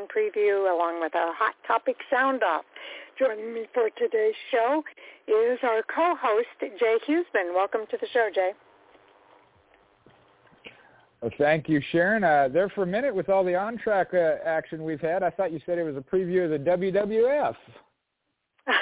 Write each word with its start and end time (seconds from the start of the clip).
Weekend 0.00 0.34
Preview 0.34 0.72
along 0.72 1.00
with 1.00 1.14
our 1.14 1.32
Hot 1.34 1.54
Topic 1.66 1.96
Sound 2.10 2.42
Off. 2.42 2.64
Joining 3.18 3.52
me 3.52 3.64
for 3.74 3.90
today's 3.98 4.34
show 4.50 4.82
is 5.26 5.58
our 5.62 5.82
co-host, 5.82 6.46
Jay 6.78 6.96
Husmann. 7.06 7.54
Welcome 7.54 7.82
to 7.90 7.98
the 8.00 8.06
show, 8.12 8.28
Jay. 8.34 8.52
Well, 11.20 11.30
thank 11.38 11.68
you, 11.68 11.82
Sharon. 11.92 12.24
Uh, 12.24 12.48
there 12.52 12.68
for 12.70 12.84
a 12.84 12.86
minute 12.86 13.14
with 13.14 13.28
all 13.28 13.44
the 13.44 13.54
on-track 13.54 14.14
uh, 14.14 14.36
action 14.44 14.84
we've 14.84 15.00
had, 15.00 15.22
I 15.22 15.30
thought 15.30 15.52
you 15.52 15.60
said 15.66 15.78
it 15.78 15.82
was 15.82 15.96
a 15.96 16.00
preview 16.00 16.44
of 16.44 16.50
the 16.50 16.70
WWF. 16.70 17.56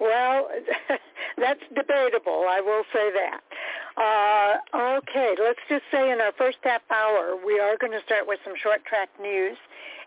well, 0.00 0.48
that's 1.38 1.60
debatable. 1.74 2.46
I 2.48 2.60
will 2.60 2.84
say 2.92 3.12
that. 3.12 3.40
Uh, 4.00 4.98
okay, 4.98 5.34
let's 5.42 5.60
just 5.68 5.84
say 5.92 6.10
in 6.10 6.20
our 6.20 6.32
first 6.38 6.58
half 6.62 6.82
hour, 6.90 7.36
we 7.36 7.60
are 7.60 7.76
going 7.76 7.92
to 7.92 8.00
start 8.04 8.26
with 8.26 8.40
some 8.44 8.54
short 8.62 8.84
track 8.84 9.10
news. 9.20 9.58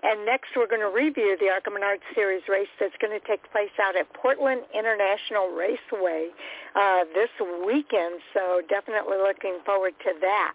And 0.04 0.26
next 0.26 0.52
we're 0.56 0.68
going 0.68 0.82
to 0.84 0.92
review 0.92 1.38
the 1.40 1.48
ARCA 1.48 1.70
Menard 1.72 2.00
Series 2.14 2.44
race 2.50 2.68
that's 2.80 2.96
going 3.00 3.18
to 3.18 3.26
take 3.26 3.40
place 3.52 3.72
out 3.80 3.96
at 3.96 4.12
Portland 4.14 4.64
International 4.74 5.48
Raceway 5.56 6.28
uh, 6.76 7.06
this 7.14 7.32
weekend. 7.64 8.20
So 8.34 8.62
definitely 8.68 9.18
looking 9.18 9.60
forward 9.66 9.94
to 10.04 10.12
that. 10.20 10.54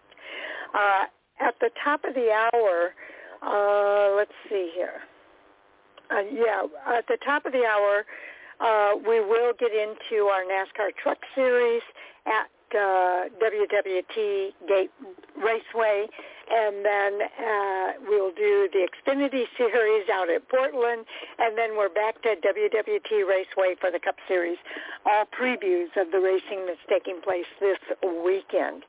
Uh, 0.75 1.05
at 1.41 1.55
the 1.61 1.71
top 1.83 2.05
of 2.05 2.15
the 2.15 2.29
hour, 2.29 2.93
uh, 3.41 4.17
let's 4.17 4.37
see 4.51 4.71
here. 4.75 5.01
Uh, 6.11 6.25
yeah, 6.33 6.67
at 6.99 7.07
the 7.07 7.19
top 7.25 7.47
of 7.47 7.53
the 7.53 7.65
hour, 7.65 8.05
uh, 8.61 8.93
we 9.07 9.21
will 9.21 9.53
get 9.59 9.73
into 9.73 10.25
our 10.25 10.43
NASCAR 10.43 10.95
Truck 11.03 11.19
Series 11.35 11.83
at 12.27 12.51
uh, 12.75 13.29
WWT 13.41 14.53
Gate 14.69 14.91
Raceway, 15.37 16.07
and 16.51 16.85
then 16.85 17.21
uh, 17.23 17.93
we'll 18.09 18.33
do 18.33 18.69
the 18.73 18.89
Xfinity 18.89 19.45
Series 19.57 20.09
out 20.13 20.29
at 20.29 20.49
Portland, 20.49 21.07
and 21.39 21.57
then 21.57 21.77
we're 21.77 21.89
back 21.89 22.21
to 22.23 22.35
WWT 22.37 23.29
Raceway 23.29 23.77
for 23.81 23.91
the 23.91 23.99
Cup 23.99 24.17
Series. 24.27 24.59
All 25.07 25.25
previews 25.27 25.97
of 25.97 26.11
the 26.11 26.21
racing 26.21 26.67
that's 26.67 26.81
taking 26.89 27.21
place 27.23 27.47
this 27.61 27.79
weekend. 28.03 28.85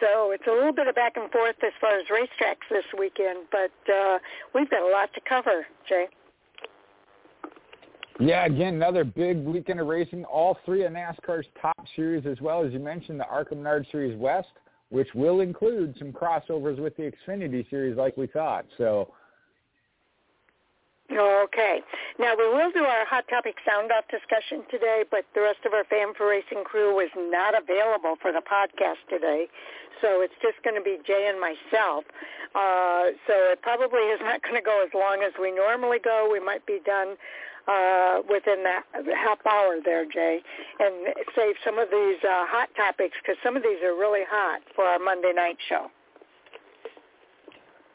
So 0.00 0.30
it's 0.30 0.46
a 0.46 0.52
little 0.52 0.72
bit 0.72 0.86
of 0.86 0.94
back 0.94 1.16
and 1.16 1.30
forth 1.30 1.56
as 1.64 1.72
far 1.80 1.98
as 1.98 2.06
racetracks 2.06 2.68
this 2.70 2.86
weekend, 2.96 3.46
but 3.50 3.72
uh, 3.92 4.18
we've 4.54 4.70
got 4.70 4.82
a 4.82 4.92
lot 4.92 5.12
to 5.14 5.20
cover, 5.20 5.66
Jay. 5.88 6.08
Yeah, 8.20 8.46
again, 8.46 8.74
another 8.74 9.02
big 9.02 9.44
weekend 9.44 9.80
of 9.80 9.88
racing. 9.88 10.24
All 10.24 10.56
three 10.64 10.84
of 10.84 10.92
NASCAR's 10.92 11.46
top 11.60 11.84
series, 11.96 12.26
as 12.26 12.40
well 12.40 12.64
as 12.64 12.72
you 12.72 12.78
mentioned, 12.78 13.18
the 13.18 13.26
ARCA 13.26 13.56
Menard 13.56 13.86
Series 13.90 14.16
West, 14.16 14.48
which 14.90 15.08
will 15.14 15.40
include 15.40 15.96
some 15.98 16.12
crossovers 16.12 16.78
with 16.78 16.96
the 16.96 17.10
Xfinity 17.10 17.68
Series, 17.70 17.96
like 17.96 18.16
we 18.16 18.28
thought. 18.28 18.66
So. 18.78 19.12
Okay. 21.12 21.80
Now 22.18 22.34
we 22.38 22.46
will 22.48 22.70
do 22.72 22.84
our 22.84 23.04
hot 23.04 23.24
topic 23.28 23.56
sound 23.66 23.90
off 23.92 24.04
discussion 24.08 24.64
today, 24.70 25.04
but 25.10 25.24
the 25.34 25.42
rest 25.42 25.58
of 25.66 25.72
our 25.74 25.84
Fan4Racing 25.84 26.64
crew 26.64 26.94
was 26.94 27.10
not 27.16 27.52
available 27.60 28.16
for 28.22 28.32
the 28.32 28.40
podcast 28.40 29.02
today, 29.10 29.46
so 30.00 30.22
it's 30.22 30.34
just 30.40 30.56
going 30.64 30.76
to 30.76 30.82
be 30.82 30.96
Jay 31.06 31.28
and 31.28 31.38
myself. 31.38 32.04
Uh, 32.54 33.12
so 33.26 33.52
it 33.52 33.60
probably 33.60 34.00
is 34.14 34.20
not 34.22 34.40
going 34.42 34.54
to 34.54 34.64
go 34.64 34.82
as 34.82 34.94
long 34.94 35.22
as 35.26 35.32
we 35.38 35.50
normally 35.52 35.98
go. 36.02 36.28
We 36.32 36.40
might 36.40 36.64
be 36.64 36.78
done 36.86 37.16
uh, 37.66 38.20
within 38.28 38.62
that 38.64 38.82
half 39.16 39.38
hour 39.46 39.78
there, 39.84 40.04
Jay, 40.04 40.40
and 40.80 41.14
save 41.34 41.54
some 41.64 41.78
of 41.78 41.88
these 41.90 42.18
uh, 42.22 42.46
hot 42.46 42.68
topics 42.76 43.16
because 43.22 43.36
some 43.42 43.56
of 43.56 43.62
these 43.62 43.82
are 43.82 43.94
really 43.94 44.24
hot 44.28 44.60
for 44.74 44.84
our 44.84 44.98
Monday 44.98 45.32
night 45.34 45.56
show. 45.68 45.86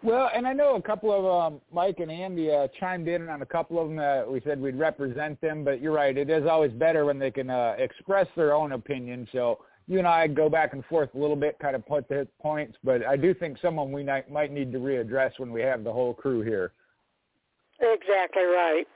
Well, 0.02 0.30
and 0.34 0.47
I 0.47 0.53
know 0.53 0.75
a 0.75 0.81
couple 0.81 1.12
of 1.12 1.25
um, 1.25 1.62
Mike 1.74 2.00
and 2.00 2.09
Andy 2.09 2.50
uh, 2.50 2.69
chimed 2.80 3.09
in 3.09 3.28
on 3.28 3.41
a 3.41 3.46
couple 3.46 3.81
of 3.81 3.90
them. 3.90 4.00
Uh, 4.00 4.31
we 4.31 4.40
said 4.46 4.62
we'd 4.62 4.78
represent 4.78 5.40
them, 5.41 5.66
but 5.66 5.81
you're 5.81 5.91
right. 5.91 6.18
It 6.18 6.30
is 6.30 6.47
always 6.47 6.72
better 6.72 7.03
when 7.03 7.19
they 7.19 7.31
can 7.31 7.50
uh, 7.50 7.75
express 7.78 8.28
their 8.38 8.53
own 8.53 8.72
opinion. 8.72 9.28
So 9.34 9.59
you 9.88 9.97
and 9.97 10.07
I 10.07 10.28
go 10.28 10.47
back 10.47 10.72
and 10.72 10.86
forth 10.86 11.09
a 11.16 11.18
little 11.18 11.36
bit, 11.36 11.59
kind 11.59 11.75
of 11.75 11.86
put 11.86 12.07
the 12.07 12.28
points. 12.41 12.78
But 12.81 13.06
I 13.06 13.18
do 13.18 13.34
think 13.34 13.57
someone 13.62 13.91
we 13.91 14.03
might 14.03 14.53
need 14.53 14.72
to 14.72 14.78
readdress 14.78 15.31
when 15.38 15.51
we 15.51 15.62
have 15.63 15.84
the 15.84 15.91
whole 15.91 16.13
crew 16.13 16.41
here. 16.41 16.72
Exactly 17.81 18.44
right. 18.44 18.88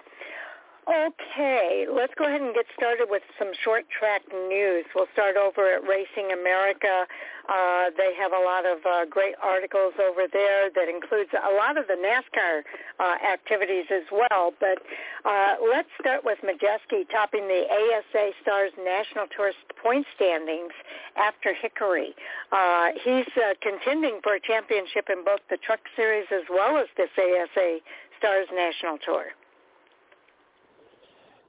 Okay, 0.83 1.88
let's 1.88 2.11
go 2.19 2.27
ahead 2.27 2.41
and 2.41 2.53
get 2.53 2.66
started 2.75 3.07
with 3.09 3.23
some 3.39 3.51
short 3.63 3.85
track 3.88 4.21
news. 4.33 4.83
We'll 4.94 5.07
start 5.13 5.38
over 5.38 5.79
at 5.79 5.88
Racing 5.88 6.35
America. 6.35 7.07
Uh, 7.47 7.88
they 7.95 8.11
have 8.19 8.33
a 8.35 8.44
lot 8.44 8.67
of 8.67 8.83
uh, 8.83 9.05
great 9.07 9.35
articles 9.41 9.93
over 9.95 10.27
there 10.27 10.67
that 10.75 10.89
includes 10.91 11.31
a 11.31 11.55
lot 11.55 11.77
of 11.77 11.88
the 11.88 11.95
NASCAR 11.95 12.67
uh, 12.99 13.16
activities 13.23 13.85
as 13.95 14.03
well. 14.11 14.51
But 14.59 14.83
uh, 15.23 15.55
let's 15.63 15.88
start 16.01 16.27
with 16.27 16.39
Majeski 16.43 17.07
topping 17.07 17.47
the 17.47 17.63
ASA 17.63 18.31
Stars 18.41 18.72
National 18.75 19.27
Tourist 19.31 19.63
point 19.81 20.05
standings 20.16 20.75
after 21.16 21.55
Hickory. 21.55 22.11
Uh, 22.51 22.91
he's 22.99 23.31
uh, 23.39 23.55
contending 23.63 24.19
for 24.22 24.35
a 24.35 24.41
championship 24.41 25.07
in 25.07 25.23
both 25.23 25.39
the 25.49 25.57
Truck 25.63 25.79
Series 25.95 26.27
as 26.27 26.43
well 26.51 26.75
as 26.75 26.88
this 26.97 27.11
ASA 27.16 27.79
Stars 28.19 28.47
National 28.51 28.97
Tour. 28.99 29.31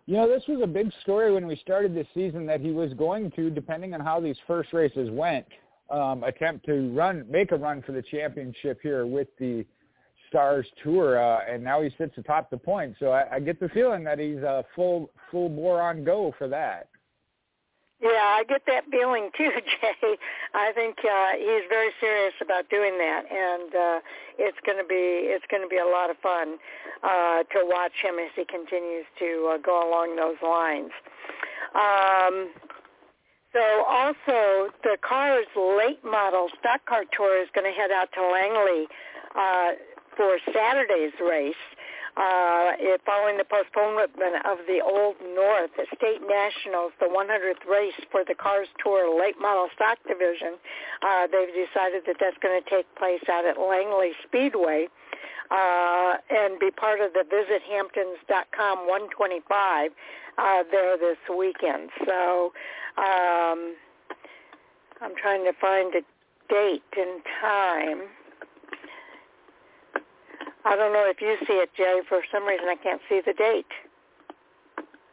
You 0.06 0.16
know, 0.16 0.28
this 0.28 0.42
was 0.46 0.60
a 0.62 0.66
big 0.66 0.92
story 1.00 1.32
when 1.32 1.46
we 1.46 1.56
started 1.56 1.94
this 1.94 2.06
season 2.12 2.44
that 2.46 2.60
he 2.60 2.72
was 2.72 2.92
going 2.92 3.30
to, 3.32 3.48
depending 3.48 3.94
on 3.94 4.00
how 4.00 4.20
these 4.20 4.36
first 4.46 4.72
races 4.74 5.10
went, 5.10 5.46
um, 5.90 6.24
attempt 6.24 6.66
to 6.66 6.90
run, 6.94 7.24
make 7.30 7.52
a 7.52 7.56
run 7.56 7.80
for 7.82 7.92
the 7.92 8.02
championship 8.02 8.80
here 8.82 9.06
with 9.06 9.28
the 9.38 9.64
Stars 10.28 10.66
Tour, 10.82 11.22
uh, 11.22 11.40
and 11.48 11.62
now 11.62 11.80
he 11.80 11.90
sits 11.96 12.12
atop 12.18 12.50
the 12.50 12.56
point. 12.56 12.96
So 12.98 13.12
I, 13.12 13.36
I 13.36 13.40
get 13.40 13.60
the 13.60 13.68
feeling 13.70 14.04
that 14.04 14.18
he's 14.18 14.38
a 14.38 14.64
full 14.74 15.10
full 15.30 15.48
bore 15.48 15.80
on 15.80 16.04
go 16.04 16.34
for 16.36 16.48
that. 16.48 16.88
Yeah, 18.02 18.36
I 18.36 18.44
get 18.48 18.62
that 18.66 18.84
feeling 18.90 19.30
too, 19.36 19.50
Jay. 19.80 20.16
I 20.54 20.72
think 20.72 20.98
uh, 20.98 21.38
he's 21.38 21.64
very 21.68 21.90
serious 22.00 22.34
about 22.40 22.68
doing 22.68 22.98
that, 22.98 23.22
and 23.30 23.74
uh, 23.74 24.00
it's 24.38 24.58
going 24.66 24.78
to 24.78 24.84
be 24.84 25.30
it's 25.30 25.44
going 25.50 25.62
to 25.62 25.68
be 25.68 25.78
a 25.78 25.86
lot 25.86 26.10
of 26.10 26.16
fun 26.18 26.58
uh, 27.02 27.44
to 27.54 27.62
watch 27.62 27.94
him 28.02 28.18
as 28.18 28.30
he 28.34 28.44
continues 28.44 29.06
to 29.18 29.54
uh, 29.54 29.58
go 29.58 29.88
along 29.88 30.16
those 30.16 30.36
lines. 30.42 30.90
Um, 31.74 32.50
so 33.52 33.62
also 33.86 34.74
the 34.82 34.98
CARS 35.00 35.46
late 35.56 36.04
model 36.04 36.48
stock 36.58 36.84
car 36.86 37.04
tour 37.16 37.40
is 37.40 37.48
going 37.54 37.64
to 37.64 37.78
head 37.78 37.90
out 37.92 38.10
to 38.14 38.22
Langley 38.26 38.86
uh, 39.38 39.78
for 40.16 40.38
Saturday's 40.52 41.14
race 41.22 41.54
uh, 42.16 42.72
following 43.04 43.36
the 43.38 43.44
postponement 43.44 44.14
of 44.46 44.58
the 44.66 44.78
Old 44.80 45.16
North 45.34 45.74
State 45.96 46.22
Nationals, 46.22 46.92
the 47.00 47.10
100th 47.10 47.66
race 47.68 47.98
for 48.10 48.22
the 48.26 48.34
Cars 48.34 48.68
Tour 48.82 49.10
late 49.18 49.34
model 49.40 49.68
stock 49.74 49.98
division. 50.06 50.54
Uh, 51.02 51.26
they've 51.26 51.50
decided 51.50 52.06
that 52.06 52.16
that's 52.20 52.38
going 52.38 52.54
to 52.62 52.70
take 52.70 52.86
place 52.94 53.22
out 53.30 53.44
at 53.44 53.58
Langley 53.58 54.12
Speedway 54.26 54.86
uh, 55.50 56.14
and 56.30 56.58
be 56.58 56.70
part 56.70 57.00
of 57.00 57.12
the 57.12 57.24
visithamptons.com 57.26 58.78
125 58.86 59.90
uh, 60.38 60.62
there 60.70 60.96
this 60.96 61.18
weekend. 61.36 61.90
So 62.06 62.52
um, 62.96 63.74
I'm 65.00 65.14
trying 65.20 65.44
to 65.44 65.52
find 65.60 65.94
a 65.94 66.02
date 66.48 66.82
and 66.96 67.22
time. 67.40 68.02
I 70.64 70.76
don't 70.76 70.92
know 70.92 71.04
if 71.06 71.20
you 71.20 71.36
see 71.46 71.54
it, 71.54 71.70
Jay. 71.76 72.00
For 72.08 72.22
some 72.32 72.44
reason, 72.46 72.66
I 72.68 72.76
can't 72.82 73.00
see 73.08 73.20
the 73.24 73.34
date. 73.34 73.66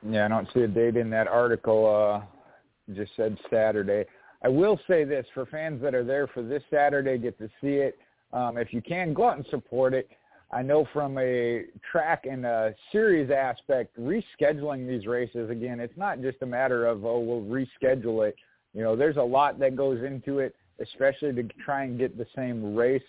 Yeah, 0.08 0.26
I 0.26 0.28
don't 0.30 0.48
see 0.54 0.62
a 0.62 0.68
date 0.68 0.96
in 0.96 1.10
that 1.10 1.28
article. 1.28 1.86
Uh, 1.86 2.96
just 2.96 3.12
said 3.16 3.38
Saturday. 3.50 4.06
I 4.44 4.50
will 4.50 4.80
say 4.88 5.04
this 5.04 5.26
for 5.34 5.46
fans 5.46 5.82
that 5.82 5.94
are 5.94 6.04
there 6.04 6.28
for 6.28 6.42
this 6.42 6.64
Saturday, 6.70 7.18
get 7.18 7.38
to 7.38 7.48
see 7.62 7.76
it. 7.76 7.98
Um, 8.34 8.58
if 8.58 8.74
you 8.74 8.82
can, 8.82 9.14
go 9.14 9.30
out 9.30 9.38
and 9.38 9.46
support 9.50 9.94
it. 9.94 10.10
I 10.52 10.62
know 10.62 10.88
from 10.92 11.18
a 11.18 11.66
track 11.90 12.26
and 12.30 12.46
a 12.46 12.74
series 12.92 13.30
aspect, 13.30 13.98
rescheduling 13.98 14.88
these 14.88 15.06
races 15.06 15.50
again, 15.50 15.80
it's 15.80 15.98
not 15.98 16.22
just 16.22 16.42
a 16.42 16.46
matter 16.46 16.88
of 16.88 17.06
oh 17.06 17.20
we'll 17.20 17.42
reschedule 17.42 18.28
it. 18.28 18.36
You 18.74 18.84
know, 18.84 18.96
there's 18.96 19.18
a 19.18 19.22
lot 19.22 19.60
that 19.60 19.76
goes 19.76 20.04
into 20.04 20.40
it, 20.40 20.56
especially 20.82 21.34
to 21.34 21.44
try 21.64 21.84
and 21.84 21.98
get 21.98 22.18
the 22.18 22.28
same 22.36 22.76
race 22.76 23.04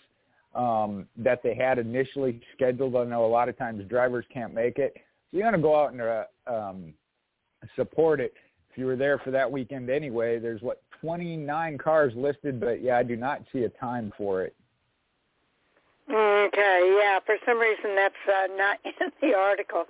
um, 0.55 1.07
that 1.17 1.41
they 1.43 1.55
had 1.55 1.79
initially 1.79 2.41
scheduled. 2.55 2.95
I 2.95 3.05
know 3.05 3.25
a 3.25 3.27
lot 3.27 3.49
of 3.49 3.57
times 3.57 3.83
drivers 3.87 4.25
can't 4.33 4.53
make 4.53 4.77
it. 4.77 4.93
So 4.95 5.37
you're 5.37 5.43
going 5.49 5.53
to 5.53 5.61
go 5.61 5.79
out 5.79 5.93
and 5.93 6.01
uh, 6.01 6.23
um, 6.47 6.93
support 7.75 8.19
it. 8.19 8.33
If 8.71 8.77
you 8.77 8.85
were 8.85 8.95
there 8.95 9.19
for 9.19 9.31
that 9.31 9.51
weekend 9.51 9.89
anyway, 9.89 10.39
there's 10.39 10.61
what 10.61 10.81
29 11.01 11.77
cars 11.77 12.13
listed, 12.15 12.59
but 12.59 12.81
yeah, 12.81 12.97
I 12.97 13.03
do 13.03 13.15
not 13.15 13.41
see 13.51 13.63
a 13.63 13.69
time 13.69 14.11
for 14.17 14.43
it. 14.43 14.55
Okay, 16.09 16.97
yeah. 16.99 17.19
For 17.25 17.35
some 17.45 17.59
reason, 17.59 17.95
that's 17.95 18.15
uh, 18.27 18.47
not 18.57 18.79
in 18.85 19.11
the 19.21 19.35
article. 19.35 19.85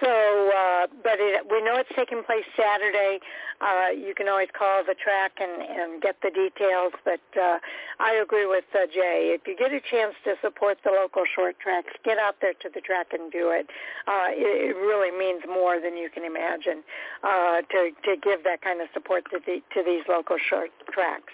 So, 0.00 0.52
uh, 0.52 0.86
but 1.02 1.16
it, 1.18 1.46
we 1.50 1.64
know 1.64 1.76
it's 1.76 1.90
taking 1.96 2.22
place 2.22 2.44
Saturday. 2.54 3.18
Uh, 3.60 3.88
you 3.96 4.14
can 4.14 4.28
always 4.28 4.48
call 4.52 4.84
the 4.84 4.94
track 4.94 5.32
and, 5.40 5.62
and 5.62 6.02
get 6.02 6.16
the 6.22 6.30
details. 6.30 6.92
But 7.02 7.24
uh, 7.34 7.58
I 7.98 8.12
agree 8.22 8.46
with 8.46 8.64
uh, 8.74 8.86
Jay. 8.92 9.32
If 9.34 9.48
you 9.48 9.56
get 9.56 9.72
a 9.72 9.80
chance 9.80 10.14
to 10.24 10.34
support 10.42 10.78
the 10.84 10.90
local 10.90 11.24
short 11.24 11.58
tracks, 11.58 11.92
get 12.04 12.18
out 12.18 12.36
there 12.42 12.52
to 12.52 12.68
the 12.72 12.80
track 12.80 13.08
and 13.12 13.32
do 13.32 13.50
it. 13.50 13.66
Uh, 14.06 14.28
it, 14.36 14.70
it 14.70 14.76
really 14.76 15.10
means 15.10 15.42
more 15.48 15.80
than 15.80 15.96
you 15.96 16.10
can 16.10 16.24
imagine 16.24 16.84
uh, 17.24 17.62
to 17.72 17.90
to 18.04 18.16
give 18.20 18.44
that 18.44 18.60
kind 18.60 18.80
of 18.82 18.88
support 18.92 19.24
to 19.32 19.40
the, 19.44 19.62
to 19.72 19.82
these 19.82 20.04
local 20.08 20.36
short 20.38 20.70
tracks. 20.92 21.32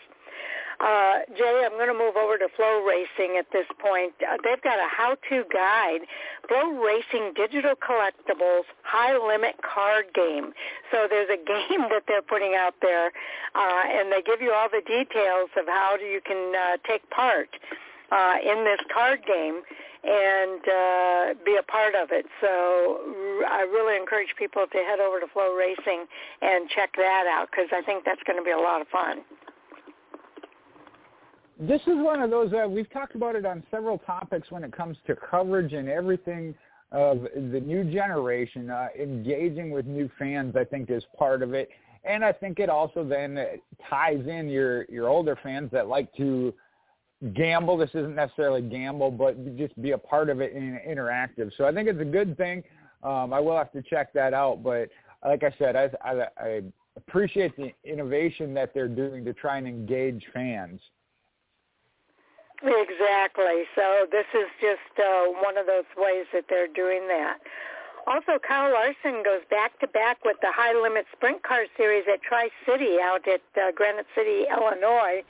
Uh, 0.82 1.22
Jay, 1.38 1.62
I'm 1.62 1.78
going 1.78 1.86
to 1.86 1.94
move 1.94 2.16
over 2.18 2.36
to 2.38 2.50
FloRacing 2.58 3.38
at 3.38 3.46
this 3.52 3.66
point. 3.78 4.12
Uh, 4.18 4.34
they've 4.42 4.60
got 4.62 4.82
a 4.82 4.88
how-to 4.90 5.44
guide, 5.46 6.02
FloRacing 6.50 7.36
Digital 7.36 7.74
Collectibles 7.78 8.66
High 8.82 9.14
Limit 9.14 9.54
Card 9.62 10.06
Game. 10.12 10.50
So 10.90 11.06
there's 11.08 11.30
a 11.30 11.38
game 11.46 11.86
that 11.86 12.02
they're 12.08 12.26
putting 12.26 12.56
out 12.58 12.74
there, 12.82 13.12
uh, 13.54 13.82
and 13.94 14.10
they 14.10 14.22
give 14.22 14.42
you 14.42 14.50
all 14.50 14.68
the 14.68 14.82
details 14.82 15.50
of 15.56 15.66
how 15.68 15.94
you 16.02 16.20
can 16.26 16.50
uh, 16.50 16.76
take 16.82 17.08
part 17.10 17.48
uh, 18.10 18.34
in 18.42 18.64
this 18.64 18.80
card 18.92 19.20
game 19.24 19.62
and 20.02 20.66
uh, 20.66 21.38
be 21.46 21.54
a 21.54 21.62
part 21.62 21.94
of 21.94 22.10
it. 22.10 22.26
So 22.40 22.98
I 23.46 23.62
really 23.70 23.96
encourage 23.96 24.34
people 24.36 24.66
to 24.66 24.78
head 24.78 24.98
over 24.98 25.20
to 25.20 25.26
FloRacing 25.26 26.10
and 26.42 26.68
check 26.74 26.90
that 26.96 27.30
out 27.30 27.50
because 27.52 27.70
I 27.70 27.82
think 27.82 28.04
that's 28.04 28.22
going 28.26 28.36
to 28.36 28.42
be 28.42 28.50
a 28.50 28.58
lot 28.58 28.80
of 28.80 28.88
fun 28.88 29.22
this 31.58 31.80
is 31.82 31.94
one 31.96 32.22
of 32.22 32.30
those 32.30 32.52
uh, 32.52 32.66
we've 32.68 32.90
talked 32.90 33.14
about 33.14 33.36
it 33.36 33.44
on 33.44 33.62
several 33.70 33.98
topics 33.98 34.50
when 34.50 34.64
it 34.64 34.72
comes 34.72 34.96
to 35.06 35.14
coverage 35.14 35.72
and 35.72 35.88
everything 35.88 36.54
of 36.90 37.22
the 37.34 37.60
new 37.60 37.84
generation 37.84 38.70
uh, 38.70 38.88
engaging 38.98 39.70
with 39.70 39.86
new 39.86 40.10
fans 40.18 40.54
i 40.56 40.64
think 40.64 40.90
is 40.90 41.04
part 41.18 41.42
of 41.42 41.54
it. 41.54 41.68
And 42.04 42.24
i 42.24 42.32
think 42.32 42.58
it 42.58 42.68
also 42.68 43.04
then 43.04 43.38
ties 43.88 44.26
in 44.26 44.48
your 44.48 44.84
your 44.84 45.08
older 45.08 45.38
fans 45.42 45.70
that 45.72 45.88
like 45.88 46.12
to 46.16 46.52
gamble. 47.34 47.76
This 47.76 47.90
isn't 47.90 48.16
necessarily 48.16 48.62
gamble 48.62 49.10
but 49.10 49.56
just 49.56 49.80
be 49.80 49.92
a 49.92 49.98
part 49.98 50.28
of 50.30 50.40
it 50.40 50.54
and 50.54 50.80
interactive. 50.80 51.50
So 51.56 51.64
i 51.64 51.72
think 51.72 51.88
it's 51.88 52.00
a 52.00 52.04
good 52.04 52.36
thing. 52.36 52.62
Um, 53.02 53.32
i 53.32 53.40
will 53.40 53.56
have 53.56 53.72
to 53.72 53.82
check 53.82 54.12
that 54.14 54.32
out 54.32 54.62
but 54.62 54.88
like 55.24 55.42
i 55.42 55.54
said 55.58 55.76
i 55.76 55.90
i, 56.04 56.26
I 56.36 56.62
appreciate 56.96 57.56
the 57.56 57.72
innovation 57.84 58.54
that 58.54 58.72
they're 58.74 58.88
doing 58.88 59.24
to 59.24 59.32
try 59.32 59.58
and 59.58 59.66
engage 59.66 60.24
fans 60.32 60.80
Exactly. 62.62 63.64
So 63.74 64.06
this 64.10 64.26
is 64.34 64.48
just 64.60 64.98
uh, 64.98 65.26
one 65.42 65.58
of 65.58 65.66
those 65.66 65.88
ways 65.96 66.26
that 66.32 66.44
they're 66.48 66.68
doing 66.68 67.08
that. 67.08 67.38
Also, 68.06 68.38
Kyle 68.38 68.72
Larson 68.72 69.22
goes 69.22 69.42
back 69.48 69.78
to 69.78 69.86
back 69.86 70.24
with 70.24 70.36
the 70.42 70.50
High 70.50 70.74
Limit 70.74 71.06
Sprint 71.12 71.42
Car 71.42 71.66
Series 71.76 72.04
at 72.12 72.22
Tri 72.22 72.50
City 72.66 72.98
out 73.00 73.26
at 73.28 73.42
uh, 73.54 73.70
Granite 73.74 74.06
City, 74.14 74.44
Illinois. 74.50 75.22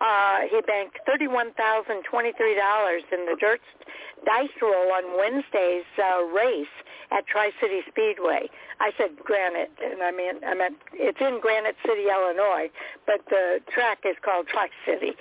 Uh, 0.00 0.40
he 0.50 0.60
banked 0.62 0.98
$31,023 1.08 1.54
in 3.12 3.26
the 3.26 3.36
dirt 3.38 3.60
dice 4.24 4.50
roll 4.60 4.92
on 4.92 5.16
Wednesday's 5.16 5.86
uh, 5.98 6.24
race 6.24 6.66
at 7.10 7.26
Tri 7.26 7.50
City 7.60 7.80
Speedway. 7.88 8.48
I 8.80 8.90
said 8.98 9.16
Granite, 9.22 9.70
and 9.82 10.02
I 10.02 10.10
mean 10.10 10.42
I 10.44 10.54
meant 10.54 10.76
it's 10.92 11.20
in 11.20 11.40
Granite 11.40 11.76
City, 11.86 12.10
Illinois, 12.10 12.68
but 13.06 13.20
the 13.30 13.60
track 13.72 14.00
is 14.04 14.16
called 14.22 14.48
Tri 14.48 14.68
City. 14.84 15.14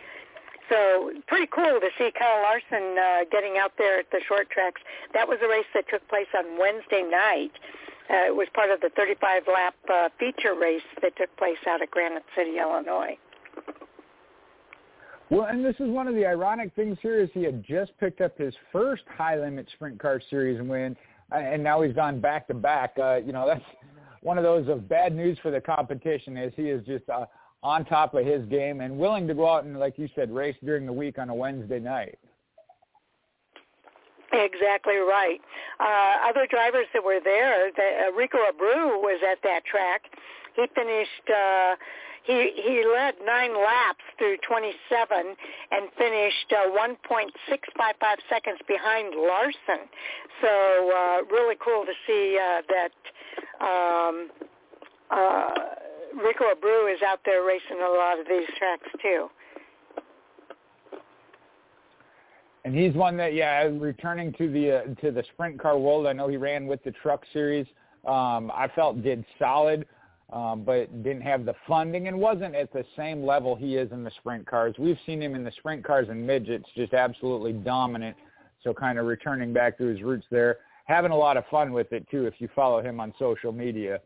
So 0.70 1.12
pretty 1.28 1.48
cool 1.54 1.80
to 1.80 1.90
see 1.98 2.12
Kyle 2.18 2.42
Larson 2.42 2.98
uh, 2.98 3.26
getting 3.32 3.58
out 3.58 3.74
there 3.78 4.00
at 4.00 4.10
the 4.12 4.22
short 4.28 4.50
tracks. 4.50 4.82
That 5.14 5.28
was 5.28 5.38
a 5.44 5.48
race 5.48 5.66
that 5.74 5.86
took 5.90 6.08
place 6.08 6.28
on 6.38 6.58
Wednesday 6.60 7.04
night. 7.04 7.52
Uh, 8.10 8.28
it 8.28 8.36
was 8.36 8.48
part 8.54 8.70
of 8.70 8.82
the 8.82 8.90
35-lap 8.98 9.76
uh, 9.92 10.10
feature 10.20 10.54
race 10.54 10.86
that 11.02 11.16
took 11.18 11.36
place 11.38 11.58
out 11.68 11.82
at 11.82 11.90
Granite 11.90 12.24
City, 12.36 12.60
Illinois. 12.60 13.18
Well, 15.32 15.48
and 15.48 15.66
this 15.66 15.76
is 15.80 15.90
one 15.90 16.08
of 16.08 16.14
the 16.14 16.26
ironic 16.26 16.76
things 16.76 16.98
here 17.02 17.20
is 17.20 17.30
he 17.34 17.44
had 17.44 17.64
just 17.64 17.98
picked 18.00 18.22
up 18.22 18.38
his 18.38 18.54
first 18.72 19.04
high 19.08 19.40
limit 19.40 19.68
sprint 19.74 20.00
car 20.00 20.22
series 20.30 20.62
win, 20.62 20.96
uh, 21.32 21.38
and 21.38 21.64
now 21.64 21.82
he's 21.82 21.96
gone 21.96 22.20
back 22.22 22.48
to 22.48 22.54
back. 22.54 22.94
Uh, 23.02 23.16
you 23.26 23.34
know, 23.34 23.48
that's 23.48 23.66
one 24.22 24.38
of 24.38 24.44
those 24.44 24.68
of 24.68 24.88
bad 24.88 25.16
news 25.16 25.40
for 25.42 25.50
the 25.50 25.60
competition 25.60 26.38
is 26.38 26.54
he 26.56 26.70
is 26.70 26.86
just 26.86 27.10
uh, 27.10 27.26
on 27.66 27.84
top 27.84 28.14
of 28.14 28.24
his 28.24 28.46
game 28.46 28.80
and 28.82 28.96
willing 28.96 29.28
to 29.28 29.34
go 29.34 29.50
out 29.50 29.64
and, 29.64 29.80
like 29.80 29.98
you 29.98 30.08
said, 30.16 30.34
race 30.34 30.56
during 30.64 30.86
the 30.86 30.94
week 30.94 31.18
on 31.18 31.30
a 31.30 31.34
Wednesday 31.34 31.80
night. 31.80 32.20
Exactly 34.32 34.98
right. 34.98 35.40
Uh, 35.80 36.30
other 36.30 36.46
drivers 36.46 36.86
that 36.94 37.04
were 37.04 37.20
there, 37.24 37.72
the, 37.72 38.08
uh, 38.08 38.12
Rico 38.16 38.38
Abreu 38.38 39.02
was 39.02 39.20
at 39.30 39.40
that 39.44 39.66
track. 39.66 40.04
He 40.56 40.66
finished. 40.76 41.26
Uh, 41.28 41.76
he 42.24 42.52
he 42.56 42.84
led 42.86 43.16
nine 43.24 43.56
laps 43.56 44.04
through 44.18 44.38
27 44.48 45.36
and 45.72 45.90
finished 45.98 46.52
uh, 46.52 46.70
1.655 46.72 48.16
seconds 48.30 48.60
behind 48.68 49.14
Larson. 49.16 49.88
So 50.42 50.48
uh, 50.48 51.24
really 51.32 51.56
cool 51.64 51.86
to 51.86 51.94
see 52.06 52.38
uh, 52.38 52.62
that. 52.70 52.92
Um, 53.66 54.30
uh, 55.12 55.54
Rico 56.16 56.46
Abreu 56.46 56.94
is 56.94 57.02
out 57.06 57.20
there 57.26 57.44
racing 57.44 57.82
a 57.82 57.90
lot 57.90 58.20
of 58.20 58.26
these 58.28 58.48
tracks 58.58 58.88
too. 59.02 59.28
And 62.64 62.74
he's 62.76 62.94
one 62.94 63.16
that, 63.18 63.34
yeah, 63.34 63.64
returning 63.64 64.34
to 64.34 64.52
the 64.52 64.78
uh, 64.78 64.82
to 65.02 65.12
the 65.12 65.24
sprint 65.34 65.60
car 65.60 65.78
world. 65.78 66.08
I 66.08 66.14
know 66.14 66.28
he 66.28 66.38
ran 66.38 66.66
with 66.66 66.84
the 66.84 66.92
truck 66.92 67.24
series. 67.32 67.68
Um, 68.08 68.52
I 68.56 68.70
felt 68.74 69.04
did 69.04 69.24
solid, 69.38 69.86
um, 70.34 70.64
but 70.64 71.04
didn't 71.04 71.22
have 71.22 71.46
the 71.46 71.54
funding 71.68 72.08
and 72.08 72.18
wasn't 72.18 72.56
at 72.56 72.74
the 72.74 72.84
same 72.96 73.24
level 73.24 73.56
he 73.56 73.76
is 73.76 73.92
in 73.92 74.04
the 74.04 74.12
sprint 74.18 74.48
cars. 74.48 74.76
We've 74.80 74.98
seen 75.06 75.22
him 75.22 75.36
in 75.36 75.44
the 75.44 75.52
sprint 75.60 75.84
cars 75.84 76.08
and 76.10 76.26
midgets, 76.26 76.66
just 76.76 76.94
absolutely 76.94 77.54
dominant. 77.54 78.16
So 78.64 78.74
kind 78.74 78.98
of 78.98 79.06
returning 79.06 79.54
back 79.54 79.78
to 79.78 79.86
his 79.86 80.02
roots 80.02 80.26
there, 80.32 80.58
having 80.86 81.12
a 81.12 81.18
lot 81.18 81.38
of 81.38 81.44
fun 81.52 81.72
with 81.72 81.92
it 81.94 82.10
too. 82.10 82.26
If 82.26 82.36
you 82.40 82.50
follow 82.56 82.82
him 82.82 83.00
on 83.00 83.14
social 83.20 83.52
media. 83.52 84.00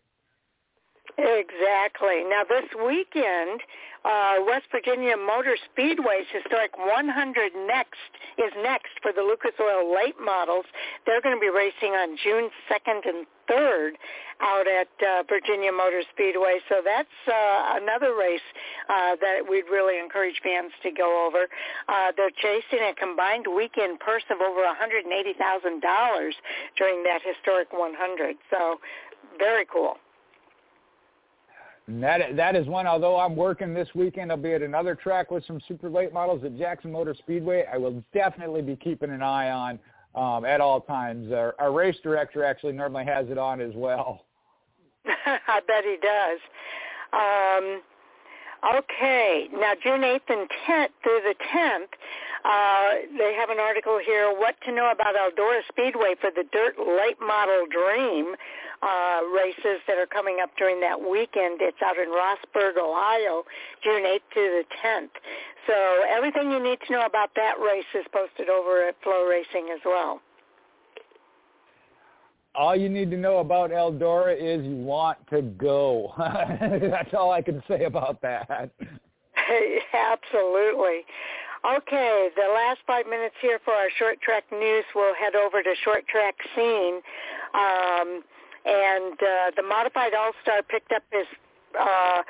Exactly. 1.17 2.23
Now 2.23 2.43
this 2.47 2.69
weekend, 2.77 3.61
uh, 4.05 4.35
West 4.45 4.65
Virginia 4.71 5.17
Motor 5.17 5.57
Speedway's 5.71 6.27
historic 6.31 6.77
100 6.77 7.51
next 7.67 8.11
is 8.37 8.51
next 8.63 8.95
for 9.01 9.11
the 9.11 9.21
Lucas 9.21 9.51
Oil 9.59 9.93
late 9.93 10.15
models. 10.21 10.65
They're 11.05 11.21
going 11.21 11.35
to 11.35 11.41
be 11.41 11.49
racing 11.49 11.91
on 11.91 12.15
June 12.23 12.49
2nd 12.71 13.03
and 13.03 13.25
3rd 13.51 13.91
out 14.39 14.67
at 14.67 14.87
uh, 15.03 15.23
Virginia 15.27 15.71
Motor 15.71 16.03
Speedway. 16.13 16.59
So 16.69 16.79
that's 16.85 17.11
uh, 17.27 17.81
another 17.81 18.15
race 18.15 18.45
uh, 18.87 19.15
that 19.19 19.43
we'd 19.43 19.67
really 19.67 19.99
encourage 19.99 20.39
fans 20.41 20.71
to 20.83 20.91
go 20.91 21.27
over. 21.27 21.49
Uh, 21.89 22.13
they're 22.15 22.31
chasing 22.31 22.79
a 22.79 22.95
combined 22.95 23.47
weekend 23.47 23.99
purse 23.99 24.23
of 24.31 24.39
over 24.39 24.61
$180,000 24.63 26.31
during 26.77 27.03
that 27.03 27.19
historic 27.25 27.73
100. 27.73 28.37
So 28.49 28.79
very 29.37 29.65
cool. 29.65 29.97
And 31.89 32.03
that 32.03 32.35
that 32.35 32.55
is 32.55 32.67
one. 32.67 32.85
Although 32.85 33.19
I'm 33.19 33.35
working 33.35 33.73
this 33.73 33.87
weekend, 33.95 34.31
I'll 34.31 34.37
be 34.37 34.53
at 34.53 34.61
another 34.61 34.93
track 34.93 35.31
with 35.31 35.43
some 35.47 35.59
super 35.67 35.89
late 35.89 36.13
models 36.13 36.43
at 36.43 36.55
Jackson 36.55 36.91
Motor 36.91 37.15
Speedway. 37.17 37.65
I 37.71 37.77
will 37.77 38.03
definitely 38.13 38.61
be 38.61 38.75
keeping 38.75 39.09
an 39.09 39.23
eye 39.23 39.49
on 39.49 39.79
um, 40.13 40.45
at 40.45 40.61
all 40.61 40.81
times. 40.81 41.31
Our, 41.31 41.55
our 41.57 41.71
race 41.71 41.97
director 42.03 42.45
actually 42.45 42.73
normally 42.73 43.05
has 43.05 43.27
it 43.29 43.39
on 43.39 43.59
as 43.59 43.73
well. 43.73 44.25
I 45.25 45.61
bet 45.65 45.83
he 45.83 45.97
does. 45.99 46.39
Um, 47.11 47.81
Okay, 48.61 49.47
now 49.53 49.71
June 49.81 50.01
8th 50.01 50.19
and 50.27 50.49
10th 50.67 50.89
through 51.01 51.21
the 51.23 51.35
10th, 51.55 51.87
uh, 52.45 52.89
they 53.17 53.33
have 53.33 53.49
an 53.49 53.59
article 53.59 53.99
here, 54.03 54.31
What 54.31 54.55
to 54.65 54.71
Know 54.71 54.91
About 54.91 55.15
Eldora 55.15 55.61
Speedway 55.69 56.15
for 56.19 56.31
the 56.31 56.43
Dirt 56.51 56.75
Late 56.79 57.19
Model 57.19 57.65
Dream 57.69 58.35
uh, 58.81 59.19
races 59.33 59.81
that 59.87 59.97
are 59.97 60.07
coming 60.07 60.37
up 60.41 60.49
during 60.57 60.79
that 60.81 60.99
weekend. 60.99 61.59
It's 61.61 61.81
out 61.83 61.97
in 61.97 62.09
Rossburg, 62.09 62.77
Ohio, 62.77 63.43
June 63.83 64.03
8th 64.03 64.27
to 64.33 64.63
the 64.63 64.63
10th. 64.83 65.15
So 65.67 65.75
everything 66.09 66.51
you 66.51 66.63
need 66.63 66.79
to 66.87 66.93
know 66.93 67.05
about 67.05 67.31
that 67.35 67.59
race 67.59 67.89
is 67.93 68.05
posted 68.13 68.49
over 68.49 68.87
at 68.87 68.95
FloRacing 69.03 69.73
as 69.73 69.81
well 69.85 70.21
all 72.55 72.75
you 72.75 72.89
need 72.89 73.09
to 73.11 73.17
know 73.17 73.37
about 73.37 73.71
Eldora 73.71 74.35
is 74.35 74.65
you 74.65 74.75
want 74.75 75.17
to 75.29 75.41
go. 75.41 76.13
That's 76.17 77.13
all 77.13 77.31
I 77.31 77.41
can 77.41 77.63
say 77.67 77.85
about 77.85 78.21
that. 78.21 78.49
Absolutely. 79.93 81.05
Okay, 81.65 82.29
the 82.37 82.53
last 82.53 82.79
five 82.87 83.05
minutes 83.05 83.35
here 83.41 83.59
for 83.65 83.73
our 83.73 83.89
short 83.97 84.21
track 84.21 84.45
news. 84.51 84.85
We'll 84.95 85.13
head 85.13 85.35
over 85.35 85.61
to 85.61 85.73
short 85.83 86.07
track 86.07 86.35
scene. 86.55 87.01
Um, 87.53 88.23
and 88.65 89.13
uh, 89.13 89.51
the 89.55 89.63
modified 89.67 90.13
All-Star 90.13 90.63
picked 90.63 90.93
up 90.93 91.03
his 91.11 91.25
uh, 91.77 92.21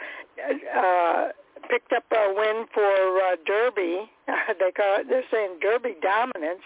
uh, 0.75 1.27
picked 1.69 1.93
up 1.93 2.05
a 2.11 2.33
win 2.35 2.65
for 2.73 2.81
uh, 2.81 3.35
Derby. 3.45 4.09
they 4.59 4.71
call 4.71 4.99
it, 4.99 5.07
they're 5.09 5.23
saying 5.31 5.59
Derby 5.61 5.95
dominance. 6.01 6.65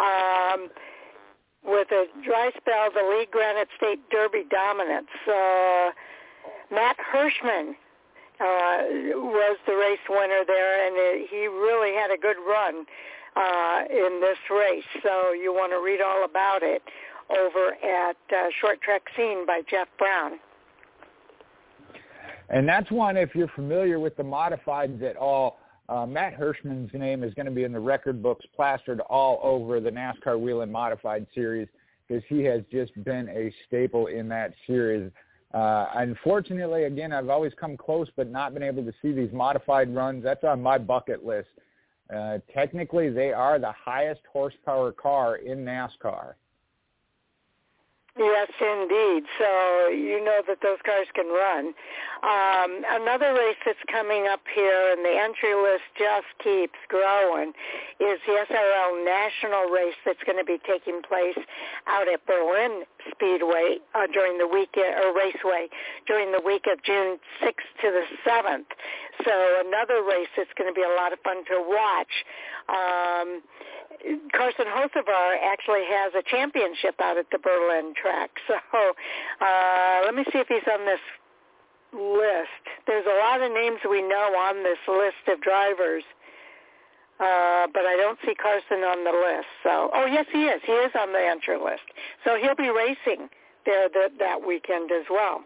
Um, 0.00 0.68
with 1.64 1.92
a 1.92 2.06
dry 2.24 2.50
spell, 2.56 2.90
the 2.92 3.08
Lee 3.08 3.28
Granite 3.30 3.68
State 3.76 4.00
Derby 4.10 4.44
dominance. 4.50 5.06
Uh, 5.28 5.90
Matt 6.72 6.96
Hirschman 7.14 7.74
uh, 8.42 8.76
was 9.14 9.56
the 9.66 9.74
race 9.74 10.02
winner 10.08 10.42
there, 10.46 10.86
and 10.86 10.96
it, 10.96 11.28
he 11.30 11.46
really 11.46 11.94
had 11.94 12.10
a 12.10 12.18
good 12.18 12.36
run 12.46 12.84
uh, 13.36 13.84
in 13.88 14.20
this 14.20 14.38
race. 14.50 14.84
So 15.02 15.32
you 15.32 15.52
want 15.52 15.72
to 15.72 15.80
read 15.80 16.00
all 16.00 16.24
about 16.24 16.62
it 16.62 16.82
over 17.30 17.74
at 17.82 18.16
uh, 18.30 18.48
Short 18.60 18.80
Track 18.82 19.02
Scene 19.16 19.46
by 19.46 19.62
Jeff 19.70 19.88
Brown. 19.98 20.40
And 22.48 22.68
that's 22.68 22.90
one, 22.90 23.16
if 23.16 23.34
you're 23.34 23.48
familiar 23.48 23.98
with 23.98 24.16
the 24.16 24.22
modifieds 24.22 25.02
at 25.02 25.16
all, 25.16 25.58
uh, 25.88 26.06
Matt 26.06 26.38
Hirschman's 26.38 26.92
name 26.92 27.22
is 27.22 27.32
going 27.34 27.46
to 27.46 27.52
be 27.52 27.64
in 27.64 27.72
the 27.72 27.80
record 27.80 28.22
books 28.22 28.44
plastered 28.54 29.00
all 29.00 29.40
over 29.42 29.80
the 29.80 29.90
NASCAR 29.90 30.38
Whelen 30.38 30.70
Modified 30.70 31.26
series 31.34 31.68
because 32.06 32.22
he 32.28 32.42
has 32.44 32.62
just 32.70 32.92
been 33.04 33.28
a 33.28 33.52
staple 33.66 34.06
in 34.06 34.28
that 34.28 34.52
series. 34.66 35.10
Uh, 35.52 35.86
unfortunately, 35.94 36.84
again, 36.84 37.12
I've 37.12 37.28
always 37.28 37.52
come 37.54 37.76
close 37.76 38.08
but 38.16 38.30
not 38.30 38.54
been 38.54 38.62
able 38.62 38.84
to 38.84 38.92
see 39.02 39.12
these 39.12 39.32
modified 39.32 39.94
runs. 39.94 40.24
That's 40.24 40.44
on 40.44 40.62
my 40.62 40.78
bucket 40.78 41.24
list. 41.24 41.48
Uh, 42.14 42.38
technically, 42.52 43.10
they 43.10 43.32
are 43.32 43.58
the 43.58 43.72
highest 43.72 44.22
horsepower 44.30 44.92
car 44.92 45.36
in 45.36 45.64
NASCAR. 45.64 46.34
Yes, 48.18 48.52
indeed. 48.60 49.24
So 49.38 49.88
you 49.88 50.22
know 50.22 50.42
that 50.46 50.60
those 50.60 50.76
cars 50.84 51.08
can 51.14 51.32
run. 51.32 51.72
Um, 52.20 52.84
another 53.00 53.32
race 53.32 53.56
that's 53.64 53.80
coming 53.90 54.28
up 54.28 54.42
here, 54.54 54.92
and 54.92 55.00
the 55.00 55.16
entry 55.16 55.56
list 55.56 55.88
just 55.96 56.28
keeps 56.44 56.76
growing, 56.88 57.56
is 58.04 58.20
the 58.28 58.36
SRL 58.36 59.02
National 59.02 59.72
race 59.72 59.96
that's 60.04 60.22
going 60.28 60.36
to 60.36 60.44
be 60.44 60.60
taking 60.60 61.00
place 61.00 61.40
out 61.88 62.06
at 62.06 62.20
Berlin 62.26 62.84
Speedway 63.10 63.80
uh, 63.94 64.06
during 64.12 64.36
the 64.36 64.46
week 64.46 64.76
or 64.76 65.16
Raceway 65.16 65.72
during 66.06 66.32
the 66.32 66.42
week 66.44 66.68
of 66.70 66.84
June 66.84 67.16
6th 67.40 67.70
to 67.80 67.88
the 67.88 68.04
7th. 68.28 68.68
So 69.24 69.32
another 69.64 70.04
race 70.04 70.28
that's 70.36 70.52
going 70.58 70.68
to 70.68 70.76
be 70.76 70.84
a 70.84 70.94
lot 71.00 71.14
of 71.14 71.18
fun 71.24 71.44
to 71.48 71.64
watch. 71.64 72.12
Um, 72.68 73.40
Carson 74.32 74.66
Hocevar 74.66 75.36
actually 75.42 75.84
has 75.88 76.12
a 76.14 76.22
championship 76.28 76.94
out 77.00 77.16
at 77.16 77.26
the 77.30 77.38
Berlin 77.38 77.94
track. 78.00 78.30
So 78.48 78.54
uh, 79.40 80.00
let 80.04 80.14
me 80.14 80.24
see 80.32 80.38
if 80.38 80.48
he's 80.48 80.66
on 80.72 80.84
this 80.86 81.00
list. 81.92 82.64
There's 82.86 83.06
a 83.06 83.18
lot 83.20 83.42
of 83.42 83.52
names 83.52 83.78
we 83.88 84.02
know 84.02 84.34
on 84.36 84.62
this 84.62 84.78
list 84.88 85.28
of 85.28 85.40
drivers, 85.40 86.02
uh, 87.20 87.66
but 87.72 87.84
I 87.84 87.96
don't 87.96 88.18
see 88.24 88.34
Carson 88.34 88.82
on 88.84 89.04
the 89.04 89.12
list. 89.12 89.48
So, 89.62 89.90
oh 89.94 90.06
yes, 90.06 90.26
he 90.32 90.44
is. 90.44 90.60
He 90.64 90.72
is 90.72 90.92
on 90.98 91.12
the 91.12 91.20
entry 91.20 91.58
list. 91.58 91.84
So 92.24 92.36
he'll 92.36 92.56
be 92.56 92.70
racing 92.70 93.28
there 93.66 93.88
the, 93.88 94.08
that 94.18 94.44
weekend 94.44 94.90
as 94.90 95.04
well. 95.10 95.44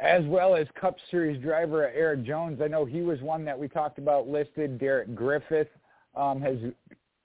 As 0.00 0.24
well 0.24 0.56
as 0.56 0.66
Cup 0.78 0.96
Series 1.10 1.40
driver 1.40 1.88
Erik 1.88 2.24
Jones. 2.24 2.60
I 2.60 2.66
know 2.66 2.84
he 2.84 3.02
was 3.02 3.20
one 3.20 3.44
that 3.44 3.58
we 3.58 3.68
talked 3.68 3.98
about 3.98 4.28
listed. 4.28 4.78
Derek 4.78 5.14
Griffith 5.14 5.68
um, 6.14 6.40
has 6.40 6.56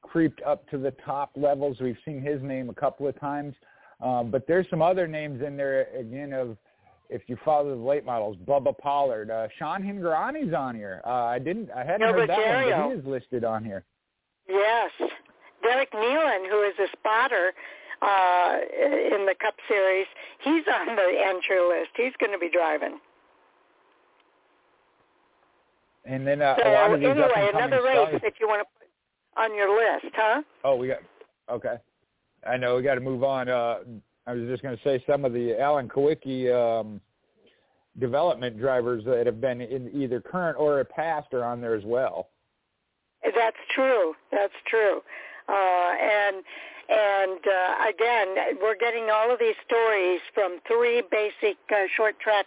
creeped 0.01 0.41
up 0.43 0.69
to 0.69 0.77
the 0.77 0.91
top 1.05 1.31
levels. 1.35 1.77
We've 1.79 1.97
seen 2.05 2.21
his 2.21 2.41
name 2.41 2.69
a 2.69 2.73
couple 2.73 3.07
of 3.07 3.19
times. 3.19 3.55
Um, 4.01 4.29
but 4.29 4.45
there's 4.47 4.67
some 4.69 4.81
other 4.81 5.07
names 5.07 5.41
in 5.41 5.57
there 5.57 5.87
again 5.97 6.33
of 6.33 6.57
if 7.09 7.23
you 7.27 7.37
follow 7.43 7.75
the 7.75 7.81
late 7.81 8.05
models, 8.05 8.37
Bubba 8.45 8.77
Pollard, 8.77 9.31
uh, 9.31 9.47
Sean 9.57 9.81
Hingorani's 9.81 10.53
on 10.53 10.75
here. 10.75 11.01
Uh, 11.05 11.09
I 11.09 11.39
didn't, 11.39 11.69
I 11.71 11.83
hadn't 11.83 12.01
heard 12.01 12.29
that 12.29 12.37
one, 12.37 12.69
but 12.69 12.93
he 12.93 12.99
is 12.99 13.05
listed 13.05 13.43
on 13.43 13.63
here. 13.63 13.85
Yes, 14.47 14.91
Derek 15.63 15.91
Kneeland, 15.91 16.49
who 16.49 16.61
is 16.63 16.73
a 16.79 16.87
spotter 16.97 17.53
uh, 18.01 18.57
in 19.15 19.25
the 19.25 19.35
Cup 19.41 19.55
Series, 19.67 20.05
he's 20.43 20.63
on 20.73 20.95
the 20.95 21.23
entry 21.25 21.59
list. 21.67 21.91
He's 21.95 22.13
going 22.19 22.31
to 22.31 22.37
be 22.37 22.49
driving. 22.49 22.99
And 26.05 26.25
then 26.25 26.41
uh, 26.41 26.55
so 26.57 26.69
a 26.69 26.71
lot 26.71 26.93
of 26.93 26.99
these 26.99 27.09
anyway, 27.09 27.51
another 27.53 27.83
race 27.83 28.19
that 28.23 28.33
you 28.39 28.47
want 28.47 28.61
to 28.61 28.76
on 29.37 29.55
your 29.55 29.69
list, 29.75 30.13
huh? 30.15 30.41
Oh, 30.63 30.75
we 30.75 30.87
got 30.87 30.99
okay. 31.49 31.75
I 32.47 32.57
know 32.57 32.75
we 32.75 32.83
got 32.83 32.95
to 32.95 33.01
move 33.01 33.23
on. 33.23 33.49
Uh, 33.49 33.79
I 34.25 34.33
was 34.33 34.47
just 34.47 34.63
going 34.63 34.75
to 34.75 34.83
say 34.83 35.03
some 35.07 35.25
of 35.25 35.33
the 35.33 35.59
Alan 35.59 35.87
Kulwicki 35.87 36.51
um, 36.53 37.01
development 37.99 38.59
drivers 38.59 39.03
that 39.05 39.25
have 39.25 39.41
been 39.41 39.61
in 39.61 39.89
either 39.93 40.21
current 40.21 40.57
or 40.59 40.83
past 40.83 41.33
are 41.33 41.43
on 41.43 41.61
there 41.61 41.75
as 41.75 41.83
well. 41.85 42.29
That's 43.23 43.57
true. 43.73 44.13
That's 44.31 44.53
true. 44.69 45.01
Uh, 45.49 45.93
and 46.01 46.43
and 46.89 47.39
uh, 47.39 47.89
again, 47.89 48.57
we're 48.61 48.77
getting 48.77 49.09
all 49.11 49.31
of 49.31 49.39
these 49.39 49.55
stories 49.65 50.21
from 50.33 50.59
three 50.67 51.03
basic 51.11 51.57
uh, 51.69 51.87
short 51.95 52.19
track 52.19 52.45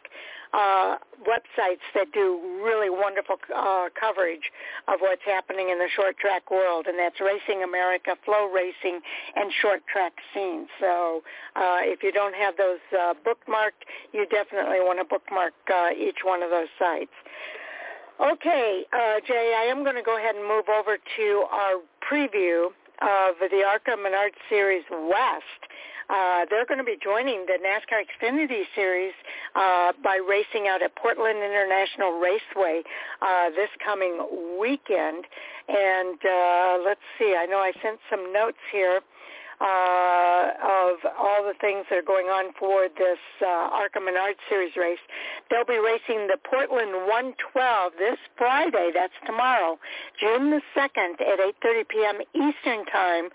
uh, 0.52 0.96
websites 1.22 1.84
that 1.94 2.10
do 2.12 2.40
really 2.64 2.90
wonderful 2.90 3.36
uh, 3.54 3.88
coverage 3.98 4.50
of 4.88 5.00
what's 5.00 5.22
happening 5.24 5.68
in 5.70 5.78
the 5.78 5.88
short 5.94 6.16
track 6.18 6.50
world, 6.50 6.86
and 6.88 6.98
that's 6.98 7.20
Racing 7.20 7.62
America, 7.62 8.16
FloRacing, 8.26 8.98
and 9.36 9.52
Short 9.60 9.82
Track 9.86 10.14
Scene. 10.34 10.66
So 10.80 11.22
uh, 11.54 11.78
if 11.82 12.02
you 12.02 12.10
don't 12.10 12.34
have 12.34 12.56
those 12.56 12.82
uh, 12.98 13.14
bookmarked, 13.24 13.86
you 14.12 14.26
definitely 14.26 14.80
want 14.80 14.98
to 14.98 15.04
bookmark 15.04 15.52
uh, 15.72 15.90
each 15.96 16.24
one 16.24 16.42
of 16.42 16.50
those 16.50 16.68
sites. 16.78 17.12
Okay, 18.20 18.84
uh, 18.92 19.20
Jay, 19.26 19.54
I 19.56 19.64
am 19.70 19.82
going 19.82 19.96
to 19.96 20.02
go 20.02 20.18
ahead 20.18 20.34
and 20.34 20.46
move 20.46 20.68
over 20.68 20.98
to 21.16 21.44
our 21.50 21.80
preview 22.04 22.68
of 23.00 23.36
the 23.50 23.62
ARCA 23.64 23.96
Menard 23.96 24.32
Series 24.48 24.84
West. 24.90 25.62
Uh, 26.10 26.44
they're 26.50 26.66
going 26.66 26.78
to 26.78 26.84
be 26.84 26.98
joining 27.00 27.46
the 27.46 27.56
NASCAR 27.62 28.02
Xfinity 28.02 28.62
Series 28.74 29.12
uh, 29.54 29.92
by 30.02 30.16
racing 30.16 30.66
out 30.66 30.82
at 30.82 30.94
Portland 30.96 31.38
International 31.38 32.18
Raceway 32.18 32.82
uh, 33.22 33.50
this 33.50 33.70
coming 33.84 34.58
weekend. 34.58 35.24
And 35.68 36.18
uh, 36.18 36.78
let's 36.84 37.00
see, 37.16 37.36
I 37.38 37.46
know 37.46 37.58
I 37.58 37.72
sent 37.80 38.00
some 38.10 38.32
notes 38.32 38.58
here 38.72 39.00
uh, 39.60 40.56
of 40.56 40.96
all 41.20 41.44
the 41.44 41.52
things 41.60 41.84
that 41.90 41.98
are 41.98 42.06
going 42.06 42.26
on 42.26 42.52
for 42.58 42.88
this 42.96 43.20
uh, 43.42 43.76
ARCA 43.76 44.00
Menard 44.00 44.36
Series 44.48 44.72
race. 44.76 45.02
They'll 45.50 45.68
be 45.68 45.76
racing 45.76 46.28
the 46.28 46.38
Portland 46.48 46.92
112 47.04 47.92
this 47.98 48.16
Friday. 48.38 48.90
That's 48.94 49.16
tomorrow, 49.26 49.78
June 50.18 50.50
the 50.50 50.62
2nd 50.72 51.20
at 51.20 51.38
8.30 51.60 51.88
p.m. 51.88 52.16
Eastern 52.32 52.86
Time. 52.86 53.28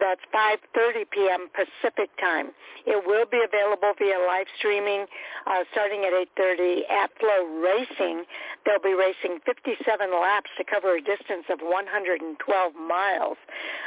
That's 0.00 0.20
5.30 0.32 1.08
p.m. 1.10 1.48
Pacific 1.52 2.08
Time. 2.20 2.52
It 2.86 3.04
will 3.04 3.26
be 3.28 3.40
available 3.44 3.92
via 3.98 4.20
live 4.26 4.46
streaming 4.58 5.04
uh, 5.46 5.64
starting 5.72 6.04
at 6.04 6.12
8.30 6.36 6.88
at 6.88 7.10
Flow 7.20 7.44
Racing. 7.60 8.24
They'll 8.64 8.80
be 8.80 8.96
racing 8.96 9.40
57 9.44 9.76
laps 10.12 10.50
to 10.56 10.64
cover 10.64 10.96
a 10.96 11.00
distance 11.00 11.48
of 11.48 11.60
112 11.60 12.36
miles. 12.76 13.36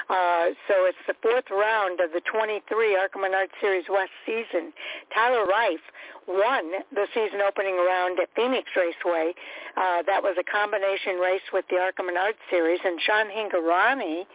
Uh, 0.09 0.53
so 0.67 0.85
it's 0.85 1.01
the 1.07 1.13
fourth 1.21 1.49
round 1.49 1.78
of 1.79 2.11
the 2.11 2.21
23 2.27 2.95
ARCA 2.95 3.19
Menard 3.19 3.47
Series 3.61 3.85
West 3.87 4.11
season. 4.25 4.73
Tyler 5.15 5.47
Reif 5.47 5.79
won 6.27 6.83
the 6.91 7.07
season 7.15 7.39
opening 7.39 7.75
round 7.79 8.19
at 8.19 8.27
Phoenix 8.35 8.67
Raceway. 8.75 9.33
Uh, 9.77 10.03
that 10.03 10.21
was 10.21 10.35
a 10.35 10.43
combination 10.43 11.15
race 11.17 11.47
with 11.53 11.63
the 11.71 11.77
ARCA 11.77 12.03
Menard 12.03 12.35
Series, 12.51 12.79
and 12.83 12.99
Sean 12.99 13.31
Hingorani 13.31 14.27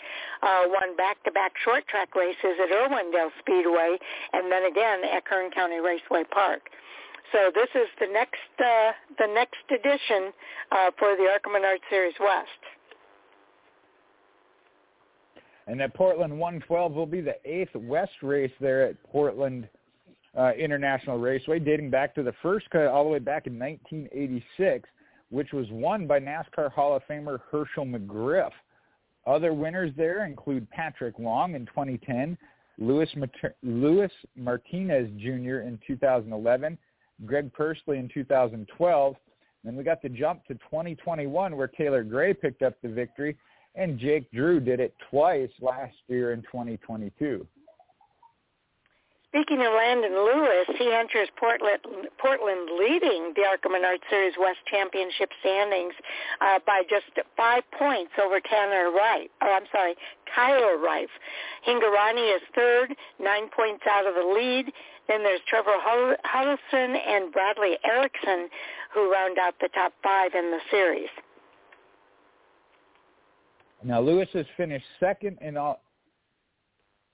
uh, 0.42 0.64
won 0.72 0.96
back-to-back 0.96 1.52
short 1.62 1.86
track 1.86 2.16
races 2.16 2.56
at 2.56 2.72
Irwindale 2.72 3.30
Speedway 3.38 3.98
and 4.32 4.50
then 4.50 4.64
again 4.64 5.04
at 5.04 5.24
Kern 5.24 5.50
County 5.50 5.78
Raceway 5.78 6.24
Park. 6.32 6.72
So 7.32 7.50
this 7.54 7.68
is 7.74 7.88
the 8.00 8.06
next 8.06 8.52
uh, 8.58 8.92
the 9.18 9.26
next 9.26 9.66
edition 9.68 10.32
uh, 10.70 10.90
for 10.98 11.16
the 11.16 11.28
ARCA 11.28 11.50
Menard 11.50 11.80
Series 11.90 12.14
West. 12.20 12.62
And 15.66 15.80
that 15.80 15.94
Portland 15.94 16.38
112 16.38 16.92
will 16.92 17.06
be 17.06 17.21
the 17.21 17.37
eighth 17.44 17.75
West 17.75 18.23
race 18.23 18.52
there 18.61 18.83
at 18.87 19.02
Portland 19.04 19.68
uh, 20.37 20.50
International 20.52 21.18
Raceway, 21.18 21.59
dating 21.59 21.90
back 21.90 22.14
to 22.16 22.23
the 22.23 22.35
first 22.42 22.68
cut 22.71 22.87
all 22.87 23.04
the 23.04 23.11
way 23.11 23.18
back 23.18 23.47
in 23.47 23.59
1986, 23.59 24.88
which 25.30 25.52
was 25.52 25.66
won 25.71 26.06
by 26.06 26.21
NASCAR 26.21 26.71
Hall 26.73 26.97
of 26.97 27.02
Famer 27.09 27.38
Hershel 27.50 27.87
McGriff. 27.87 28.50
Other 29.26 29.54
winners 29.54 29.92
there 29.97 30.26
include 30.26 30.68
Patrick 30.71 31.18
Long 31.18 31.54
in 31.54 31.64
2010, 31.66 32.37
Louis, 32.78 33.09
Mater- 33.16 33.54
Louis 33.62 34.11
Martinez 34.37 35.09
Jr. 35.18 35.61
in 35.61 35.78
2011, 35.87 36.76
Greg 37.25 37.52
Pursley 37.52 37.99
in 37.99 38.09
2012. 38.12 39.16
Then 39.62 39.76
we 39.76 39.85
got 39.85 40.02
the 40.02 40.11
jump 40.11 40.44
to 40.47 40.54
2021 40.54 41.56
where 41.56 41.68
Taylor 41.68 42.02
Gray 42.02 42.35
picked 42.35 42.62
up 42.62 42.75
the 42.83 42.88
victory 42.88 43.37
and 43.74 43.98
Jake 43.98 44.30
Drew 44.32 44.60
did 44.60 44.80
it 44.80 44.94
twice 45.10 45.50
last 45.60 45.96
year 46.08 46.32
in 46.32 46.42
2022. 46.42 47.46
Speaking 49.34 49.66
of 49.66 49.72
Landon 49.74 50.14
Lewis, 50.14 50.78
he 50.78 50.92
enters 50.94 51.26
Portland, 51.36 51.80
Portland 52.18 52.70
leading 52.78 53.32
the 53.34 53.42
ARCA 53.42 53.68
Menard 53.68 53.98
Series 54.08 54.34
West 54.38 54.60
Championship 54.70 55.28
standings 55.40 55.92
uh, 56.40 56.60
by 56.64 56.82
just 56.88 57.10
five 57.36 57.64
points 57.76 58.12
over 58.22 58.38
Tanner 58.38 58.92
Reif. 58.94 59.28
Oh, 59.42 59.50
I'm 59.50 59.66
sorry, 59.72 59.96
Tyler 60.32 60.78
Reif. 60.78 61.10
Hingorani 61.66 62.36
is 62.36 62.42
third, 62.54 62.94
nine 63.18 63.50
points 63.50 63.82
out 63.90 64.06
of 64.06 64.14
the 64.14 64.22
lead. 64.22 64.70
Then 65.08 65.24
there's 65.24 65.40
Trevor 65.48 65.82
Huddleston 65.82 66.94
and 66.94 67.32
Bradley 67.32 67.76
Erickson 67.84 68.48
who 68.94 69.10
round 69.10 69.38
out 69.38 69.54
the 69.60 69.68
top 69.74 69.92
five 70.04 70.30
in 70.34 70.52
the 70.52 70.60
series. 70.70 71.10
Now 73.84 74.00
Lewis 74.00 74.28
has 74.32 74.46
finished 74.56 74.86
second 74.98 75.38
in 75.42 75.56
all 75.58 75.82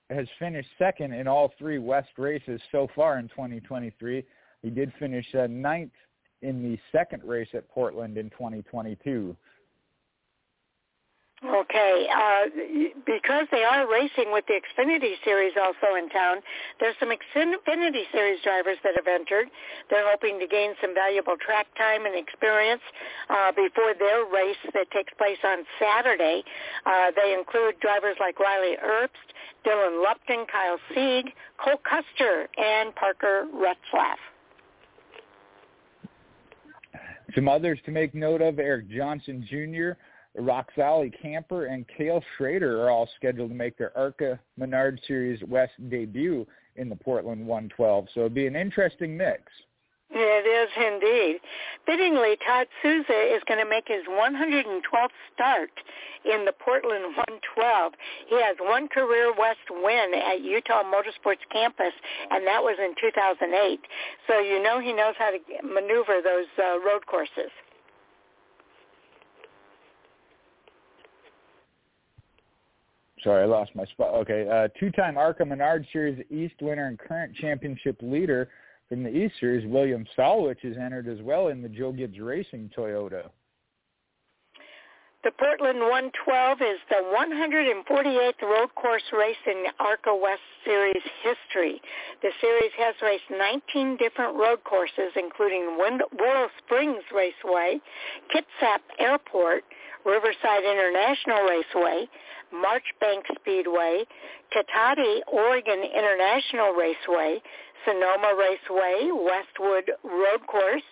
has 0.09 0.27
finished 0.39 0.69
second 0.77 1.13
in 1.13 1.27
all 1.27 1.53
three 1.57 1.79
West 1.79 2.09
races 2.17 2.59
so 2.71 2.87
far 2.95 3.19
in 3.19 3.27
2023. 3.29 4.23
He 4.61 4.69
did 4.69 4.91
finish 4.99 5.25
uh, 5.35 5.47
ninth 5.47 5.93
in 6.41 6.61
the 6.61 6.77
second 6.91 7.23
race 7.23 7.47
at 7.53 7.69
Portland 7.69 8.17
in 8.17 8.29
2022. 8.31 9.35
Okay, 11.43 12.05
uh, 12.13 12.93
because 13.03 13.47
they 13.51 13.63
are 13.63 13.91
racing 13.91 14.31
with 14.31 14.45
the 14.45 14.61
Xfinity 14.61 15.13
Series 15.25 15.53
also 15.57 15.95
in 15.97 16.07
town, 16.09 16.37
there's 16.79 16.93
some 16.99 17.09
Xfinity 17.09 18.03
Series 18.11 18.39
drivers 18.43 18.77
that 18.83 18.93
have 18.95 19.07
entered. 19.07 19.49
They're 19.89 20.07
hoping 20.07 20.39
to 20.39 20.45
gain 20.45 20.75
some 20.79 20.93
valuable 20.93 21.33
track 21.43 21.65
time 21.79 22.05
and 22.05 22.13
experience 22.13 22.81
uh, 23.31 23.51
before 23.53 23.95
their 23.97 24.25
race 24.25 24.61
that 24.75 24.91
takes 24.91 25.11
place 25.17 25.39
on 25.43 25.65
Saturday. 25.81 26.43
Uh, 26.85 27.09
they 27.15 27.33
include 27.33 27.79
drivers 27.79 28.17
like 28.19 28.39
Riley 28.39 28.77
Herbst, 28.77 29.33
Dylan 29.65 29.97
Lupton, 29.97 30.45
Kyle 30.45 30.77
Sieg, 30.93 31.33
Cole 31.57 31.81
Custer, 31.81 32.49
and 32.57 32.93
Parker 32.93 33.47
Retzlaff. 33.51 34.21
Some 37.33 37.47
others 37.47 37.79
to 37.85 37.91
make 37.91 38.13
note 38.13 38.43
of, 38.43 38.59
Eric 38.59 38.91
Johnson 38.91 39.43
Jr., 39.49 39.97
Roxolly 40.37 41.13
Camper 41.21 41.65
and 41.65 41.85
Cale 41.87 42.23
Schrader 42.37 42.81
are 42.81 42.89
all 42.89 43.09
scheduled 43.17 43.49
to 43.49 43.55
make 43.55 43.77
their 43.77 43.95
ARCA 43.97 44.39
Menard 44.57 44.99
Series 45.07 45.41
West 45.43 45.73
debut 45.89 46.47
in 46.77 46.89
the 46.89 46.95
Portland 46.95 47.45
112. 47.45 48.07
So 48.13 48.21
it'll 48.21 48.29
be 48.29 48.47
an 48.47 48.55
interesting 48.55 49.17
mix. 49.17 49.43
It 50.13 50.43
is 50.45 50.69
indeed. 50.75 51.39
Fittingly, 51.85 52.35
Todd 52.45 52.67
Souza 52.81 53.33
is 53.33 53.41
going 53.47 53.63
to 53.63 53.69
make 53.69 53.87
his 53.87 54.03
112th 54.09 55.15
start 55.33 55.71
in 56.25 56.43
the 56.43 56.51
Portland 56.51 57.15
112. 57.15 57.93
He 58.27 58.35
has 58.35 58.57
one 58.59 58.89
career 58.89 59.33
West 59.33 59.63
win 59.69 60.11
at 60.13 60.41
Utah 60.41 60.83
Motorsports 60.83 61.47
Campus, 61.49 61.93
and 62.29 62.45
that 62.45 62.61
was 62.61 62.75
in 62.77 62.93
2008. 62.99 63.79
So 64.27 64.39
you 64.39 64.61
know 64.61 64.79
he 64.79 64.91
knows 64.91 65.15
how 65.17 65.31
to 65.31 65.39
maneuver 65.63 66.19
those 66.21 66.51
uh, 66.59 66.79
road 66.79 67.05
courses. 67.07 67.51
Sorry, 73.23 73.43
I 73.43 73.45
lost 73.45 73.75
my 73.75 73.85
spot. 73.85 74.15
Okay, 74.15 74.47
uh, 74.49 74.67
two-time 74.79 75.17
ARCA 75.17 75.45
Menard 75.45 75.85
Series 75.93 76.23
East 76.31 76.55
winner 76.61 76.87
and 76.87 76.97
current 76.97 77.35
championship 77.35 77.97
leader 78.01 78.49
from 78.89 79.03
the 79.03 79.09
East 79.09 79.35
Series, 79.39 79.65
William 79.67 80.05
Sawalich, 80.17 80.63
is 80.63 80.75
entered 80.77 81.07
as 81.07 81.21
well 81.21 81.47
in 81.47 81.61
the 81.61 81.69
Joe 81.69 81.91
Gibbs 81.91 82.19
Racing 82.19 82.71
Toyota. 82.75 83.29
The 85.23 85.31
Portland 85.37 85.79
112 85.79 86.61
is 86.61 86.79
the 86.89 86.95
148th 87.13 88.41
road 88.41 88.73
course 88.73 89.03
race 89.13 89.37
in 89.45 89.65
ARCA 89.79 90.15
West 90.15 90.41
Series 90.65 91.03
history. 91.21 91.79
The 92.23 92.31
series 92.41 92.71
has 92.79 92.95
raced 93.03 93.29
19 93.29 93.97
different 93.97 94.35
road 94.35 94.63
courses, 94.63 95.13
including 95.15 95.77
Willow 95.77 96.47
Springs 96.57 97.03
Raceway, 97.13 97.79
Kitsap 98.33 98.81
Airport, 98.97 99.63
Riverside 100.03 100.65
International 100.65 101.45
Raceway, 101.45 102.09
Marchbank 102.53 103.23
Speedway, 103.39 104.05
Katati 104.55 105.19
Oregon 105.27 105.83
International 105.83 106.73
Raceway, 106.73 107.41
Sonoma 107.85 108.35
Raceway, 108.37 109.09
Westwood 109.11 109.91
Road 110.03 110.45
Course, 110.47 110.83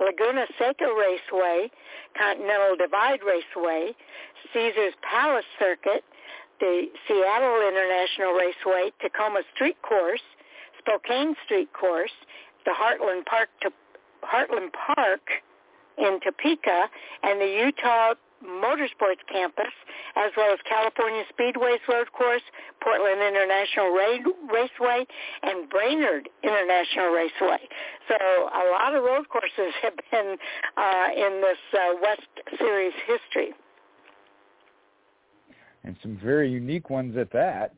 Laguna 0.00 0.46
Seca 0.58 0.86
Raceway, 0.86 1.70
Continental 2.16 2.76
Divide 2.76 3.20
Raceway, 3.26 3.94
Caesars 4.52 4.94
Palace 5.02 5.44
Circuit, 5.58 6.04
the 6.60 6.86
Seattle 7.06 7.60
International 7.68 8.32
Raceway, 8.32 8.92
Tacoma 9.00 9.40
Street 9.54 9.76
Course, 9.82 10.22
Spokane 10.78 11.34
Street 11.44 11.72
Course, 11.72 12.14
the 12.64 12.72
Heartland 12.72 13.26
Park 13.26 13.48
Heartland 14.24 14.70
Park 14.72 15.20
in 15.98 16.18
Topeka, 16.20 16.88
and 17.22 17.40
the 17.40 17.46
Utah 17.46 18.14
Motorsports 18.44 19.22
Campus, 19.30 19.72
as 20.16 20.30
well 20.36 20.52
as 20.52 20.58
California 20.68 21.24
Speedway's 21.28 21.80
road 21.88 22.12
course, 22.12 22.42
Portland 22.82 23.20
International 23.20 23.90
Raceway, 23.90 25.06
and 25.42 25.68
Brainerd 25.68 26.28
International 26.42 27.10
Raceway. 27.10 27.62
So 28.08 28.16
a 28.16 28.64
lot 28.70 28.94
of 28.94 29.02
road 29.02 29.28
courses 29.28 29.74
have 29.82 29.94
been 30.10 30.36
uh, 30.76 31.08
in 31.16 31.40
this 31.40 31.58
uh, 31.74 31.94
West 32.02 32.58
Series 32.58 32.94
history. 33.06 33.54
And 35.84 35.96
some 36.02 36.18
very 36.22 36.50
unique 36.50 36.90
ones 36.90 37.16
at 37.16 37.32
that. 37.32 37.74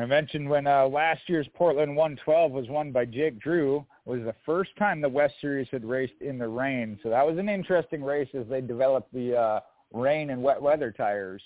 I 0.00 0.06
mentioned 0.06 0.48
when 0.48 0.66
uh, 0.66 0.86
last 0.86 1.22
year's 1.26 1.48
Portland 1.54 1.96
112 1.96 2.52
was 2.52 2.68
won 2.68 2.92
by 2.92 3.04
Jake 3.04 3.40
Drew 3.40 3.84
was 4.04 4.20
the 4.20 4.34
first 4.46 4.70
time 4.78 5.00
the 5.00 5.08
West 5.08 5.34
Series 5.40 5.66
had 5.72 5.84
raced 5.84 6.20
in 6.20 6.38
the 6.38 6.48
rain. 6.48 6.98
So 7.02 7.10
that 7.10 7.26
was 7.26 7.36
an 7.36 7.48
interesting 7.48 8.02
race 8.04 8.28
as 8.34 8.46
they 8.48 8.60
developed 8.60 9.12
the 9.12 9.36
uh, 9.36 9.60
rain 9.92 10.30
and 10.30 10.42
wet 10.42 10.62
weather 10.62 10.92
tires. 10.92 11.42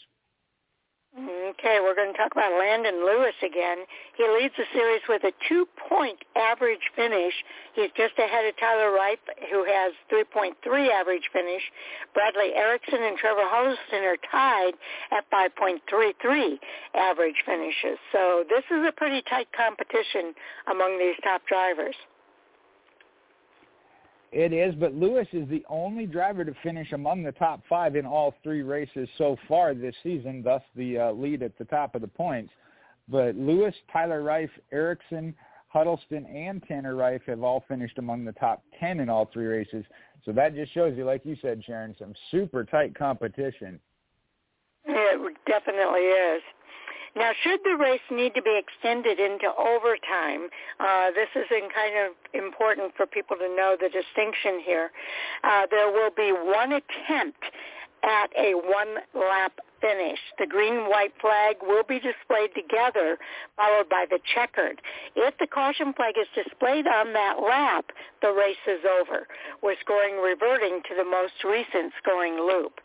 Okay, 1.12 1.76
we're 1.84 1.94
going 1.94 2.10
to 2.10 2.16
talk 2.16 2.32
about 2.32 2.58
Landon 2.58 3.04
Lewis 3.04 3.34
again. 3.44 3.84
He 4.16 4.24
leads 4.24 4.54
the 4.56 4.64
series 4.72 5.02
with 5.10 5.22
a 5.24 5.32
two-point 5.46 6.24
average 6.36 6.88
finish. 6.96 7.34
He's 7.74 7.90
just 7.94 8.18
ahead 8.18 8.46
of 8.46 8.56
Tyler 8.56 8.90
Reif, 8.90 9.18
who 9.50 9.62
has 9.68 9.92
3.3 10.10 10.56
average 10.88 11.28
finish. 11.30 11.60
Bradley 12.14 12.54
Erickson 12.56 13.02
and 13.02 13.18
Trevor 13.18 13.44
Huddleston 13.44 14.04
are 14.04 14.16
tied 14.30 14.72
at 15.12 15.28
5.33 15.30 16.58
average 16.94 17.44
finishes. 17.44 17.98
So 18.10 18.44
this 18.48 18.64
is 18.70 18.80
a 18.88 18.92
pretty 18.92 19.20
tight 19.28 19.48
competition 19.52 20.32
among 20.66 20.98
these 20.98 21.16
top 21.22 21.42
drivers. 21.46 21.96
It 24.32 24.54
is, 24.54 24.74
but 24.74 24.94
Lewis 24.94 25.28
is 25.32 25.46
the 25.50 25.64
only 25.68 26.06
driver 26.06 26.42
to 26.42 26.54
finish 26.62 26.92
among 26.92 27.22
the 27.22 27.32
top 27.32 27.62
five 27.68 27.96
in 27.96 28.06
all 28.06 28.34
three 28.42 28.62
races 28.62 29.06
so 29.18 29.36
far 29.46 29.74
this 29.74 29.94
season, 30.02 30.42
thus 30.42 30.62
the 30.74 30.98
uh, 30.98 31.12
lead 31.12 31.42
at 31.42 31.56
the 31.58 31.66
top 31.66 31.94
of 31.94 32.00
the 32.00 32.08
points. 32.08 32.50
But 33.08 33.36
Lewis, 33.36 33.74
Tyler 33.92 34.22
Reif, 34.22 34.48
Erickson, 34.72 35.34
Huddleston, 35.68 36.24
and 36.24 36.62
Tanner 36.62 36.96
Reif 36.96 37.20
have 37.26 37.42
all 37.42 37.62
finished 37.68 37.98
among 37.98 38.24
the 38.24 38.32
top 38.32 38.62
10 38.80 39.00
in 39.00 39.10
all 39.10 39.28
three 39.30 39.44
races. 39.44 39.84
So 40.24 40.32
that 40.32 40.54
just 40.54 40.72
shows 40.72 40.96
you, 40.96 41.04
like 41.04 41.26
you 41.26 41.36
said, 41.42 41.62
Sharon, 41.66 41.94
some 41.98 42.14
super 42.30 42.64
tight 42.64 42.94
competition. 42.94 43.78
It 44.84 45.36
definitely 45.46 46.00
is. 46.00 46.42
Now, 47.14 47.32
should 47.42 47.60
the 47.62 47.76
race 47.76 48.00
need 48.10 48.34
to 48.34 48.42
be 48.42 48.58
extended 48.58 49.20
into 49.20 49.52
overtime, 49.54 50.48
uh, 50.80 51.10
this 51.10 51.28
is 51.36 51.44
in 51.50 51.68
kind 51.68 51.94
of 52.06 52.16
important 52.32 52.94
for 52.96 53.06
people 53.06 53.36
to 53.36 53.54
know 53.54 53.76
the 53.78 53.90
distinction 53.90 54.60
here. 54.64 54.90
Uh, 55.44 55.66
there 55.70 55.92
will 55.92 56.10
be 56.10 56.32
one 56.32 56.72
attempt 56.72 57.44
at 58.02 58.30
a 58.36 58.54
one-lap 58.54 59.52
finish. 59.82 60.18
The 60.38 60.46
green-white 60.46 61.12
flag 61.20 61.56
will 61.60 61.82
be 61.82 61.98
displayed 61.98 62.54
together, 62.54 63.18
followed 63.56 63.88
by 63.90 64.06
the 64.08 64.20
checkered. 64.32 64.80
If 65.16 65.34
the 65.38 65.46
caution 65.46 65.92
flag 65.92 66.14
is 66.16 66.28
displayed 66.32 66.86
on 66.86 67.12
that 67.12 67.42
lap, 67.42 67.90
the 68.22 68.32
race 68.32 68.62
is 68.66 68.80
over, 68.86 69.26
with 69.62 69.76
scoring 69.80 70.22
reverting 70.22 70.80
to 70.88 70.94
the 70.96 71.04
most 71.04 71.34
recent 71.44 71.92
scoring 71.98 72.38
loop. 72.38 72.80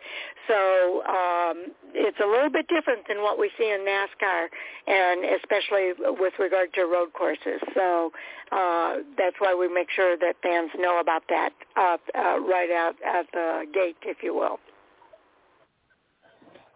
So 0.48 1.04
um, 1.06 1.72
it's 1.94 2.20
a 2.20 2.26
little 2.26 2.50
bit 2.50 2.68
different 2.68 3.08
than 3.08 3.22
what 3.22 3.38
we 3.38 3.52
see 3.58 3.70
in 3.70 3.86
NASCAR, 3.86 4.48
and 4.88 5.24
especially 5.38 5.94
with 6.18 6.34
regard 6.40 6.74
to 6.74 6.86
road 6.86 7.14
courses. 7.14 7.62
So 7.76 8.12
uh, 8.52 9.06
that's 9.18 9.36
why 9.40 9.54
we 9.54 9.68
make 9.68 9.92
sure 9.96 10.18
that 10.18 10.36
fans 10.42 10.72
know 10.80 11.00
about 11.00 11.24
that 11.30 11.52
uh, 11.76 11.98
uh, 12.16 12.40
right 12.40 12.72
out 12.72 12.96
at 13.06 13.28
the 13.34 13.66
gate, 13.72 13.98
if 14.04 14.24
you 14.24 14.34
will. 14.34 14.60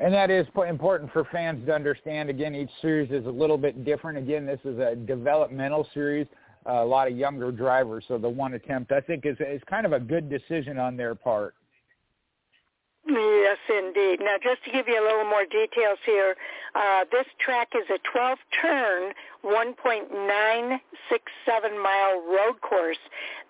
And 0.02 0.12
that 0.16 0.32
is 0.32 0.48
important 0.68 1.14
for 1.14 1.26
fans 1.26 1.64
to 1.68 1.74
understand. 1.76 2.32
Again, 2.32 2.56
each 2.56 2.72
series 2.82 3.12
is 3.12 3.28
a 3.28 3.30
little 3.30 3.58
bit 3.58 3.86
different. 3.86 4.18
Again, 4.18 4.48
this 4.48 4.60
is 4.66 4.80
a 4.80 4.96
developmental 4.96 5.88
series, 5.94 6.26
uh, 6.68 6.84
a 6.84 6.86
lot 6.86 7.08
of 7.08 7.16
younger 7.16 7.52
drivers. 7.52 8.04
So 8.08 8.18
the 8.18 8.28
one 8.28 8.56
attempt, 8.56 8.92
I 8.92 9.00
think, 9.00 9.28
is 9.28 9.38
is 9.40 9.62
kind 9.70 9.86
of 9.86 9.94
a 9.94 10.00
good 10.00 10.28
decision 10.28 10.80
on 10.80 10.98
their 10.98 11.14
part. 11.14 11.54
Yes, 13.08 13.58
indeed. 13.68 14.20
Now, 14.22 14.38
just 14.42 14.64
to 14.66 14.72
give 14.72 14.88
you 14.88 15.02
a 15.02 15.04
little 15.04 15.26
more 15.26 15.46
details 15.46 15.98
here, 16.06 16.36
uh, 16.76 17.06
this 17.12 17.26
track 17.40 17.70
is 17.76 17.90
a 17.90 17.98
12-turn, 18.08 19.14
1.967-mile 19.44 22.22
road 22.22 22.62
course. 22.62 23.00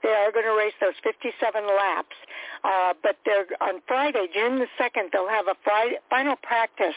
They 0.02 0.10
are 0.10 0.32
going 0.32 0.46
to 0.46 0.56
race 0.58 0.74
those 0.80 0.96
57 1.04 1.68
laps, 1.68 2.16
uh, 2.64 2.94
but 3.04 3.18
they're 3.26 3.46
on 3.60 3.82
Friday, 3.88 4.28
June 4.34 4.60
the 4.60 4.68
2nd. 4.80 5.12
They'll 5.12 5.28
have 5.28 5.48
a 5.48 5.56
Friday, 5.64 6.00
final 6.10 6.38
practice 6.38 6.96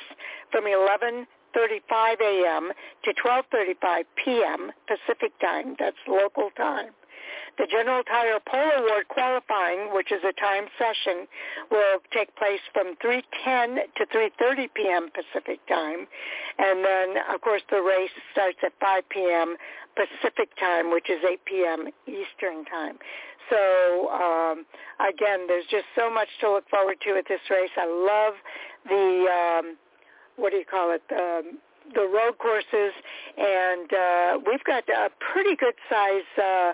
from 0.50 0.66
11 0.66 1.26
12:35 1.54 2.20
a.m. 2.20 2.72
to 3.04 3.14
12:35 3.14 4.04
p.m. 4.16 4.72
Pacific 4.86 5.38
time. 5.40 5.76
That's 5.78 5.96
local 6.08 6.50
time. 6.56 6.90
The 7.56 7.66
General 7.70 8.02
Tire 8.02 8.40
Pole 8.44 8.70
Award 8.78 9.08
qualifying, 9.08 9.94
which 9.94 10.10
is 10.10 10.20
a 10.24 10.32
time 10.32 10.66
session, 10.76 11.26
will 11.70 12.00
take 12.12 12.34
place 12.36 12.60
from 12.72 12.96
3:10 12.96 13.78
to 13.96 14.06
3:30 14.06 14.74
p.m. 14.74 15.10
Pacific 15.10 15.64
time, 15.66 16.06
and 16.58 16.84
then 16.84 17.16
of 17.32 17.40
course 17.40 17.62
the 17.70 17.80
race 17.80 18.10
starts 18.32 18.58
at 18.64 18.72
5 18.80 19.08
p.m. 19.08 19.56
Pacific 19.94 20.50
time, 20.58 20.90
which 20.90 21.08
is 21.08 21.22
8 21.24 21.44
p.m. 21.44 21.88
Eastern 22.06 22.64
time. 22.64 22.98
So 23.50 24.10
um, 24.10 24.66
again, 24.98 25.46
there's 25.46 25.66
just 25.70 25.86
so 25.94 26.10
much 26.10 26.28
to 26.40 26.50
look 26.52 26.68
forward 26.68 26.96
to 27.02 27.16
at 27.18 27.26
this 27.28 27.40
race. 27.50 27.70
I 27.76 27.86
love 27.86 28.34
the 28.88 29.26
um, 29.30 29.76
what 30.36 30.50
do 30.50 30.56
you 30.58 30.64
call 30.64 30.90
it? 30.92 31.02
Um, 31.12 31.58
the 31.94 32.08
road 32.08 32.38
courses, 32.38 32.94
and 33.36 33.92
uh, 33.92 34.38
we've 34.46 34.64
got 34.64 34.88
a 34.88 35.10
pretty 35.32 35.54
good 35.56 35.74
size 35.90 36.24
uh, 36.42 36.72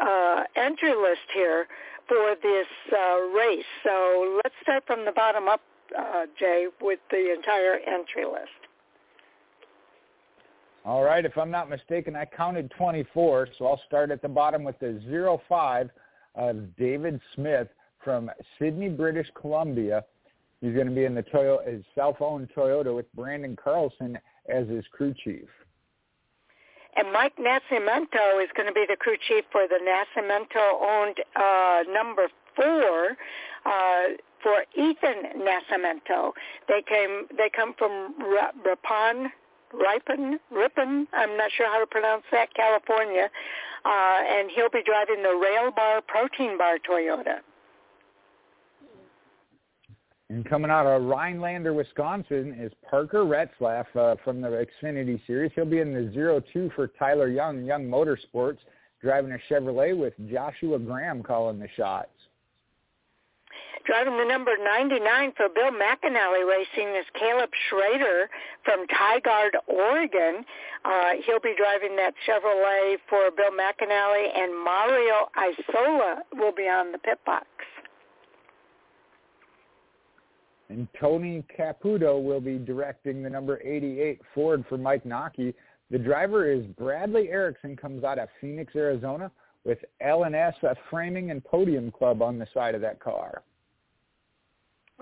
uh, 0.00 0.42
entry 0.56 0.94
list 0.94 1.28
here 1.34 1.66
for 2.08 2.34
this 2.42 2.66
uh, 2.92 3.20
race. 3.36 3.64
So 3.84 4.40
let's 4.42 4.54
start 4.62 4.84
from 4.86 5.04
the 5.04 5.12
bottom 5.12 5.48
up, 5.48 5.60
uh, 5.96 6.26
Jay, 6.38 6.66
with 6.80 6.98
the 7.10 7.32
entire 7.32 7.76
entry 7.86 8.24
list. 8.24 8.50
All 10.84 11.04
right, 11.04 11.24
if 11.24 11.36
I'm 11.36 11.50
not 11.50 11.68
mistaken, 11.68 12.16
I 12.16 12.24
counted 12.24 12.70
24, 12.76 13.48
so 13.58 13.66
I'll 13.66 13.80
start 13.86 14.10
at 14.10 14.22
the 14.22 14.28
bottom 14.28 14.64
with 14.64 14.78
the 14.78 14.98
05 15.46 15.90
of 16.36 16.76
David 16.76 17.20
Smith 17.34 17.68
from 18.02 18.30
Sydney, 18.58 18.88
British 18.88 19.26
Columbia. 19.38 20.04
He's 20.62 20.74
going 20.74 20.88
to 20.88 20.94
be 20.94 21.04
in 21.04 21.14
the 21.14 21.22
Toyota, 21.22 21.70
his 21.70 21.84
self-owned 21.94 22.48
Toyota 22.56 22.94
with 22.94 23.12
Brandon 23.14 23.56
Carlson 23.62 24.18
as 24.48 24.66
his 24.68 24.84
crew 24.90 25.14
chief. 25.22 25.48
And 26.96 27.12
Mike 27.12 27.36
Nascimento 27.36 28.42
is 28.42 28.50
going 28.56 28.66
to 28.66 28.72
be 28.72 28.84
the 28.88 28.96
crew 28.96 29.16
chief 29.16 29.44
for 29.52 29.66
the 29.68 29.78
Nascimento-owned 29.78 31.20
uh, 31.36 31.82
number 31.92 32.28
four 32.56 33.16
uh, 33.64 34.16
for 34.42 34.64
Ethan 34.74 35.38
Nascimento. 35.38 36.32
They 36.68 36.82
came. 36.82 37.26
They 37.36 37.50
come 37.50 37.74
from 37.78 38.14
Ripon, 38.64 39.30
Ripon, 39.72 40.40
Ripon. 40.50 41.06
I'm 41.12 41.36
not 41.36 41.50
sure 41.52 41.66
how 41.66 41.78
to 41.78 41.86
pronounce 41.86 42.24
that, 42.32 42.52
California, 42.54 43.30
uh, 43.84 44.20
and 44.28 44.50
he'll 44.50 44.70
be 44.70 44.82
driving 44.82 45.22
the 45.22 45.36
Rail 45.36 45.70
Bar 45.70 46.02
Protein 46.02 46.58
Bar 46.58 46.78
Toyota. 46.78 47.40
And 50.30 50.48
coming 50.48 50.70
out 50.70 50.86
of 50.86 51.02
Rhinelander, 51.02 51.74
Wisconsin 51.74 52.56
is 52.56 52.70
Parker 52.88 53.24
Retzlaff 53.24 53.86
uh, 53.96 54.14
from 54.22 54.40
the 54.40 54.64
Xfinity 54.80 55.20
Series. 55.26 55.50
He'll 55.56 55.64
be 55.64 55.80
in 55.80 55.92
the 55.92 56.42
02 56.52 56.70
for 56.76 56.86
Tyler 56.86 57.26
Young, 57.26 57.64
Young 57.64 57.86
Motorsports, 57.86 58.58
driving 59.02 59.32
a 59.32 59.38
Chevrolet 59.52 59.98
with 59.98 60.14
Joshua 60.30 60.78
Graham 60.78 61.24
calling 61.24 61.58
the 61.58 61.66
shots. 61.76 62.10
Driving 63.86 64.18
the 64.18 64.24
number 64.24 64.52
99 64.56 65.32
for 65.36 65.48
Bill 65.48 65.72
McAnally 65.72 66.48
Racing 66.48 66.94
is 66.94 67.06
Caleb 67.18 67.50
Schrader 67.68 68.30
from 68.64 68.86
Tigard, 68.86 69.56
Oregon. 69.66 70.44
Uh, 70.84 71.10
he'll 71.26 71.40
be 71.40 71.54
driving 71.56 71.96
that 71.96 72.14
Chevrolet 72.24 72.98
for 73.08 73.32
Bill 73.36 73.50
McAnally, 73.50 74.28
and 74.38 74.52
Mario 74.64 75.28
Isola 75.36 76.22
will 76.34 76.52
be 76.52 76.68
on 76.68 76.92
the 76.92 76.98
pit 76.98 77.18
box. 77.26 77.46
And 80.70 80.86
Tony 81.00 81.44
Caputo 81.58 82.22
will 82.22 82.40
be 82.40 82.56
directing 82.56 83.24
the 83.24 83.28
number 83.28 83.60
88 83.60 84.20
Ford 84.32 84.64
for 84.68 84.78
Mike 84.78 85.02
Nocky. 85.02 85.52
The 85.90 85.98
driver 85.98 86.48
is 86.48 86.64
Bradley 86.78 87.28
Erickson, 87.28 87.76
comes 87.76 88.04
out 88.04 88.20
of 88.20 88.28
Phoenix, 88.40 88.76
Arizona, 88.76 89.32
with 89.64 89.78
L&S 90.00 90.54
Framing 90.88 91.32
and 91.32 91.44
Podium 91.44 91.90
Club 91.90 92.22
on 92.22 92.38
the 92.38 92.46
side 92.54 92.76
of 92.76 92.80
that 92.82 93.00
car. 93.00 93.42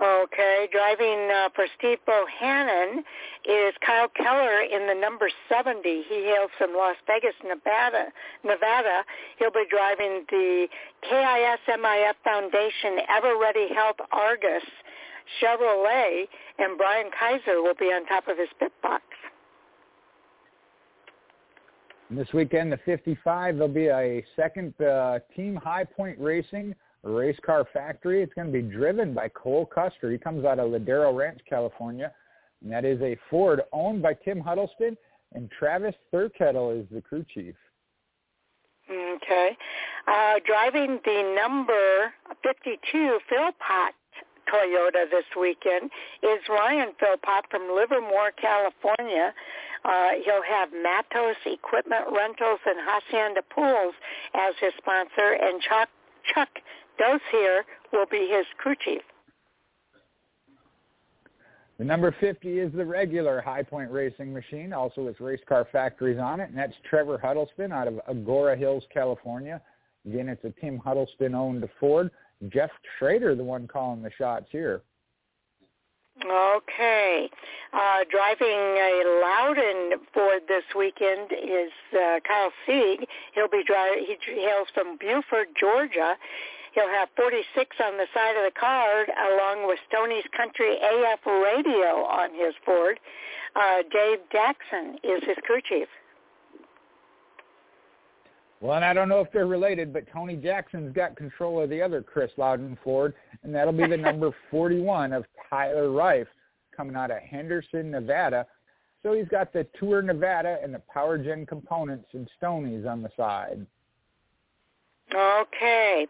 Okay, 0.01 0.69
driving 0.71 1.29
uh, 1.29 1.49
for 1.53 1.65
Steve 1.77 1.97
Bohannon 2.07 2.99
is 3.43 3.73
Kyle 3.85 4.07
Keller 4.07 4.61
in 4.61 4.87
the 4.87 4.95
number 4.95 5.29
70. 5.49 5.81
He 5.83 6.23
hails 6.23 6.49
from 6.57 6.73
Las 6.73 6.95
Vegas, 7.05 7.35
Nevada. 7.45 8.05
Nevada. 8.43 9.03
He'll 9.37 9.51
be 9.51 9.65
driving 9.69 10.23
the 10.31 10.67
KISMIF 11.11 12.13
Foundation 12.23 13.05
Ever 13.09 13.37
Ready 13.37 13.67
Health 13.75 13.97
Argus 14.11 14.63
Chevrolet, 15.41 16.27
and 16.57 16.77
Brian 16.77 17.09
Kaiser 17.17 17.61
will 17.61 17.75
be 17.75 17.85
on 17.85 18.05
top 18.05 18.27
of 18.27 18.37
his 18.37 18.49
pit 18.59 18.71
box. 18.81 19.03
this 22.09 22.27
weekend, 22.33 22.71
the 22.71 22.79
55, 22.85 23.55
there'll 23.55 23.67
be 23.67 23.87
a 23.87 24.25
second 24.35 24.73
uh, 24.81 25.19
Team 25.35 25.55
High 25.55 25.83
Point 25.83 26.19
Racing 26.19 26.73
race 27.03 27.37
car 27.45 27.65
factory. 27.71 28.21
It's 28.21 28.33
going 28.33 28.47
to 28.47 28.53
be 28.53 28.61
driven 28.61 29.13
by 29.13 29.29
Cole 29.29 29.65
Custer. 29.65 30.11
He 30.11 30.17
comes 30.17 30.43
out 30.43 30.59
of 30.59 30.71
Ladera 30.71 31.15
Ranch, 31.15 31.39
California. 31.47 32.11
And 32.61 32.71
that 32.71 32.83
is 32.83 33.01
a 33.01 33.17
Ford 33.29 33.61
owned 33.71 34.01
by 34.01 34.13
Tim 34.13 34.39
Huddleston, 34.39 34.97
and 35.33 35.49
Travis 35.51 35.95
Thurkettle 36.13 36.81
is 36.81 36.87
the 36.91 37.01
crew 37.01 37.25
chief. 37.33 37.55
Okay. 38.89 39.57
Uh, 40.07 40.35
driving 40.45 40.99
the 41.05 41.35
number 41.39 42.11
52 42.43 43.19
Philpott 43.29 43.93
Toyota 44.51 45.09
this 45.09 45.25
weekend 45.39 45.91
is 46.23 46.39
Ryan 46.49 46.93
Philpott 46.99 47.45
from 47.49 47.69
Livermore, 47.73 48.31
California. 48.41 49.33
Uh, 49.85 50.09
he'll 50.25 50.43
have 50.43 50.69
Matos 50.73 51.37
Equipment 51.45 52.05
Rentals 52.11 52.59
and 52.65 52.79
Hacienda 52.81 53.41
Pools 53.53 53.93
as 54.33 54.53
his 54.59 54.73
sponsor, 54.77 55.37
and 55.39 55.61
Chuck, 55.61 55.89
Chuck 56.33 56.49
Dosier 56.97 57.63
will 57.93 58.05
be 58.09 58.27
his 58.29 58.45
crew 58.57 58.75
chief. 58.83 59.01
The 61.77 61.85
number 61.85 62.13
50 62.19 62.59
is 62.59 62.73
the 62.73 62.85
regular 62.85 63.39
High 63.39 63.63
Point 63.63 63.89
Racing 63.89 64.33
machine, 64.33 64.73
also 64.73 65.03
with 65.03 65.21
race 65.21 65.39
car 65.47 65.65
factories 65.71 66.19
on 66.19 66.41
it, 66.41 66.49
and 66.49 66.57
that's 66.57 66.73
Trevor 66.89 67.17
Huddleston 67.17 67.71
out 67.71 67.87
of 67.87 68.01
Agoura 68.09 68.57
Hills, 68.57 68.83
California. 68.93 69.61
Again, 70.05 70.27
it's 70.27 70.43
a 70.43 70.53
Tim 70.59 70.77
Huddleston-owned 70.77 71.67
Ford. 71.79 72.11
Jeff 72.47 72.71
Schrader 72.97 73.35
the 73.35 73.43
one 73.43 73.67
calling 73.67 74.01
the 74.01 74.11
shots 74.17 74.47
here. 74.51 74.81
Okay. 76.25 77.29
Uh, 77.71 78.03
driving 78.11 78.49
a 78.49 79.21
Loudon 79.21 79.99
Ford 80.13 80.41
this 80.47 80.63
weekend 80.75 81.31
is 81.31 81.71
uh, 81.93 82.19
Kyle 82.27 82.51
Sieg. 82.65 83.07
He'll 83.33 83.47
be 83.47 83.63
driving. 83.65 84.05
He 84.05 84.41
hails 84.41 84.67
from 84.73 84.97
Buford, 84.97 85.47
Georgia. 85.57 86.15
He'll 86.73 86.89
have 86.89 87.09
46 87.15 87.75
on 87.83 87.97
the 87.97 88.05
side 88.13 88.35
of 88.35 88.43
the 88.43 88.59
car, 88.59 89.05
along 89.31 89.67
with 89.67 89.79
Stoney's 89.87 90.25
Country 90.35 90.77
AF 90.77 91.25
radio 91.25 92.03
on 92.05 92.31
his 92.33 92.53
Ford. 92.65 92.99
Uh, 93.55 93.81
Dave 93.91 94.19
Jackson 94.31 94.97
is 95.03 95.23
his 95.25 95.37
crew 95.43 95.61
chief. 95.67 95.87
Well, 98.61 98.75
and 98.75 98.83
I 98.83 98.93
don't 98.93 99.07
know 99.07 99.21
if 99.21 99.31
they're 99.31 99.47
related, 99.47 99.93
but 99.93 100.03
Tony 100.11 100.35
Jackson's 100.35 100.93
got 100.93 101.15
control 101.15 101.61
of 101.61 101.69
the 101.69 101.81
other 101.81 102.01
Chris 102.01 102.31
Loudon 102.35 102.77
Ford, 102.83 103.13
and 103.43 103.55
that'll 103.55 103.73
be 103.73 103.87
the 103.87 103.97
number 103.97 104.35
41 104.51 105.13
of 105.13 105.25
Tyler 105.49 105.91
Reif 105.91 106.27
coming 106.75 106.95
out 106.95 107.11
of 107.11 107.19
Henderson, 107.19 107.91
Nevada. 107.91 108.45
So 109.01 109.13
he's 109.13 109.27
got 109.29 109.53
the 109.53 109.65
Tour 109.79 110.01
Nevada 110.01 110.57
and 110.61 110.73
the 110.73 110.81
Power 110.93 111.17
Gen 111.17 111.45
components 111.45 112.09
and 112.13 112.29
Stonies 112.41 112.85
on 112.85 113.01
the 113.01 113.09
side. 113.15 113.65
Okay. 115.13 116.05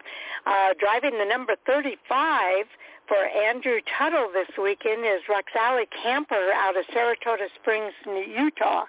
Uh, 0.46 0.74
driving 0.80 1.18
the 1.18 1.26
number 1.26 1.56
35 1.66 2.66
for 3.10 3.26
Andrew 3.26 3.80
Tuttle 3.98 4.30
this 4.32 4.48
weekend 4.62 5.04
is 5.04 5.20
Roxali 5.28 5.86
Camper 6.04 6.54
out 6.54 6.78
of 6.78 6.86
Saratoga 6.94 7.48
Springs, 7.60 7.92
Utah. 8.06 8.86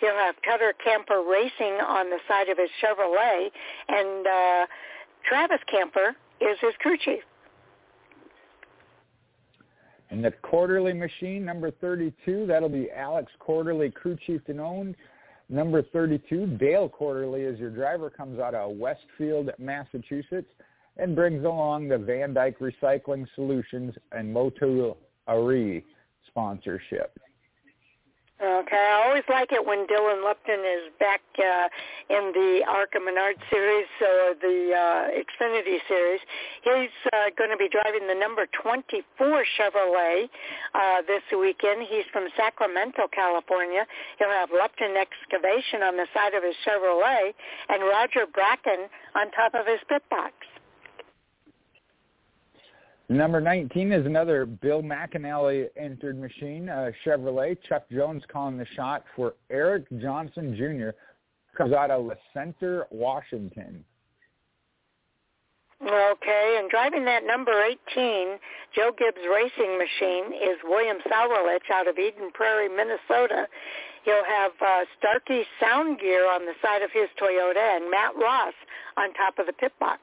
He'll 0.00 0.14
have 0.14 0.36
Tuttle 0.48 0.72
Camper 0.82 1.24
Racing 1.28 1.74
on 1.82 2.08
the 2.08 2.18
side 2.28 2.48
of 2.48 2.56
his 2.56 2.70
Chevrolet, 2.80 3.50
and 3.88 4.26
uh, 4.26 4.66
Travis 5.28 5.58
Camper 5.68 6.14
is 6.40 6.56
his 6.60 6.72
crew 6.78 6.96
chief. 7.04 7.20
And 10.10 10.24
the 10.24 10.32
Quarterley 10.44 10.96
machine, 10.96 11.44
number 11.44 11.72
32, 11.72 12.46
that'll 12.46 12.68
be 12.68 12.88
Alex 12.92 13.32
Quarterley, 13.40 13.92
crew 13.92 14.16
chief 14.24 14.42
and 14.46 14.60
owned. 14.60 14.94
Number 15.48 15.82
32, 15.82 16.58
Dale 16.58 16.88
Quarterley 16.88 17.52
is 17.52 17.58
your 17.58 17.70
driver, 17.70 18.08
comes 18.08 18.38
out 18.38 18.54
of 18.54 18.76
Westfield, 18.76 19.50
Massachusetts. 19.58 20.48
And 20.96 21.14
brings 21.16 21.44
along 21.44 21.88
the 21.88 21.98
Van 21.98 22.34
Dyke 22.34 22.58
Recycling 22.58 23.26
Solutions 23.34 23.94
and 24.12 24.32
Moto 24.32 24.96
Ari 25.26 25.84
sponsorship. 26.28 27.18
Okay, 28.42 28.76
I 28.76 29.06
always 29.06 29.22
like 29.30 29.52
it 29.52 29.64
when 29.64 29.86
Dylan 29.86 30.26
Lupton 30.26 30.58
is 30.58 30.90
back 30.98 31.22
uh, 31.38 31.68
in 32.10 32.34
the 32.34 32.66
ARCA 32.66 32.98
Menard 32.98 33.36
series 33.48 33.86
or 34.02 34.34
the 34.36 34.74
uh, 34.74 35.16
Xfinity 35.16 35.78
series. 35.86 36.20
He's 36.60 36.92
uh, 37.14 37.30
going 37.38 37.50
to 37.50 37.56
be 37.56 37.70
driving 37.70 38.08
the 38.08 38.14
number 38.18 38.44
24 38.60 39.00
Chevrolet 39.54 40.28
uh, 40.74 41.02
this 41.06 41.22
weekend. 41.30 41.86
He's 41.88 42.04
from 42.12 42.26
Sacramento, 42.36 43.06
California. 43.14 43.86
He'll 44.18 44.34
have 44.34 44.50
Lupton 44.50 44.98
Excavation 44.98 45.86
on 45.86 45.96
the 45.96 46.10
side 46.12 46.34
of 46.34 46.42
his 46.42 46.58
Chevrolet 46.66 47.32
and 47.70 47.86
Roger 47.86 48.26
Bracken 48.26 48.90
on 49.14 49.30
top 49.30 49.54
of 49.54 49.64
his 49.64 49.78
pit 49.88 50.02
box. 50.10 50.34
Number 53.14 53.40
19 53.40 53.92
is 53.92 54.04
another 54.06 54.44
Bill 54.44 54.82
McAnally 54.82 55.68
entered 55.76 56.20
machine, 56.20 56.68
uh, 56.68 56.90
Chevrolet. 57.06 57.56
Chuck 57.68 57.84
Jones 57.92 58.24
calling 58.26 58.58
the 58.58 58.66
shot 58.74 59.04
for 59.14 59.34
Eric 59.50 59.84
Johnson 60.00 60.56
Jr. 60.56 60.90
Comes 61.56 61.72
out 61.72 61.92
of 61.92 62.10
Center, 62.32 62.86
Washington. 62.90 63.84
Okay, 65.80 66.56
and 66.58 66.68
driving 66.68 67.04
that 67.04 67.22
number 67.24 67.52
18, 67.62 68.36
Joe 68.74 68.90
Gibbs 68.98 69.24
Racing 69.32 69.78
Machine, 69.78 70.32
is 70.34 70.58
William 70.64 70.96
Sawalich 71.06 71.70
out 71.72 71.86
of 71.86 71.96
Eden 71.96 72.32
Prairie, 72.34 72.68
Minnesota. 72.68 73.46
He'll 74.04 74.24
have 74.24 74.52
uh, 74.60 74.84
Starkey 74.98 75.44
sound 75.60 76.00
gear 76.00 76.28
on 76.28 76.46
the 76.46 76.54
side 76.60 76.82
of 76.82 76.90
his 76.90 77.08
Toyota 77.22 77.76
and 77.76 77.88
Matt 77.88 78.16
Ross 78.16 78.54
on 78.96 79.14
top 79.14 79.38
of 79.38 79.46
the 79.46 79.52
pit 79.52 79.72
box. 79.78 80.00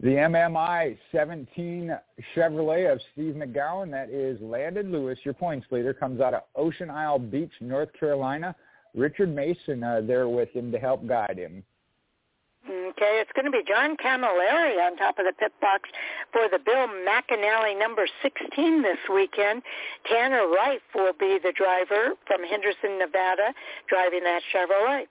The 0.00 0.08
MMI 0.08 0.98
17 1.10 1.96
Chevrolet 2.34 2.92
of 2.92 3.00
Steve 3.12 3.34
McGowan, 3.34 3.90
that 3.92 4.10
is 4.10 4.38
Landon 4.42 4.92
Lewis, 4.92 5.18
your 5.24 5.32
points 5.32 5.66
leader, 5.70 5.94
comes 5.94 6.20
out 6.20 6.34
of 6.34 6.42
Ocean 6.54 6.90
Isle 6.90 7.18
Beach, 7.18 7.52
North 7.62 7.88
Carolina. 7.98 8.54
Richard 8.94 9.34
Mason 9.34 9.82
uh, 9.82 10.02
there 10.06 10.28
with 10.28 10.50
him 10.50 10.70
to 10.72 10.78
help 10.78 11.06
guide 11.06 11.38
him. 11.38 11.64
Okay, 12.68 13.20
it's 13.20 13.30
going 13.32 13.44
to 13.46 13.50
be 13.50 13.62
John 13.66 13.96
Camilleri 13.96 14.84
on 14.84 14.96
top 14.96 15.18
of 15.18 15.24
the 15.24 15.32
pit 15.32 15.52
box 15.60 15.88
for 16.32 16.48
the 16.50 16.58
Bill 16.58 16.88
McAnally 17.06 17.78
number 17.78 18.06
16 18.22 18.82
this 18.82 18.98
weekend. 19.12 19.62
Tanner 20.10 20.48
Reif 20.48 20.82
will 20.94 21.12
be 21.12 21.38
the 21.42 21.52
driver 21.52 22.14
from 22.26 22.42
Henderson, 22.42 22.98
Nevada, 22.98 23.54
driving 23.88 24.24
that 24.24 24.42
Chevrolet. 24.52 25.06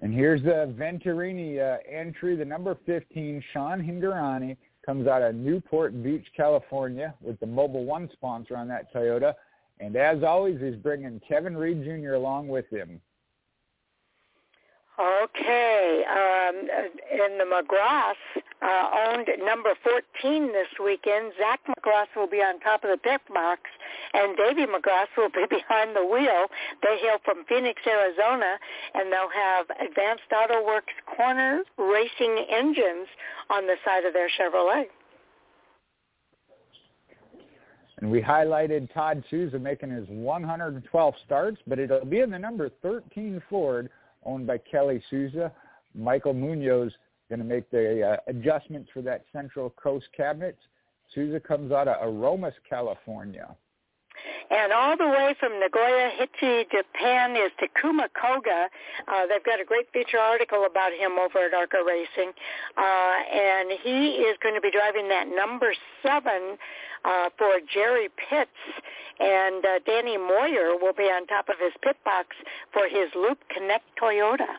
And 0.00 0.14
here's 0.14 0.42
the 0.42 0.72
Venturini 0.78 1.58
uh, 1.58 1.78
entry, 1.90 2.36
the 2.36 2.44
number 2.44 2.76
15, 2.86 3.42
Sean 3.52 3.80
Hingorani, 3.80 4.56
comes 4.86 5.06
out 5.08 5.22
of 5.22 5.34
Newport 5.34 6.02
Beach, 6.02 6.26
California, 6.36 7.14
with 7.20 7.38
the 7.40 7.46
Mobil 7.46 7.84
One 7.84 8.08
sponsor 8.12 8.56
on 8.56 8.68
that 8.68 8.92
Toyota. 8.94 9.34
And 9.80 9.96
as 9.96 10.22
always, 10.22 10.60
he's 10.60 10.76
bringing 10.76 11.20
Kevin 11.28 11.56
Reed 11.56 11.82
Jr. 11.84 12.14
along 12.14 12.48
with 12.48 12.68
him. 12.70 13.00
Okay, 14.98 16.02
um, 16.10 16.56
in 17.12 17.38
the 17.38 17.44
McGrath, 17.44 18.18
uh, 18.60 18.90
owned 19.06 19.28
number 19.46 19.70
14 19.84 20.48
this 20.48 20.66
weekend. 20.82 21.32
Zach 21.38 21.60
McGrath 21.68 22.10
will 22.16 22.26
be 22.26 22.38
on 22.38 22.58
top 22.58 22.82
of 22.82 22.90
the 22.90 22.96
pit 22.96 23.20
box, 23.32 23.60
and 24.12 24.36
Davey 24.36 24.66
McGrath 24.66 25.14
will 25.16 25.28
be 25.28 25.46
behind 25.50 25.94
the 25.94 26.04
wheel. 26.04 26.46
They 26.82 26.98
hail 26.98 27.18
from 27.24 27.44
Phoenix, 27.48 27.80
Arizona, 27.86 28.58
and 28.94 29.12
they'll 29.12 29.30
have 29.30 29.66
Advanced 29.78 30.32
Auto 30.34 30.66
Works 30.66 30.94
corner 31.16 31.62
racing 31.78 32.46
engines 32.50 33.06
on 33.50 33.68
the 33.68 33.76
side 33.84 34.04
of 34.04 34.12
their 34.12 34.28
Chevrolet. 34.28 34.86
And 37.98 38.10
we 38.10 38.20
highlighted 38.20 38.92
Todd 38.92 39.22
Souza 39.30 39.60
making 39.60 39.90
his 39.90 40.08
112 40.08 41.14
starts, 41.24 41.58
but 41.68 41.78
it'll 41.78 42.04
be 42.04 42.18
in 42.18 42.30
the 42.30 42.38
number 42.38 42.68
13 42.82 43.40
Ford 43.48 43.90
owned 44.28 44.46
by 44.46 44.58
Kelly 44.58 45.02
Souza. 45.10 45.50
Michael 45.94 46.34
Munoz 46.34 46.92
going 47.28 47.40
to 47.40 47.44
make 47.44 47.70
the 47.70 48.02
uh, 48.02 48.16
adjustments 48.26 48.90
for 48.92 49.02
that 49.02 49.24
Central 49.32 49.70
Coast 49.70 50.06
cabinet. 50.16 50.56
Souza 51.14 51.40
comes 51.40 51.72
out 51.72 51.88
of 51.88 51.96
Aromas, 52.02 52.54
California. 52.68 53.54
And 54.50 54.72
all 54.72 54.96
the 54.96 55.06
way 55.06 55.34
from 55.38 55.60
Nagoya, 55.60 56.10
Aichi, 56.20 56.64
Japan 56.70 57.36
is 57.36 57.52
Takuma 57.60 58.08
Koga. 58.14 58.68
Uh, 59.06 59.26
they've 59.26 59.44
got 59.44 59.60
a 59.60 59.64
great 59.64 59.86
feature 59.92 60.18
article 60.18 60.64
about 60.64 60.92
him 60.92 61.18
over 61.18 61.46
at 61.46 61.54
ARCA 61.54 61.84
Racing. 61.86 62.32
Uh, 62.76 63.16
and 63.32 63.72
he 63.82 64.24
is 64.24 64.36
going 64.42 64.54
to 64.54 64.60
be 64.60 64.70
driving 64.70 65.08
that 65.08 65.28
number 65.28 65.74
seven 66.02 66.56
uh, 67.04 67.28
for 67.36 67.60
Jerry 67.72 68.08
Pitts. 68.30 68.50
And 69.20 69.64
uh, 69.64 69.78
Danny 69.84 70.16
Moyer 70.16 70.76
will 70.80 70.94
be 70.96 71.04
on 71.04 71.26
top 71.26 71.48
of 71.48 71.56
his 71.60 71.72
pit 71.82 71.96
box 72.04 72.28
for 72.72 72.88
his 72.88 73.10
Loop 73.14 73.38
Connect 73.54 73.84
Toyota. 74.00 74.56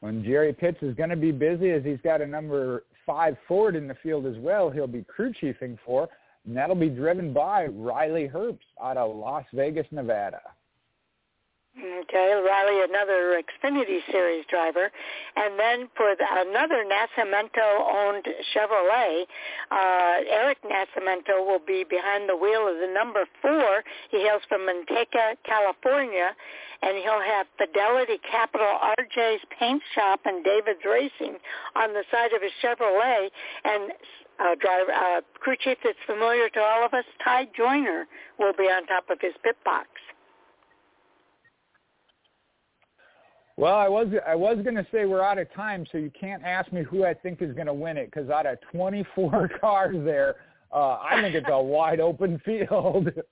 When 0.00 0.22
Jerry 0.22 0.52
Pitts 0.52 0.82
is 0.82 0.94
going 0.94 1.08
to 1.08 1.16
be 1.16 1.32
busy 1.32 1.70
as 1.70 1.82
he's 1.82 2.00
got 2.04 2.20
a 2.20 2.26
number 2.26 2.84
five 3.06 3.36
Ford 3.48 3.74
in 3.74 3.88
the 3.88 3.96
field 4.02 4.26
as 4.26 4.36
well, 4.36 4.68
he'll 4.68 4.86
be 4.86 5.02
crew 5.02 5.32
chiefing 5.32 5.78
for 5.86 6.08
and 6.46 6.56
that'll 6.56 6.74
be 6.76 6.88
driven 6.88 7.32
by 7.32 7.66
Riley 7.66 8.28
Herbst 8.28 8.58
out 8.82 8.96
of 8.96 9.16
Las 9.16 9.44
Vegas, 9.52 9.86
Nevada. 9.90 10.40
Okay, 11.76 12.30
Riley, 12.46 12.84
another 12.88 13.42
Xfinity 13.42 13.98
Series 14.12 14.44
driver. 14.48 14.92
And 15.34 15.58
then 15.58 15.88
for 15.96 16.14
the, 16.14 16.24
another 16.30 16.84
Nascimento-owned 16.86 18.24
Chevrolet, 18.54 19.22
uh, 19.72 20.22
Eric 20.30 20.58
Nascimento 20.62 21.44
will 21.44 21.58
be 21.66 21.82
behind 21.82 22.28
the 22.28 22.36
wheel 22.36 22.68
of 22.68 22.78
the 22.78 22.86
number 22.94 23.26
four. 23.42 23.82
He 24.12 24.18
hails 24.18 24.42
from 24.48 24.60
Manteca, 24.60 25.34
California, 25.44 26.30
and 26.82 26.96
he'll 26.98 27.20
have 27.20 27.46
Fidelity 27.58 28.20
Capital 28.30 28.78
RJ's 29.00 29.42
Paint 29.58 29.82
Shop 29.96 30.20
and 30.26 30.44
David's 30.44 30.84
Racing 30.88 31.38
on 31.74 31.92
the 31.92 32.04
side 32.12 32.32
of 32.34 32.42
his 32.42 32.52
Chevrolet. 32.62 33.30
And 33.64 33.90
uh, 34.40 34.54
driver, 34.60 34.92
uh, 34.92 35.20
crew 35.34 35.56
chief 35.58 35.78
that's 35.84 35.98
familiar 36.06 36.48
to 36.50 36.60
all 36.60 36.84
of 36.84 36.94
us, 36.94 37.04
Ty 37.22 37.48
Joyner, 37.56 38.06
will 38.38 38.52
be 38.52 38.64
on 38.64 38.86
top 38.86 39.10
of 39.10 39.18
his 39.20 39.32
pit 39.42 39.56
box. 39.64 39.88
Well, 43.56 43.76
I 43.76 43.88
was 43.88 44.08
I 44.26 44.34
was 44.34 44.58
going 44.64 44.74
to 44.74 44.86
say 44.90 45.04
we're 45.04 45.22
out 45.22 45.38
of 45.38 45.52
time, 45.54 45.86
so 45.92 45.98
you 45.98 46.10
can't 46.18 46.42
ask 46.42 46.72
me 46.72 46.82
who 46.82 47.04
I 47.04 47.14
think 47.14 47.40
is 47.40 47.54
going 47.54 47.68
to 47.68 47.74
win 47.74 47.96
it 47.96 48.10
because 48.10 48.28
out 48.28 48.46
of 48.46 48.58
24 48.72 49.48
cars 49.60 49.96
there, 50.04 50.36
uh, 50.72 50.98
I 50.98 51.20
think 51.22 51.36
it's 51.36 51.46
a 51.48 51.62
wide 51.62 52.00
open 52.00 52.40
field. 52.44 53.06
it, 53.06 53.22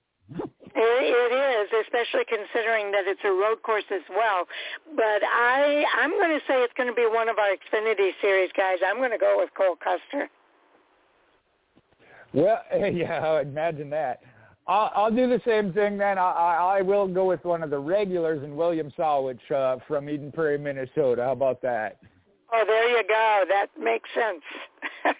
it 0.75 1.33
is, 1.35 1.85
especially 1.85 2.23
considering 2.23 2.91
that 2.91 3.03
it's 3.05 3.19
a 3.25 3.31
road 3.31 3.61
course 3.63 3.83
as 3.91 4.01
well. 4.09 4.47
But 4.95 5.27
I 5.27 5.83
I'm 5.99 6.11
going 6.11 6.39
to 6.39 6.45
say 6.47 6.63
it's 6.63 6.73
going 6.77 6.89
to 6.89 6.95
be 6.95 7.05
one 7.05 7.27
of 7.27 7.37
our 7.37 7.51
Xfinity 7.51 8.11
Series 8.21 8.49
guys. 8.55 8.77
I'm 8.85 8.97
going 8.97 9.11
to 9.11 9.17
go 9.17 9.35
with 9.37 9.49
Cole 9.57 9.75
Custer. 9.75 10.29
Well, 12.33 12.61
yeah, 12.73 13.41
imagine 13.41 13.89
that. 13.91 14.21
I'll, 14.65 14.91
I'll 14.95 15.11
do 15.11 15.27
the 15.27 15.41
same 15.45 15.73
thing 15.73 15.97
then. 15.97 16.17
I, 16.17 16.77
I 16.77 16.81
will 16.81 17.07
go 17.07 17.25
with 17.25 17.43
one 17.43 17.63
of 17.63 17.69
the 17.69 17.79
regulars 17.79 18.43
in 18.43 18.55
William 18.55 18.91
Sawalich 18.97 19.51
uh, 19.51 19.77
from 19.87 20.09
Eden 20.09 20.31
Prairie, 20.31 20.57
Minnesota. 20.57 21.23
How 21.23 21.33
about 21.33 21.61
that? 21.63 21.97
Oh, 22.53 22.63
there 22.65 22.89
you 22.89 23.03
go. 23.07 23.43
That 23.49 23.67
makes 23.77 24.09
sense. 24.13 24.43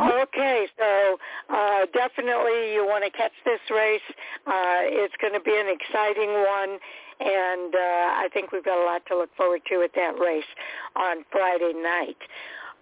okay, 0.00 0.66
so 0.78 1.18
uh, 1.50 1.86
definitely 1.92 2.72
you 2.72 2.86
want 2.86 3.04
to 3.04 3.10
catch 3.10 3.32
this 3.44 3.60
race. 3.70 4.00
Uh, 4.46 4.88
it's 4.88 5.14
going 5.20 5.34
to 5.34 5.40
be 5.40 5.52
an 5.52 5.66
exciting 5.68 6.30
one, 6.32 6.78
and 7.20 7.74
uh, 7.74 8.24
I 8.24 8.28
think 8.32 8.52
we've 8.52 8.64
got 8.64 8.80
a 8.80 8.84
lot 8.84 9.02
to 9.08 9.18
look 9.18 9.34
forward 9.36 9.62
to 9.68 9.82
at 9.82 9.90
that 9.96 10.18
race 10.18 10.48
on 10.94 11.24
Friday 11.30 11.72
night. 11.74 12.16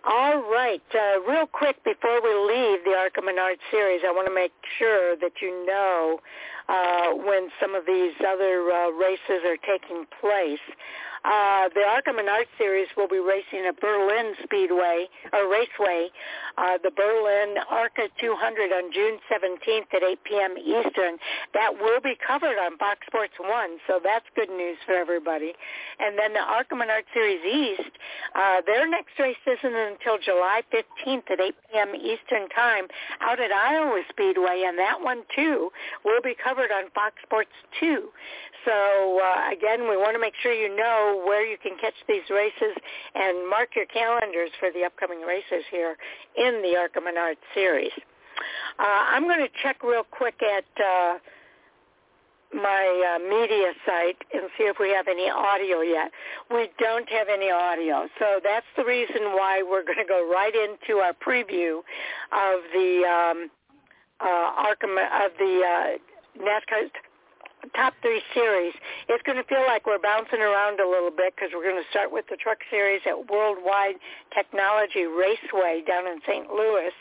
All 0.06 0.42
right. 0.52 0.82
Uh, 0.94 1.20
real 1.26 1.46
quick 1.46 1.82
before 1.82 2.20
we 2.20 2.28
leave 2.34 2.84
the 2.84 2.92
ARCA 2.92 3.22
Menard 3.22 3.56
series, 3.70 4.02
I 4.06 4.10
want 4.12 4.28
to 4.28 4.34
make 4.34 4.52
sure 4.78 5.16
that 5.16 5.40
you 5.40 5.64
know 5.66 6.20
uh, 6.68 7.14
when 7.14 7.48
some 7.58 7.74
of 7.74 7.86
these 7.86 8.12
other 8.20 8.70
uh, 8.70 8.90
races 8.90 9.40
are 9.46 9.56
taking 9.56 10.04
place. 10.20 10.60
Uh, 11.24 11.72
the 11.74 11.80
ARCA 11.80 12.12
Menard 12.12 12.46
Series 12.58 12.88
will 12.96 13.08
be 13.08 13.18
racing 13.18 13.64
at 13.66 13.80
Berlin 13.80 14.34
Speedway 14.44 15.08
or 15.32 15.48
Raceway, 15.48 16.12
uh, 16.58 16.76
the 16.82 16.90
Berlin 16.90 17.56
ARCA 17.70 18.12
200 18.20 18.72
on 18.72 18.92
June 18.92 19.18
17th 19.32 19.88
at 19.94 20.02
8 20.02 20.24
p.m. 20.24 20.54
Eastern. 20.60 21.16
That 21.54 21.72
will 21.80 22.00
be 22.00 22.12
covered 22.20 22.60
on 22.60 22.76
Fox 22.76 23.00
Sports 23.06 23.32
1, 23.40 23.78
so 23.87 24.00
that's 24.04 24.26
good 24.37 24.50
news 24.50 24.76
for 24.84 24.92
everybody. 24.92 25.54
And 25.98 26.18
then 26.18 26.34
the 26.34 26.44
ARCA 26.44 26.76
Menard 26.76 27.04
Series 27.14 27.40
East, 27.40 27.96
uh, 28.34 28.60
their 28.66 28.88
next 28.88 29.18
race 29.18 29.40
isn't 29.46 29.74
until 29.74 30.18
July 30.20 30.60
15th 30.68 31.30
at 31.30 31.40
8 31.40 31.54
p.m. 31.72 31.94
Eastern 31.96 32.48
Time 32.50 32.84
out 33.20 33.40
at 33.40 33.50
Iowa 33.50 34.02
Speedway, 34.10 34.64
and 34.66 34.78
that 34.78 35.00
one 35.00 35.22
too 35.34 35.70
will 36.04 36.20
be 36.22 36.37
covered 36.37 36.70
on 36.70 36.90
Fox 36.94 37.16
Sports 37.24 37.56
2. 37.80 38.08
So 38.64 39.20
uh, 39.20 39.53
again, 39.53 39.88
we 39.88 39.96
want 39.96 40.14
to 40.14 40.20
make 40.20 40.35
sure 40.42 40.53
you 40.53 40.74
know 40.74 41.22
where 41.27 41.44
you 41.44 41.57
can 41.59 41.77
catch 41.81 41.94
these 42.09 42.29
races 42.31 42.74
and 43.14 43.48
mark 43.48 43.77
your 43.77 43.87
calendars 43.87 44.50
for 44.59 44.70
the 44.72 44.85
upcoming 44.85 45.20
races 45.20 45.64
here 45.70 45.96
in 46.37 46.62
the 46.62 46.77
ARCA 46.77 47.00
Menard 47.00 47.37
Series. 47.55 47.92
Uh, 48.79 48.83
I'm 48.83 49.24
going 49.24 49.40
to 49.40 49.53
check 49.62 49.83
real 49.83 50.03
quick 50.11 50.40
at 50.42 50.64
uh, 50.83 51.18
my 52.53 53.16
uh, 53.16 53.18
media 53.18 53.72
site 53.85 54.16
and 54.33 54.44
see 54.57 54.64
if 54.64 54.77
we 54.81 54.90
have 54.90 55.09
any 55.09 55.29
audio 55.31 55.81
yet. 55.81 56.11
We 56.50 56.68
don't 56.79 57.09
have 57.11 57.29
any 57.29 57.50
audio, 57.50 58.09
so 58.18 58.40
that's 58.42 58.66
the 58.77 58.85
reason 58.85 59.35
why 59.35 59.62
we're 59.62 59.85
going 59.88 59.98
to 59.98 60.09
go 60.09 60.31
right 60.31 60.55
into 60.55 60.98
our 60.98 61.12
preview 61.12 61.79
of 62.33 62.61
the 62.72 63.03
um, 63.05 63.50
uh, 64.20 64.64
Arkham 64.64 64.96
of 65.24 65.33
the 65.38 65.62
uh, 65.62 66.42
NASCAR 66.42 66.90
top 67.72 67.94
three 68.03 68.22
series. 68.33 68.74
It's 69.09 69.22
going 69.24 69.38
to 69.38 69.44
feel 69.44 69.64
like 69.66 69.87
we're 69.87 70.03
bouncing 70.03 70.40
around 70.40 70.81
a 70.81 70.88
little 70.88 71.11
bit 71.11 71.35
because 71.37 71.50
we're 71.55 71.64
going 71.64 71.83
to 71.83 71.90
start 71.90 72.12
with 72.12 72.24
the 72.31 72.37
truck 72.37 72.59
series 72.70 73.00
at 73.07 73.29
Worldwide 73.31 73.96
Technology 74.35 75.05
Raceway 75.05 75.83
down 75.87 76.07
in 76.07 76.20
St. 76.27 76.48
Louis. 76.50 76.92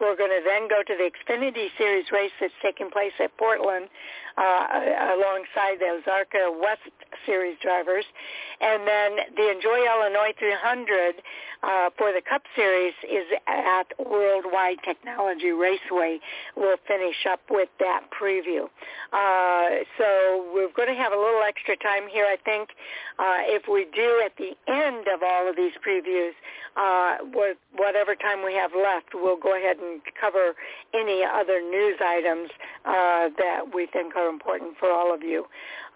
We're 0.00 0.16
going 0.16 0.30
to 0.30 0.42
then 0.44 0.68
go 0.68 0.82
to 0.82 0.94
the 0.96 1.10
Xfinity 1.10 1.68
Series 1.78 2.06
race 2.12 2.32
that's 2.40 2.54
taking 2.62 2.90
place 2.90 3.12
at 3.20 3.36
Portland 3.38 3.88
uh, 4.36 5.14
alongside 5.14 5.78
the 5.78 6.00
Ozarka 6.00 6.50
West 6.60 6.90
Series 7.26 7.56
drivers. 7.62 8.04
And 8.60 8.86
then 8.86 9.10
the 9.36 9.50
Enjoy 9.50 9.78
Illinois 9.86 10.34
300 10.38 11.22
uh, 11.62 11.90
for 11.96 12.12
the 12.12 12.20
Cup 12.28 12.42
Series 12.56 12.94
is 13.04 13.26
at 13.46 13.86
Worldwide 13.98 14.78
Technology 14.84 15.50
Raceway. 15.50 16.18
We'll 16.56 16.76
finish 16.86 17.26
up 17.30 17.40
with 17.50 17.68
that 17.80 18.10
preview. 18.10 18.64
Uh, 19.12 19.84
so 19.98 20.50
we're 20.54 20.72
going 20.74 20.88
to 20.88 21.00
have 21.00 21.12
a 21.12 21.18
little 21.18 21.42
extra 21.46 21.76
time 21.76 22.08
here, 22.10 22.26
I 22.26 22.36
think. 22.44 22.70
Uh, 23.18 23.46
if 23.46 23.68
we 23.70 23.86
do 23.94 24.22
at 24.24 24.32
the 24.36 24.52
end 24.70 25.06
of 25.12 25.22
all 25.22 25.48
of 25.48 25.56
these 25.56 25.72
previews, 25.86 26.32
uh, 26.76 27.18
whatever 27.76 28.14
time 28.14 28.44
we 28.44 28.54
have 28.54 28.72
left, 28.74 29.14
we'll 29.14 29.38
go 29.38 29.53
ahead 29.56 29.78
and 29.78 30.00
cover 30.20 30.54
any 30.92 31.22
other 31.24 31.60
news 31.60 31.96
items 32.00 32.50
uh, 32.84 33.28
that 33.38 33.74
we 33.74 33.86
think 33.86 34.16
are 34.16 34.28
important 34.28 34.76
for 34.78 34.90
all 34.90 35.14
of 35.14 35.22
you. 35.22 35.46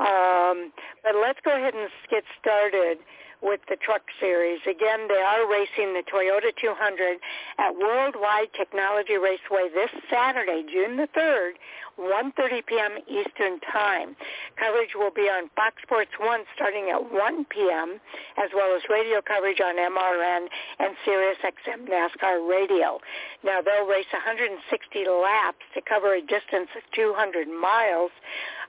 Um, 0.01 0.73
but 1.03 1.14
let's 1.21 1.40
go 1.44 1.57
ahead 1.57 1.75
and 1.75 1.88
get 2.11 2.25
started 2.40 2.99
with 3.40 3.61
the 3.68 3.77
truck 3.77 4.03
series. 4.21 4.61
Again, 4.62 5.07
they 5.09 5.23
are 5.23 5.49
racing 5.49 5.94
the 5.94 6.03
Toyota 6.03 6.51
200 6.61 7.18
at 7.59 7.77
Worldwide 7.77 8.49
Technology 8.57 9.16
Raceway 9.16 9.68
this 9.73 9.90
Saturday, 10.11 10.64
June 10.71 10.97
the 10.97 11.09
3rd, 11.16 11.53
1.30 11.99 12.65
p.m. 12.67 12.95
Eastern 13.11 13.59
Time. 13.61 14.15
Coverage 14.55 14.95
will 14.95 15.11
be 15.11 15.27
on 15.27 15.51
Fox 15.59 15.83
Sports 15.83 16.15
1 16.19 16.41
starting 16.55 16.91
at 16.95 17.11
1 17.11 17.45
p.m., 17.51 17.99
as 18.39 18.51
well 18.55 18.75
as 18.75 18.83
radio 18.89 19.21
coverage 19.21 19.59
on 19.61 19.75
MRN 19.75 20.47
and 20.79 20.95
SiriusXM 21.03 21.91
NASCAR 21.91 22.49
Radio. 22.49 23.03
Now, 23.43 23.61
they'll 23.61 23.87
race 23.87 24.11
160 24.15 24.63
laps 25.11 25.67
to 25.75 25.83
cover 25.83 26.15
a 26.15 26.21
distance 26.23 26.71
of 26.79 26.87
200 26.95 27.49
miles. 27.49 28.11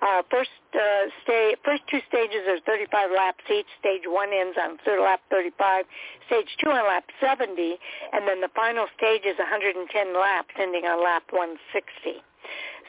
Uh, 0.02 0.24
first, 0.32 0.50
uh, 0.74 1.12
first 1.64 1.84
two 1.92 2.00
stages 2.08 2.48
are 2.48 2.60
35 2.66 3.12
laps 3.12 3.44
each. 3.52 3.68
Stage 3.80 4.04
one 4.08 4.30
ends 4.34 4.58
on 4.58 4.78
third 4.86 5.02
lap 5.02 5.22
35, 5.30 5.86
stage 6.28 6.48
two 6.64 6.72
on 6.72 6.88
lap 6.88 7.04
70, 7.20 7.78
and 8.14 8.28
then 8.28 8.42
the 8.42 8.50
final 8.56 8.88
stage 8.98 9.24
is 9.26 9.38
110 9.38 9.86
laps 10.16 10.56
ending 10.58 10.86
on 10.86 11.04
lap 11.04 11.24
160. 11.32 12.24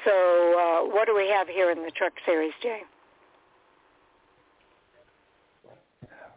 So 0.04 0.10
uh, 0.10 0.94
what 0.94 1.06
do 1.06 1.14
we 1.14 1.28
have 1.28 1.48
here 1.48 1.70
in 1.70 1.82
the 1.82 1.90
Truck 1.90 2.12
Series, 2.24 2.52
Jay? 2.62 2.80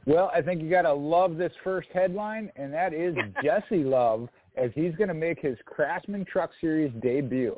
Well, 0.05 0.29
I 0.35 0.41
think 0.41 0.61
you 0.61 0.69
got 0.69 0.81
to 0.81 0.93
love 0.93 1.37
this 1.37 1.53
first 1.63 1.87
headline, 1.93 2.51
and 2.55 2.73
that 2.73 2.93
is 2.93 3.15
Jesse 3.43 3.83
Love 3.83 4.27
as 4.57 4.69
he's 4.75 4.93
going 4.95 5.07
to 5.07 5.13
make 5.13 5.39
his 5.39 5.57
Craftsman 5.65 6.25
Truck 6.25 6.51
Series 6.59 6.91
debut. 7.01 7.57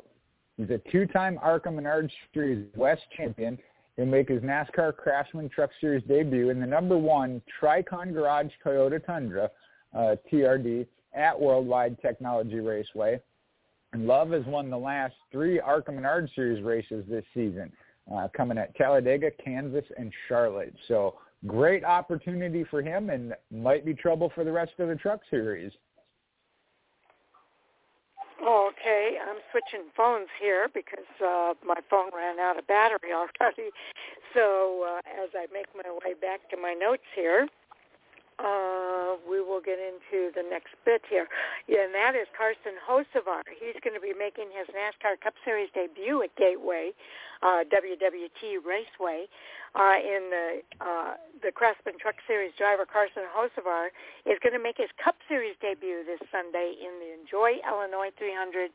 He's 0.56 0.70
a 0.70 0.80
two-time 0.90 1.38
ARCA 1.42 1.70
Menard 1.70 2.10
Series 2.32 2.66
West 2.76 3.02
champion. 3.16 3.58
He'll 3.96 4.06
make 4.06 4.28
his 4.28 4.42
NASCAR 4.42 4.96
Craftsman 4.96 5.48
Truck 5.48 5.70
Series 5.80 6.04
debut 6.04 6.50
in 6.50 6.60
the 6.60 6.66
number 6.66 6.96
one 6.96 7.42
Tricon 7.60 8.12
Garage 8.12 8.50
Toyota 8.64 9.04
Tundra, 9.04 9.50
uh, 9.94 10.16
TRD, 10.32 10.86
at 11.14 11.38
Worldwide 11.38 12.00
Technology 12.00 12.60
Raceway. 12.60 13.20
Love 13.96 14.30
has 14.30 14.44
won 14.46 14.70
the 14.70 14.76
last 14.76 15.14
three 15.30 15.60
ARCA 15.60 15.92
Menard 15.92 16.28
Series 16.34 16.62
races 16.62 17.04
this 17.08 17.24
season, 17.32 17.72
uh, 18.12 18.28
coming 18.36 18.58
at 18.58 18.74
Talladega, 18.76 19.30
Kansas, 19.42 19.84
and 19.96 20.12
Charlotte. 20.28 20.74
So 20.88 21.14
great 21.46 21.84
opportunity 21.84 22.64
for 22.64 22.82
him 22.82 23.10
and 23.10 23.34
might 23.50 23.84
be 23.84 23.94
trouble 23.94 24.32
for 24.34 24.44
the 24.44 24.52
rest 24.52 24.72
of 24.78 24.88
the 24.88 24.96
Truck 24.96 25.20
Series. 25.30 25.72
Okay, 28.42 29.16
I'm 29.26 29.38
switching 29.50 29.88
phones 29.96 30.28
here 30.40 30.68
because 30.72 31.08
uh, 31.24 31.54
my 31.64 31.80
phone 31.88 32.10
ran 32.14 32.38
out 32.38 32.58
of 32.58 32.66
battery 32.66 33.12
already. 33.12 33.70
So 34.34 34.84
uh, 34.84 35.24
as 35.24 35.30
I 35.32 35.46
make 35.50 35.64
my 35.74 35.90
way 36.04 36.12
back 36.12 36.50
to 36.50 36.58
my 36.58 36.74
notes 36.74 37.08
here, 37.14 37.48
uh, 38.38 39.16
we 39.28 39.40
will 39.40 39.60
get 39.60 39.78
into 39.78 40.30
the 40.34 40.44
next 40.48 40.76
bit 40.84 41.02
here. 41.08 41.28
Yeah, 41.68 41.84
and 41.84 41.94
that 41.94 42.14
is 42.14 42.26
Carson 42.36 42.76
Hocevar. 42.76 43.42
He's 43.48 43.80
going 43.82 43.94
to 43.94 44.00
be 44.00 44.12
making 44.12 44.52
his 44.52 44.68
NASCAR 44.76 45.20
Cup 45.20 45.34
Series 45.44 45.70
debut 45.72 46.22
at 46.22 46.34
Gateway, 46.36 46.92
uh, 47.42 47.64
WWT 47.72 48.60
Raceway. 48.64 49.26
Uh, 49.76 50.00
in 50.00 50.32
the 50.32 50.48
uh, 50.80 51.20
the 51.44 51.52
Craftsman 51.52 52.00
Truck 52.00 52.16
Series 52.26 52.52
driver 52.56 52.86
Carson 52.88 53.28
Hocevar 53.28 53.92
is 54.24 54.40
going 54.40 54.56
to 54.56 54.62
make 54.62 54.78
his 54.78 54.88
Cup 54.96 55.16
Series 55.28 55.52
debut 55.60 56.00
this 56.00 56.20
Sunday 56.32 56.80
in 56.80 56.96
the 56.96 57.12
Enjoy 57.12 57.60
Illinois 57.60 58.08
300 58.16 58.72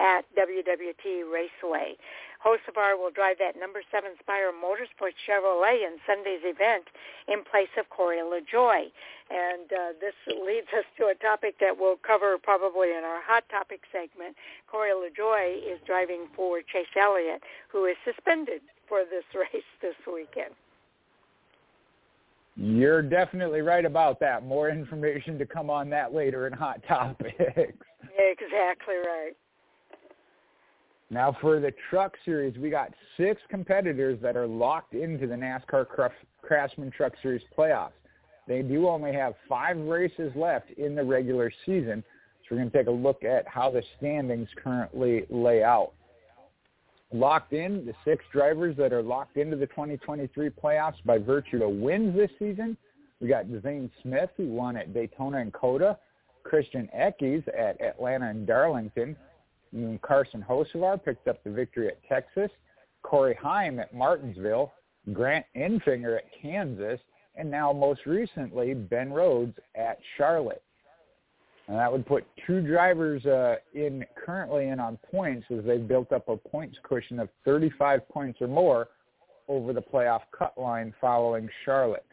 at 0.00 0.24
WWT 0.32 1.28
Raceway. 1.28 1.96
Hocevar 2.40 2.96
will 2.96 3.12
drive 3.12 3.36
that 3.38 3.60
number 3.60 3.82
seven 3.92 4.12
Spire 4.18 4.48
Motorsports 4.48 5.20
Chevrolet 5.28 5.84
in 5.84 6.00
Sunday's 6.08 6.40
event 6.42 6.88
in 7.28 7.44
place 7.44 7.68
of 7.78 7.88
Corey 7.90 8.24
LaJoie. 8.24 8.88
And 9.28 9.68
uh, 9.68 9.92
this 10.00 10.16
leads 10.26 10.72
us 10.72 10.88
to 10.96 11.12
a 11.12 11.14
topic 11.20 11.56
that 11.60 11.76
we'll 11.76 12.00
cover 12.00 12.38
probably 12.42 12.96
in 12.96 13.04
our 13.04 13.20
Hot 13.20 13.44
Topic 13.50 13.80
segment. 13.92 14.34
Corey 14.70 14.90
LaJoie 14.96 15.60
is 15.60 15.78
driving 15.86 16.26
for 16.34 16.60
Chase 16.60 16.88
Elliott, 16.96 17.42
who 17.68 17.84
is 17.84 17.96
suspended 18.08 18.62
for 18.88 19.04
this 19.04 19.24
race 19.36 19.70
this 19.82 19.96
weekend. 20.08 20.56
You're 22.56 23.02
definitely 23.02 23.60
right 23.60 23.84
about 23.84 24.18
that. 24.20 24.44
More 24.44 24.70
information 24.70 25.38
to 25.38 25.46
come 25.46 25.70
on 25.70 25.88
that 25.90 26.12
later 26.14 26.46
in 26.46 26.52
Hot 26.54 26.80
Topics. 26.88 27.36
Exactly 28.16 28.96
right. 28.96 29.36
Now 31.12 31.36
for 31.40 31.58
the 31.58 31.72
truck 31.90 32.14
series, 32.24 32.56
we 32.56 32.70
got 32.70 32.94
six 33.16 33.42
competitors 33.48 34.18
that 34.22 34.36
are 34.36 34.46
locked 34.46 34.94
into 34.94 35.26
the 35.26 35.34
NASCAR 35.34 35.86
Craftsman 36.40 36.92
Truck 36.92 37.14
Series 37.20 37.42
playoffs. 37.56 37.90
They 38.46 38.62
do 38.62 38.88
only 38.88 39.12
have 39.12 39.34
five 39.48 39.76
races 39.76 40.32
left 40.36 40.70
in 40.78 40.94
the 40.94 41.02
regular 41.02 41.52
season, 41.66 42.04
so 42.42 42.54
we're 42.54 42.58
going 42.58 42.70
to 42.70 42.78
take 42.78 42.86
a 42.86 42.92
look 42.92 43.24
at 43.24 43.46
how 43.48 43.70
the 43.70 43.82
standings 43.98 44.48
currently 44.62 45.26
lay 45.30 45.64
out. 45.64 45.92
Locked 47.12 47.54
in, 47.54 47.84
the 47.84 47.94
six 48.04 48.24
drivers 48.32 48.76
that 48.76 48.92
are 48.92 49.02
locked 49.02 49.36
into 49.36 49.56
the 49.56 49.66
2023 49.66 50.50
playoffs 50.50 51.04
by 51.04 51.18
virtue 51.18 51.64
of 51.64 51.70
wins 51.70 52.16
this 52.16 52.30
season, 52.38 52.76
we 53.20 53.26
got 53.26 53.46
Zane 53.62 53.90
Smith, 54.02 54.30
who 54.36 54.46
won 54.46 54.76
at 54.76 54.94
Daytona 54.94 55.38
and 55.38 55.52
COTA, 55.52 55.98
Christian 56.44 56.88
Eckes 56.96 57.46
at 57.48 57.80
Atlanta 57.80 58.30
and 58.30 58.46
Darlington, 58.46 59.16
Carson 60.02 60.44
Hocevar 60.48 61.02
picked 61.02 61.28
up 61.28 61.42
the 61.44 61.50
victory 61.50 61.88
at 61.88 62.02
Texas. 62.08 62.50
Corey 63.02 63.38
Heim 63.40 63.78
at 63.78 63.94
Martinsville. 63.94 64.72
Grant 65.12 65.46
Enfinger 65.56 66.18
at 66.18 66.24
Kansas. 66.40 67.00
And 67.36 67.50
now 67.50 67.72
most 67.72 68.06
recently, 68.06 68.74
Ben 68.74 69.12
Rhodes 69.12 69.56
at 69.74 69.98
Charlotte. 70.16 70.62
And 71.68 71.78
that 71.78 71.90
would 71.90 72.04
put 72.04 72.26
two 72.46 72.60
drivers 72.60 73.24
uh, 73.26 73.56
in 73.74 74.04
currently 74.16 74.68
in 74.68 74.80
on 74.80 74.98
points 75.08 75.46
as 75.56 75.64
they've 75.64 75.86
built 75.86 76.10
up 76.10 76.28
a 76.28 76.36
points 76.36 76.76
cushion 76.82 77.20
of 77.20 77.28
35 77.44 78.08
points 78.08 78.40
or 78.40 78.48
more 78.48 78.88
over 79.46 79.72
the 79.72 79.80
playoff 79.80 80.22
cut 80.36 80.58
line 80.58 80.92
following 81.00 81.48
Charlotte. 81.64 82.04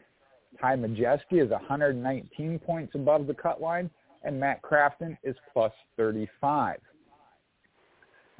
Ty 0.60 0.76
Majeski 0.76 1.44
is 1.44 1.50
119 1.50 2.60
points 2.60 2.94
above 2.94 3.26
the 3.26 3.34
cut 3.34 3.60
line, 3.60 3.90
and 4.22 4.38
Matt 4.38 4.62
Crafton 4.62 5.16
is 5.22 5.36
plus 5.52 5.72
35. 5.96 6.78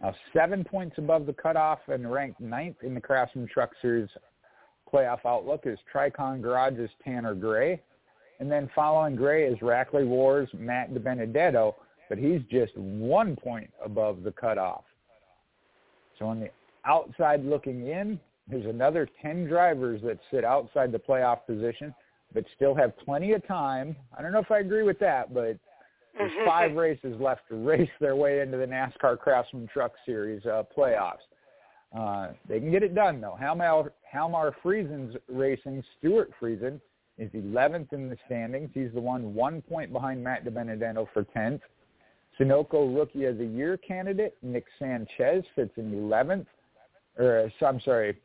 Now, 0.02 0.14
seven 0.32 0.64
points 0.64 0.96
above 0.98 1.26
the 1.26 1.32
cutoff 1.32 1.80
and 1.88 2.10
ranked 2.10 2.40
ninth 2.40 2.76
in 2.82 2.94
the 2.94 3.00
Craftsman 3.00 3.48
Truck 3.52 3.70
Series 3.82 4.08
playoff 4.92 5.20
outlook 5.26 5.62
is 5.64 5.78
Tricon 5.92 6.40
Garage's 6.40 6.90
Tanner 7.04 7.34
Gray. 7.34 7.82
And 8.40 8.50
then 8.50 8.70
following 8.74 9.16
Gray 9.16 9.44
is 9.44 9.58
Rackley 9.58 10.06
Wars 10.06 10.48
Matt 10.54 10.94
DiBenedetto, 10.94 11.74
but 12.08 12.18
he's 12.18 12.40
just 12.50 12.76
one 12.76 13.34
point 13.34 13.70
above 13.84 14.22
the 14.22 14.30
cutoff. 14.30 14.84
So 16.18 16.26
on 16.26 16.40
the 16.40 16.50
outside 16.84 17.44
looking 17.44 17.88
in, 17.88 18.20
there's 18.46 18.66
another 18.66 19.08
10 19.20 19.46
drivers 19.46 20.00
that 20.04 20.18
sit 20.30 20.44
outside 20.44 20.92
the 20.92 20.98
playoff 20.98 21.44
position 21.46 21.92
but 22.34 22.44
still 22.54 22.74
have 22.74 22.96
plenty 22.98 23.32
of 23.32 23.46
time. 23.46 23.96
I 24.16 24.22
don't 24.22 24.32
know 24.32 24.40
if 24.40 24.50
I 24.50 24.58
agree 24.58 24.82
with 24.82 24.98
that, 25.00 25.32
but 25.32 25.56
there's 26.18 26.32
mm-hmm. 26.32 26.48
five 26.48 26.74
races 26.74 27.16
left 27.20 27.42
to 27.48 27.56
race 27.56 27.90
their 28.00 28.16
way 28.16 28.40
into 28.40 28.56
the 28.56 28.66
NASCAR 28.66 29.18
Craftsman 29.18 29.68
Truck 29.72 29.92
Series 30.04 30.44
uh, 30.46 30.64
playoffs. 30.76 31.24
Uh, 31.96 32.32
they 32.48 32.58
can 32.58 32.70
get 32.70 32.82
it 32.82 32.94
done 32.94 33.20
though. 33.20 33.36
Halmar, 33.40 33.90
Halmar 34.14 34.52
Friesen's 34.62 35.16
racing. 35.28 35.82
Stewart 35.98 36.30
Friesen 36.40 36.80
is 37.16 37.30
11th 37.32 37.92
in 37.92 38.08
the 38.08 38.16
standings. 38.26 38.70
He's 38.74 38.90
the 38.92 39.00
one 39.00 39.34
one 39.34 39.62
point 39.62 39.92
behind 39.92 40.22
Matt 40.22 40.44
DiBenedetto 40.44 41.06
for 41.14 41.24
10th. 41.24 41.60
Sunoco 42.38 42.94
Rookie 42.94 43.24
of 43.24 43.38
the 43.38 43.46
Year 43.46 43.76
candidate 43.76 44.36
Nick 44.42 44.64
Sanchez 44.78 45.44
sits 45.56 45.72
in 45.76 45.92
11th. 45.92 46.46
Or 47.18 47.50
uh, 47.60 47.66
I'm 47.66 47.80
sorry, 47.80 48.16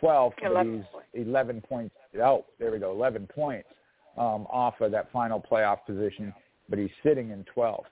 12th, 0.00 0.32
but 0.42 0.66
he's 1.12 1.26
11 1.26 1.60
points. 1.62 1.94
Oh, 2.22 2.44
there 2.58 2.70
we 2.70 2.78
go, 2.78 2.92
11 2.92 3.26
points 3.34 3.68
um, 4.16 4.46
off 4.50 4.80
of 4.80 4.90
that 4.92 5.10
final 5.12 5.40
playoff 5.40 5.78
position, 5.86 6.32
but 6.68 6.78
he's 6.78 6.90
sitting 7.02 7.30
in 7.30 7.44
12th. 7.56 7.84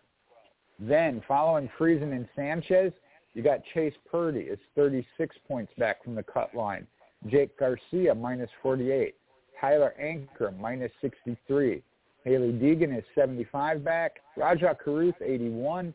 Then 0.79 1.23
following 1.27 1.71
Friesen 1.79 2.13
and 2.13 2.29
Sanchez, 2.37 2.93
you 3.35 3.43
got 3.43 3.61
Chase 3.75 3.95
Purdy 4.11 4.41
is 4.41 4.59
36 4.75 5.37
points 5.47 5.73
back 5.79 6.03
from 6.03 6.15
the 6.15 6.23
cut 6.23 6.55
line. 6.55 6.87
Jake 7.29 7.59
Garcia 7.59 8.15
minus 8.15 8.51
48. 8.63 9.15
Tyler 9.61 9.95
Ankrum 10.01 10.59
minus 10.59 10.93
63. 11.01 11.83
Hailie 12.25 12.53
Deegan 12.53 12.97
is 12.97 13.05
75 13.15 13.85
back. 13.85 14.17
Rajah 14.37 14.77
Caruth 14.83 15.15
81. 15.23 15.95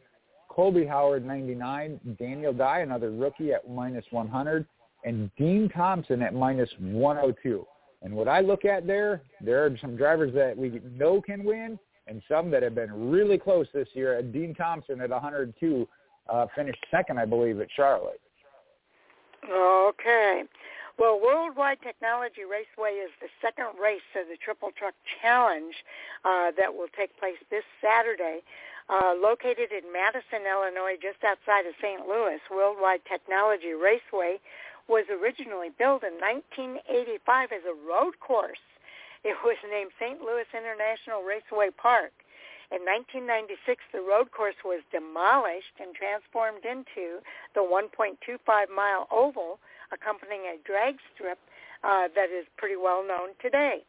Colby 0.49 0.85
Howard 0.85 1.25
99. 1.25 1.99
Daniel 2.19 2.53
Dye, 2.53 2.79
another 2.79 3.11
rookie 3.11 3.53
at 3.53 3.69
minus 3.69 4.05
100. 4.11 4.65
And 5.03 5.29
Dean 5.37 5.69
Thompson 5.69 6.21
at 6.21 6.33
minus 6.33 6.69
102. 6.79 7.65
And 8.03 8.13
what 8.13 8.27
I 8.27 8.41
look 8.41 8.65
at 8.65 8.87
there, 8.87 9.21
there 9.41 9.65
are 9.65 9.77
some 9.79 9.95
drivers 9.95 10.33
that 10.33 10.57
we 10.57 10.81
know 10.95 11.21
can 11.21 11.43
win 11.43 11.77
and 12.11 12.21
some 12.27 12.51
that 12.51 12.61
have 12.61 12.75
been 12.75 13.09
really 13.09 13.37
close 13.37 13.65
this 13.73 13.87
year. 13.93 14.21
Dean 14.21 14.53
Thompson 14.53 14.99
at 14.99 15.09
102 15.09 15.87
uh, 16.29 16.45
finished 16.53 16.85
second, 16.91 17.17
I 17.17 17.25
believe, 17.25 17.59
at 17.61 17.69
Charlotte. 17.73 18.19
Okay. 19.49 20.43
Well, 20.99 21.19
Worldwide 21.23 21.79
Technology 21.81 22.43
Raceway 22.43 22.99
is 22.99 23.09
the 23.21 23.31
second 23.41 23.79
race 23.81 24.05
of 24.19 24.27
the 24.27 24.35
Triple 24.43 24.69
Truck 24.77 24.93
Challenge 25.21 25.73
uh, 26.25 26.51
that 26.59 26.75
will 26.75 26.91
take 26.95 27.17
place 27.17 27.39
this 27.49 27.63
Saturday. 27.81 28.41
Uh, 28.89 29.15
located 29.15 29.71
in 29.71 29.87
Madison, 29.87 30.43
Illinois, 30.43 30.99
just 31.01 31.23
outside 31.23 31.63
of 31.65 31.73
St. 31.79 32.05
Louis, 32.11 32.43
Worldwide 32.51 32.99
Technology 33.07 33.71
Raceway 33.71 34.43
was 34.89 35.05
originally 35.07 35.71
built 35.79 36.03
in 36.03 36.19
1985 36.19 37.55
as 37.55 37.63
a 37.63 37.75
road 37.87 38.19
course. 38.19 38.59
It 39.25 39.37
was 39.45 39.57
named 39.69 39.91
St. 40.01 40.19
Louis 40.21 40.49
International 40.49 41.21
Raceway 41.21 41.69
Park. 41.77 42.11
In 42.71 42.81
1996, 42.87 43.83
the 43.93 44.01
road 44.01 44.31
course 44.31 44.57
was 44.63 44.81
demolished 44.91 45.75
and 45.77 45.93
transformed 45.93 46.65
into 46.65 47.21
the 47.53 47.61
1.25-mile 47.61 49.07
oval 49.11 49.59
accompanying 49.91 50.47
a 50.47 50.57
drag 50.65 50.95
strip 51.13 51.37
uh, 51.83 52.07
that 52.15 52.31
is 52.31 52.47
pretty 52.57 52.77
well 52.77 53.05
known 53.05 53.35
today. 53.41 53.83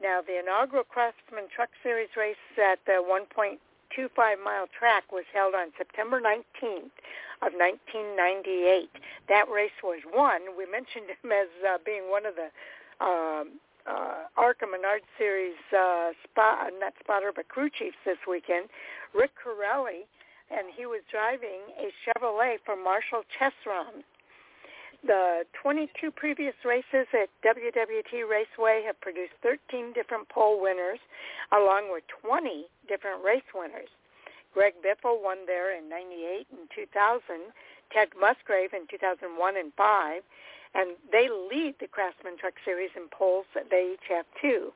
Now, 0.00 0.22
the 0.22 0.38
inaugural 0.38 0.84
Craftsman 0.84 1.50
Truck 1.54 1.68
Series 1.82 2.08
race 2.16 2.40
at 2.56 2.78
the 2.86 3.04
1.25 3.04 3.58
mile 4.42 4.66
track 4.72 5.12
was 5.12 5.24
held 5.34 5.54
on 5.54 5.74
September 5.76 6.20
19th 6.22 6.94
of 7.42 7.52
1998. 7.52 8.88
That 9.28 9.50
race 9.50 9.76
was 9.82 10.00
won. 10.06 10.56
We 10.56 10.64
mentioned 10.64 11.10
him 11.10 11.32
as 11.32 11.50
uh, 11.66 11.78
being 11.84 12.08
one 12.08 12.24
of 12.24 12.34
the 12.38 12.48
um, 13.04 13.60
uh, 13.90 14.26
ARCA 14.36 14.66
Menard 14.70 15.02
Series 15.18 15.58
uh, 15.76 16.10
spot, 16.24 16.70
not 16.78 16.94
spotter, 17.00 17.32
but 17.34 17.48
crew 17.48 17.70
chiefs 17.70 17.96
this 18.04 18.18
weekend. 18.28 18.68
Rick 19.14 19.32
Carelli, 19.42 20.06
and 20.50 20.66
he 20.74 20.86
was 20.86 21.00
driving 21.10 21.60
a 21.78 21.90
Chevrolet 22.02 22.56
for 22.64 22.76
Marshall 22.76 23.22
Chesrown. 23.34 24.02
The 25.06 25.44
22 25.62 26.10
previous 26.10 26.54
races 26.64 27.08
at 27.14 27.30
WWT 27.42 28.28
Raceway 28.28 28.82
have 28.84 29.00
produced 29.00 29.32
13 29.42 29.92
different 29.94 30.28
pole 30.28 30.60
winners, 30.60 30.98
along 31.52 31.90
with 31.90 32.04
20 32.22 32.66
different 32.86 33.24
race 33.24 33.48
winners. 33.54 33.88
Greg 34.52 34.74
Biffle 34.84 35.22
won 35.22 35.38
there 35.46 35.76
in 35.76 35.88
98 35.88 36.46
and 36.50 36.68
2000, 36.74 37.22
Ted 37.92 38.08
Musgrave 38.18 38.74
in 38.74 38.86
2001 38.90 39.56
and 39.56 39.72
5, 39.74 40.22
and 40.74 40.96
they 41.10 41.28
lead 41.28 41.74
the 41.80 41.86
Craftsman 41.86 42.38
Truck 42.38 42.54
Series 42.64 42.90
in. 42.96 43.46
That 43.54 43.70
they 43.70 43.94
each 43.94 44.08
have 44.08 44.26
two. 44.40 44.72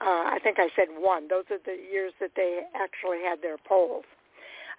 Uh, 0.00 0.28
I 0.28 0.38
think 0.42 0.58
I 0.58 0.68
said 0.76 0.88
one. 0.96 1.28
Those 1.28 1.44
are 1.50 1.58
the 1.58 1.76
years 1.76 2.12
that 2.20 2.32
they 2.36 2.60
actually 2.74 3.22
had 3.24 3.40
their 3.40 3.56
poles. 3.56 4.04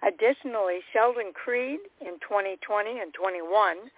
Additionally, 0.06 0.78
Sheldon 0.92 1.32
Creed 1.34 1.80
in 2.00 2.22
2020 2.22 3.00
and 3.00 3.12
21 3.12 3.90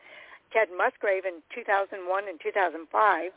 Ted 0.52 0.68
Musgrave 0.76 1.24
in 1.24 1.42
2001 1.54 2.28
and 2.28 2.40
2005. 2.42 3.30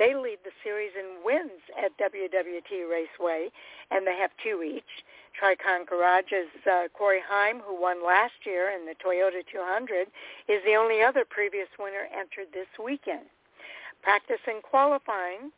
They 0.00 0.14
lead 0.14 0.38
the 0.44 0.56
series 0.64 0.92
in 0.98 1.20
wins 1.22 1.60
at 1.76 1.92
WWT 1.98 2.88
Raceway, 2.88 3.50
and 3.90 4.06
they 4.06 4.16
have 4.16 4.30
two 4.42 4.62
each. 4.62 5.04
Tricon 5.36 5.84
Garage's 5.84 6.48
uh, 6.64 6.88
Corey 6.96 7.20
Heim, 7.20 7.60
who 7.60 7.78
won 7.78 8.02
last 8.02 8.46
year 8.46 8.70
in 8.70 8.86
the 8.86 8.94
Toyota 8.96 9.44
200, 9.44 10.08
is 10.48 10.64
the 10.64 10.74
only 10.74 11.02
other 11.02 11.26
previous 11.28 11.68
winner 11.78 12.08
entered 12.16 12.48
this 12.54 12.66
weekend. 12.82 13.28
Practice 14.00 14.40
and 14.48 14.62
qualifying 14.62 15.52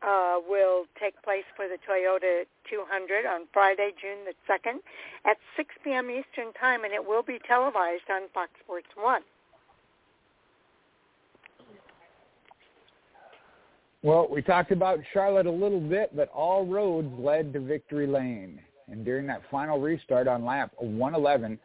uh, 0.00 0.38
will 0.48 0.86
take 1.00 1.20
place 1.22 1.44
for 1.56 1.66
the 1.66 1.78
Toyota 1.82 2.44
200 2.70 3.26
on 3.26 3.48
Friday, 3.52 3.90
June 4.00 4.22
the 4.30 4.34
2nd 4.46 4.78
at 5.24 5.38
6 5.56 5.74
p.m. 5.82 6.08
Eastern 6.08 6.52
Time, 6.52 6.84
and 6.84 6.94
it 6.94 7.04
will 7.04 7.24
be 7.24 7.40
televised 7.44 8.08
on 8.08 8.28
Fox 8.32 8.52
Sports 8.62 8.94
1. 8.94 9.22
Well, 14.06 14.28
we 14.30 14.40
talked 14.40 14.70
about 14.70 15.00
Charlotte 15.12 15.46
a 15.46 15.50
little 15.50 15.80
bit, 15.80 16.14
but 16.14 16.28
all 16.28 16.64
roads 16.64 17.12
led 17.18 17.52
to 17.54 17.58
victory 17.58 18.06
lane. 18.06 18.60
And 18.88 19.04
during 19.04 19.26
that 19.26 19.42
final 19.50 19.80
restart 19.80 20.28
on 20.28 20.44
lap 20.44 20.70
111, 20.78 21.58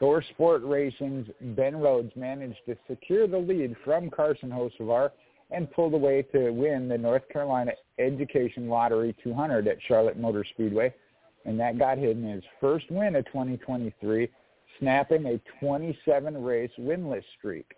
Thor 0.00 0.20
Sport 0.30 0.64
Racing's 0.64 1.28
Ben 1.40 1.76
Rhodes 1.76 2.10
managed 2.16 2.58
to 2.66 2.76
secure 2.90 3.28
the 3.28 3.38
lead 3.38 3.76
from 3.84 4.10
Carson 4.10 4.50
Hocevar 4.50 5.10
and 5.52 5.70
pulled 5.70 5.94
away 5.94 6.22
to 6.32 6.50
win 6.50 6.88
the 6.88 6.98
North 6.98 7.28
Carolina 7.32 7.70
Education 8.00 8.68
Lottery 8.68 9.14
200 9.22 9.68
at 9.68 9.78
Charlotte 9.86 10.18
Motor 10.18 10.44
Speedway. 10.52 10.92
And 11.44 11.60
that 11.60 11.78
got 11.78 11.96
him 11.96 12.24
his 12.24 12.42
first 12.60 12.90
win 12.90 13.14
of 13.14 13.24
2023, 13.26 14.28
snapping 14.80 15.26
a 15.26 15.64
27-race 15.64 16.72
winless 16.76 17.22
streak. 17.38 17.70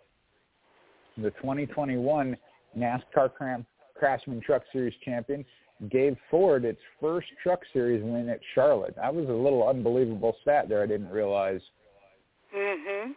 The 1.17 1.29
2021 1.29 2.35
NASCAR 2.75 3.29
Craftsman 3.97 4.41
Truck 4.41 4.63
Series 4.71 4.93
champion, 5.03 5.45
gave 5.89 6.17
Ford 6.31 6.65
its 6.65 6.81
first 6.99 7.27
Truck 7.41 7.61
Series 7.71 8.03
win 8.03 8.29
at 8.29 8.39
Charlotte. 8.55 8.95
That 8.95 9.13
was 9.13 9.27
a 9.29 9.33
little 9.33 9.67
unbelievable 9.67 10.35
stat 10.41 10.69
there. 10.69 10.81
I 10.81 10.87
didn't 10.87 11.09
realize. 11.09 11.61
Mhm. 12.53 13.15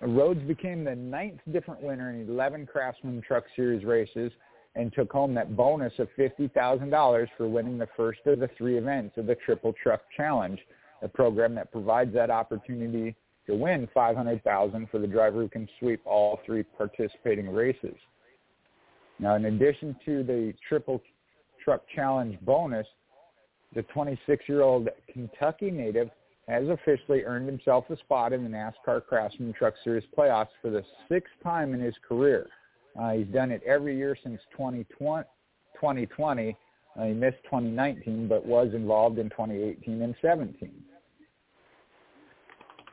Rhodes 0.00 0.40
became 0.42 0.84
the 0.84 0.94
ninth 0.94 1.40
different 1.52 1.82
winner 1.82 2.10
in 2.10 2.28
11 2.28 2.66
Craftsman 2.66 3.20
Truck 3.22 3.44
Series 3.54 3.84
races 3.84 4.32
and 4.74 4.92
took 4.92 5.12
home 5.12 5.34
that 5.34 5.56
bonus 5.56 5.98
of 5.98 6.08
$50,000 6.12 7.28
for 7.36 7.48
winning 7.48 7.76
the 7.76 7.88
first 7.96 8.26
of 8.26 8.38
the 8.38 8.48
three 8.48 8.76
events 8.76 9.16
of 9.18 9.26
the 9.26 9.34
Triple 9.34 9.72
Truck 9.72 10.02
Challenge, 10.16 10.60
a 11.02 11.08
program 11.08 11.54
that 11.54 11.72
provides 11.72 12.12
that 12.14 12.30
opportunity 12.30 13.16
to 13.46 13.54
win 13.54 13.88
500,000 13.88 14.88
for 14.90 14.98
the 14.98 15.06
driver 15.06 15.40
who 15.40 15.48
can 15.48 15.68
sweep 15.78 16.00
all 16.06 16.40
three 16.46 16.62
participating 16.62 17.48
races. 17.48 17.96
Now, 19.20 19.34
in 19.34 19.44
addition 19.44 19.94
to 20.06 20.22
the 20.22 20.54
Triple 20.66 21.02
Truck 21.62 21.82
Challenge 21.94 22.38
bonus, 22.42 22.86
the 23.74 23.82
26-year-old 23.94 24.88
Kentucky 25.12 25.70
native 25.70 26.10
has 26.48 26.66
officially 26.68 27.22
earned 27.24 27.46
himself 27.46 27.84
a 27.90 27.96
spot 27.98 28.32
in 28.32 28.42
the 28.42 28.48
NASCAR 28.48 29.04
Craftsman 29.06 29.52
Truck 29.52 29.74
Series 29.84 30.04
playoffs 30.16 30.48
for 30.60 30.70
the 30.70 30.82
sixth 31.08 31.34
time 31.42 31.74
in 31.74 31.80
his 31.80 31.94
career. 32.06 32.46
Uh, 32.98 33.12
he's 33.12 33.26
done 33.26 33.52
it 33.52 33.62
every 33.64 33.96
year 33.96 34.16
since 34.22 34.40
2020. 34.52 35.24
2020. 35.74 36.56
Uh, 36.98 37.04
he 37.04 37.12
missed 37.12 37.36
2019, 37.44 38.26
but 38.26 38.44
was 38.44 38.68
involved 38.74 39.18
in 39.18 39.30
2018 39.30 40.02
and 40.02 40.14
17. 40.20 40.72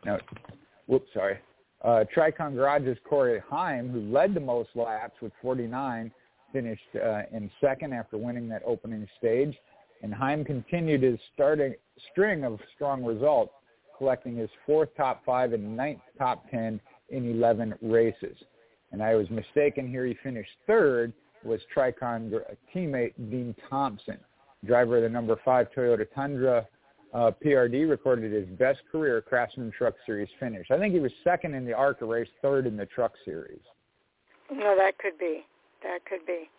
Now, 0.06 0.20
whoops, 0.86 1.10
sorry. 1.14 1.40
Uh, 1.84 2.04
Tricon 2.16 2.56
Garage's 2.56 2.98
Corey 3.08 3.42
Heim, 3.50 3.90
who 3.90 4.02
led 4.12 4.34
the 4.34 4.40
most 4.40 4.70
laps 4.76 5.16
with 5.22 5.32
49, 5.42 6.12
finished 6.52 6.82
uh, 6.96 7.22
in 7.32 7.52
second 7.62 7.94
after 7.94 8.18
winning 8.18 8.50
that 8.50 8.64
opening 8.66 9.08
stage. 9.18 9.56
And 10.02 10.14
Heim 10.14 10.44
continued 10.44 11.04
his 11.04 11.20
starting 11.34 11.76
string 12.12 12.44
of 12.44 12.60
strong 12.76 13.04
results, 13.04 13.54
collecting 13.98 14.38
his 14.38 14.50
fourth 14.66 14.90
top 14.98 15.24
five 15.26 15.54
and 15.54 15.76
ninth 15.76 16.02
top 16.18 16.50
10 16.50 16.80
in 17.10 17.32
11 17.32 17.76
races. 17.82 18.38
And 18.92 19.02
I 19.04 19.16
was 19.16 19.30
mistaken 19.30 19.90
here. 19.90 20.06
He 20.06 20.16
finished 20.24 20.52
third 20.66 21.14
was 21.44 21.62
Tricon 21.76 22.32
teammate 22.74 23.14
Dean 23.30 23.56
Thompson, 23.70 24.18
driver 24.66 24.98
of 24.98 25.04
the 25.04 25.10
number 25.10 25.40
five 25.44 25.68
Toyota 25.76 26.06
Tundra. 26.14 26.68
Uh, 27.14 27.32
PRD 27.44 27.90
recorded 27.90 28.32
his 28.32 28.46
best 28.58 28.80
career 28.92 29.22
Craftsman 29.22 29.72
Truck 29.78 29.96
Series 30.06 30.30
finish. 30.40 30.68
I 30.72 30.78
think 30.78 30.94
he 30.94 31.00
was 31.00 31.12
second 31.24 31.54
in 31.54 31.66
the 31.66 31.74
ARCA 31.74 32.06
race, 32.06 32.28
third 32.42 32.68
in 32.68 32.76
the 32.76 32.86
Truck 32.86 33.14
Series. 33.24 33.62
No, 34.52 34.76
that 34.78 34.98
could 34.98 35.18
be. 35.18 35.46
That 35.84 36.06
could 36.06 36.26
be. 36.26 36.50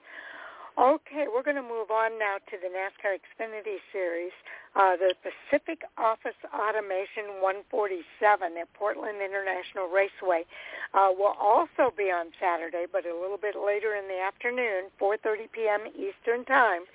Okay, 0.78 1.26
we're 1.26 1.42
going 1.42 1.58
to 1.58 1.62
move 1.62 1.90
on 1.90 2.20
now 2.20 2.38
to 2.38 2.54
the 2.54 2.70
NASCAR 2.70 3.18
Xfinity 3.18 3.82
Series. 3.90 4.30
Uh, 4.76 4.94
the 4.94 5.12
Pacific 5.26 5.82
Office 5.98 6.38
Automation 6.54 7.42
147 7.42 8.06
at 8.54 8.72
Portland 8.74 9.18
International 9.18 9.90
Raceway 9.90 10.46
uh, 10.94 11.10
will 11.10 11.34
also 11.34 11.90
be 11.98 12.14
on 12.14 12.30
Saturday, 12.38 12.86
but 12.86 13.02
a 13.06 13.10
little 13.10 13.42
bit 13.42 13.56
later 13.58 13.98
in 13.98 14.06
the 14.06 14.22
afternoon, 14.22 14.86
4.30 15.02 15.50
p.m. 15.50 15.80
Eastern 15.98 16.44
Time. 16.44 16.86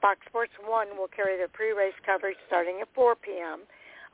Fox 0.00 0.20
Sports 0.28 0.52
1 0.64 0.96
will 0.96 1.08
carry 1.08 1.40
the 1.40 1.48
pre-race 1.48 1.94
coverage 2.04 2.38
starting 2.46 2.80
at 2.80 2.88
4 2.94 3.16
p.m 3.16 3.60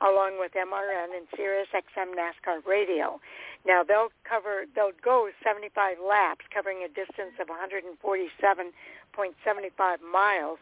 along 0.01 0.37
with 0.39 0.53
MRN 0.53 1.15
and 1.15 1.27
Sirius 1.35 1.67
XM 1.73 2.13
NASCAR 2.13 2.65
Radio. 2.65 3.19
Now 3.65 3.83
they'll 3.83 4.11
cover, 4.23 4.65
they'll 4.75 4.91
go 5.03 5.29
75 5.43 5.97
laps, 5.99 6.45
covering 6.53 6.83
a 6.83 6.87
distance 6.87 7.33
of 7.41 7.47
147.75 7.47 10.01
miles. 10.01 10.59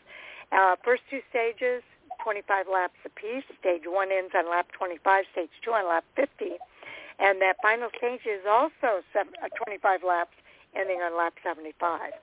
Uh, 0.52 0.76
first 0.84 1.04
two 1.10 1.22
stages, 1.30 1.84
25 2.24 2.68
laps 2.72 2.96
apiece. 3.04 3.44
Stage 3.60 3.84
one 3.86 4.12
ends 4.12 4.34
on 4.36 4.50
lap 4.50 4.72
25, 4.72 5.26
stage 5.32 5.50
two 5.64 5.72
on 5.72 5.88
lap 5.90 6.06
50. 6.16 6.58
And 7.20 7.42
that 7.42 7.58
final 7.62 7.90
stage 7.98 8.26
is 8.26 8.46
also 8.48 9.04
uh, 9.16 9.24
25 9.66 10.04
laps 10.04 10.36
ending 10.76 11.02
on 11.02 11.18
lap 11.18 11.34
75. 11.44 12.14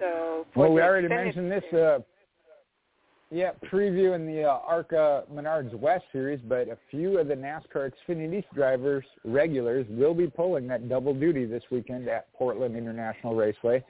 So 0.00 0.46
well, 0.56 0.72
we 0.72 0.80
already 0.80 1.08
mentioned 1.08 1.52
this 1.52 1.62
uh, 1.72 1.98
yeah, 3.30 3.52
previewing 3.70 4.26
the 4.26 4.44
uh, 4.44 4.58
ARCA 4.66 5.24
Menards 5.32 5.72
West 5.74 6.04
Series, 6.10 6.40
but 6.48 6.68
a 6.68 6.76
few 6.90 7.18
of 7.18 7.28
the 7.28 7.34
NASCAR 7.34 7.92
Xfinity 8.08 8.42
drivers, 8.52 9.04
regulars, 9.24 9.86
will 9.88 10.14
be 10.14 10.26
pulling 10.26 10.66
that 10.66 10.88
double 10.88 11.14
duty 11.14 11.44
this 11.44 11.62
weekend 11.70 12.08
at 12.08 12.32
Portland 12.32 12.76
International 12.76 13.36
Raceway, 13.36 13.84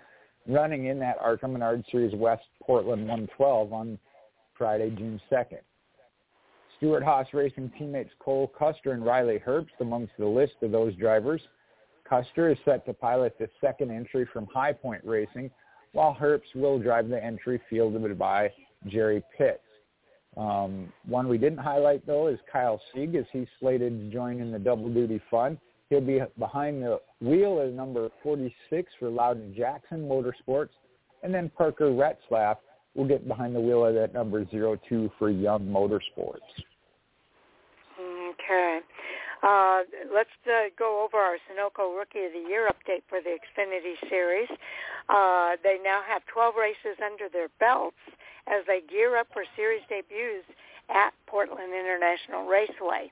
running 0.47 0.87
in 0.87 0.99
that 0.99 1.17
ARCA 1.21 1.47
Menards 1.47 1.91
Series 1.91 2.15
West 2.15 2.43
Portland 2.63 3.03
112 3.03 3.73
on 3.73 3.99
Friday, 4.59 4.91
June 4.91 5.19
2nd. 5.33 5.61
Stewart-Haas 6.77 7.27
Racing 7.33 7.73
teammates 7.79 8.11
Cole 8.19 8.53
Custer 8.59 8.93
and 8.93 9.05
Riley 9.05 9.39
Herbst 9.47 9.81
amongst 9.81 10.13
the 10.19 10.27
list 10.27 10.55
of 10.61 10.71
those 10.71 10.95
drivers. 10.97 11.41
Custer 12.07 12.51
is 12.51 12.59
set 12.65 12.85
to 12.87 12.93
pilot 12.93 13.37
the 13.39 13.49
second 13.61 13.91
entry 13.91 14.27
from 14.33 14.47
High 14.53 14.73
Point 14.73 15.03
Racing, 15.05 15.51
while 15.93 16.17
Herbst 16.21 16.55
will 16.55 16.79
drive 16.79 17.09
the 17.09 17.23
entry 17.23 17.61
fielded 17.69 18.19
by 18.19 18.51
Jerry 18.87 19.23
Pitts. 19.37 19.61
Um, 20.37 20.93
one 21.07 21.29
we 21.29 21.39
didn't 21.39 21.59
highlight 21.59 22.07
though 22.07 22.29
is 22.29 22.39
Kyle 22.51 22.81
Sieg 22.95 23.15
as 23.17 23.25
he's 23.33 23.49
slated 23.59 23.99
to 23.99 24.13
join 24.13 24.41
in 24.41 24.53
the 24.53 24.59
double 24.59 24.89
duty 24.89 25.21
fun. 25.31 25.59
He'll 25.89 26.01
be 26.01 26.21
behind 26.39 26.83
the 26.83 27.01
wheel 27.21 27.61
at 27.67 27.73
number 27.73 28.09
46 28.23 28.93
for 28.99 29.09
Lowden 29.09 29.53
Jackson 29.57 30.09
Motorsports, 30.09 30.71
and 31.25 31.35
then 31.35 31.51
Parker 31.57 31.87
Retzlaff 31.87 32.59
will 32.95 33.09
get 33.09 33.27
behind 33.27 33.57
the 33.57 33.61
wheel 33.61 33.93
that 33.93 34.15
number 34.15 34.45
02 34.45 35.11
for 35.19 35.31
Young 35.31 35.67
Motorsports. 35.67 36.39
Okay. 37.99 38.79
Uh, 39.43 39.83
let's 40.13 40.31
uh, 40.47 40.69
go 40.79 41.03
over 41.03 41.17
our 41.17 41.37
Sunoco 41.49 41.97
Rookie 41.97 42.25
of 42.27 42.33
the 42.33 42.49
Year 42.49 42.69
update 42.69 43.03
for 43.09 43.21
the 43.21 43.39
Xfinity 43.41 43.97
Series. 44.09 44.49
Uh, 45.09 45.57
they 45.63 45.79
now 45.83 46.03
have 46.07 46.23
12 46.27 46.55
races 46.57 47.01
under 47.05 47.29
their 47.33 47.49
belts 47.59 47.97
as 48.47 48.65
they 48.67 48.81
gear 48.81 49.17
up 49.17 49.29
for 49.33 49.45
series 49.57 49.83
debuts 49.89 50.45
at 50.91 51.13
Portland 51.27 51.73
International 51.73 52.47
Raceway. 52.47 53.11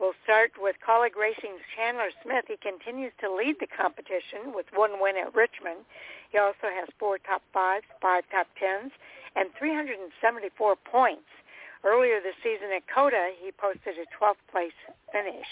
We'll 0.00 0.16
start 0.24 0.52
with 0.58 0.76
Kaulig 0.80 1.14
Racing's 1.14 1.60
Chandler 1.76 2.08
Smith. 2.24 2.46
He 2.48 2.56
continues 2.56 3.12
to 3.20 3.28
lead 3.28 3.56
the 3.60 3.68
competition 3.68 4.56
with 4.56 4.64
one 4.72 4.96
win 4.96 5.16
at 5.20 5.34
Richmond. 5.34 5.84
He 6.32 6.38
also 6.38 6.72
has 6.72 6.88
four 6.98 7.18
top 7.18 7.42
fives, 7.52 7.84
five 8.00 8.24
top 8.32 8.48
tens, 8.58 8.92
and 9.36 9.50
374 9.58 10.08
points. 10.88 11.28
Earlier 11.84 12.20
this 12.20 12.36
season 12.42 12.68
at 12.76 12.86
COTA, 12.92 13.32
he 13.40 13.52
posted 13.52 13.96
a 13.96 14.06
12th 14.12 14.42
place 14.50 14.76
finish. 15.12 15.48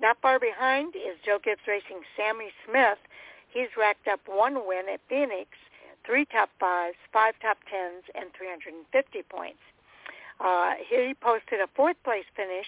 Not 0.00 0.18
far 0.20 0.38
behind 0.38 0.94
is 0.96 1.16
Joe 1.24 1.38
Gibbs 1.42 1.64
Racing 1.66 2.02
Sammy 2.16 2.50
Smith. 2.66 2.98
He's 3.48 3.70
racked 3.78 4.08
up 4.08 4.20
one 4.26 4.66
win 4.66 4.84
at 4.92 5.00
Phoenix 5.08 5.50
three 6.06 6.24
top 6.24 6.48
fives, 6.60 6.96
five 7.12 7.34
top 7.42 7.58
tens, 7.68 8.04
and 8.14 8.30
350 8.38 8.86
points. 9.28 9.58
Uh, 10.38 10.78
he 10.88 11.14
posted 11.20 11.60
a 11.60 11.66
fourth 11.74 11.96
place 12.04 12.24
finish 12.36 12.66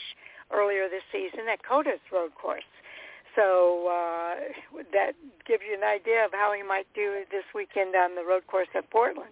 earlier 0.51 0.89
this 0.89 1.07
season 1.13 1.47
at 1.51 1.63
COTA's 1.63 2.03
road 2.13 2.35
course. 2.35 2.67
So 3.37 3.87
uh, 3.87 4.35
that 4.93 5.15
gives 5.47 5.63
you 5.69 5.77
an 5.77 5.85
idea 5.85 6.25
of 6.25 6.33
how 6.33 6.53
he 6.53 6.63
might 6.63 6.87
do 6.95 7.23
this 7.31 7.45
weekend 7.55 7.95
on 7.95 8.17
the 8.17 8.25
road 8.25 8.47
course 8.49 8.69
at 8.75 8.91
Portland. 8.91 9.31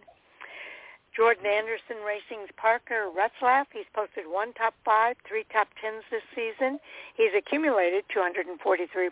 Jordan 1.17 1.47
Anderson 1.47 2.05
Racing's 2.05 2.53
Parker 2.61 3.09
Retzlaff. 3.09 3.73
He's 3.73 3.89
posted 3.95 4.29
one 4.29 4.53
top 4.53 4.75
five, 4.85 5.17
three 5.27 5.47
top 5.51 5.69
tens 5.81 6.05
this 6.13 6.23
season. 6.37 6.79
He's 7.17 7.33
accumulated 7.33 8.05
243 8.13 8.53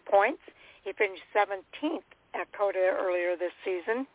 points. 0.05 0.43
He 0.85 0.93
finished 0.93 1.25
17th 1.33 2.05
at 2.37 2.53
COTA 2.53 2.93
earlier 3.01 3.37
this 3.41 3.57
season. 3.65 4.07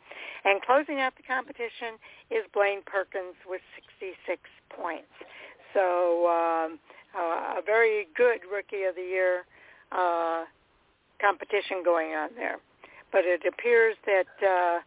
And 0.45 0.61
closing 0.61 1.01
out 1.01 1.17
the 1.17 1.25
competition 1.25 1.97
is 2.29 2.45
Blaine 2.53 2.85
Perkins 2.85 3.33
with 3.49 3.61
66 3.99 4.37
points. 4.69 5.09
So 5.73 6.29
um, 6.29 6.77
uh, 7.17 7.57
a 7.57 7.61
very 7.65 8.07
good 8.15 8.45
Rookie 8.45 8.85
of 8.85 8.93
the 8.93 9.01
Year 9.01 9.49
uh, 9.91 10.45
competition 11.19 11.81
going 11.83 12.13
on 12.13 12.29
there. 12.37 12.61
But 13.11 13.25
it 13.25 13.41
appears 13.49 13.97
that 14.05 14.29
uh, 14.45 14.85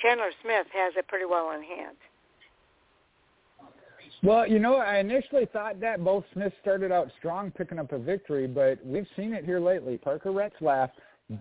Chandler 0.00 0.32
Smith 0.40 0.72
has 0.72 0.94
it 0.96 1.06
pretty 1.06 1.26
well 1.26 1.52
in 1.52 1.62
hand. 1.62 2.00
Well, 4.22 4.46
you 4.46 4.58
know, 4.58 4.76
I 4.76 4.98
initially 4.98 5.46
thought 5.50 5.80
that 5.80 6.04
both 6.04 6.24
Smiths 6.34 6.54
started 6.60 6.92
out 6.92 7.10
strong, 7.18 7.50
picking 7.50 7.78
up 7.78 7.92
a 7.92 7.98
victory, 7.98 8.46
but 8.46 8.84
we've 8.84 9.06
seen 9.16 9.32
it 9.32 9.44
here 9.44 9.60
lately. 9.60 9.96
Parker 9.96 10.30
Retzlaff 10.30 10.90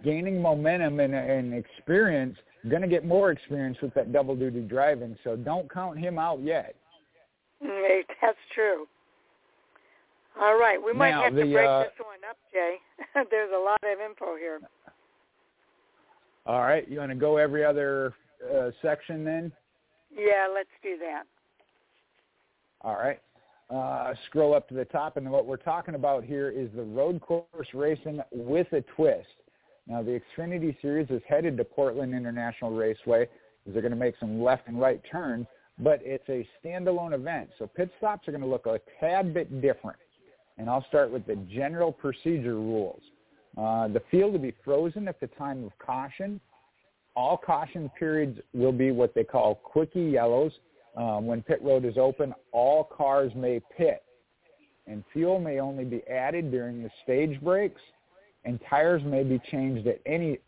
gaining 0.03 0.41
momentum 0.41 0.99
and, 0.99 1.13
and 1.13 1.53
experience, 1.53 2.37
going 2.69 2.81
to 2.81 2.87
get 2.87 3.03
more 3.03 3.31
experience 3.31 3.77
with 3.81 3.93
that 3.95 4.13
double 4.13 4.35
duty 4.35 4.61
driving. 4.61 5.17
So 5.23 5.35
don't 5.35 5.71
count 5.71 5.99
him 5.99 6.17
out 6.17 6.41
yet. 6.41 6.75
Mm, 7.63 8.01
that's 8.21 8.37
true. 8.55 8.87
All 10.39 10.57
right, 10.57 10.77
we 10.81 10.93
might 10.93 11.11
now, 11.11 11.23
have 11.23 11.35
the, 11.35 11.43
to 11.43 11.51
break 11.51 11.67
uh, 11.67 11.79
this 11.79 11.91
one 11.99 12.19
up, 12.29 12.37
Jay. 12.53 12.75
There's 13.29 13.51
a 13.53 13.59
lot 13.59 13.79
of 13.83 13.99
info 13.99 14.37
here. 14.37 14.61
All 16.45 16.61
right, 16.61 16.87
you 16.89 16.99
want 16.99 17.11
to 17.11 17.15
go 17.15 17.35
every 17.35 17.65
other 17.65 18.13
uh, 18.55 18.69
section 18.81 19.25
then? 19.25 19.51
Yeah, 20.15 20.47
let's 20.53 20.69
do 20.81 20.97
that. 20.99 21.23
All 22.81 22.95
right. 22.95 23.19
Uh, 23.69 24.15
scroll 24.25 24.55
up 24.55 24.67
to 24.69 24.73
the 24.73 24.85
top, 24.85 25.17
and 25.17 25.29
what 25.29 25.45
we're 25.45 25.57
talking 25.57 25.93
about 25.93 26.23
here 26.23 26.49
is 26.49 26.69
the 26.75 26.83
road 26.83 27.21
course 27.21 27.67
racing 27.73 28.19
with 28.31 28.65
a 28.73 28.81
twist. 28.95 29.27
Now, 29.85 30.01
the 30.01 30.19
Xfinity 30.37 30.79
Series 30.81 31.07
is 31.09 31.21
headed 31.27 31.55
to 31.57 31.63
Portland 31.63 32.15
International 32.15 32.71
Raceway 32.71 33.27
they're 33.65 33.81
going 33.81 33.91
to 33.91 33.97
make 33.97 34.15
some 34.19 34.41
left 34.41 34.67
and 34.67 34.79
right 34.79 35.01
turns, 35.11 35.47
but 35.77 35.99
it's 36.03 36.27
a 36.29 36.47
standalone 36.63 37.13
event. 37.13 37.49
So 37.57 37.67
pit 37.67 37.89
stops 37.97 38.27
are 38.27 38.31
going 38.31 38.41
to 38.41 38.47
look 38.47 38.65
a 38.65 38.79
tad 38.99 39.33
bit 39.33 39.61
different. 39.61 39.97
And 40.57 40.69
I'll 40.69 40.85
start 40.87 41.11
with 41.11 41.25
the 41.25 41.35
general 41.35 41.91
procedure 41.91 42.55
rules. 42.55 43.01
Uh, 43.57 43.87
the 43.87 44.01
field 44.11 44.33
will 44.33 44.39
be 44.39 44.53
frozen 44.63 45.07
at 45.07 45.19
the 45.19 45.27
time 45.27 45.63
of 45.63 45.71
caution. 45.79 46.39
All 47.15 47.37
caution 47.37 47.89
periods 47.97 48.39
will 48.53 48.71
be 48.71 48.91
what 48.91 49.13
they 49.15 49.23
call 49.23 49.55
quickie 49.55 50.01
yellows. 50.01 50.51
Um, 50.99 51.25
when 51.25 51.41
pit 51.41 51.59
road 51.63 51.85
is 51.85 51.97
open, 51.97 52.35
all 52.51 52.83
cars 52.83 53.31
may 53.35 53.61
pit. 53.75 54.03
And 54.85 55.03
fuel 55.13 55.39
may 55.39 55.59
only 55.59 55.85
be 55.85 56.05
added 56.07 56.51
during 56.51 56.83
the 56.83 56.89
stage 57.03 57.39
breaks 57.41 57.81
and 58.45 58.59
tires 58.69 59.01
may 59.05 59.23
be 59.23 59.39
changed 59.51 59.87
at 59.87 59.99
any 60.05 60.39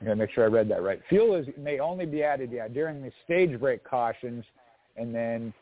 I 0.00 0.04
gotta 0.06 0.16
make 0.16 0.30
sure 0.32 0.44
I 0.44 0.48
read 0.48 0.68
that 0.68 0.82
right. 0.82 1.00
Fuel 1.08 1.34
is 1.34 1.46
may 1.56 1.78
only 1.78 2.04
be 2.04 2.22
added 2.22 2.50
yeah 2.52 2.68
during 2.68 3.02
the 3.02 3.10
stage 3.24 3.58
break 3.58 3.84
cautions, 3.84 4.44
and 4.96 5.14
then 5.14 5.52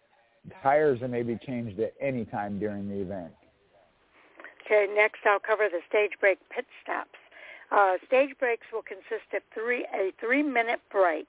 tires 0.62 0.98
may 1.00 1.22
be 1.22 1.38
changed 1.46 1.78
at 1.78 1.92
any 2.00 2.24
time 2.24 2.58
during 2.58 2.88
the 2.88 3.00
event. 3.00 3.32
Okay, 4.64 4.92
next 4.92 5.20
I'll 5.26 5.38
cover 5.38 5.68
the 5.70 5.80
stage 5.88 6.12
break 6.18 6.38
pit 6.50 6.66
stops. 6.82 7.18
Uh, 7.70 7.98
stage 8.06 8.30
breaks 8.40 8.66
will 8.72 8.82
consist 8.82 9.32
of 9.32 9.42
three 9.54 9.86
a 9.94 10.12
three 10.18 10.42
minute 10.42 10.80
break. 10.90 11.28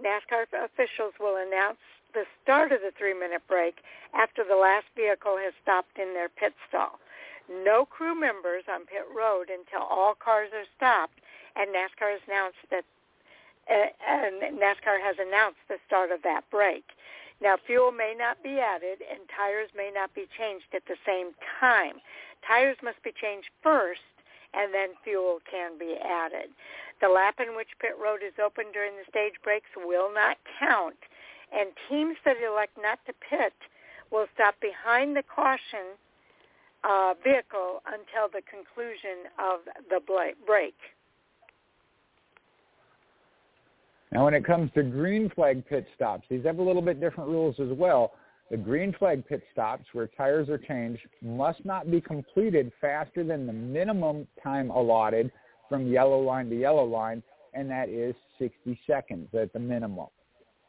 NASCAR 0.00 0.46
officials 0.52 1.14
will 1.18 1.36
announce 1.36 1.82
the 2.14 2.24
start 2.42 2.72
of 2.72 2.80
the 2.80 2.92
three-minute 2.96 3.42
break 3.48 3.82
after 4.14 4.42
the 4.44 4.56
last 4.56 4.86
vehicle 4.96 5.36
has 5.36 5.52
stopped 5.62 5.98
in 5.98 6.14
their 6.14 6.28
pit 6.28 6.54
stall. 6.68 6.98
No 7.50 7.84
crew 7.84 8.18
members 8.18 8.64
on 8.70 8.86
pit 8.86 9.04
road 9.14 9.48
until 9.50 9.84
all 9.84 10.14
cars 10.14 10.50
are 10.54 10.68
stopped, 10.76 11.20
and 11.56 11.74
NASCAR 11.74 12.12
has 12.12 12.22
announced 12.26 12.62
that 12.70 12.84
uh, 13.68 13.92
and 14.08 14.40
NASCAR 14.56 14.96
has 14.96 15.16
announced 15.20 15.60
the 15.68 15.76
start 15.86 16.10
of 16.10 16.22
that 16.22 16.40
break. 16.50 16.84
Now, 17.40 17.56
fuel 17.66 17.92
may 17.92 18.14
not 18.16 18.42
be 18.42 18.58
added 18.58 18.98
and 19.04 19.20
tires 19.28 19.68
may 19.76 19.90
not 19.94 20.14
be 20.14 20.26
changed 20.36 20.72
at 20.74 20.86
the 20.88 20.96
same 21.06 21.32
time. 21.60 22.00
Tires 22.46 22.78
must 22.82 23.02
be 23.02 23.12
changed 23.12 23.48
first 23.62 24.00
and 24.54 24.72
then 24.72 24.90
fuel 25.04 25.40
can 25.48 25.78
be 25.78 25.96
added. 26.02 26.50
The 27.00 27.08
lap 27.08 27.36
in 27.38 27.54
which 27.54 27.68
pit 27.80 27.94
road 28.02 28.20
is 28.26 28.34
open 28.44 28.66
during 28.72 28.92
the 28.96 29.06
stage 29.08 29.34
breaks 29.44 29.70
will 29.76 30.12
not 30.12 30.36
count, 30.58 30.98
and 31.52 31.70
teams 31.88 32.16
that 32.24 32.36
elect 32.42 32.76
not 32.80 32.98
to 33.06 33.12
pit 33.28 33.54
will 34.10 34.26
stop 34.34 34.54
behind 34.60 35.14
the 35.14 35.22
caution 35.22 35.94
uh, 36.84 37.14
vehicle 37.22 37.82
until 37.86 38.28
the 38.32 38.42
conclusion 38.50 39.30
of 39.38 39.60
the 39.90 40.00
break. 40.46 40.74
Now, 44.10 44.24
when 44.24 44.34
it 44.34 44.44
comes 44.44 44.70
to 44.74 44.82
green 44.82 45.30
flag 45.30 45.66
pit 45.66 45.86
stops, 45.94 46.24
these 46.30 46.44
have 46.44 46.58
a 46.58 46.62
little 46.62 46.82
bit 46.82 47.00
different 47.00 47.28
rules 47.28 47.56
as 47.60 47.68
well. 47.76 48.12
The 48.50 48.56
green 48.56 48.94
flag 48.98 49.26
pit 49.26 49.42
stops 49.52 49.84
where 49.92 50.06
tires 50.06 50.48
are 50.48 50.58
changed 50.58 51.02
must 51.20 51.62
not 51.66 51.90
be 51.90 52.00
completed 52.00 52.72
faster 52.80 53.22
than 53.22 53.46
the 53.46 53.52
minimum 53.52 54.26
time 54.42 54.70
allotted 54.70 55.30
from 55.68 55.86
yellow 55.86 56.20
line 56.20 56.48
to 56.50 56.56
yellow 56.56 56.84
line, 56.84 57.22
and 57.54 57.70
that 57.70 57.88
is 57.88 58.14
60 58.38 58.78
seconds 58.86 59.28
at 59.34 59.52
the 59.52 59.58
minimum. 59.58 60.06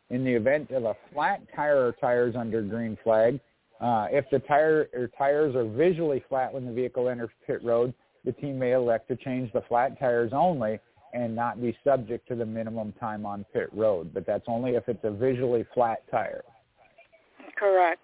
In 0.10 0.24
the 0.24 0.34
event 0.34 0.72
of 0.72 0.86
a 0.86 0.96
flat 1.14 1.42
tire 1.56 1.88
or 1.88 1.92
tires 1.94 2.36
under 2.36 2.62
green 2.62 2.98
flag, 3.04 3.40
uh, 3.80 4.08
if 4.12 4.26
the 4.32 4.40
tire 4.40 4.90
or 4.94 5.10
tires 5.18 5.56
are 5.56 5.66
visually 5.66 6.24
flat 6.28 6.54
when 6.54 6.66
the 6.66 6.72
vehicle 6.72 7.10
enters 7.10 7.30
pit 7.46 7.64
road, 7.64 7.94
the 8.26 8.32
team 8.34 8.60
may 8.60 8.74
elect 8.74 9.08
to 9.08 9.16
change 9.16 9.52
the 9.54 9.62
flat 9.62 9.98
tires 10.00 10.32
only 10.34 10.80
and 11.14 11.36
not 11.36 11.62
be 11.62 11.76
subject 11.84 12.28
to 12.28 12.36
the 12.36 12.46
minimum 12.46 12.94
time 13.00 13.26
on 13.26 13.46
pit 13.54 13.70
road. 13.74 14.14
But 14.14 14.26
that's 14.26 14.44
only 14.48 14.72
if 14.72 14.88
it's 14.90 15.04
a 15.04 15.12
visually 15.12 15.66
flat 15.74 16.04
tire. 16.12 16.44
Correct. 17.56 18.04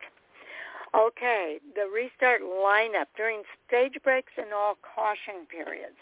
Okay, 0.95 1.59
the 1.75 1.89
restart 1.93 2.41
lineup 2.41 3.07
during 3.17 3.43
stage 3.67 3.97
breaks 4.03 4.31
and 4.37 4.53
all 4.53 4.77
caution 4.95 5.45
periods. 5.49 5.97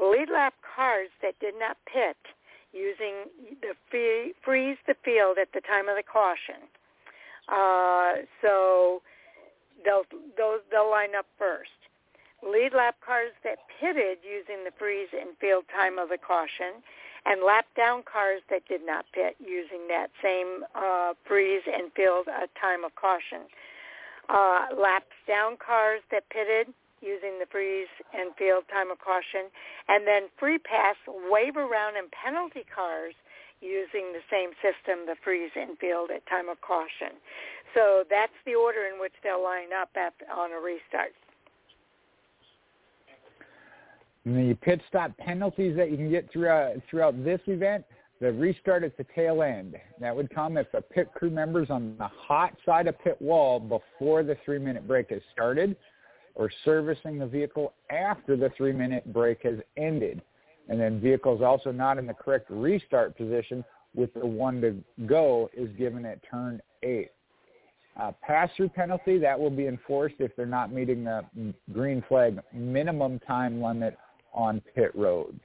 Lead 0.00 0.30
lap 0.32 0.54
cars 0.64 1.08
that 1.22 1.38
did 1.40 1.54
not 1.58 1.76
pit 1.84 2.16
using 2.72 3.28
the 3.60 3.74
free, 3.90 4.32
freeze 4.42 4.78
the 4.86 4.94
field 5.04 5.36
at 5.40 5.52
the 5.52 5.60
time 5.60 5.88
of 5.88 5.96
the 5.96 6.02
caution. 6.02 6.64
Uh, 7.48 8.24
so 8.40 9.02
they'll 9.84 10.04
those 10.38 10.60
they'll 10.70 10.90
line 10.90 11.14
up 11.18 11.26
first. 11.38 11.70
Lead 12.42 12.72
lap 12.74 12.96
cars 13.04 13.32
that 13.44 13.58
pitted 13.78 14.18
using 14.24 14.64
the 14.64 14.72
freeze 14.78 15.12
and 15.12 15.36
field 15.38 15.64
time 15.68 15.98
of 15.98 16.08
the 16.08 16.16
caution 16.16 16.80
and 17.26 17.42
lap 17.44 17.66
down 17.76 18.02
cars 18.02 18.40
that 18.48 18.66
did 18.66 18.80
not 18.84 19.04
pit 19.12 19.36
using 19.38 19.88
that 19.88 20.08
same 20.22 20.64
uh, 20.74 21.12
freeze 21.26 21.62
and 21.66 21.92
field 21.92 22.26
uh, 22.28 22.46
time 22.58 22.84
of 22.84 22.94
caution. 22.94 23.44
Uh, 24.28 24.66
laps 24.78 25.12
down 25.26 25.56
cars 25.58 26.00
that 26.10 26.22
pitted 26.30 26.72
using 27.00 27.40
the 27.40 27.46
freeze 27.50 27.90
and 28.12 28.34
field 28.36 28.64
time 28.70 28.90
of 28.90 28.98
caution, 29.00 29.48
and 29.88 30.06
then 30.06 30.28
free 30.38 30.58
pass 30.58 30.96
wave 31.28 31.56
around 31.56 31.96
and 31.96 32.08
penalty 32.12 32.64
cars 32.68 33.14
using 33.60 34.12
the 34.12 34.24
same 34.30 34.50
system, 34.64 35.04
the 35.06 35.16
freeze 35.22 35.52
and 35.54 35.76
field 35.78 36.10
at 36.10 36.24
time 36.26 36.48
of 36.48 36.60
caution. 36.60 37.16
So 37.74 38.04
that's 38.08 38.32
the 38.46 38.54
order 38.54 38.88
in 38.92 39.00
which 39.00 39.12
they'll 39.22 39.42
line 39.42 39.68
up 39.78 39.90
at, 39.96 40.14
on 40.32 40.52
a 40.52 40.60
restart. 40.60 41.12
And 44.24 44.50
the 44.50 44.54
pit 44.54 44.80
stop 44.88 45.16
penalties 45.18 45.76
that 45.76 45.90
you 45.90 45.96
can 45.96 46.10
get 46.10 46.30
throughout 46.30 46.74
throughout 46.90 47.24
this 47.24 47.40
event, 47.46 47.84
the 48.20 48.32
restart 48.32 48.84
at 48.84 48.96
the 48.98 49.06
tail 49.14 49.42
end. 49.42 49.76
That 49.98 50.14
would 50.14 50.32
come 50.34 50.58
if 50.58 50.66
a 50.74 50.82
pit 50.82 51.08
crew 51.14 51.30
member's 51.30 51.70
on 51.70 51.96
the 51.98 52.08
hot 52.08 52.54
side 52.66 52.86
of 52.86 52.98
pit 52.98 53.16
wall 53.20 53.58
before 53.58 54.22
the 54.22 54.36
three-minute 54.44 54.86
break 54.86 55.10
has 55.10 55.22
started, 55.32 55.74
or 56.34 56.50
servicing 56.64 57.18
the 57.18 57.26
vehicle 57.26 57.72
after 57.90 58.36
the 58.36 58.50
three-minute 58.56 59.12
break 59.12 59.42
has 59.42 59.56
ended. 59.76 60.22
And 60.68 60.80
then 60.80 61.00
vehicles 61.00 61.42
also 61.42 61.72
not 61.72 61.98
in 61.98 62.06
the 62.06 62.14
correct 62.14 62.46
restart 62.48 63.16
position 63.16 63.64
with 63.94 64.14
the 64.14 64.26
one 64.26 64.60
to 64.60 64.76
go 65.06 65.50
is 65.52 65.68
given 65.76 66.04
at 66.04 66.20
turn 66.28 66.60
eight. 66.82 67.10
Uh, 68.00 68.12
pass-through 68.22 68.68
penalty, 68.68 69.18
that 69.18 69.38
will 69.38 69.50
be 69.50 69.66
enforced 69.66 70.14
if 70.20 70.34
they're 70.36 70.46
not 70.46 70.72
meeting 70.72 71.04
the 71.04 71.24
green 71.72 72.02
flag 72.08 72.38
minimum 72.52 73.18
time 73.26 73.60
limit 73.60 73.98
on 74.32 74.62
pit 74.74 74.92
road. 74.94 75.38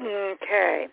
Okay. 0.00 0.88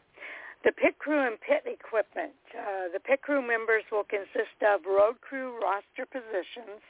The 0.63 0.71
pit 0.71 0.97
crew 0.97 1.27
and 1.27 1.39
pit 1.39 1.63
equipment. 1.65 2.33
Uh, 2.57 2.91
the 2.91 2.99
pit 2.99 3.21
crew 3.21 3.45
members 3.45 3.83
will 3.91 4.03
consist 4.03 4.57
of 4.65 4.81
road 4.85 5.21
crew 5.21 5.59
roster 5.61 6.05
positions, 6.09 6.81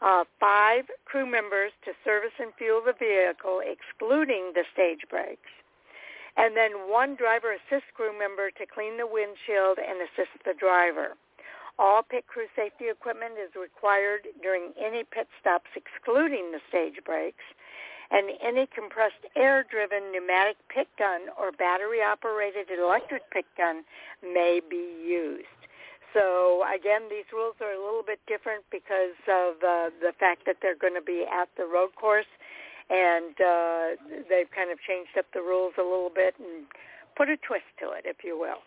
uh, 0.00 0.24
five 0.38 0.84
crew 1.04 1.26
members 1.26 1.72
to 1.84 1.92
service 2.04 2.34
and 2.38 2.52
fuel 2.54 2.82
the 2.84 2.92
vehicle, 2.92 3.60
excluding 3.64 4.52
the 4.54 4.64
stage 4.72 5.02
breaks, 5.10 5.50
and 6.36 6.56
then 6.56 6.88
one 6.88 7.16
driver 7.16 7.52
assist 7.52 7.86
crew 7.94 8.16
member 8.16 8.50
to 8.50 8.66
clean 8.66 8.96
the 8.96 9.06
windshield 9.06 9.78
and 9.78 9.98
assist 10.00 10.32
the 10.44 10.54
driver. 10.54 11.16
All 11.78 12.02
pit 12.02 12.26
crew 12.26 12.46
safety 12.56 12.86
equipment 12.90 13.34
is 13.38 13.54
required 13.54 14.26
during 14.42 14.72
any 14.78 15.04
pit 15.04 15.28
stops 15.40 15.70
excluding 15.76 16.50
the 16.50 16.60
stage 16.68 16.98
breaks 17.04 17.44
and 18.10 18.30
any 18.42 18.66
compressed 18.66 19.22
air-driven 19.36 20.10
pneumatic 20.10 20.56
pit 20.68 20.88
gun 20.98 21.28
or 21.38 21.52
battery-operated 21.52 22.66
electric 22.70 23.30
pit 23.30 23.44
gun 23.56 23.84
may 24.22 24.60
be 24.68 24.96
used. 25.06 25.46
So 26.14 26.64
again, 26.64 27.08
these 27.10 27.28
rules 27.32 27.54
are 27.60 27.72
a 27.72 27.78
little 27.78 28.02
bit 28.06 28.20
different 28.26 28.64
because 28.70 29.16
of 29.28 29.56
uh, 29.60 29.90
the 30.00 30.12
fact 30.18 30.42
that 30.46 30.56
they're 30.62 30.78
going 30.78 30.94
to 30.94 31.04
be 31.04 31.24
at 31.28 31.48
the 31.56 31.64
road 31.64 31.90
course, 31.96 32.28
and 32.90 33.34
uh, 33.40 33.84
they've 34.28 34.50
kind 34.54 34.70
of 34.70 34.78
changed 34.86 35.12
up 35.18 35.26
the 35.34 35.40
rules 35.40 35.74
a 35.78 35.82
little 35.82 36.10
bit 36.14 36.34
and 36.38 36.64
put 37.16 37.28
a 37.28 37.36
twist 37.46 37.68
to 37.80 37.92
it, 37.92 38.04
if 38.04 38.24
you 38.24 38.38
will. 38.38 38.62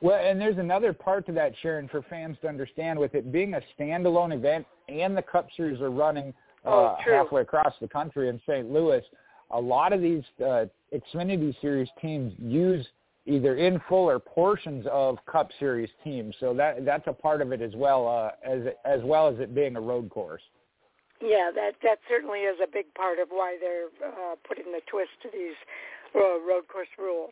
Well, 0.00 0.18
and 0.18 0.40
there's 0.40 0.58
another 0.58 0.92
part 0.92 1.26
to 1.26 1.32
that, 1.32 1.52
Sharon, 1.62 1.88
for 1.88 2.02
fans 2.10 2.36
to 2.42 2.48
understand. 2.48 2.98
With 2.98 3.14
it 3.14 3.30
being 3.30 3.54
a 3.54 3.60
standalone 3.78 4.34
event 4.34 4.66
and 4.88 5.16
the 5.16 5.22
Cup 5.22 5.46
Series 5.56 5.80
are 5.80 5.90
running 5.90 6.34
oh, 6.64 6.86
uh, 6.86 6.96
halfway 7.04 7.42
across 7.42 7.72
the 7.80 7.86
country 7.86 8.28
in 8.28 8.40
St. 8.48 8.68
Louis, 8.68 9.02
a 9.52 9.60
lot 9.60 9.92
of 9.92 10.00
these 10.00 10.24
uh, 10.44 10.64
Xfinity 10.92 11.54
Series 11.60 11.88
teams 12.00 12.32
use 12.38 12.84
either 13.26 13.56
in 13.56 13.80
full 13.88 14.08
or 14.10 14.18
portions 14.18 14.86
of 14.90 15.18
Cup 15.26 15.50
Series 15.58 15.90
teams. 16.02 16.34
So 16.40 16.54
that 16.54 16.84
that's 16.84 17.06
a 17.06 17.12
part 17.12 17.40
of 17.40 17.52
it 17.52 17.60
as 17.60 17.72
well 17.74 18.08
uh, 18.08 18.30
as 18.48 18.62
as 18.84 19.00
well 19.04 19.28
as 19.28 19.38
it 19.38 19.54
being 19.54 19.76
a 19.76 19.80
road 19.80 20.10
course. 20.10 20.42
Yeah, 21.20 21.50
that 21.54 21.72
that 21.82 21.98
certainly 22.08 22.40
is 22.40 22.58
a 22.62 22.66
big 22.66 22.92
part 22.94 23.18
of 23.18 23.28
why 23.30 23.56
they're 23.60 23.86
uh, 24.06 24.34
putting 24.46 24.72
the 24.72 24.80
twist 24.90 25.10
to 25.22 25.28
these 25.32 25.54
uh, 26.14 26.40
road 26.40 26.66
course 26.68 26.90
rules. 26.98 27.30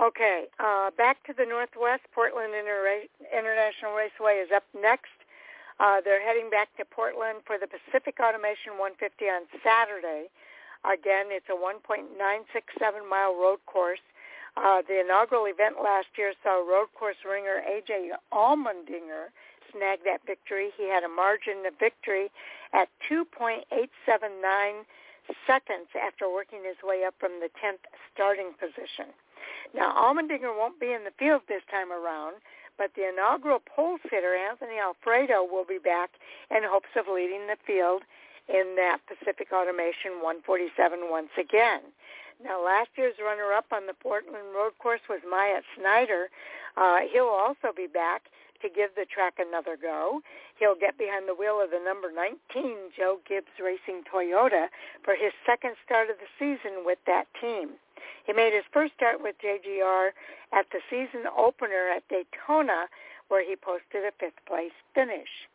Okay, 0.00 0.46
uh, 0.58 0.90
back 0.96 1.22
to 1.26 1.34
the 1.36 1.44
Northwest. 1.44 2.02
Portland 2.14 2.54
Inter- 2.54 3.06
International 3.30 3.92
Raceway 3.94 4.42
is 4.42 4.48
up 4.54 4.64
next. 4.74 5.12
Uh, 5.78 6.00
they're 6.04 6.22
heading 6.22 6.50
back 6.50 6.74
to 6.76 6.84
Portland 6.84 7.40
for 7.46 7.58
the 7.58 7.66
Pacific 7.66 8.18
Automation 8.22 8.78
150 8.78 9.26
on 9.26 9.42
Saturday. 9.62 10.30
Again, 10.84 11.26
it's 11.30 11.46
a 11.48 11.54
1.967 11.54 13.08
mile 13.08 13.34
road 13.34 13.58
course. 13.66 14.02
Uh, 14.56 14.82
the 14.86 15.00
inaugural 15.00 15.46
event 15.46 15.76
last 15.82 16.08
year 16.18 16.34
saw 16.42 16.60
road 16.60 16.88
course 16.98 17.16
ringer 17.24 17.62
AJ 17.64 18.10
Allmendinger 18.32 19.32
snag 19.72 20.00
that 20.04 20.20
victory. 20.26 20.70
He 20.76 20.88
had 20.90 21.04
a 21.04 21.08
margin 21.08 21.64
of 21.66 21.74
victory 21.78 22.30
at 22.72 22.88
2.879 23.10 24.84
seconds 25.46 25.88
after 25.96 26.28
working 26.28 26.60
his 26.64 26.76
way 26.82 27.04
up 27.04 27.14
from 27.18 27.40
the 27.40 27.48
10th 27.62 27.86
starting 28.12 28.52
position. 28.58 29.14
Now, 29.74 29.94
Allmendinger 29.96 30.52
won't 30.52 30.78
be 30.78 30.92
in 30.92 31.04
the 31.04 31.16
field 31.18 31.42
this 31.48 31.62
time 31.70 31.90
around, 31.90 32.36
but 32.76 32.90
the 32.94 33.08
inaugural 33.08 33.62
pole 33.64 33.98
sitter, 34.10 34.34
Anthony 34.34 34.78
Alfredo, 34.78 35.42
will 35.44 35.64
be 35.64 35.78
back 35.78 36.10
in 36.50 36.62
hopes 36.64 36.92
of 36.96 37.06
leading 37.08 37.46
the 37.46 37.56
field 37.66 38.02
in 38.48 38.74
that 38.76 38.98
Pacific 39.06 39.48
Automation 39.52 40.20
147 40.22 41.10
once 41.10 41.30
again. 41.38 41.80
Now, 42.42 42.64
last 42.64 42.90
year's 42.96 43.14
runner-up 43.22 43.66
on 43.70 43.86
the 43.86 43.94
Portland 43.94 44.50
Road 44.54 44.72
Course 44.78 45.02
was 45.08 45.20
Myatt 45.28 45.64
Snider. 45.78 46.28
Uh, 46.76 47.06
he'll 47.12 47.30
also 47.30 47.70
be 47.74 47.86
back 47.86 48.22
to 48.62 48.68
give 48.68 48.94
the 48.94 49.06
track 49.06 49.34
another 49.38 49.76
go. 49.76 50.22
He'll 50.58 50.78
get 50.78 50.98
behind 50.98 51.28
the 51.28 51.34
wheel 51.34 51.60
of 51.62 51.70
the 51.70 51.82
number 51.82 52.10
19 52.10 52.94
Joe 52.96 53.18
Gibbs 53.28 53.54
Racing 53.62 54.02
Toyota 54.06 54.68
for 55.04 55.14
his 55.14 55.32
second 55.44 55.74
start 55.84 56.10
of 56.10 56.16
the 56.18 56.30
season 56.38 56.86
with 56.86 56.98
that 57.06 57.26
team. 57.40 57.70
He 58.24 58.32
made 58.32 58.54
his 58.54 58.64
first 58.72 58.94
start 58.94 59.20
with 59.20 59.36
JGR 59.42 60.10
at 60.52 60.66
the 60.70 60.80
season 60.88 61.26
opener 61.36 61.90
at 61.90 62.06
Daytona, 62.08 62.86
where 63.28 63.44
he 63.44 63.56
posted 63.56 64.04
a 64.04 64.12
fifth 64.18 64.38
place 64.46 64.74
finish. 64.94 65.48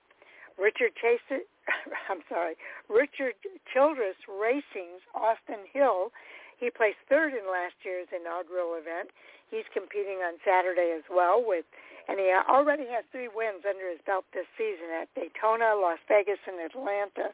Richard 0.57 0.93
Chase, 0.97 1.21
I'm 2.09 2.25
sorry, 2.29 2.57
Richard 2.89 3.37
Childress 3.73 4.17
Racing's 4.25 5.05
Austin 5.13 5.69
Hill, 5.71 6.11
he 6.57 6.73
placed 6.73 6.97
third 7.07 7.33
in 7.37 7.45
last 7.45 7.77
year's 7.85 8.09
inaugural 8.09 8.73
event. 8.73 9.13
He's 9.53 9.69
competing 9.71 10.25
on 10.25 10.41
Saturday 10.41 10.91
as 10.91 11.05
well 11.07 11.39
with, 11.45 11.63
and 12.09 12.19
he 12.19 12.33
already 12.33 12.89
has 12.89 13.05
three 13.13 13.29
wins 13.29 13.63
under 13.63 13.87
his 13.87 14.01
belt 14.05 14.25
this 14.33 14.49
season 14.57 14.89
at 14.89 15.07
Daytona, 15.13 15.77
Las 15.77 16.01
Vegas, 16.09 16.41
and 16.49 16.59
Atlanta. 16.59 17.31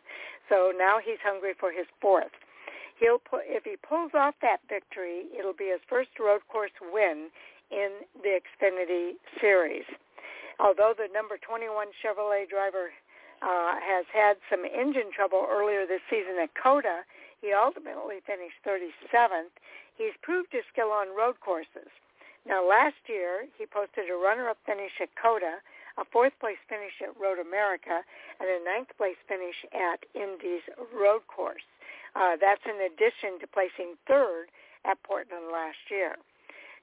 So 0.52 0.76
now 0.76 1.00
he's 1.00 1.24
hungry 1.24 1.56
for 1.58 1.72
his 1.72 1.88
fourth. 2.04 2.36
He'll 3.00 3.18
put, 3.18 3.48
if 3.48 3.64
he 3.64 3.80
pulls 3.80 4.12
off 4.14 4.36
that 4.44 4.62
victory, 4.70 5.26
it'll 5.34 5.58
be 5.58 5.72
his 5.72 5.82
first 5.90 6.12
road 6.20 6.42
course 6.52 6.76
win 6.94 7.32
in 7.72 8.06
the 8.22 8.38
Xfinity 8.38 9.18
Series. 9.42 9.88
Although 10.60 10.94
the 10.94 11.10
number 11.10 11.40
21 11.42 11.88
Chevrolet 11.98 12.48
driver 12.48 12.94
uh, 13.44 13.76
has 13.84 14.08
had 14.08 14.40
some 14.50 14.64
engine 14.64 15.12
trouble 15.12 15.46
earlier 15.52 15.86
this 15.86 16.02
season 16.10 16.40
at 16.40 16.56
COTA, 16.56 17.04
he 17.44 17.52
ultimately 17.52 18.24
finished 18.24 18.56
37th. 18.64 19.52
He's 20.00 20.16
proved 20.24 20.56
his 20.56 20.64
skill 20.72 20.96
on 20.96 21.12
road 21.12 21.36
courses. 21.44 21.92
Now, 22.48 22.64
last 22.64 23.04
year, 23.08 23.48
he 23.60 23.68
posted 23.68 24.10
a 24.10 24.16
runner-up 24.16 24.58
finish 24.66 24.96
at 25.04 25.12
COTA, 25.20 25.60
a 26.00 26.06
fourth-place 26.08 26.60
finish 26.68 26.96
at 27.04 27.14
Road 27.20 27.38
America, 27.40 28.02
and 28.40 28.48
a 28.48 28.64
ninth-place 28.64 29.20
finish 29.28 29.60
at 29.76 30.08
Indy's 30.16 30.64
road 30.96 31.28
course. 31.28 31.68
Uh, 32.16 32.40
that's 32.40 32.64
in 32.66 32.80
addition 32.80 33.40
to 33.40 33.48
placing 33.48 33.96
third 34.08 34.48
at 34.86 35.02
Portland 35.04 35.52
last 35.52 35.92
year. 35.92 36.16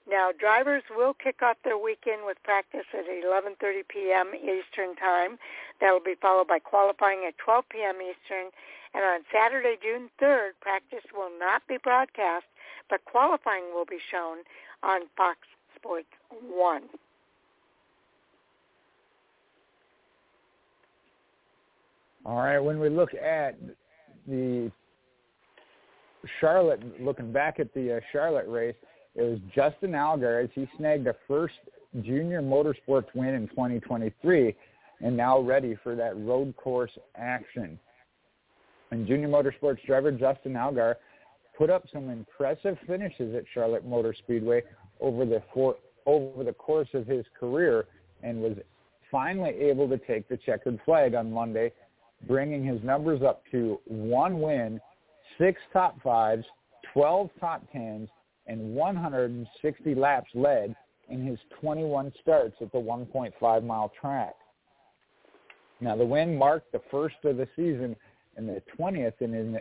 Now, 0.08 0.30
drivers 0.36 0.82
will 0.90 1.14
kick 1.14 1.42
off 1.42 1.56
their 1.62 1.78
weekend 1.78 2.22
with 2.24 2.36
practice 2.42 2.86
at 2.92 3.04
11:30 3.06 3.86
p.m. 3.88 4.32
Eastern 4.34 4.96
Time. 4.96 5.38
That 5.80 5.92
will 5.92 6.02
be 6.04 6.16
followed 6.20 6.48
by 6.48 6.58
qualifying 6.58 7.24
at 7.26 7.36
12 7.38 7.64
p.m. 7.70 7.96
Eastern. 8.02 8.50
And 8.92 9.04
on 9.04 9.20
Saturday, 9.32 9.76
June 9.80 10.10
3rd, 10.20 10.50
practice 10.60 11.04
will 11.14 11.30
not 11.38 11.62
be 11.68 11.76
broadcast, 11.82 12.46
but 12.88 13.04
qualifying 13.04 13.72
will 13.72 13.84
be 13.84 13.98
shown 14.10 14.38
on 14.82 15.02
Fox 15.16 15.38
Sports 15.76 16.08
1. 16.42 16.82
All 22.26 22.36
right, 22.36 22.58
when 22.58 22.80
we 22.80 22.88
look 22.88 23.14
at 23.14 23.58
the 24.26 24.70
Charlotte, 26.40 27.00
looking 27.00 27.32
back 27.32 27.60
at 27.60 27.72
the 27.74 27.96
uh, 27.96 28.00
Charlotte 28.12 28.46
race, 28.46 28.74
it 29.14 29.22
was 29.22 29.38
Justin 29.54 29.92
Allgaier 29.92 30.44
as 30.44 30.50
he 30.54 30.68
snagged 30.76 31.06
a 31.06 31.14
first 31.26 31.54
junior 32.02 32.40
motorsports 32.40 33.06
win 33.14 33.34
in 33.34 33.48
2023 33.48 34.54
and 35.00 35.16
now 35.16 35.40
ready 35.40 35.76
for 35.82 35.96
that 35.96 36.16
road 36.18 36.54
course 36.56 36.92
action. 37.16 37.78
And 38.90 39.06
junior 39.06 39.28
motorsports 39.28 39.84
driver 39.86 40.12
Justin 40.12 40.52
Allgaier 40.52 40.96
put 41.56 41.70
up 41.70 41.84
some 41.92 42.08
impressive 42.10 42.78
finishes 42.86 43.34
at 43.34 43.44
Charlotte 43.52 43.86
Motor 43.86 44.14
Speedway 44.14 44.62
over 45.00 45.24
the 45.24 45.42
over 46.06 46.44
the 46.44 46.52
course 46.52 46.88
of 46.94 47.06
his 47.06 47.24
career 47.38 47.86
and 48.22 48.40
was 48.40 48.56
finally 49.10 49.50
able 49.50 49.88
to 49.88 49.98
take 49.98 50.28
the 50.28 50.36
checkered 50.36 50.78
flag 50.84 51.14
on 51.14 51.32
Monday, 51.32 51.72
bringing 52.26 52.64
his 52.64 52.82
numbers 52.82 53.22
up 53.22 53.42
to 53.50 53.80
one 53.86 54.40
win, 54.40 54.80
six 55.38 55.60
top 55.72 56.00
fives, 56.02 56.44
12 56.92 57.30
top 57.38 57.62
tens, 57.72 58.08
and 58.50 58.74
160 58.74 59.94
laps 59.94 60.28
led 60.34 60.74
in 61.08 61.24
his 61.24 61.38
21 61.60 62.12
starts 62.20 62.56
at 62.60 62.72
the 62.72 62.78
1.5 62.78 63.64
mile 63.64 63.92
track. 64.00 64.34
Now 65.80 65.96
the 65.96 66.04
win 66.04 66.36
marked 66.36 66.72
the 66.72 66.82
first 66.90 67.14
of 67.24 67.36
the 67.36 67.46
season 67.54 67.94
and 68.36 68.48
the 68.48 68.60
20th 68.76 69.20
in 69.20 69.32
his 69.32 69.56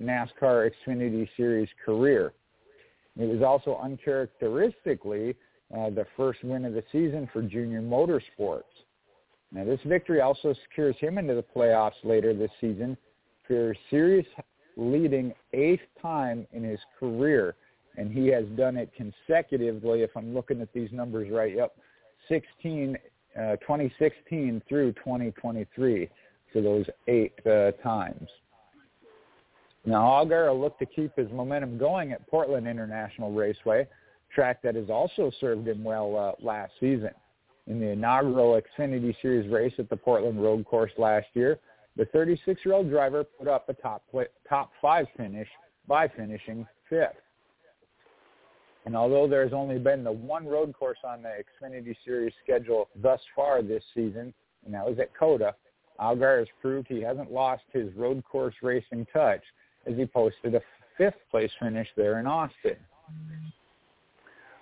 NASCAR 0.00 0.70
Xfinity 0.70 1.28
Series 1.36 1.68
career. 1.84 2.32
It 3.18 3.26
was 3.26 3.42
also 3.42 3.78
uncharacteristically 3.82 5.36
uh, 5.76 5.90
the 5.90 6.06
first 6.16 6.42
win 6.44 6.64
of 6.64 6.72
the 6.72 6.82
season 6.90 7.28
for 7.30 7.42
Junior 7.42 7.82
Motorsports. 7.82 8.62
Now 9.52 9.64
this 9.64 9.80
victory 9.84 10.22
also 10.22 10.54
secures 10.64 10.96
him 10.98 11.18
into 11.18 11.34
the 11.34 11.44
playoffs 11.54 12.02
later 12.02 12.32
this 12.32 12.50
season 12.58 12.96
for 13.46 13.72
a 13.72 13.74
series 13.90 14.24
leading 14.78 15.34
eighth 15.52 15.84
time 16.00 16.46
in 16.52 16.64
his 16.64 16.80
career 16.98 17.54
and 17.96 18.12
he 18.12 18.28
has 18.28 18.44
done 18.56 18.76
it 18.76 18.90
consecutively. 18.96 20.02
If 20.02 20.16
I'm 20.16 20.34
looking 20.34 20.60
at 20.60 20.72
these 20.72 20.90
numbers 20.92 21.30
right, 21.30 21.54
yep, 21.54 21.76
16, 22.28 22.96
uh, 23.36 23.56
2016 23.56 24.62
through 24.68 24.92
2023 24.92 26.08
for 26.52 26.60
those 26.60 26.86
eight 27.08 27.34
uh, 27.46 27.72
times. 27.82 28.28
Now, 29.86 30.02
Allgaier 30.02 30.48
will 30.48 30.60
look 30.60 30.78
to 30.78 30.86
keep 30.86 31.14
his 31.16 31.30
momentum 31.30 31.76
going 31.76 32.12
at 32.12 32.26
Portland 32.28 32.66
International 32.66 33.32
Raceway, 33.32 33.86
track 34.34 34.62
that 34.62 34.74
has 34.74 34.88
also 34.88 35.30
served 35.40 35.68
him 35.68 35.84
well 35.84 36.16
uh, 36.16 36.44
last 36.44 36.72
season. 36.80 37.10
In 37.66 37.80
the 37.80 37.88
inaugural 37.88 38.60
Xfinity 38.60 39.14
Series 39.22 39.50
race 39.50 39.72
at 39.78 39.88
the 39.88 39.96
Portland 39.96 40.42
Road 40.42 40.64
Course 40.64 40.92
last 40.98 41.26
year, 41.34 41.58
the 41.96 42.06
36-year-old 42.06 42.90
driver 42.90 43.24
put 43.24 43.46
up 43.46 43.68
a 43.68 43.74
top 43.74 44.02
top 44.48 44.70
five 44.82 45.06
finish 45.16 45.48
by 45.86 46.08
finishing 46.08 46.66
fifth. 46.88 47.12
And 48.84 48.96
although 48.96 49.26
there's 49.26 49.52
only 49.52 49.78
been 49.78 50.04
the 50.04 50.12
one 50.12 50.46
road 50.46 50.74
course 50.74 50.98
on 51.04 51.22
the 51.22 51.30
Xfinity 51.30 51.96
Series 52.04 52.32
schedule 52.42 52.88
thus 53.00 53.20
far 53.34 53.62
this 53.62 53.82
season, 53.94 54.34
and 54.64 54.74
that 54.74 54.84
was 54.84 54.98
at 54.98 55.16
COTA, 55.16 55.54
Allgaier 56.00 56.40
has 56.40 56.48
proved 56.60 56.88
he 56.88 57.00
hasn't 57.00 57.32
lost 57.32 57.62
his 57.72 57.94
road 57.94 58.22
course 58.24 58.54
racing 58.62 59.06
touch 59.12 59.42
as 59.86 59.96
he 59.96 60.04
posted 60.04 60.54
a 60.54 60.60
fifth 60.98 61.20
place 61.30 61.50
finish 61.60 61.88
there 61.96 62.20
in 62.20 62.26
Austin. 62.26 62.76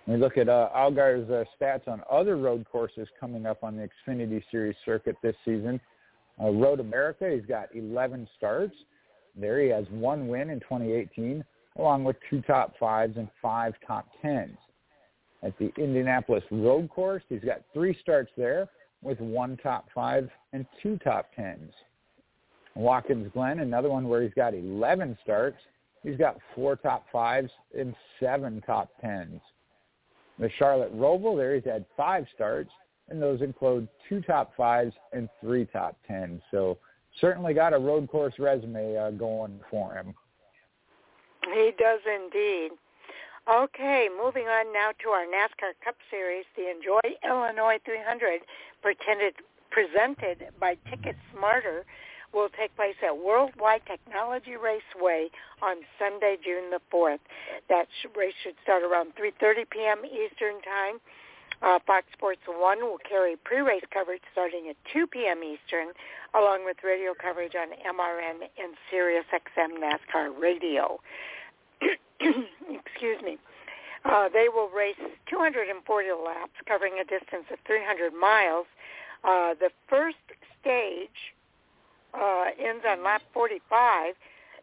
We 0.07 0.17
look 0.17 0.37
at 0.37 0.49
uh, 0.49 0.69
Allgaier's 0.75 1.31
uh, 1.31 1.45
stats 1.59 1.87
on 1.87 2.03
other 2.11 2.37
road 2.37 2.67
courses 2.71 3.09
coming 3.21 3.47
up 3.47 3.63
on 3.63 3.77
the 3.77 3.89
Xfinity 3.89 4.43
Series 4.51 4.75
circuit 4.85 5.17
this 5.23 5.37
season, 5.45 5.81
uh, 6.43 6.51
Road 6.51 6.81
America, 6.81 7.31
he's 7.33 7.47
got 7.47 7.75
11 7.75 8.29
starts. 8.37 8.75
There 9.37 9.61
he 9.61 9.69
has 9.69 9.85
one 9.91 10.29
win 10.29 10.51
in 10.51 10.61
2018, 10.61 11.45
along 11.79 12.05
with 12.05 12.17
two 12.29 12.41
top 12.43 12.75
fives 12.79 13.17
and 13.17 13.29
five 13.41 13.75
top 13.87 14.07
tens. 14.21 14.57
At 15.43 15.59
the 15.59 15.73
Indianapolis 15.77 16.45
Road 16.51 16.89
Course, 16.91 17.23
he's 17.29 17.41
got 17.41 17.63
three 17.73 17.97
starts 18.01 18.31
there 18.37 18.69
with 19.03 19.19
one 19.21 19.57
top 19.57 19.87
five 19.95 20.31
and 20.53 20.65
two 20.83 20.99
top 20.99 21.27
tens. 21.35 21.73
Watkins 22.75 23.31
Glen, 23.35 23.61
another 23.61 23.91
one 23.91 24.09
where 24.09 24.23
he's 24.23 24.35
got 24.35 24.55
11 24.55 25.19
starts. 25.23 25.59
He's 26.03 26.17
got 26.17 26.39
four 26.55 26.77
top 26.77 27.05
fives 27.13 27.51
and 27.77 27.95
seven 28.19 28.63
top 28.67 28.91
tens. 29.01 29.41
The 30.39 30.51
Charlotte 30.59 30.97
Roval, 30.97 31.37
there 31.37 31.55
he's 31.55 31.65
had 31.65 31.85
five 31.97 32.27
starts, 32.35 32.71
and 33.09 33.21
those 33.21 33.43
include 33.43 33.89
two 34.09 34.21
top 34.23 34.57
fives 34.57 34.95
and 35.13 35.29
three 35.41 35.67
top 35.67 35.97
tens. 36.07 36.41
So 36.51 36.79
certainly 37.21 37.53
got 37.55 37.75
a 37.75 37.79
road 37.79 38.09
course 38.09 38.35
resume 38.39 38.97
uh, 38.97 39.11
going 39.11 39.61
for 39.71 39.95
him. 39.95 40.15
He 41.51 41.73
does 41.79 42.01
indeed. 42.07 42.71
Okay, 43.51 44.09
moving 44.17 44.47
on 44.47 44.73
now 44.73 44.93
to 45.03 45.09
our 45.11 45.27
NASCAR 45.27 45.75
Cup 45.85 45.97
Series, 46.11 46.45
the 46.57 46.71
Enjoy 46.71 47.01
Illinois 47.25 47.79
300, 47.85 48.41
pretended, 48.83 49.35
presented 49.71 50.47
by 50.61 50.77
Ticket 50.89 51.17
Smarter, 51.35 51.85
will 52.33 52.49
take 52.49 52.75
place 52.77 52.95
at 53.05 53.19
Worldwide 53.19 53.83
Technology 53.87 54.55
Raceway 54.57 55.29
on 55.61 55.79
Sunday, 55.99 56.37
June 56.43 56.71
the 56.71 56.81
4th. 56.93 57.19
That 57.69 57.89
race 58.17 58.35
should 58.43 58.55
start 58.63 58.85
around 58.85 59.15
3.30 59.17 59.69
p.m. 59.69 59.99
Eastern 60.07 60.63
Time. 60.63 61.01
Uh, 61.63 61.79
Fox 61.87 62.07
Sports 62.13 62.41
1 62.47 62.81
will 62.81 62.99
carry 63.09 63.37
pre-race 63.37 63.85
coverage 63.93 64.23
starting 64.33 64.69
at 64.69 64.77
2 64.93 65.07
p.m. 65.07 65.45
Eastern, 65.45 65.93
along 66.35 66.65
with 66.65 66.77
radio 66.83 67.15
coverage 67.15 67.55
on 67.55 67.69
MRN 67.69 68.49
and 68.59 68.75
Sirius 68.91 69.25
XM 69.33 69.79
NASCAR 69.79 70.37
Radio. 70.41 70.99
excuse 72.21 73.23
me, 73.23 73.39
uh, 74.05 74.29
they 74.33 74.49
will 74.53 74.69
race 74.69 74.97
240 75.31 76.09
laps 76.25 76.53
covering 76.67 76.95
a 77.01 77.05
distance 77.05 77.45
of 77.53 77.59
300 77.67 78.13
miles. 78.13 78.67
Uh, 79.23 79.55
the 79.55 79.71
first 79.89 80.17
stage 80.61 81.35
uh, 82.15 82.47
ends 82.59 82.85
on 82.89 83.05
lap 83.05 83.23
45. 83.33 84.15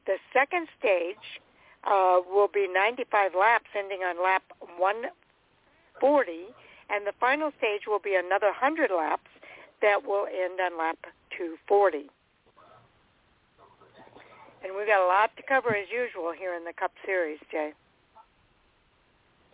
The 0.05 0.17
second 0.33 0.67
stage 0.77 1.39
uh, 1.85 2.19
will 2.27 2.49
be 2.53 2.67
95 2.67 3.31
laps 3.39 3.69
ending 3.77 4.01
on 4.01 4.21
lap 4.21 4.43
140. 4.77 6.33
And 6.89 7.05
the 7.05 7.13
final 7.19 7.51
stage 7.57 7.81
will 7.87 7.99
be 7.99 8.15
another 8.15 8.47
100 8.47 8.89
laps 8.95 9.29
that 9.81 10.05
will 10.05 10.25
end 10.25 10.59
on 10.59 10.77
lap 10.77 10.97
240. 11.37 12.09
And 14.63 14.75
we've 14.75 14.87
got 14.87 15.01
a 15.01 15.07
lot 15.07 15.31
to 15.37 15.43
cover 15.43 15.75
as 15.75 15.87
usual 15.89 16.33
here 16.37 16.55
in 16.55 16.65
the 16.65 16.73
Cup 16.73 16.91
Series, 17.05 17.39
Jay. 17.51 17.71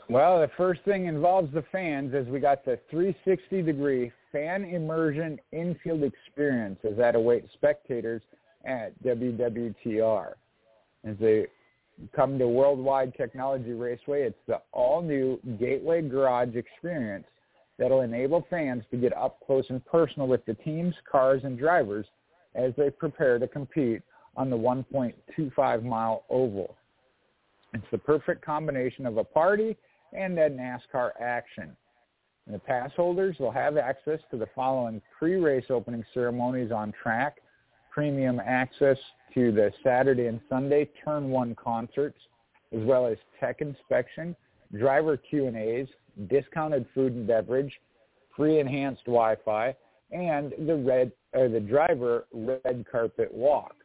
Well, 0.10 0.40
the 0.40 0.52
first 0.56 0.82
thing 0.84 1.06
involves 1.06 1.52
the 1.54 1.64
fans 1.72 2.14
as 2.14 2.28
we 2.28 2.40
got 2.40 2.64
the 2.64 2.80
360 2.92 3.64
degree 3.64 4.12
fan 4.32 4.64
immersion 4.64 5.40
infield 5.52 6.04
experience 6.04 6.80
as 6.84 6.96
that 6.98 7.16
awaits 7.16 7.52
spectators 7.54 8.22
at 8.66 8.92
WWTR. 9.04 10.34
As 11.06 11.16
they 11.20 11.48
come 12.16 12.38
to 12.40 12.48
Worldwide 12.48 13.14
Technology 13.16 13.72
Raceway, 13.72 14.24
it's 14.24 14.38
the 14.48 14.62
all-new 14.72 15.40
Gateway 15.60 16.02
Garage 16.02 16.56
experience 16.56 17.26
that'll 17.78 18.02
enable 18.02 18.46
fans 18.50 18.84
to 18.92 18.98
get 18.98 19.16
up 19.16 19.40
close 19.46 19.66
and 19.70 19.84
personal 19.86 20.28
with 20.28 20.46
the 20.46 20.54
teams, 20.56 20.96
cars, 21.10 21.42
and 21.44 21.58
drivers 21.58 22.06
as 22.56 22.72
they 22.78 22.90
prepare 22.90 23.38
to 23.40 23.48
compete 23.48 24.02
on 24.38 24.50
the 24.50 24.58
1.25 24.58 25.84
mile 25.84 26.24
oval. 26.30 26.76
It's 27.74 27.86
the 27.92 27.98
perfect 27.98 28.44
combination 28.44 29.06
of 29.06 29.18
a 29.18 29.24
party 29.24 29.76
and 30.14 30.38
that 30.38 30.56
NASCAR 30.56 31.12
action. 31.20 31.76
And 32.46 32.56
the 32.56 32.60
pass 32.60 32.92
holders 32.96 33.36
will 33.40 33.52
have 33.52 33.78
access 33.78 34.20
to 34.32 34.38
the 34.38 34.48
following 34.56 35.02
pre-race 35.18 35.66
opening 35.70 36.06
ceremonies 36.14 36.72
on 36.72 36.94
track, 37.02 37.38
premium 37.92 38.40
access 38.46 38.98
to 39.36 39.52
the 39.52 39.72
Saturday 39.84 40.28
and 40.28 40.40
Sunday 40.50 40.90
Turn 41.04 41.30
1 41.30 41.56
concerts, 41.56 42.18
as 42.76 42.84
well 42.84 43.06
as 43.06 43.18
tech 43.40 43.62
inspection, 43.62 44.36
driver 44.78 45.18
Q&As, 45.18 45.88
discounted 46.30 46.86
food 46.96 47.14
and 47.14 47.28
beverage, 47.28 47.74
free 48.36 48.60
enhanced 48.60 49.06
Wi-Fi, 49.06 49.76
and 50.12 50.54
the 50.66 50.76
red 50.76 51.12
or 51.34 51.50
the 51.50 51.60
driver 51.60 52.26
red 52.34 52.86
carpet 52.90 53.34
walk. 53.34 53.76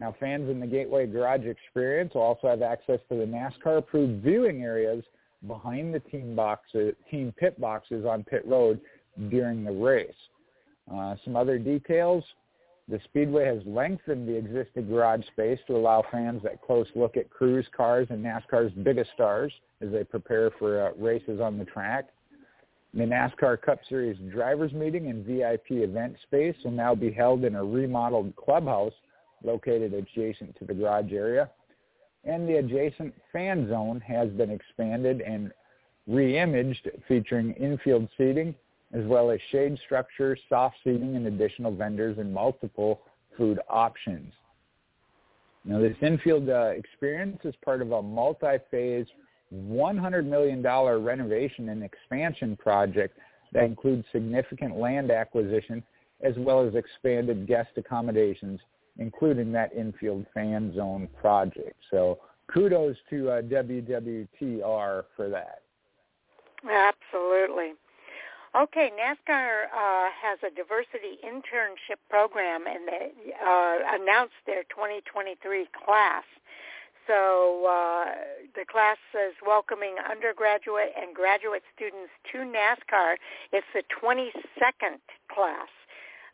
Now, 0.00 0.14
fans 0.18 0.50
in 0.50 0.58
the 0.58 0.66
Gateway 0.66 1.06
Garage 1.06 1.44
experience 1.44 2.14
will 2.14 2.22
also 2.22 2.48
have 2.48 2.62
access 2.62 2.98
to 3.10 3.16
the 3.16 3.26
NASCAR-approved 3.26 4.24
viewing 4.24 4.62
areas 4.62 5.04
behind 5.46 5.94
the 5.94 6.00
team 6.00 6.34
boxes, 6.34 6.94
team 7.10 7.32
pit 7.38 7.60
boxes 7.60 8.04
on 8.04 8.24
pit 8.24 8.42
road 8.46 8.80
during 9.30 9.62
the 9.62 9.70
race. 9.70 10.10
Uh, 10.92 11.14
some 11.24 11.36
other 11.36 11.58
details. 11.58 12.24
The 12.86 13.00
Speedway 13.04 13.46
has 13.46 13.62
lengthened 13.64 14.28
the 14.28 14.36
existing 14.36 14.88
garage 14.88 15.24
space 15.28 15.58
to 15.66 15.76
allow 15.76 16.04
fans 16.12 16.42
that 16.42 16.60
close 16.60 16.86
look 16.94 17.16
at 17.16 17.30
crews, 17.30 17.66
cars, 17.74 18.08
and 18.10 18.22
NASCAR's 18.22 18.72
biggest 18.82 19.10
stars 19.14 19.52
as 19.80 19.90
they 19.90 20.04
prepare 20.04 20.50
for 20.58 20.88
uh, 20.88 20.90
races 20.98 21.40
on 21.40 21.56
the 21.56 21.64
track. 21.64 22.10
The 22.92 23.04
NASCAR 23.04 23.60
Cup 23.62 23.80
Series 23.88 24.18
drivers 24.30 24.72
meeting 24.72 25.08
and 25.08 25.24
VIP 25.24 25.70
event 25.70 26.16
space 26.22 26.54
will 26.62 26.72
now 26.72 26.94
be 26.94 27.10
held 27.10 27.44
in 27.44 27.54
a 27.54 27.64
remodeled 27.64 28.36
clubhouse 28.36 28.92
located 29.42 29.94
adjacent 29.94 30.56
to 30.58 30.66
the 30.66 30.74
garage 30.74 31.12
area. 31.12 31.50
And 32.24 32.48
the 32.48 32.56
adjacent 32.56 33.14
fan 33.32 33.68
zone 33.68 34.00
has 34.00 34.28
been 34.30 34.50
expanded 34.50 35.22
and 35.22 35.52
re-imaged 36.06 36.90
featuring 37.08 37.52
infield 37.52 38.08
seating 38.16 38.54
as 38.94 39.04
well 39.06 39.30
as 39.30 39.40
shade 39.50 39.78
structure, 39.84 40.36
soft 40.48 40.76
seating, 40.84 41.16
and 41.16 41.26
additional 41.26 41.74
vendors 41.74 42.18
and 42.18 42.32
multiple 42.32 43.02
food 43.36 43.58
options. 43.68 44.32
Now, 45.64 45.80
this 45.80 45.96
infield 46.00 46.48
uh, 46.48 46.72
experience 46.76 47.40
is 47.44 47.54
part 47.64 47.82
of 47.82 47.90
a 47.92 48.02
multi-phase 48.02 49.06
$100 49.52 50.26
million 50.26 50.62
renovation 50.62 51.70
and 51.70 51.82
expansion 51.82 52.56
project 52.56 53.18
that 53.52 53.64
includes 53.64 54.04
significant 54.12 54.76
land 54.76 55.10
acquisition 55.10 55.82
as 56.22 56.34
well 56.38 56.66
as 56.66 56.74
expanded 56.74 57.46
guest 57.46 57.70
accommodations, 57.76 58.60
including 58.98 59.52
that 59.52 59.72
infield 59.74 60.24
fan 60.32 60.72
zone 60.74 61.08
project. 61.20 61.76
So 61.90 62.18
kudos 62.52 62.96
to 63.10 63.30
uh, 63.30 63.42
WWTR 63.42 65.04
for 65.16 65.28
that. 65.30 65.62
Absolutely. 66.64 67.72
Okay, 68.54 68.92
NASCAR 68.94 69.66
uh, 69.74 70.14
has 70.14 70.38
a 70.46 70.54
diversity 70.54 71.18
internship 71.26 71.98
program, 72.08 72.68
and 72.68 72.86
they 72.86 73.10
uh, 73.34 73.98
announced 73.98 74.38
their 74.46 74.62
2023 74.70 75.66
class. 75.84 76.22
So 77.08 77.66
uh, 77.66 78.14
the 78.54 78.64
class 78.64 78.98
is 79.12 79.34
welcoming 79.44 79.96
undergraduate 80.08 80.94
and 80.96 81.12
graduate 81.16 81.64
students 81.74 82.14
to 82.30 82.38
NASCAR. 82.46 83.16
It's 83.52 83.66
the 83.74 83.82
22nd 83.90 85.02
class. 85.34 85.68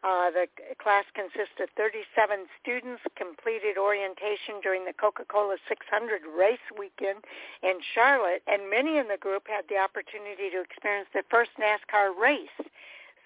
Uh, 0.03 0.33
the 0.33 0.49
class 0.81 1.05
consists 1.13 1.61
of 1.61 1.69
37 1.77 2.49
students, 2.57 3.05
completed 3.21 3.77
orientation 3.77 4.57
during 4.65 4.89
the 4.89 4.97
Coca-Cola 4.97 5.61
600 5.69 6.25
race 6.25 6.65
weekend 6.73 7.21
in 7.63 7.85
Charlotte, 7.93 8.41
and 8.49 8.71
many 8.71 8.97
in 8.97 9.09
the 9.13 9.21
group 9.21 9.45
had 9.45 9.69
the 9.69 9.77
opportunity 9.77 10.49
to 10.49 10.65
experience 10.65 11.09
their 11.13 11.29
first 11.29 11.53
NASCAR 11.61 12.17
race. 12.17 12.57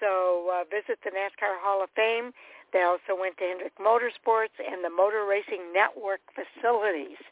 So 0.03 0.51
uh, 0.51 0.65
visit 0.67 0.99
the 1.07 1.15
NASCAR 1.15 1.63
Hall 1.63 1.79
of 1.79 1.91
Fame. 1.95 2.35
They 2.75 2.83
also 2.83 3.15
went 3.15 3.39
to 3.39 3.47
Hendrick 3.47 3.79
Motorsports 3.79 4.59
and 4.59 4.83
the 4.83 4.91
Motor 4.91 5.31
Racing 5.31 5.71
Network 5.71 6.27
facilities. 6.35 7.23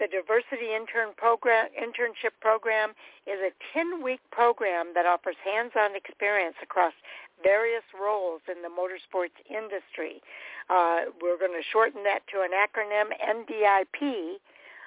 The 0.00 0.08
Diversity 0.08 0.76
Intern 0.76 1.12
program, 1.16 1.68
Internship 1.72 2.36
Program 2.40 2.92
is 3.26 3.40
a 3.40 3.52
10-week 3.72 4.20
program 4.30 4.92
that 4.94 5.06
offers 5.06 5.36
hands-on 5.44 5.96
experience 5.96 6.56
across 6.62 6.92
various 7.42 7.84
roles 7.92 8.40
in 8.48 8.62
the 8.62 8.68
motorsports 8.68 9.36
industry. 9.48 10.22
Uh, 10.68 11.12
we're 11.20 11.38
going 11.38 11.54
to 11.54 11.64
shorten 11.72 12.02
that 12.04 12.26
to 12.32 12.42
an 12.42 12.50
acronym. 12.52 13.12
NDIP 13.20 14.36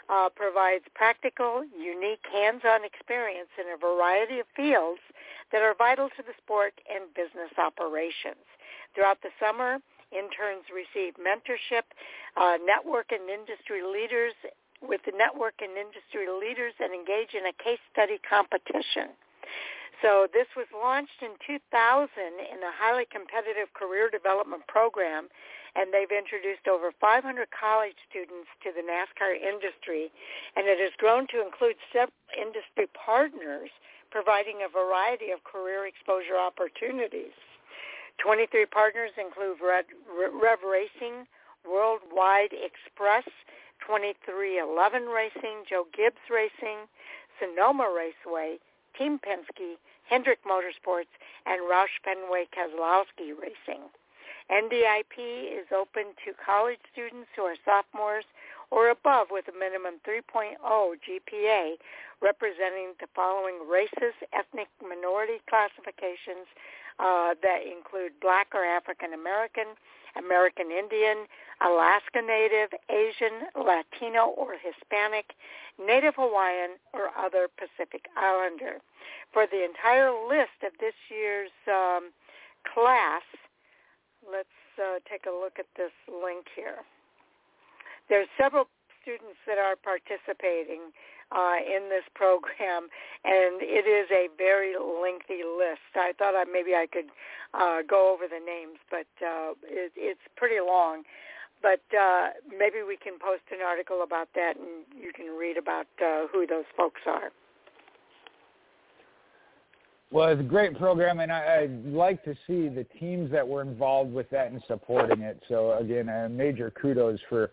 uh, 0.10 0.30
provides 0.36 0.84
practical, 0.96 1.64
unique, 1.78 2.26
hands-on 2.34 2.84
experience 2.84 3.50
in 3.60 3.72
a 3.74 3.78
variety 3.78 4.40
of 4.40 4.48
fields 4.56 5.02
that 5.52 5.62
are 5.62 5.76
vital 5.78 6.10
to 6.18 6.24
the 6.24 6.34
sport 6.42 6.74
and 6.90 7.06
business 7.14 7.54
operations. 7.58 8.44
Throughout 8.96 9.22
the 9.22 9.30
summer, 9.40 9.78
interns 10.12 10.66
receive 10.74 11.14
mentorship, 11.22 11.86
uh, 12.38 12.58
network 12.66 13.12
and 13.12 13.30
industry 13.30 13.82
leaders 13.86 14.34
with 14.82 15.02
the 15.06 15.14
network 15.16 15.62
and 15.62 15.78
industry 15.78 16.26
leaders 16.30 16.74
and 16.80 16.94
engage 16.94 17.36
in 17.36 17.46
a 17.46 17.54
case 17.62 17.82
study 17.92 18.18
competition. 18.26 19.14
So 20.02 20.28
this 20.32 20.48
was 20.56 20.68
launched 20.72 21.20
in 21.22 21.36
2000 21.44 21.60
in 22.16 22.60
a 22.64 22.72
highly 22.72 23.04
competitive 23.04 23.74
career 23.76 24.10
development 24.10 24.64
program, 24.68 25.28
and 25.76 25.92
they've 25.92 26.12
introduced 26.12 26.68
over 26.72 26.92
500 26.96 27.20
college 27.52 28.00
students 28.10 28.48
to 28.64 28.72
the 28.72 28.80
NASCAR 28.80 29.36
industry, 29.36 30.08
and 30.56 30.68
it 30.68 30.80
has 30.80 30.96
grown 30.98 31.28
to 31.36 31.44
include 31.44 31.76
several 31.92 32.16
industry 32.32 32.88
partners 32.96 33.70
providing 34.10 34.64
a 34.64 34.72
variety 34.72 35.32
of 35.36 35.44
career 35.44 35.86
exposure 35.86 36.40
opportunities. 36.40 37.36
23 38.24 38.66
partners 38.68 39.12
include 39.20 39.60
Rev, 39.62 39.86
Rev 40.08 40.60
Racing, 40.64 41.28
Worldwide 41.68 42.56
Express, 42.56 43.28
23XI 43.84 45.08
Racing, 45.08 45.64
Joe 45.70 45.86
Gibbs 45.96 46.24
Racing, 46.32 46.88
Sonoma 47.40 47.88
Raceway, 47.88 48.60
Team 48.98 49.20
Penske, 49.20 49.80
Hendrick 50.10 50.40
Motorsports, 50.44 51.14
and 51.46 51.62
Roush 51.62 51.94
Fenway 52.04 52.48
Keselowski 52.50 53.38
Racing. 53.40 53.86
NDIP 54.50 55.62
is 55.62 55.68
open 55.70 56.18
to 56.26 56.34
college 56.44 56.80
students 56.92 57.30
who 57.36 57.44
are 57.44 57.56
sophomores 57.64 58.26
or 58.72 58.90
above 58.90 59.28
with 59.30 59.46
a 59.48 59.58
minimum 59.58 60.02
3.0 60.02 60.58
GPA 60.58 61.78
representing 62.22 62.98
the 63.00 63.08
following 63.16 63.62
races, 63.70 64.14
ethnic 64.34 64.68
minority 64.82 65.42
classifications 65.50 66.50
uh, 67.00 67.34
that 67.42 67.62
include 67.64 68.12
black 68.22 68.50
or 68.54 68.66
African 68.66 69.14
American, 69.14 69.78
American 70.18 70.72
Indian, 70.72 71.26
Alaska 71.62 72.22
Native, 72.22 72.70
Asian, 72.90 73.52
Latino 73.56 74.34
or 74.38 74.56
Hispanic, 74.56 75.36
Native 75.78 76.16
Hawaiian, 76.16 76.80
or 76.94 77.10
other 77.18 77.48
Pacific 77.58 78.08
Islander. 78.18 78.80
For 79.34 79.46
the 79.46 79.64
entire 79.64 80.12
list 80.12 80.64
of 80.64 80.72
this 80.80 80.96
year's 81.10 81.52
um, 81.68 82.12
class, 82.74 83.24
let's 84.26 84.48
uh, 84.80 85.00
take 85.10 85.26
a 85.28 85.32
look 85.32 85.60
at 85.60 85.68
this 85.76 85.92
link 86.08 86.48
here. 86.56 86.84
There's 88.08 88.28
several 88.40 88.68
students 89.02 89.40
that 89.48 89.58
are 89.58 89.76
participating 89.76 90.92
uh, 91.32 91.58
in 91.62 91.90
this 91.90 92.04
program, 92.16 92.88
and 93.24 93.62
it 93.62 93.86
is 93.86 94.10
a 94.12 94.28
very 94.38 94.74
lengthy 94.74 95.46
list. 95.46 95.86
I 95.96 96.14
thought 96.18 96.36
I, 96.36 96.46
maybe 96.52 96.74
I 96.74 96.88
could 96.92 97.10
uh, 97.54 97.82
go 97.88 98.14
over 98.14 98.26
the 98.28 98.44
names, 98.44 98.80
but 98.90 99.10
uh, 99.22 99.54
it, 99.64 99.92
it's 99.96 100.26
pretty 100.36 100.60
long. 100.60 101.04
But 101.62 101.82
uh, 101.94 102.30
maybe 102.48 102.78
we 102.88 102.96
can 102.96 103.20
post 103.20 103.44
an 103.52 103.60
article 103.66 104.02
about 104.04 104.30
that, 104.34 104.56
and 104.56 104.86
you 104.98 105.12
can 105.14 105.38
read 105.38 105.58
about 105.58 105.88
uh, 106.02 106.28
who 106.32 106.48
those 106.48 106.64
folks 106.78 107.02
are. 107.06 107.32
Well, 110.12 110.30
it's 110.30 110.40
a 110.40 110.44
great 110.44 110.76
program, 110.78 111.20
and 111.20 111.32
I, 111.32 111.62
I'd 111.64 111.86
like 111.86 112.24
to 112.24 112.34
see 112.48 112.68
the 112.68 112.86
teams 113.00 113.30
that 113.32 113.48
were 113.48 113.62
involved 113.62 114.12
with 114.12 114.28
that 114.32 114.52
and 114.52 114.62
supporting 114.68 115.22
it. 115.22 115.40
So 115.48 115.78
again, 115.78 116.10
a 116.10 116.28
major 116.28 116.72
kudos 116.72 117.20
for 117.30 117.52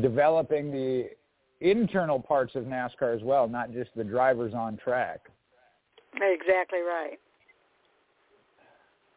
developing 0.00 0.70
the 0.70 1.08
internal 1.60 2.20
parts 2.20 2.54
of 2.54 2.64
NASCAR 2.64 3.14
as 3.14 3.22
well, 3.22 3.48
not 3.48 3.72
just 3.72 3.90
the 3.96 4.04
drivers 4.04 4.54
on 4.54 4.76
track. 4.76 5.20
Exactly 6.14 6.80
right. 6.80 7.18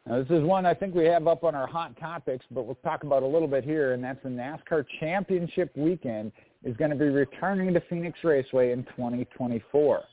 Now, 0.06 0.24
this 0.24 0.30
is 0.32 0.44
one 0.44 0.66
I 0.66 0.74
think 0.74 0.96
we 0.96 1.06
have 1.06 1.28
up 1.28 1.44
on 1.44 1.54
our 1.54 1.68
hot 1.68 1.98
topics, 2.00 2.46
but 2.52 2.66
we'll 2.66 2.76
talk 2.76 3.04
about 3.04 3.22
a 3.22 3.28
little 3.28 3.48
bit 3.48 3.64
here, 3.64 3.94
and 3.94 4.04
that's 4.04 4.22
the 4.24 4.30
NASCAR 4.30 4.86
Championship 5.00 5.72
Weekend 5.76 6.32
is 6.64 6.76
going 6.78 6.90
to 6.90 6.98
be 6.98 7.10
returning 7.10 7.74
to 7.74 7.82
Phoenix 7.90 8.18
Raceway 8.24 8.72
in 8.72 8.84
2024. 8.86 10.04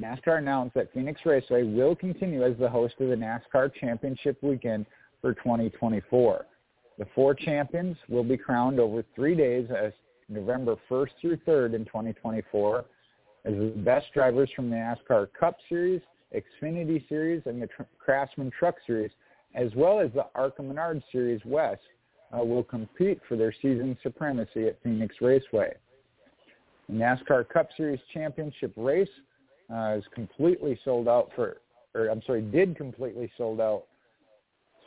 NASCAR 0.00 0.38
announced 0.38 0.74
that 0.74 0.92
Phoenix 0.92 1.20
Raceway 1.24 1.62
will 1.62 1.94
continue 1.94 2.44
as 2.44 2.56
the 2.58 2.68
host 2.68 2.94
of 3.00 3.08
the 3.08 3.14
NASCAR 3.14 3.72
Championship 3.74 4.36
Weekend 4.42 4.86
for 5.20 5.34
2024. 5.34 6.46
The 6.98 7.06
four 7.14 7.34
champions 7.34 7.96
will 8.08 8.24
be 8.24 8.36
crowned 8.36 8.78
over 8.78 9.04
three 9.14 9.34
days 9.34 9.68
as 9.70 9.92
November 10.28 10.76
1st 10.90 11.10
through 11.20 11.36
3rd 11.38 11.74
in 11.74 11.84
2024 11.84 12.84
as 13.44 13.54
the 13.54 13.72
best 13.78 14.06
drivers 14.14 14.50
from 14.54 14.70
the 14.70 14.76
NASCAR 14.76 15.28
Cup 15.38 15.56
Series, 15.68 16.00
Xfinity 16.34 17.06
Series, 17.08 17.42
and 17.46 17.60
the 17.60 17.66
Tr- 17.66 17.82
Craftsman 17.98 18.50
Truck 18.56 18.76
Series, 18.86 19.10
as 19.54 19.70
well 19.74 20.00
as 20.00 20.10
the 20.14 20.26
ARCA 20.34 20.62
Menard 20.62 21.02
Series 21.10 21.40
West, 21.44 21.82
uh, 22.32 22.42
will 22.42 22.62
compete 22.62 23.20
for 23.28 23.36
their 23.36 23.52
season 23.52 23.96
supremacy 24.02 24.66
at 24.66 24.82
Phoenix 24.82 25.16
Raceway. 25.20 25.74
The 26.88 26.94
NASCAR 26.94 27.48
Cup 27.48 27.68
Series 27.76 28.00
Championship 28.12 28.72
race 28.76 29.08
uh, 29.72 29.96
is 29.98 30.04
completely 30.14 30.78
sold 30.84 31.08
out 31.08 31.30
for, 31.34 31.58
or 31.94 32.08
I'm 32.08 32.22
sorry, 32.26 32.42
did 32.42 32.76
completely 32.76 33.30
sold 33.36 33.60
out, 33.60 33.84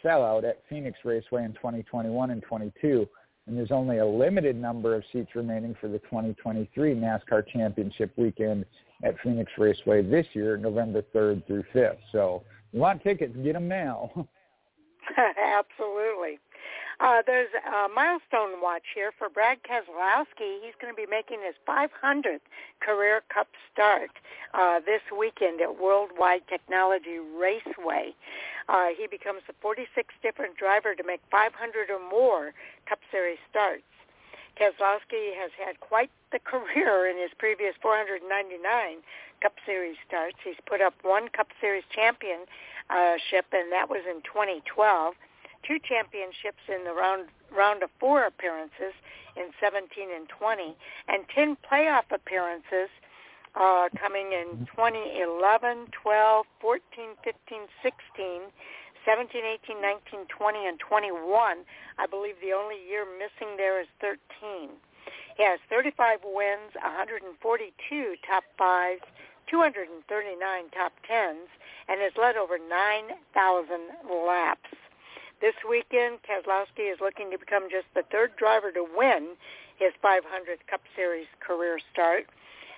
sell 0.01 0.23
out 0.23 0.45
at 0.45 0.61
Phoenix 0.69 0.99
Raceway 1.03 1.43
in 1.43 1.53
2021 1.53 2.31
and 2.31 2.41
22 2.41 3.07
and 3.47 3.57
there's 3.57 3.71
only 3.71 3.99
a 3.99 4.05
limited 4.05 4.55
number 4.55 4.95
of 4.95 5.03
seats 5.11 5.35
remaining 5.35 5.75
for 5.79 5.87
the 5.87 5.99
2023 5.99 6.95
NASCAR 6.95 7.47
Championship 7.47 8.11
weekend 8.17 8.65
at 9.03 9.15
Phoenix 9.23 9.51
Raceway 9.57 10.01
this 10.01 10.25
year, 10.33 10.57
November 10.57 11.03
3rd 11.13 11.45
through 11.45 11.63
5th. 11.73 11.97
So 12.11 12.43
you 12.71 12.79
want 12.79 13.03
tickets, 13.03 13.35
get 13.43 13.53
them 13.53 13.67
now. 13.67 14.11
Absolutely. 15.17 16.39
Uh, 16.99 17.21
there's 17.25 17.49
a 17.53 17.89
milestone 17.89 18.61
watch 18.61 18.83
here 18.95 19.11
for 19.17 19.29
Brad 19.29 19.59
Keselowski. 19.63 20.63
He's 20.63 20.75
going 20.79 20.93
to 20.93 20.95
be 20.95 21.09
making 21.09 21.39
his 21.45 21.55
500th 21.67 22.39
career 22.79 23.21
Cup 23.33 23.47
start 23.71 24.11
uh, 24.53 24.79
this 24.79 25.01
weekend 25.11 25.59
at 25.59 25.79
Worldwide 25.79 26.47
Technology 26.47 27.19
Raceway. 27.19 28.15
Uh, 28.69 28.87
he 28.97 29.07
becomes 29.07 29.41
the 29.47 29.53
46th 29.63 30.15
different 30.23 30.55
driver 30.55 30.95
to 30.95 31.03
make 31.03 31.21
500 31.29 31.89
or 31.89 31.99
more 31.99 32.53
Cup 32.87 32.99
Series 33.11 33.39
starts. 33.49 33.83
Keselowski 34.55 35.35
has 35.35 35.51
had 35.59 35.79
quite 35.81 36.09
the 36.31 36.39
career 36.43 37.09
in 37.09 37.19
his 37.19 37.31
previous 37.37 37.75
499 37.81 39.03
Cup 39.41 39.53
Series 39.65 39.97
starts. 40.07 40.37
He's 40.43 40.55
put 40.65 40.79
up 40.79 40.93
one 41.03 41.27
Cup 41.27 41.47
Series 41.59 41.83
championship, 41.91 42.47
and 43.51 43.67
that 43.75 43.89
was 43.89 44.07
in 44.07 44.23
2012 44.23 45.13
two 45.67 45.79
championships 45.79 46.61
in 46.69 46.83
the 46.83 46.93
round 46.93 47.27
round 47.55 47.83
of 47.83 47.89
four 47.99 48.25
appearances 48.25 48.93
in 49.35 49.51
17 49.59 49.87
and 50.13 50.29
20, 50.29 50.75
and 51.07 51.25
10 51.33 51.57
playoff 51.69 52.07
appearances 52.11 52.89
uh, 53.55 53.87
coming 53.99 54.31
in 54.31 54.67
2011, 54.75 55.87
12, 55.91 56.45
14, 56.61 56.81
15, 57.23 57.59
16, 57.83 58.41
17, 59.05 59.41
18, 59.63 59.81
19, 59.81 60.27
20, 60.27 60.67
and 60.67 60.79
21. 60.79 61.57
I 61.97 62.05
believe 62.07 62.35
the 62.41 62.51
only 62.51 62.75
year 62.79 63.05
missing 63.05 63.55
there 63.57 63.79
is 63.79 63.87
13. 64.01 64.17
He 65.37 65.43
has 65.43 65.59
35 65.69 66.19
wins, 66.23 66.75
142 66.79 68.15
top 68.27 68.43
fives, 68.57 69.03
239 69.47 69.99
top 70.71 70.93
tens, 71.07 71.47
and 71.87 72.01
has 72.01 72.13
led 72.17 72.35
over 72.35 72.57
9,000 72.57 73.15
laps. 74.25 74.71
This 75.41 75.55
weekend, 75.67 76.19
Keselowski 76.23 76.91
is 76.91 76.99
looking 77.01 77.29
to 77.31 77.37
become 77.37 77.69
just 77.69 77.87
the 77.93 78.03
third 78.03 78.35
driver 78.37 78.71
to 78.71 78.85
win 78.95 79.35
his 79.77 79.91
500th 80.03 80.65
Cup 80.67 80.81
Series 80.95 81.27
career 81.39 81.79
start. 81.91 82.27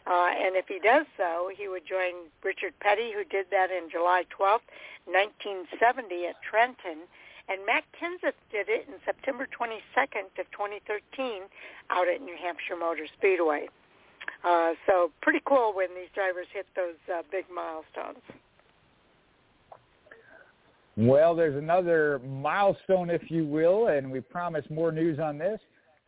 Uh, 0.07 0.31
and 0.33 0.55
if 0.55 0.67
he 0.67 0.79
does 0.79 1.05
so, 1.17 1.51
he 1.55 1.67
would 1.67 1.85
join 1.85 2.31
Richard 2.43 2.73
Petty, 2.79 3.11
who 3.13 3.23
did 3.23 3.47
that 3.51 3.69
in 3.69 3.89
July 3.89 4.23
12th, 4.31 4.65
1970 5.05 6.25
at 6.25 6.35
Trenton. 6.41 7.05
And 7.49 7.65
Matt 7.65 7.83
Kenseth 7.93 8.39
did 8.51 8.69
it 8.69 8.87
in 8.87 8.95
September 9.05 9.47
22nd 9.47 10.33
of 10.39 10.49
2013 10.51 11.43
out 11.89 12.07
at 12.07 12.21
New 12.21 12.35
Hampshire 12.35 12.75
Motor 12.75 13.05
Speedway. 13.17 13.69
Uh, 14.43 14.73
so 14.85 15.11
pretty 15.21 15.41
cool 15.45 15.73
when 15.73 15.89
these 15.95 16.09
drivers 16.13 16.47
hit 16.51 16.65
those 16.75 16.97
uh, 17.13 17.21
big 17.31 17.45
milestones. 17.53 18.23
Well, 20.97 21.35
there's 21.35 21.55
another 21.55 22.19
milestone, 22.25 23.11
if 23.11 23.29
you 23.29 23.45
will, 23.45 23.89
and 23.89 24.11
we 24.11 24.19
promise 24.19 24.65
more 24.71 24.91
news 24.91 25.19
on 25.19 25.37
this. 25.37 25.59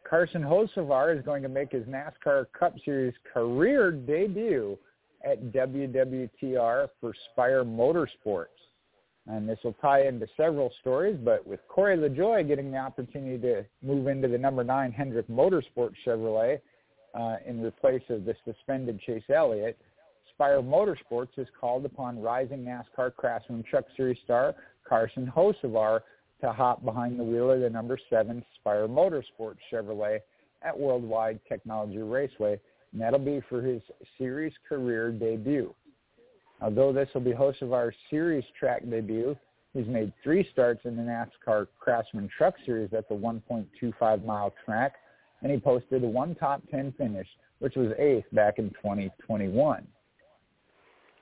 Carson 0.09 0.41
Hocevar 0.41 1.15
is 1.15 1.23
going 1.23 1.43
to 1.43 1.49
make 1.49 1.71
his 1.71 1.85
NASCAR 1.85 2.47
Cup 2.57 2.73
Series 2.83 3.13
career 3.31 3.91
debut 3.91 4.79
at 5.23 5.51
WWTR 5.51 6.87
for 6.99 7.13
Spire 7.31 7.63
Motorsports. 7.63 8.45
And 9.27 9.47
this 9.47 9.59
will 9.63 9.73
tie 9.73 10.07
into 10.07 10.25
several 10.35 10.71
stories, 10.81 11.19
but 11.23 11.45
with 11.45 11.59
Corey 11.67 11.95
LaJoie 11.95 12.47
getting 12.47 12.71
the 12.71 12.79
opportunity 12.79 13.37
to 13.43 13.63
move 13.83 14.07
into 14.07 14.27
the 14.27 14.39
number 14.39 14.63
nine 14.63 14.91
Hendrick 14.91 15.27
Motorsports 15.27 15.93
Chevrolet 16.03 16.59
uh, 17.13 17.35
in 17.45 17.61
replace 17.61 18.01
of 18.09 18.25
the 18.25 18.33
suspended 18.43 18.99
Chase 19.01 19.21
Elliott, 19.29 19.77
Spire 20.33 20.61
Motorsports 20.61 21.35
has 21.35 21.47
called 21.59 21.85
upon 21.85 22.21
rising 22.21 22.63
NASCAR 22.63 23.13
Craftsman 23.15 23.63
Truck 23.69 23.83
Series 23.95 24.17
star 24.23 24.55
Carson 24.89 25.31
Hocevar 25.33 26.01
to 26.41 26.51
hop 26.51 26.83
behind 26.83 27.19
the 27.19 27.23
wheel 27.23 27.51
of 27.51 27.61
the 27.61 27.69
number 27.69 27.97
seven 28.09 28.43
Spire 28.55 28.87
Motorsports 28.87 29.57
Chevrolet 29.71 30.19
at 30.63 30.77
Worldwide 30.77 31.39
Technology 31.47 31.99
Raceway, 31.99 32.59
and 32.91 33.01
that'll 33.01 33.19
be 33.19 33.41
for 33.47 33.61
his 33.61 33.81
series 34.17 34.53
career 34.67 35.11
debut. 35.11 35.73
Although 36.61 36.91
this 36.91 37.07
will 37.13 37.21
be 37.21 37.31
Hocevar's 37.31 37.95
series 38.09 38.43
track 38.59 38.89
debut, 38.89 39.35
he's 39.73 39.87
made 39.87 40.11
three 40.23 40.47
starts 40.51 40.81
in 40.85 40.97
the 40.97 41.03
NASCAR 41.03 41.67
Craftsman 41.79 42.29
Truck 42.35 42.55
Series 42.65 42.93
at 42.93 43.07
the 43.07 43.15
1.25 43.15 44.25
mile 44.25 44.53
track, 44.65 44.95
and 45.41 45.51
he 45.51 45.59
posted 45.59 46.01
one 46.01 46.35
top 46.35 46.61
10 46.71 46.93
finish, 46.97 47.27
which 47.59 47.75
was 47.75 47.93
eighth 47.97 48.25
back 48.33 48.59
in 48.59 48.69
2021. 48.71 49.87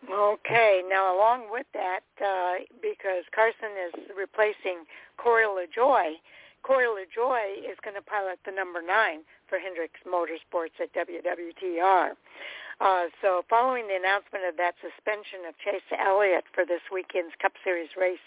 Okay, 0.07 0.81
now 0.87 1.15
along 1.15 1.51
with 1.51 1.67
that, 1.73 2.07
uh, 2.23 2.63
because 2.81 3.27
Carson 3.35 3.75
is 3.75 4.07
replacing 4.17 4.87
Corey 5.17 5.43
LaJoie, 5.43 6.15
Corey 6.63 6.87
LaJoie 6.87 7.59
is 7.59 7.75
going 7.83 7.95
to 7.95 8.01
pilot 8.01 8.39
the 8.45 8.51
number 8.51 8.81
nine 8.81 9.27
for 9.47 9.59
Hendricks 9.59 9.99
Motorsports 10.07 10.79
at 10.79 10.95
WWTR. 10.95 12.11
Uh, 12.79 13.05
so 13.21 13.43
following 13.49 13.87
the 13.87 13.95
announcement 13.95 14.45
of 14.47 14.55
that 14.55 14.75
suspension 14.79 15.43
of 15.47 15.57
Chase 15.59 15.83
Elliott 15.91 16.45
for 16.53 16.63
this 16.63 16.83
weekend's 16.91 17.33
Cup 17.41 17.53
Series 17.63 17.89
race 17.97 18.23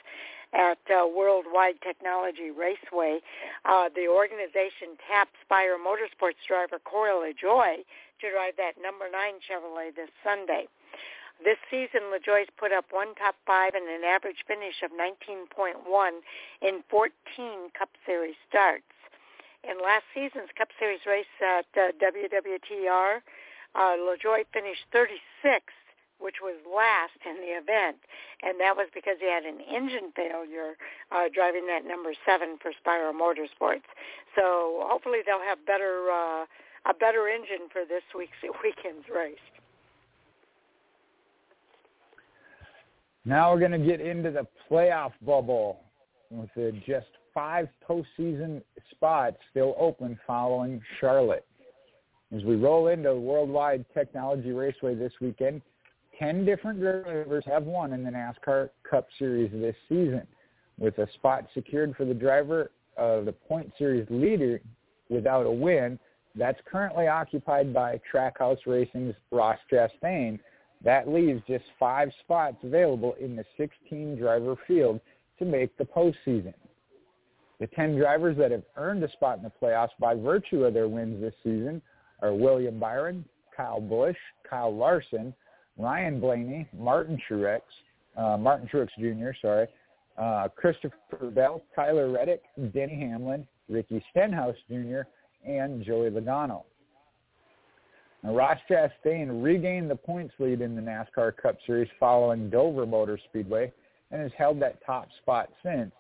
at 0.53 0.83
uh, 0.91 1.07
Worldwide 1.07 1.81
Technology 1.81 2.51
Raceway, 2.51 3.21
uh, 3.65 3.89
the 3.95 4.09
organization 4.11 4.99
tapped 5.07 5.37
Spire 5.45 5.79
Motorsports 5.79 6.43
driver 6.49 6.81
Corey 6.83 7.13
LaJoie 7.15 7.87
to 8.21 8.27
drive 8.29 8.59
that 8.59 8.75
number 8.83 9.07
nine 9.09 9.39
Chevrolet 9.47 9.95
this 9.95 10.11
Sunday. 10.25 10.67
This 11.43 11.57
season, 11.71 12.13
LaJoie's 12.13 12.53
put 12.59 12.71
up 12.73 12.87
one 12.91 13.15
top 13.15 13.35
five 13.47 13.73
and 13.75 13.89
an 13.89 14.05
average 14.05 14.45
finish 14.47 14.83
of 14.85 14.91
19.1 14.93 15.73
in 16.61 16.85
14 16.91 17.11
Cup 17.73 17.89
Series 18.05 18.37
starts. 18.49 18.85
In 19.65 19.81
last 19.81 20.05
season's 20.13 20.53
Cup 20.57 20.69
Series 20.79 21.01
race 21.07 21.33
at 21.41 21.65
uh, 21.77 21.93
WWTR, 21.97 23.25
uh, 23.75 23.97
LaJoie 23.97 24.45
finished 24.53 24.85
36th, 24.93 25.81
which 26.19 26.45
was 26.45 26.61
last 26.69 27.17
in 27.25 27.41
the 27.41 27.57
event, 27.57 27.97
and 28.43 28.61
that 28.61 28.77
was 28.77 28.89
because 28.93 29.17
he 29.21 29.29
had 29.29 29.45
an 29.45 29.61
engine 29.65 30.13
failure 30.13 30.77
uh, 31.13 31.33
driving 31.33 31.67
that 31.67 31.89
number 31.89 32.13
seven 32.29 32.59
for 32.61 32.73
Spire 32.77 33.13
Motorsports. 33.13 33.89
So 34.37 34.85
hopefully 34.85 35.21
they'll 35.25 35.41
have 35.41 35.65
better 35.65 36.13
uh, 36.13 36.45
a 36.85 36.93
better 36.93 37.29
engine 37.29 37.69
for 37.73 37.85
this 37.89 38.05
week's 38.17 38.41
weekend's 38.65 39.09
race. 39.09 39.41
Now 43.25 43.53
we're 43.53 43.61
going 43.61 43.73
to 43.73 43.79
get 43.79 44.01
into 44.01 44.31
the 44.31 44.47
playoff 44.71 45.13
bubble 45.25 45.81
with 46.31 46.51
just 46.87 47.09
five 47.35 47.69
postseason 47.87 48.63
spots 48.91 49.37
still 49.51 49.75
open 49.79 50.19
following 50.27 50.81
Charlotte. 51.01 51.45
As 52.35 52.45
we 52.45 52.57
roll 52.57 52.89
into 52.89 53.15
Worldwide 53.15 53.85
Technology 53.93 54.53
Raceway 54.53 54.95
this 54.95 55.13
weekend, 55.21 55.61
10 56.19 56.45
different 56.45 56.81
drivers 56.81 57.45
have 57.47 57.65
won 57.65 57.93
in 57.93 58.05
the 58.05 58.11
NASCAR 58.11 58.71
Cup 58.89 59.09
Series 59.19 59.51
this 59.53 59.77
season, 59.89 60.27
with 60.79 60.97
a 60.99 61.09
spot 61.15 61.47
secured 61.53 61.95
for 61.97 62.05
the 62.05 62.15
driver 62.15 62.71
of 62.97 63.27
the 63.27 63.33
Point 63.33 63.71
Series 63.77 64.07
leader 64.09 64.61
without 65.09 65.45
a 65.45 65.51
win. 65.51 65.99
That's 66.37 66.61
currently 66.71 67.09
occupied 67.09 67.75
by 67.75 68.01
Trackhouse 68.13 68.59
Racing's 68.67 69.15
Ross 69.31 69.59
Chastain. 69.71 70.39
That 70.83 71.09
leaves 71.09 71.43
just 71.47 71.65
five 71.79 72.11
spots 72.21 72.57
available 72.63 73.15
in 73.21 73.37
the 73.37 73.45
16-driver 73.59 74.57
field 74.67 75.01
to 75.39 75.45
make 75.45 75.77
the 75.77 75.85
postseason. 75.85 76.55
The 77.59 77.67
10 77.67 77.97
drivers 77.97 78.39
that 78.39 78.51
have 78.51 78.63
earned 78.77 79.05
a 79.05 79.13
spot 79.13 79.37
in 79.37 79.45
the 79.45 79.53
playoffs 79.63 79.91
by 79.99 80.15
virtue 80.15 80.65
of 80.65 80.73
their 80.73 80.89
wins 80.89 81.21
this 81.21 81.35
season 81.43 81.83
are 82.23 82.33
William 82.33 82.79
Byron, 82.79 83.25
Kyle 83.55 83.81
Busch, 83.81 84.17
Kyle 84.49 84.75
Larson, 84.75 85.35
Ryan 85.77 86.21
Blaney, 86.21 86.67
Martin 86.77 87.19
Truex, 87.29 87.61
uh, 88.17 88.39
Martin 88.39 88.69
Truex 88.73 88.89
Jr., 88.99 89.37
sorry, 89.43 89.67
uh, 90.17 90.49
Christopher 90.57 91.31
Bell, 91.35 91.63
Tyler 91.75 92.11
Reddick, 92.11 92.43
Denny 92.73 92.99
Hamlin, 92.99 93.47
Ricky 93.69 94.03
Stenhouse 94.11 94.57
Jr., 94.69 95.01
and 95.47 95.85
Joey 95.85 96.11
Logano. 96.11 96.65
Now, 98.23 98.35
Ross 98.35 98.59
Chastain 98.69 99.43
regained 99.43 99.91
the 99.91 99.97
points 99.97 100.35
lead 100.39 100.61
in 100.61 100.77
the 100.77 100.83
NASCAR 100.83 101.37
Cup 101.37 101.57
Series 101.67 101.89
following 101.99 102.51
Dover 102.51 102.87
Motor 102.87 103.19
Speedway 103.29 103.73
and 104.11 104.21
has 104.21 104.33
held 104.37 104.61
that 104.61 104.85
top 104.85 105.09
spot 105.23 105.49
since, 105.63 105.93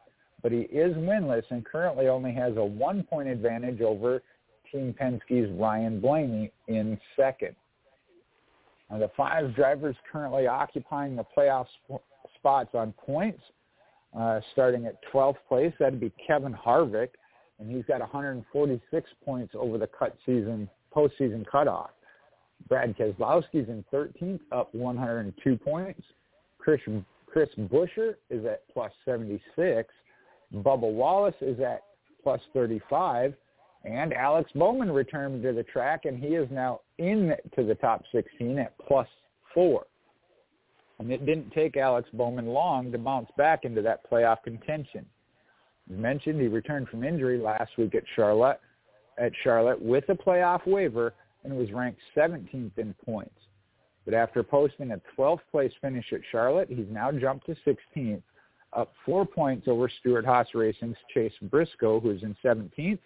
but 0.43 0.53
he 0.53 0.61
is 0.61 0.95
winless 0.97 1.45
and 1.51 1.65
currently 1.65 2.09
only 2.09 2.33
has 2.33 2.57
a 2.57 2.65
one-point 2.65 3.29
advantage 3.29 3.81
over 3.81 4.23
Team 4.71 4.95
Penske's 5.01 5.51
Ryan 5.59 6.01
Blaney 6.01 6.51
in 6.69 6.99
second. 7.17 7.55
The 8.91 9.11
five 9.17 9.55
drivers 9.55 9.95
currently 10.11 10.49
occupying 10.49 11.15
the 11.15 11.25
playoff 11.37 11.67
sp- 11.87 12.03
spots 12.35 12.71
on 12.75 12.93
points, 12.93 13.41
uh, 14.19 14.41
starting 14.53 14.87
at 14.87 14.97
12th 15.13 15.37
place, 15.49 15.73
that'd 15.79 16.01
be 16.01 16.13
Kevin 16.27 16.53
Harvick, 16.53 17.11
and 17.61 17.71
he's 17.71 17.85
got 17.85 18.01
146 18.01 19.11
points 19.25 19.55
over 19.57 19.79
the 19.79 19.87
cut 19.87 20.17
season 20.27 20.69
postseason 20.95 21.47
cutoff. 21.47 21.91
Brad 22.69 22.97
Keselowski's 22.97 23.69
in 23.69 23.85
13th, 23.93 24.41
up 24.53 24.75
102 24.75 25.57
points. 25.57 26.03
Chris 26.59 26.81
Chris 27.27 27.49
Buescher 27.59 28.15
is 28.29 28.45
at 28.45 28.63
plus 28.73 28.93
76. 29.05 29.93
Bubba 30.55 30.93
Wallace 30.93 31.35
is 31.41 31.61
at 31.61 31.83
plus 32.23 32.41
35. 32.53 33.35
And 33.85 34.13
Alex 34.13 34.51
Bowman 34.55 34.91
returned 34.91 35.43
to 35.43 35.53
the 35.53 35.63
track, 35.63 36.05
and 36.05 36.19
he 36.19 36.35
is 36.35 36.49
now 36.51 36.81
in 36.99 37.33
to 37.57 37.65
the 37.65 37.77
top 37.77 38.05
16 38.13 38.59
at 38.59 38.77
plus 38.87 39.09
four. 39.55 39.87
And 40.99 41.11
it 41.11 41.25
didn't 41.25 41.51
take 41.53 41.79
Alex 41.79 42.09
Bowman 42.13 42.47
long 42.47 42.93
to 42.93 42.99
bounce 42.99 43.31
back 43.39 43.65
into 43.65 43.81
that 43.83 44.09
playoff 44.11 44.43
contention. 44.45 45.07
As 45.91 45.97
mentioned, 45.97 46.41
he 46.41 46.49
returned 46.49 46.89
from 46.89 47.05
injury 47.05 47.39
last 47.39 47.71
week 47.79 47.95
at 47.95 48.03
Charlotte, 48.15 48.61
at 49.19 49.33
Charlotte 49.43 49.81
with 49.81 50.05
a 50.11 50.15
playoff 50.15 50.67
waiver 50.67 51.15
and 51.45 51.57
was 51.57 51.73
ranked 51.73 52.01
17th 52.17 52.79
in 52.79 52.95
points. 53.05 53.35
But 54.05 54.15
after 54.15 54.43
posting 54.43 54.93
a 54.93 55.01
12th 55.19 55.41
place 55.51 55.73
finish 55.81 56.07
at 56.13 56.21
Charlotte, 56.33 56.69
he's 56.69 56.87
now 56.91 57.13
jumped 57.13 57.47
to 57.47 57.57
16th, 57.67 58.23
up 58.73 58.93
four 59.05 59.27
points 59.27 59.69
over 59.69 59.89
Stewart-Haas 60.01 60.49
Racing's 60.55 60.97
Chase 61.13 61.33
Briscoe, 61.43 62.01
who's 62.01 62.23
in 62.23 62.37
17th, 62.45 62.99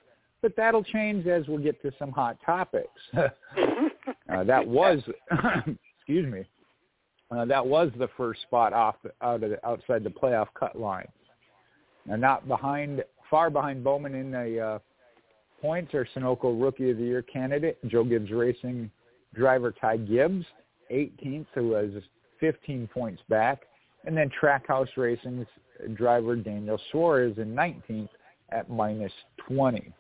but 0.43 0.55
that'll 0.57 0.85
change 0.85 1.27
as 1.27 1.49
we 1.49 1.63
get 1.63 1.81
to 1.83 1.91
some 1.99 2.13
hot 2.13 2.37
topics. 2.45 2.89
uh, 3.17 4.45
that 4.45 4.67
was, 4.67 5.01
excuse 5.99 6.31
me, 6.31 6.45
uh, 7.31 7.45
that 7.47 7.67
was 7.67 7.91
the 7.99 8.09
first 8.17 8.43
spot 8.43 8.73
off 8.73 8.97
out 9.23 9.43
of 9.43 9.51
the, 9.51 9.67
outside 9.67 10.05
the 10.05 10.11
playoff 10.11 10.49
cut 10.59 10.79
line. 10.79 11.09
Now, 12.07 12.17
not 12.17 12.47
behind, 12.47 13.03
far 13.31 13.49
behind 13.49 13.83
Bowman 13.83 14.15
in 14.15 14.31
the 14.31 14.61
uh, 14.61 14.79
points 15.65 15.95
are 15.95 16.07
Sunoco 16.15 16.63
Rookie 16.63 16.91
of 16.91 16.99
the 16.99 17.05
Year 17.05 17.23
candidate 17.23 17.79
Joe 17.87 18.05
Gibbs 18.05 18.31
Racing 18.31 18.91
driver 19.35 19.73
Ty 19.73 19.97
Gibbs, 19.97 20.45
18th, 20.93 21.47
who 21.55 21.69
was 21.69 21.91
15 22.39 22.87
points 22.93 23.23
back, 23.31 23.63
and 24.05 24.15
then 24.15 24.31
Trackhouse 24.39 24.95
Racing's 24.99 25.47
driver 25.95 26.37
Daniel 26.37 26.79
Suarez 26.93 27.39
in 27.39 27.55
19th 27.55 28.11
at 28.51 28.69
minus 28.69 29.11
20. 29.49 29.91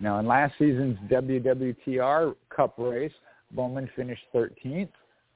Now, 0.00 0.18
in 0.18 0.26
last 0.26 0.54
season's 0.58 0.98
WWTR 1.08 2.34
Cup 2.54 2.74
race, 2.78 3.12
Bowman 3.52 3.88
finished 3.94 4.24
13th. 4.34 4.88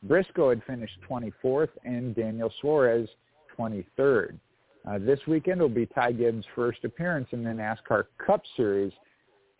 Briscoe 0.02 0.48
had 0.48 0.64
finished 0.64 0.94
24th, 1.08 1.70
and 1.84 2.12
Daniel 2.16 2.52
Suarez 2.60 3.08
23rd. 3.56 4.36
Uh, 4.84 4.98
this 4.98 5.20
weekend 5.28 5.60
will 5.60 5.68
be 5.68 5.86
Ty 5.86 6.10
Gibbs' 6.10 6.44
first 6.56 6.82
appearance 6.82 7.28
in 7.30 7.44
the 7.44 7.50
NASCAR 7.50 8.06
Cup 8.18 8.42
Series 8.56 8.92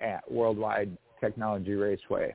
at 0.03 0.31
Worldwide 0.31 0.97
Technology 1.21 1.75
Raceway. 1.75 2.35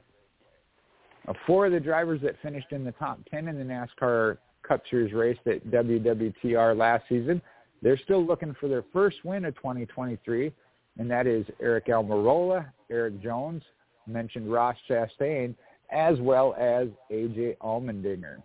Four 1.46 1.66
of 1.66 1.74
the 1.74 1.80
drivers 1.80 2.22
that 2.22 2.36
finished 2.42 2.72
in 2.72 2.86
the 2.86 2.94
top 2.94 3.20
10 3.30 3.50
in 3.50 3.58
the 3.58 3.64
NASCAR 3.64 4.38
Cup 4.66 4.82
Series 4.90 5.14
race 5.14 5.38
at 5.46 5.66
WWTR 5.68 6.78
last 6.78 7.04
season, 7.10 7.42
they're 7.82 7.98
still 7.98 8.26
looking 8.26 8.56
for 8.60 8.70
their 8.70 8.86
first 8.94 9.18
win 9.26 9.46
of 9.46 9.56
2023 9.56 10.54
and 10.98 11.10
that 11.12 11.28
is 11.28 11.46
Aric 11.64 11.88
Almirola, 11.88 12.66
Erik 12.90 13.22
Jones, 13.22 13.64
mentioned 14.08 14.52
Ross 14.52 14.76
Chastain, 14.90 15.56
as 15.92 16.20
well 16.20 16.56
as 16.58 16.88
AJ 17.12 17.58
Allmendinger. 17.58 18.42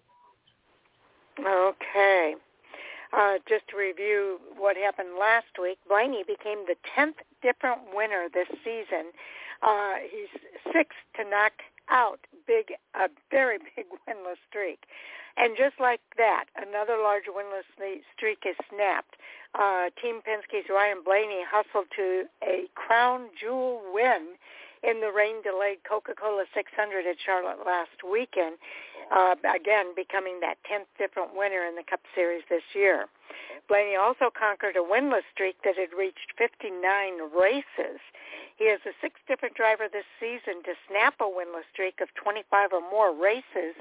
Okay. 1.40 2.34
Uh, 3.32 3.38
just 3.48 3.66
to 3.68 3.76
review 3.76 4.38
what 4.58 4.76
happened 4.76 5.16
last 5.18 5.56
week, 5.60 5.78
Blaney 5.88 6.22
became 6.26 6.66
the 6.66 6.76
10th 6.96 7.22
different 7.40 7.80
winner 7.94 8.28
this 8.32 8.48
season. 8.64 9.12
Uh, 9.62 9.94
he's 10.10 10.28
sixth 10.72 10.98
to 11.16 11.24
knock 11.24 11.52
out 11.88 12.20
big, 12.46 12.74
a 12.94 13.08
very 13.30 13.58
big 13.76 13.86
winless 14.06 14.40
streak. 14.48 14.84
And 15.36 15.56
just 15.56 15.80
like 15.80 16.00
that, 16.18 16.44
another 16.56 16.96
large 17.00 17.24
winless 17.24 17.64
streak 18.14 18.44
is 18.44 18.56
snapped. 18.68 19.16
Uh, 19.54 19.88
Team 20.00 20.20
Penske's 20.20 20.68
Ryan 20.68 21.02
Blaney 21.04 21.40
hustled 21.48 21.86
to 21.96 22.24
a 22.42 22.68
crown 22.74 23.28
jewel 23.40 23.80
win 23.94 24.36
in 24.82 25.00
the 25.00 25.12
rain-delayed 25.12 25.78
Coca-Cola 25.88 26.44
600 26.52 27.06
at 27.06 27.16
Charlotte 27.24 27.64
last 27.64 28.02
weekend, 28.02 28.56
uh, 29.12 29.36
again 29.44 29.94
becoming 29.94 30.40
that 30.40 30.56
10th 30.64 30.88
different 30.98 31.36
winner 31.36 31.64
in 31.64 31.76
the 31.76 31.84
Cup 31.84 32.00
Series 32.14 32.42
this 32.48 32.64
year. 32.74 33.06
Blaney 33.68 33.96
also 33.96 34.30
conquered 34.32 34.76
a 34.76 34.82
winless 34.82 35.28
streak 35.32 35.56
that 35.64 35.76
had 35.76 35.92
reached 35.96 36.32
59 36.36 36.72
races. 37.30 38.00
He 38.56 38.64
is 38.64 38.80
the 38.84 38.92
sixth 39.00 39.22
different 39.28 39.54
driver 39.54 39.88
this 39.90 40.08
season 40.20 40.62
to 40.64 40.74
snap 40.88 41.14
a 41.20 41.24
winless 41.24 41.68
streak 41.72 42.00
of 42.00 42.08
25 42.14 42.72
or 42.72 42.80
more 42.80 43.12
races. 43.14 43.76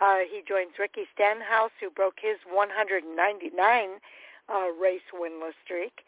Uh, 0.00 0.26
he 0.28 0.42
joins 0.46 0.78
Ricky 0.78 1.06
Stenhouse, 1.14 1.74
who 1.80 1.90
broke 1.90 2.18
his 2.20 2.38
199 2.50 3.10
uh, 4.48 4.68
race 4.80 5.06
winless 5.14 5.58
streak. 5.64 6.02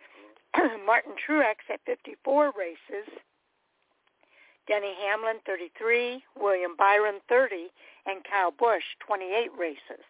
Martin 0.87 1.15
Truex 1.15 1.67
at 1.71 1.81
54 1.87 2.53
races. 2.57 3.09
Denny 4.67 4.95
Hamlin, 5.07 5.37
33, 5.47 6.23
William 6.41 6.75
Byron, 6.77 7.21
30, 7.29 7.69
and 8.07 8.25
Kyle 8.25 8.51
Busch, 8.51 8.85
28 9.07 9.51
races 9.59 10.05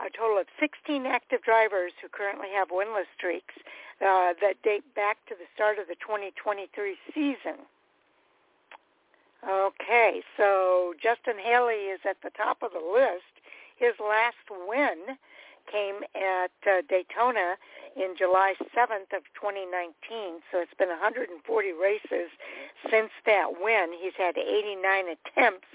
a 0.00 0.08
total 0.08 0.38
of 0.38 0.46
16 0.58 1.04
active 1.06 1.42
drivers 1.42 1.92
who 2.00 2.08
currently 2.08 2.48
have 2.54 2.68
winless 2.68 3.08
streaks 3.16 3.54
uh, 4.00 4.32
that 4.40 4.56
date 4.62 4.84
back 4.94 5.18
to 5.28 5.34
the 5.34 5.44
start 5.54 5.78
of 5.78 5.88
the 5.88 5.96
2023 6.00 6.96
season. 7.12 7.60
Okay, 9.44 10.22
so 10.36 10.94
Justin 11.00 11.36
Haley 11.40 11.92
is 11.92 12.00
at 12.08 12.16
the 12.22 12.30
top 12.30 12.62
of 12.62 12.72
the 12.72 12.80
list. 12.80 13.32
His 13.76 13.94
last 14.00 14.44
win 14.68 15.16
came 15.70 16.00
at 16.14 16.52
uh, 16.66 16.82
Daytona 16.88 17.56
in 17.96 18.14
July 18.16 18.54
7th 18.76 19.14
of 19.16 19.24
2019. 19.34 20.40
So 20.50 20.58
it's 20.58 20.74
been 20.78 20.88
140 20.88 21.36
races 21.72 22.30
since 22.90 23.10
that 23.26 23.60
win. 23.60 23.92
He's 24.00 24.16
had 24.16 24.36
89 24.36 25.16
attempts. 25.16 25.68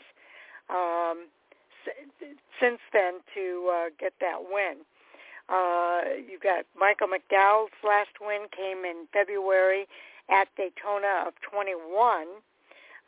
Um, 0.69 1.27
since 2.59 2.79
then 2.93 3.21
to 3.33 3.69
uh, 3.71 3.89
get 3.99 4.13
that 4.21 4.39
win. 4.49 4.85
Uh, 5.47 6.17
you 6.17 6.39
got 6.41 6.65
Michael 6.77 7.07
McDowell's 7.07 7.77
last 7.83 8.17
win 8.19 8.47
came 8.49 8.83
in 8.85 9.05
February 9.13 9.85
at 10.29 10.47
Daytona 10.57 11.25
of 11.27 11.33
21, 11.41 12.25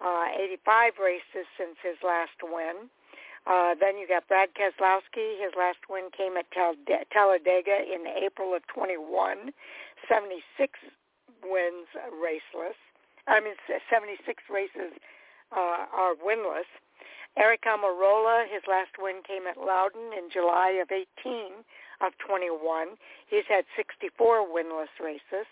uh, 0.02 0.26
85 0.38 0.94
races 1.02 1.48
since 1.58 1.76
his 1.82 1.98
last 2.06 2.38
win. 2.44 2.90
Uh, 3.48 3.76
then 3.80 3.98
you 3.98 4.08
got 4.08 4.28
Brad 4.28 4.50
Keselowski. 4.60 5.40
His 5.40 5.54
last 5.58 5.80
win 5.90 6.10
came 6.16 6.36
at 6.36 6.52
Talladega 6.52 7.78
in 7.88 8.04
April 8.08 8.54
of 8.54 8.68
21, 8.68 9.54
76 10.08 10.80
wins 11.44 11.88
raceless. 12.12 12.76
I 13.28 13.40
mean, 13.40 13.56
76 13.90 14.44
races 14.52 14.92
uh, 15.56 15.88
are 15.96 16.16
winless. 16.16 16.68
Aric 17.38 17.64
Almirola, 17.68 18.50
his 18.52 18.64
last 18.68 18.98
win 19.00 19.22
came 19.26 19.48
at 19.48 19.58
Loudon 19.58 20.12
in 20.12 20.30
July 20.32 20.80
of 20.82 20.90
18 20.92 21.64
of 22.02 22.18
21. 22.18 22.98
He's 23.30 23.46
had 23.48 23.64
64 23.76 24.48
winless 24.48 24.92
races. 25.00 25.48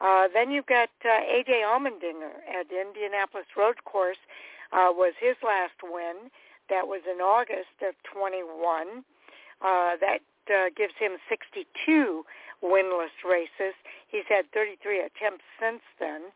Uh, 0.00 0.28
then 0.32 0.50
you've 0.50 0.66
got 0.66 0.90
uh, 1.04 1.22
A.J. 1.24 1.62
Allmendinger 1.64 2.42
at 2.50 2.66
Indianapolis 2.70 3.46
Road 3.56 3.82
Course 3.84 4.18
uh, 4.72 4.90
was 4.90 5.14
his 5.18 5.36
last 5.42 5.78
win. 5.82 6.30
That 6.70 6.86
was 6.86 7.02
in 7.04 7.20
August 7.20 7.76
of 7.86 7.94
21. 8.12 9.04
Uh, 9.60 9.96
that 10.00 10.20
uh, 10.48 10.68
gives 10.76 10.94
him 10.98 11.16
62 11.28 12.24
winless 12.62 13.14
races. 13.24 13.74
He's 14.08 14.26
had 14.28 14.50
33 14.52 15.00
attempts 15.00 15.44
since 15.60 15.82
then. 16.00 16.32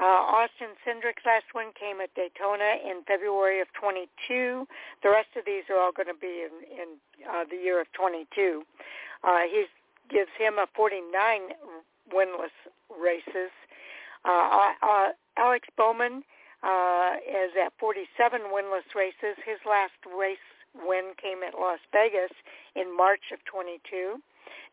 Uh, 0.00 0.04
Austin 0.42 0.74
Cindric's 0.84 1.22
last 1.24 1.46
win 1.54 1.70
came 1.78 2.00
at 2.00 2.12
Daytona 2.14 2.82
in 2.82 3.04
February 3.06 3.60
of 3.60 3.68
22. 3.78 4.66
The 5.02 5.10
rest 5.10 5.28
of 5.38 5.44
these 5.46 5.62
are 5.70 5.78
all 5.78 5.92
going 5.92 6.08
to 6.08 6.18
be 6.18 6.42
in, 6.42 6.54
in 6.66 6.88
uh, 7.30 7.44
the 7.48 7.56
year 7.56 7.80
of 7.80 7.86
22. 7.92 8.62
Uh, 9.22 9.40
he 9.46 9.66
gives 10.10 10.30
him 10.36 10.58
a 10.58 10.66
49 10.74 11.54
winless 12.12 12.56
races. 12.90 13.54
Uh, 14.24 14.72
uh, 14.82 15.08
Alex 15.38 15.68
Bowman 15.76 16.24
uh, 16.64 17.20
is 17.28 17.52
at 17.60 17.72
47 17.78 18.40
winless 18.48 18.88
races. 18.96 19.36
His 19.44 19.60
last 19.68 20.00
race 20.08 20.42
win 20.74 21.12
came 21.20 21.44
at 21.46 21.54
Las 21.54 21.78
Vegas 21.92 22.32
in 22.74 22.96
March 22.96 23.30
of 23.32 23.44
22. 23.44 24.18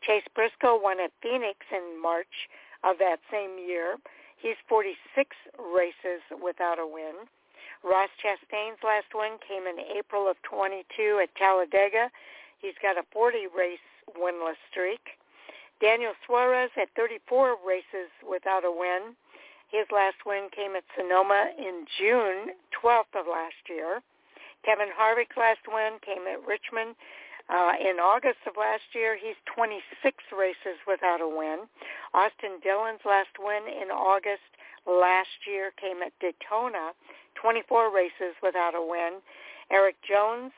Chase 0.01 0.25
Briscoe 0.33 0.79
won 0.79 0.99
at 0.99 1.11
Phoenix 1.21 1.59
in 1.71 2.01
March 2.01 2.49
of 2.83 2.97
that 2.97 3.19
same 3.29 3.59
year. 3.59 3.97
He's 4.37 4.57
46 4.67 5.35
races 5.59 6.23
without 6.41 6.79
a 6.79 6.87
win. 6.87 7.29
Ross 7.83 8.09
Chastain's 8.17 8.81
last 8.83 9.13
win 9.13 9.37
came 9.45 9.67
in 9.67 9.77
April 9.79 10.29
of 10.29 10.41
22 10.41 11.19
at 11.21 11.35
Talladega. 11.35 12.09
He's 12.59 12.77
got 12.81 12.97
a 12.97 13.03
40 13.11 13.47
race 13.55 13.85
winless 14.17 14.57
streak. 14.69 15.17
Daniel 15.81 16.13
Suarez 16.25 16.69
at 16.79 16.89
34 16.95 17.57
races 17.65 18.09
without 18.27 18.63
a 18.63 18.71
win. 18.71 19.15
His 19.71 19.87
last 19.91 20.19
win 20.25 20.49
came 20.53 20.75
at 20.75 20.83
Sonoma 20.95 21.51
in 21.57 21.87
June 21.97 22.53
12th 22.75 23.15
of 23.15 23.25
last 23.25 23.63
year. 23.69 24.01
Kevin 24.65 24.91
Harvick's 24.93 25.37
last 25.37 25.63
win 25.67 25.97
came 26.03 26.27
at 26.27 26.45
Richmond 26.45 26.95
uh, 27.49 27.73
in 27.79 27.97
August 27.97 28.43
of 28.45 28.59
last 28.59 28.83
year. 28.93 29.17
He's 29.17 29.39
26 29.55 29.79
races 30.37 30.77
without 30.85 31.21
a 31.21 31.27
win. 31.27 31.65
Austin 32.13 32.59
Dillon's 32.61 33.01
last 33.05 33.33
win 33.39 33.63
in 33.65 33.89
August 33.89 34.45
last 34.85 35.47
year 35.47 35.71
came 35.79 36.03
at 36.03 36.11
Daytona, 36.19 36.91
24 37.39 37.95
races 37.95 38.35
without 38.43 38.75
a 38.75 38.83
win. 38.83 39.23
Erik 39.71 39.95
Jones 40.03 40.51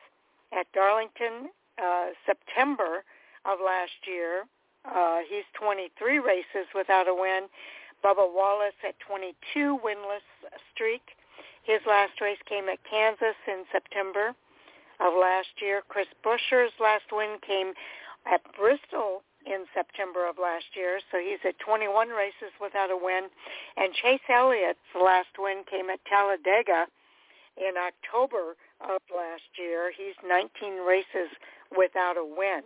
at 0.51 0.65
Darlington, 0.73 1.53
uh, 1.77 2.17
September 2.25 3.05
of 3.45 3.59
last 3.63 4.09
year. 4.09 4.45
Uh, 4.83 5.19
he's 5.29 5.45
23 5.53 6.19
races 6.19 6.67
without 6.75 7.07
a 7.07 7.13
win. 7.13 7.47
Bubba 8.03 8.27
Wallace 8.27 8.77
at 8.87 8.99
22 8.99 9.79
winless 9.83 10.27
streak. 10.73 11.15
His 11.63 11.79
last 11.87 12.19
race 12.19 12.41
came 12.47 12.67
at 12.67 12.79
Kansas 12.89 13.39
in 13.47 13.63
September 13.71 14.35
of 14.99 15.13
last 15.19 15.49
year. 15.61 15.81
Chris 15.87 16.07
Buescher's 16.23 16.73
last 16.79 17.05
win 17.11 17.37
came 17.45 17.73
at 18.25 18.41
Bristol 18.57 19.23
in 19.45 19.65
September 19.73 20.27
of 20.27 20.37
last 20.39 20.75
year, 20.75 20.99
so 21.11 21.19
he's 21.19 21.39
at 21.43 21.59
21 21.59 22.09
races 22.09 22.51
without 22.61 22.91
a 22.91 22.97
win. 22.97 23.27
And 23.77 23.93
Chase 23.93 24.23
Elliott's 24.29 24.79
last 24.95 25.35
win 25.37 25.63
came 25.69 25.89
at 25.89 25.99
Talladega 26.05 26.87
in 27.57 27.75
October 27.79 28.55
of 28.81 28.99
last 29.11 29.47
year. 29.57 29.91
He's 29.95 30.15
19 30.27 30.83
races 30.85 31.31
without 31.75 32.17
a 32.17 32.25
win. 32.25 32.63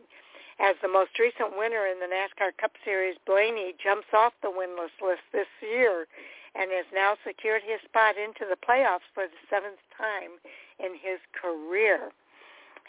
As 0.60 0.76
the 0.82 0.90
most 0.90 1.20
recent 1.20 1.54
winner 1.54 1.86
in 1.86 2.00
the 2.00 2.10
NASCAR 2.10 2.58
Cup 2.58 2.74
Series, 2.84 3.16
Blaney 3.26 3.76
jumps 3.78 4.10
off 4.12 4.34
the 4.42 4.50
winless 4.50 4.94
list 4.98 5.22
this 5.32 5.50
year 5.62 6.08
and 6.56 6.72
has 6.72 6.86
now 6.94 7.14
secured 7.22 7.62
his 7.62 7.78
spot 7.86 8.18
into 8.18 8.42
the 8.50 8.58
playoffs 8.58 9.06
for 9.14 9.30
the 9.30 9.42
seventh 9.54 9.78
time 9.94 10.42
in 10.82 10.98
his 10.98 11.22
career. 11.38 12.10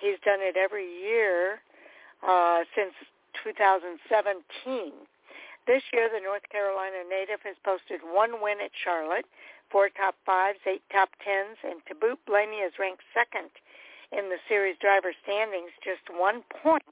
He's 0.00 0.16
done 0.24 0.40
it 0.40 0.56
every 0.56 0.88
year 0.88 1.60
uh, 2.24 2.64
since 2.74 2.96
2017. 3.44 4.00
This 5.66 5.82
year, 5.92 6.08
the 6.08 6.24
North 6.24 6.48
Carolina 6.48 7.04
native 7.04 7.44
has 7.44 7.56
posted 7.60 8.00
one 8.00 8.40
win 8.40 8.64
at 8.64 8.72
Charlotte, 8.72 9.28
four 9.68 9.90
top 9.92 10.16
fives, 10.24 10.64
eight 10.64 10.82
top 10.88 11.10
tens, 11.20 11.60
and 11.60 11.84
to 11.84 11.94
boot, 11.94 12.18
Blaney 12.24 12.64
is 12.64 12.72
ranked 12.80 13.04
second 13.12 13.52
in 14.08 14.32
the 14.32 14.40
series 14.48 14.80
driver 14.80 15.12
standings, 15.22 15.68
just 15.84 16.08
one 16.08 16.40
point 16.64 16.82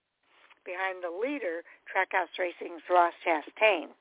behind 0.67 1.07
the 1.07 1.15
leader, 1.15 1.63
Trackhouse 1.87 2.35
Racing's 2.35 2.83
Ross 2.91 3.15
Chastain. 3.23 3.95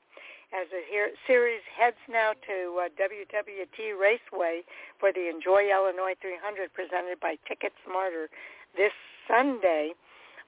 As 0.50 0.66
the 0.70 0.82
series 1.26 1.62
heads 1.70 1.98
now 2.10 2.34
to 2.46 2.86
uh, 2.86 2.88
WWT 2.98 3.98
Raceway 3.98 4.62
for 4.98 5.12
the 5.12 5.30
Enjoy 5.30 5.70
Illinois 5.70 6.18
300 6.20 6.74
presented 6.74 7.18
by 7.22 7.38
Ticket 7.46 7.72
Smarter 7.86 8.30
this 8.76 8.94
Sunday, 9.26 9.94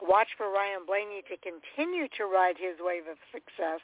watch 0.02 0.28
for 0.36 0.50
Ryan 0.50 0.86
Blaney 0.86 1.22
to 1.26 1.36
continue 1.38 2.06
to 2.18 2.26
ride 2.26 2.58
his 2.58 2.78
wave 2.78 3.06
of 3.10 3.18
success. 3.30 3.82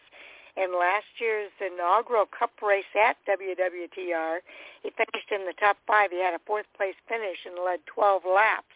In 0.55 0.71
last 0.79 1.19
year's 1.19 1.51
inaugural 1.59 2.27
Cup 2.31 2.55
race 2.63 2.87
at 2.95 3.19
WWTR, 3.27 4.39
he 4.87 4.91
finished 4.95 5.31
in 5.35 5.47
the 5.47 5.59
top 5.59 5.79
five. 5.87 6.11
He 6.15 6.23
had 6.23 6.35
a 6.35 6.43
fourth 6.47 6.71
place 6.77 6.95
finish 7.09 7.43
and 7.45 7.59
led 7.59 7.83
12 7.87 8.23
laps. 8.23 8.71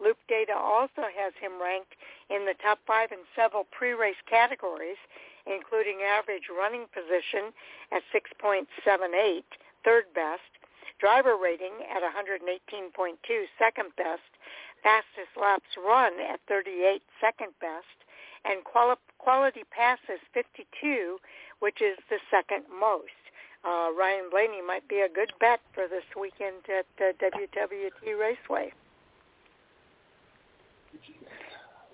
Loop 0.00 0.16
data 0.26 0.56
also 0.56 1.06
has 1.14 1.32
him 1.38 1.60
ranked 1.60 1.94
in 2.34 2.46
the 2.46 2.54
top 2.62 2.80
five 2.86 3.12
in 3.12 3.18
several 3.36 3.64
pre-race 3.70 4.20
categories, 4.28 4.98
including 5.46 6.00
average 6.02 6.48
running 6.48 6.86
position 6.92 7.52
at 7.92 8.02
6.78, 8.14 8.64
third 9.84 10.04
best, 10.14 10.48
driver 10.98 11.36
rating 11.36 11.82
at 11.90 12.02
118.2, 12.02 12.40
second 13.58 13.90
best, 13.96 14.22
fastest 14.82 15.34
laps 15.38 15.76
run 15.76 16.12
at 16.20 16.40
38, 16.48 17.02
second 17.20 17.52
best, 17.60 17.98
and 18.44 18.64
quali- 18.64 18.96
quality 19.18 19.62
passes 19.70 20.20
52, 20.32 21.18
which 21.60 21.82
is 21.82 21.98
the 22.10 22.18
second 22.30 22.64
most. 22.70 23.18
Uh, 23.64 23.90
Ryan 23.96 24.30
Blaney 24.30 24.62
might 24.62 24.86
be 24.88 25.00
a 25.00 25.08
good 25.08 25.32
bet 25.38 25.60
for 25.72 25.86
this 25.86 26.06
weekend 26.18 26.66
at 26.66 26.86
uh, 26.98 27.12
WWT 27.22 28.18
Raceway. 28.18 28.72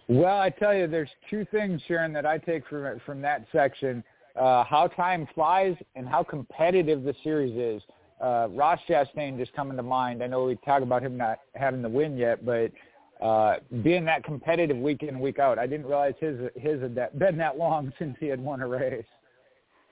Well, 0.09 0.41
I 0.41 0.49
tell 0.49 0.75
you, 0.75 0.87
there's 0.87 1.11
two 1.29 1.47
things, 1.51 1.83
Sharon, 1.87 2.15
that 2.15 2.25
I 2.25 2.39
take 2.39 2.67
from 2.67 2.99
from 3.05 3.21
that 3.23 3.47
section: 3.53 4.03
uh, 4.37 4.65
how 4.65 4.89
time 4.89 5.29
flies 5.35 5.77
and 5.97 6.09
how 6.09 6.23
competitive 6.23 7.03
the 7.03 7.15
series 7.23 7.57
is. 7.57 7.83
Uh, 8.21 8.49
Ross 8.51 8.81
Chastain 8.89 9.37
just 9.37 9.53
coming 9.53 9.77
to 9.77 9.83
mind. 9.83 10.23
I 10.25 10.27
know 10.27 10.45
we 10.45 10.57
talk 10.57 10.83
about 10.83 11.03
him 11.03 11.17
not 11.17 11.39
having 11.55 11.83
the 11.83 11.89
win 11.89 12.17
yet, 12.17 12.45
but 12.45 12.73
uh, 13.21 13.57
being 13.83 14.05
that 14.07 14.25
competitive 14.25 14.77
week 14.77 15.03
in 15.03 15.21
week 15.21 15.39
out, 15.39 15.59
I 15.59 15.67
didn't 15.67 15.87
realize 15.87 16.15
his 16.19 16.39
his 16.57 16.81
had 16.81 16.95
that, 16.95 17.19
been 17.19 17.37
that 17.37 17.59
long 17.59 17.93
since 17.99 18.17
he 18.19 18.27
had 18.27 18.41
won 18.41 18.63
a 18.63 18.67
race. 18.67 19.05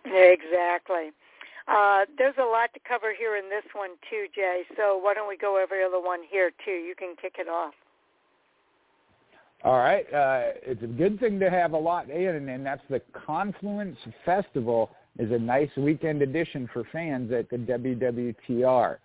Exactly. 0.07 1.11
Uh, 1.69 2.07
there's 2.17 2.37
a 2.39 2.45
lot 2.45 2.73
to 2.75 2.81
cover 2.89 3.13
here 3.17 3.37
in 3.37 3.51
this 3.51 3.65
one 3.75 3.91
too, 4.09 4.27
Jay. 4.35 4.63
So 4.77 4.97
why 4.97 5.15
don't 5.15 5.29
we 5.29 5.37
go 5.37 5.63
the 5.69 5.83
other 5.85 6.01
one 6.01 6.21
here 6.31 6.53
too? 6.65 6.71
You 6.71 6.95
can 6.97 7.17
kick 7.21 7.35
it 7.39 7.49
off. 7.49 7.75
All 9.65 9.79
right. 9.79 10.07
Uh, 10.13 10.53
it's 10.63 10.83
a 10.83 10.87
good 10.87 11.19
thing 11.19 11.41
to 11.41 11.51
have 11.51 11.73
a 11.73 11.79
lot 11.79 12.11
in, 12.11 12.49
and 12.49 12.65
that's 12.65 12.83
the 12.89 13.01
Confluence 13.13 13.97
Festival 14.25 14.91
is 15.19 15.33
a 15.33 15.39
nice 15.39 15.71
weekend 15.77 16.23
addition 16.23 16.69
for 16.73 16.85
fans 16.93 17.33
at 17.33 17.49
the 17.49 17.57
WWTR. 17.57 18.99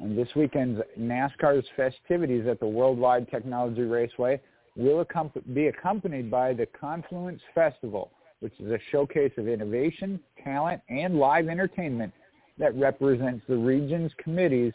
And 0.00 0.18
this 0.18 0.28
weekend's 0.36 0.80
NASCAR's 0.98 1.66
festivities 1.76 2.46
at 2.46 2.60
the 2.60 2.66
Worldwide 2.66 3.30
Technology 3.30 3.82
Raceway 3.82 4.40
will 4.76 5.06
be 5.54 5.68
accompanied 5.68 6.30
by 6.30 6.52
the 6.52 6.66
Confluence 6.66 7.40
Festival, 7.54 8.10
which 8.40 8.52
is 8.60 8.70
a 8.70 8.78
showcase 8.90 9.32
of 9.38 9.48
innovation, 9.48 10.20
talent, 10.42 10.82
and 10.88 11.18
live 11.18 11.48
entertainment 11.48 12.12
that 12.58 12.74
represents 12.76 13.44
the 13.48 13.56
region's 13.56 14.12
committees 14.18 14.72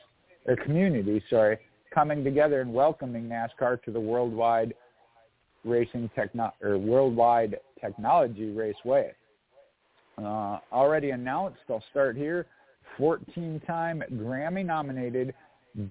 or 0.47 0.55
community, 0.55 1.21
sorry, 1.29 1.59
coming 1.93 2.23
together 2.23 2.61
and 2.61 2.73
welcoming 2.73 3.29
NASCAR 3.29 3.83
to 3.83 3.91
the 3.91 3.99
worldwide 3.99 4.73
Racing 5.63 6.09
Techno- 6.15 6.53
or 6.61 6.77
Worldwide 6.77 7.59
Technology 7.79 8.51
Raceway. 8.51 9.13
Uh, 10.17 10.59
already 10.71 11.11
announced, 11.11 11.59
I'll 11.69 11.83
start 11.91 12.17
here. 12.17 12.45
14-time 12.99 14.03
Grammy-nominated 14.13 15.33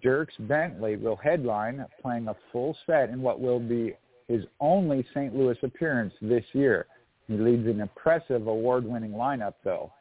Dierks 0.05 0.37
Bentley 0.41 0.97
will 0.97 1.17
headline, 1.17 1.85
playing 2.03 2.29
a 2.29 2.37
full 2.53 2.77
set 2.87 3.11
in 3.11 3.23
what 3.23 3.41
will 3.41 3.61
be 3.61 3.95
his 4.27 4.45
only 4.61 5.07
St. 5.15 5.35
Louis 5.35 5.57
appearance 5.63 6.13
this 6.21 6.45
year. 6.53 6.87
He 7.27 7.35
leads 7.35 7.67
an 7.67 7.81
impressive 7.81 8.47
award-winning 8.47 9.13
lineup, 9.13 9.55
though. 9.65 9.93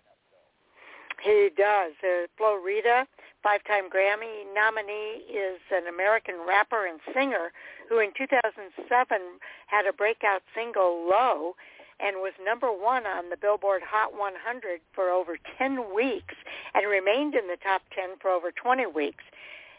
He 1.23 1.49
does. 1.55 1.93
Uh, 2.03 2.27
Flo 2.37 2.59
Rida, 2.61 3.05
five-time 3.43 3.89
Grammy 3.89 4.45
nominee, 4.53 5.23
is 5.29 5.59
an 5.71 5.87
American 5.87 6.35
rapper 6.47 6.85
and 6.85 6.99
singer 7.13 7.51
who 7.89 7.99
in 7.99 8.11
2007 8.17 9.21
had 9.67 9.85
a 9.85 9.93
breakout 9.93 10.41
single, 10.53 11.07
Low, 11.09 11.55
and 11.99 12.17
was 12.17 12.33
number 12.43 12.67
one 12.67 13.05
on 13.07 13.29
the 13.29 13.37
Billboard 13.37 13.81
Hot 13.83 14.13
100 14.13 14.81
for 14.93 15.09
over 15.09 15.37
10 15.57 15.93
weeks 15.95 16.35
and 16.75 16.87
remained 16.87 17.33
in 17.33 17.47
the 17.47 17.57
top 17.63 17.81
10 17.95 18.17
for 18.21 18.29
over 18.29 18.51
20 18.51 18.85
weeks. 18.85 19.23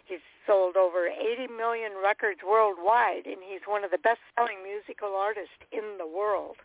He's 0.05 0.19
sold 0.47 0.77
over 0.77 1.06
80 1.06 1.52
million 1.52 1.93
records 2.02 2.40
worldwide, 2.43 3.27
and 3.27 3.36
he's 3.47 3.60
one 3.66 3.85
of 3.85 3.90
the 3.90 3.98
best-selling 3.98 4.65
musical 4.65 5.15
artists 5.15 5.62
in 5.70 5.98
the 5.98 6.06
world. 6.06 6.56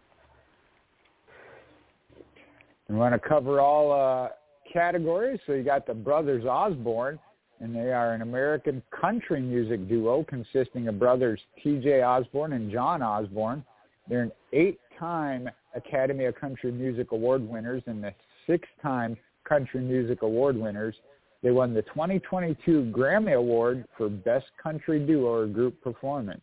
We 2.90 2.96
want 2.96 3.14
to 3.14 3.20
cover 3.20 3.60
all 3.60 3.92
uh, 3.92 4.30
categories. 4.74 5.40
So 5.46 5.54
you 5.54 5.64
got 5.64 5.88
the 5.88 5.94
Brothers 5.94 6.46
Osborne, 6.46 7.20
and 7.60 7.74
they 7.74 7.94
are 7.94 8.14
an 8.14 8.22
American 8.22 8.82
country 9.00 9.42
music 9.42 9.88
duo 9.88 10.26
consisting 10.28 10.88
of 10.88 11.00
brothers 11.00 11.40
T.J. 11.64 12.02
Osborne 12.02 12.54
and 12.54 12.72
John 12.72 13.02
Osborne. 13.02 13.64
They're 14.10 14.24
an 14.24 14.32
eight-time 14.52 15.50
Academy 15.76 16.26
of 16.26 16.36
Country 16.36 16.72
Music 16.72 17.12
Award 17.12 17.48
winners 17.48 17.84
and 17.86 18.04
the 18.04 18.14
six-time 18.48 19.16
Country 19.48 19.82
Music 19.82 20.24
Award 20.24 20.58
winners. 20.58 20.96
They 21.42 21.52
won 21.52 21.74
the 21.74 21.82
2022 21.84 22.92
Grammy 22.96 23.36
Award 23.36 23.86
for 23.98 24.10
Best 24.10 24.46
Country 24.62 25.06
Duo 25.06 25.28
or 25.28 25.48
Group 25.48 25.82
Performance. 25.82 26.42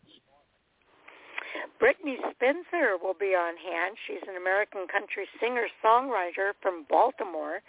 Brittney 1.81 2.17
Spencer 2.33 3.01
will 3.01 3.15
be 3.19 3.33
on 3.33 3.57
hand. 3.57 3.97
She's 4.05 4.21
an 4.29 4.37
American 4.37 4.85
country 4.87 5.25
singer-songwriter 5.39 6.53
from 6.61 6.85
Baltimore. 6.87 7.61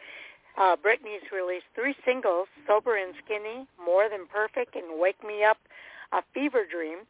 Uh, 0.58 0.76
Brittney's 0.76 1.24
released 1.32 1.66
three 1.74 1.94
singles, 2.04 2.46
Sober 2.66 2.96
and 2.96 3.14
Skinny, 3.24 3.66
More 3.82 4.08
Than 4.08 4.26
Perfect, 4.26 4.76
and 4.76 5.00
Wake 5.00 5.22
Me 5.24 5.44
Up, 5.44 5.56
A 6.12 6.22
Fever 6.34 6.64
Dream. 6.70 7.08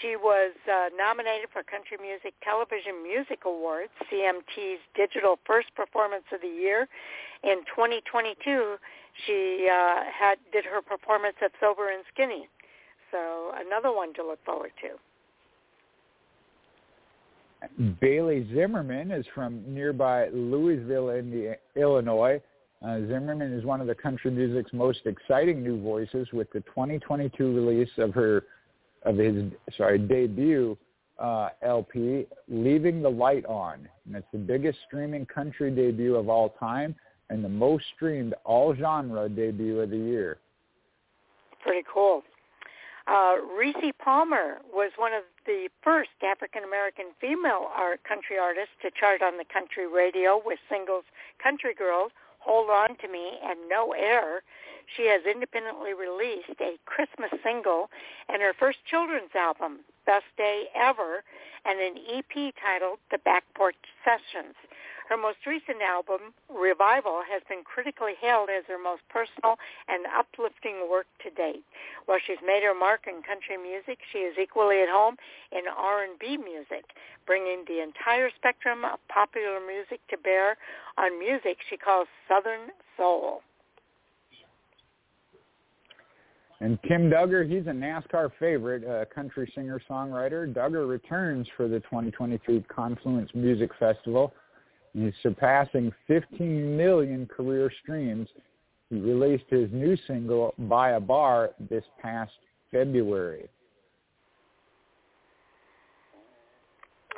She 0.00 0.16
was 0.16 0.52
uh, 0.68 0.88
nominated 0.96 1.48
for 1.52 1.62
Country 1.62 1.96
Music 2.00 2.34
Television 2.44 3.02
Music 3.02 3.40
Awards, 3.44 3.92
CMT's 4.10 4.80
Digital 4.94 5.38
First 5.46 5.74
Performance 5.74 6.24
of 6.32 6.40
the 6.40 6.48
Year. 6.48 6.88
In 7.42 7.64
2022, 7.72 8.76
she 9.26 9.68
uh, 9.70 10.04
had 10.12 10.36
did 10.52 10.64
her 10.64 10.80
performance 10.82 11.36
at 11.42 11.52
Sober 11.60 11.90
and 11.90 12.04
Skinny. 12.12 12.48
So 13.10 13.52
another 13.54 13.92
one 13.92 14.14
to 14.14 14.24
look 14.24 14.42
forward 14.44 14.72
to. 14.82 14.96
Bailey 18.00 18.46
Zimmerman 18.52 19.12
is 19.12 19.24
from 19.34 19.62
nearby 19.72 20.28
Louisville, 20.28 21.10
Illinois. 21.76 22.40
Uh, 22.84 22.98
Zimmerman 23.06 23.52
is 23.52 23.64
one 23.64 23.80
of 23.80 23.86
the 23.86 23.94
country 23.94 24.30
music's 24.30 24.72
most 24.72 25.00
exciting 25.04 25.62
new 25.62 25.80
voices 25.80 26.26
with 26.32 26.50
the 26.52 26.60
2022 26.60 27.54
release 27.54 27.90
of 27.98 28.12
her 28.14 28.44
of 29.04 29.16
his 29.16 29.52
sorry 29.76 29.98
debut 29.98 30.76
uh, 31.18 31.50
LP, 31.62 32.26
Leaving 32.48 33.02
the 33.02 33.08
Light 33.08 33.44
On. 33.46 33.88
And 34.06 34.16
it's 34.16 34.26
the 34.32 34.38
biggest 34.38 34.78
streaming 34.86 35.26
country 35.26 35.70
debut 35.70 36.16
of 36.16 36.28
all 36.28 36.50
time 36.50 36.94
and 37.30 37.44
the 37.44 37.48
most 37.48 37.84
streamed 37.94 38.34
all 38.44 38.74
genre 38.74 39.28
debut 39.28 39.80
of 39.80 39.90
the 39.90 39.96
year. 39.96 40.38
Pretty 41.62 41.86
cool. 41.92 42.22
Uh, 43.06 43.34
Rissi 43.58 43.90
Palmer 43.98 44.58
was 44.72 44.92
one 44.96 45.12
of 45.12 45.22
the 45.46 45.68
first 45.82 46.10
African 46.22 46.62
American 46.62 47.06
female 47.20 47.66
art 47.74 48.00
country 48.04 48.38
artists 48.38 48.74
to 48.82 48.90
chart 48.98 49.22
on 49.22 49.38
the 49.38 49.44
country 49.52 49.88
radio 49.88 50.40
with 50.44 50.58
singles 50.70 51.04
"Country 51.42 51.74
Girls," 51.74 52.12
"Hold 52.44 52.70
On 52.70 52.96
to 52.96 53.08
Me," 53.08 53.38
and 53.42 53.68
"No 53.68 53.92
Air." 53.92 54.42
She 54.96 55.06
has 55.06 55.24
independently 55.24 55.94
released 55.94 56.60
a 56.60 56.78
Christmas 56.84 57.30
single 57.42 57.90
and 58.28 58.42
her 58.42 58.52
first 58.52 58.84
children's 58.84 59.34
album, 59.34 59.80
Best 60.04 60.26
Day 60.36 60.68
Ever, 60.74 61.24
and 61.64 61.78
an 61.78 61.96
EP 62.08 62.54
titled 62.60 62.98
The 63.10 63.18
Back 63.18 63.44
Porch 63.54 63.76
Sessions. 64.04 64.56
Her 65.08 65.16
most 65.16 65.44
recent 65.46 65.82
album, 65.82 66.32
Revival, 66.48 67.22
has 67.28 67.42
been 67.48 67.64
critically 67.64 68.14
hailed 68.20 68.48
as 68.50 68.64
her 68.68 68.78
most 68.78 69.02
personal 69.08 69.58
and 69.88 70.06
uplifting 70.06 70.88
work 70.90 71.06
to 71.22 71.30
date. 71.30 71.64
While 72.06 72.18
she's 72.24 72.40
made 72.44 72.62
her 72.62 72.74
mark 72.74 73.06
in 73.06 73.22
country 73.22 73.58
music, 73.58 73.98
she 74.12 74.18
is 74.18 74.36
equally 74.40 74.80
at 74.80 74.88
home 74.88 75.16
in 75.50 75.62
R&B 75.68 76.38
music, 76.38 76.84
bringing 77.26 77.64
the 77.66 77.82
entire 77.82 78.30
spectrum 78.36 78.84
of 78.84 78.98
popular 79.08 79.60
music 79.60 80.00
to 80.10 80.16
bear 80.16 80.56
on 80.96 81.18
music 81.18 81.58
she 81.68 81.76
calls 81.76 82.08
Southern 82.28 82.70
Soul. 82.96 83.42
And 86.60 86.78
Tim 86.86 87.10
Dugger, 87.10 87.44
he's 87.44 87.66
a 87.66 87.74
NASCAR 87.74 88.30
favorite, 88.38 88.84
a 88.84 89.04
country 89.12 89.50
singer-songwriter. 89.52 90.54
Dugger 90.54 90.88
returns 90.88 91.48
for 91.56 91.66
the 91.66 91.80
2023 91.80 92.62
Confluence 92.72 93.30
Music 93.34 93.70
Festival. 93.80 94.32
He's 94.94 95.12
surpassing 95.22 95.92
15 96.06 96.76
million 96.76 97.26
career 97.26 97.72
streams. 97.82 98.28
He 98.90 99.00
released 99.00 99.44
his 99.48 99.70
new 99.72 99.96
single, 100.06 100.54
By 100.58 100.90
a 100.90 101.00
Bar, 101.00 101.50
this 101.70 101.84
past 102.00 102.32
February. 102.70 103.48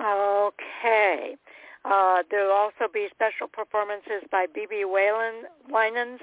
Okay. 0.01 1.37
Uh, 1.85 2.23
there 2.31 2.47
will 2.47 2.53
also 2.53 2.91
be 2.93 3.09
special 3.11 3.49
performances 3.49 4.23
by 4.31 4.47
B.B. 4.53 4.85
Whalen, 4.85 5.45
Winans, 5.69 6.21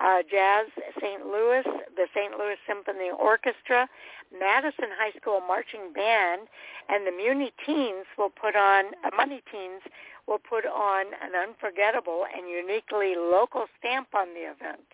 uh, 0.00 0.22
Jazz 0.30 0.66
St. 1.00 1.26
Louis, 1.26 1.62
the 1.96 2.06
St. 2.14 2.32
Louis 2.38 2.56
Symphony 2.66 3.10
Orchestra, 3.18 3.88
Madison 4.38 4.90
High 4.98 5.16
School 5.20 5.40
Marching 5.40 5.92
Band, 5.94 6.42
and 6.88 7.06
the 7.06 7.10
Muny 7.10 7.50
Teens 7.64 8.04
will 8.16 8.30
put 8.30 8.54
on, 8.54 8.86
uh, 9.04 9.10
Money 9.16 9.42
Teens 9.50 9.82
will 10.28 10.38
put 10.38 10.66
on 10.66 11.06
an 11.06 11.32
unforgettable 11.48 12.24
and 12.36 12.48
uniquely 12.48 13.14
local 13.16 13.64
stamp 13.78 14.08
on 14.14 14.28
the 14.34 14.40
event. 14.40 14.84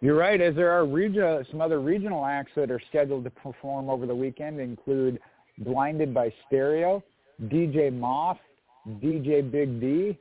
You're 0.00 0.16
right. 0.16 0.40
As 0.40 0.54
there 0.54 0.70
are 0.72 0.84
regional, 0.84 1.42
some 1.50 1.60
other 1.60 1.80
regional 1.80 2.26
acts 2.26 2.52
that 2.56 2.70
are 2.70 2.80
scheduled 2.88 3.24
to 3.24 3.30
perform 3.30 3.88
over 3.88 4.04
the 4.06 4.14
weekend 4.14 4.60
include 4.60 5.18
Blinded 5.58 6.12
by 6.12 6.30
Stereo, 6.46 7.02
DJ 7.44 7.90
Moth, 7.92 8.38
DJ 8.86 9.50
Big 9.50 9.80
D, 9.80 10.18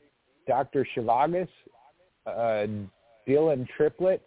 Dr. 0.48 0.88
Shivagas, 0.96 1.50
uh, 2.26 2.68
Dylan 3.28 3.68
Triplett, 3.76 4.22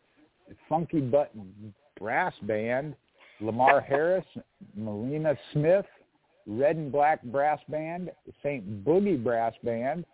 Funky 0.69 1.01
Button 1.01 1.73
Brass 1.99 2.35
Band, 2.43 2.95
Lamar 3.41 3.81
Harris, 3.81 4.25
Melina 4.77 5.35
Smith, 5.53 5.87
Red 6.49 6.77
and 6.77 6.91
Black 6.91 7.23
Brass 7.25 7.61
Band, 7.69 8.11
the 8.27 8.33
St. 8.43 8.85
Boogie 8.85 9.23
Brass 9.23 9.53
Band, 9.63 10.05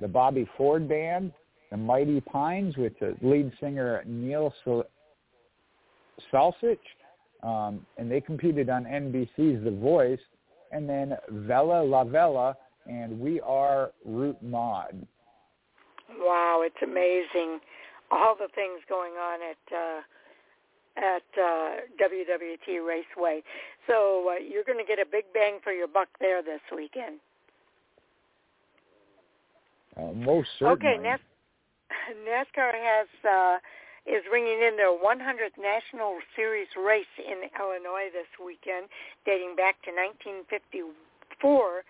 the 0.00 0.08
Bobby 0.08 0.48
Ford 0.56 0.88
Band, 0.88 1.32
the 1.70 1.76
Mighty 1.76 2.20
Pines 2.20 2.76
with 2.76 2.92
the 2.98 3.16
lead 3.22 3.52
singer 3.60 4.02
Neil 4.04 4.52
Salsich, 6.32 6.78
um, 7.42 7.86
and 7.96 8.10
they 8.10 8.20
competed 8.20 8.68
on 8.68 8.84
NBC's 8.84 9.64
The 9.64 9.76
Voice, 9.80 10.20
and 10.72 10.88
then 10.88 11.16
Vela 11.30 11.84
La 11.84 12.04
Vela 12.04 12.56
and 12.86 13.18
We 13.18 13.40
Are 13.40 13.92
Root 14.04 14.42
Mod. 14.42 15.06
Wow, 16.18 16.62
it's 16.64 16.76
amazing 16.82 17.60
all 18.10 18.34
the 18.38 18.48
things 18.54 18.80
going 18.88 19.12
on 19.12 19.40
at 19.42 19.74
uh, 19.74 20.00
at 20.96 21.26
uh, 21.36 21.82
WWT 22.00 22.86
Raceway. 22.86 23.42
So 23.86 24.30
uh, 24.30 24.38
you're 24.38 24.64
going 24.64 24.78
to 24.78 24.84
get 24.84 24.98
a 24.98 25.08
big 25.10 25.24
bang 25.34 25.58
for 25.62 25.72
your 25.72 25.88
buck 25.88 26.08
there 26.20 26.42
this 26.42 26.60
weekend. 26.74 27.18
Uh, 29.96 30.12
most 30.12 30.48
certainly. 30.58 30.74
Okay, 30.74 31.02
NAS- 31.02 31.20
NASCAR 32.26 32.72
has 32.74 33.08
uh, 33.28 33.58
is 34.06 34.22
ringing 34.30 34.60
in 34.60 34.76
their 34.76 34.92
100th 34.92 35.56
National 35.56 36.18
Series 36.36 36.68
race 36.76 37.10
in 37.18 37.48
Illinois 37.58 38.12
this 38.12 38.28
weekend, 38.36 38.88
dating 39.24 39.56
back 39.56 39.80
to 39.82 39.90
1954. 39.90 41.84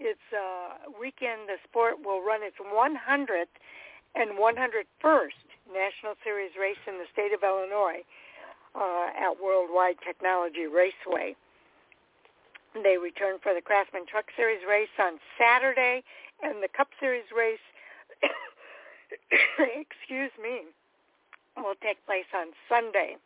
It's 0.00 0.28
uh, 0.32 0.90
weekend 0.98 1.46
the 1.46 1.60
sport 1.68 2.00
will 2.02 2.24
run 2.24 2.40
its 2.42 2.56
100th 2.58 3.54
and 4.16 4.34
101st 4.34 5.46
National 5.70 6.18
Series 6.24 6.50
race 6.58 6.80
in 6.88 6.98
the 6.98 7.06
state 7.12 7.30
of 7.30 7.44
Illinois 7.44 8.02
uh, 8.74 9.08
at 9.16 9.40
Worldwide 9.42 9.96
Technology 10.04 10.66
Raceway. 10.66 11.36
They 12.74 12.96
return 12.98 13.38
for 13.42 13.54
the 13.54 13.60
Craftsman 13.60 14.06
Truck 14.06 14.26
Series 14.36 14.62
race 14.68 14.94
on 14.98 15.18
Saturday 15.38 16.02
and 16.42 16.62
the 16.62 16.68
Cup 16.68 16.88
Series 17.00 17.26
race, 17.34 17.62
excuse 19.58 20.30
me, 20.40 20.70
will 21.56 21.74
take 21.82 21.98
place 22.06 22.30
on 22.34 22.54
Sunday. 22.68 23.16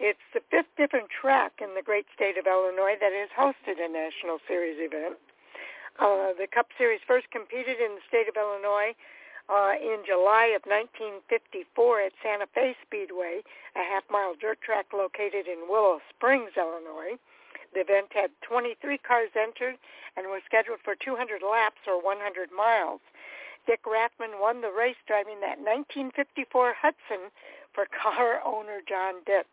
It's 0.00 0.24
the 0.32 0.40
fifth 0.50 0.72
different 0.80 1.12
track 1.12 1.60
in 1.60 1.76
the 1.76 1.84
great 1.84 2.06
state 2.16 2.40
of 2.40 2.48
Illinois 2.48 2.96
that 3.00 3.12
has 3.12 3.28
hosted 3.36 3.76
a 3.76 3.88
National 3.88 4.40
Series 4.48 4.80
event. 4.80 5.20
Uh, 6.00 6.32
the 6.40 6.48
Cup 6.48 6.72
Series 6.78 7.04
first 7.06 7.28
competed 7.30 7.76
in 7.76 8.00
the 8.00 8.04
state 8.08 8.24
of 8.24 8.32
Illinois 8.32 8.96
uh, 9.50 9.74
in 9.82 10.06
July 10.06 10.54
of 10.54 10.62
1954 10.62 12.00
at 12.00 12.12
Santa 12.22 12.46
Fe 12.54 12.76
Speedway, 12.86 13.42
a 13.74 13.82
half-mile 13.82 14.34
dirt 14.40 14.60
track 14.62 14.86
located 14.94 15.46
in 15.46 15.66
Willow 15.68 15.98
Springs, 16.08 16.54
Illinois. 16.56 17.18
The 17.74 17.80
event 17.80 18.14
had 18.14 18.30
23 18.42 18.98
cars 18.98 19.30
entered 19.34 19.76
and 20.16 20.26
was 20.26 20.42
scheduled 20.46 20.80
for 20.82 20.94
200 20.94 21.42
laps 21.42 21.82
or 21.86 22.02
100 22.02 22.50
miles. 22.54 23.00
Dick 23.66 23.82
Rathmann 23.84 24.40
won 24.40 24.60
the 24.60 24.72
race 24.72 24.98
driving 25.06 25.40
that 25.40 25.58
1954 25.58 26.74
Hudson 26.78 27.30
for 27.74 27.86
car 27.90 28.40
owner 28.46 28.80
John 28.86 29.22
Ditz. 29.26 29.48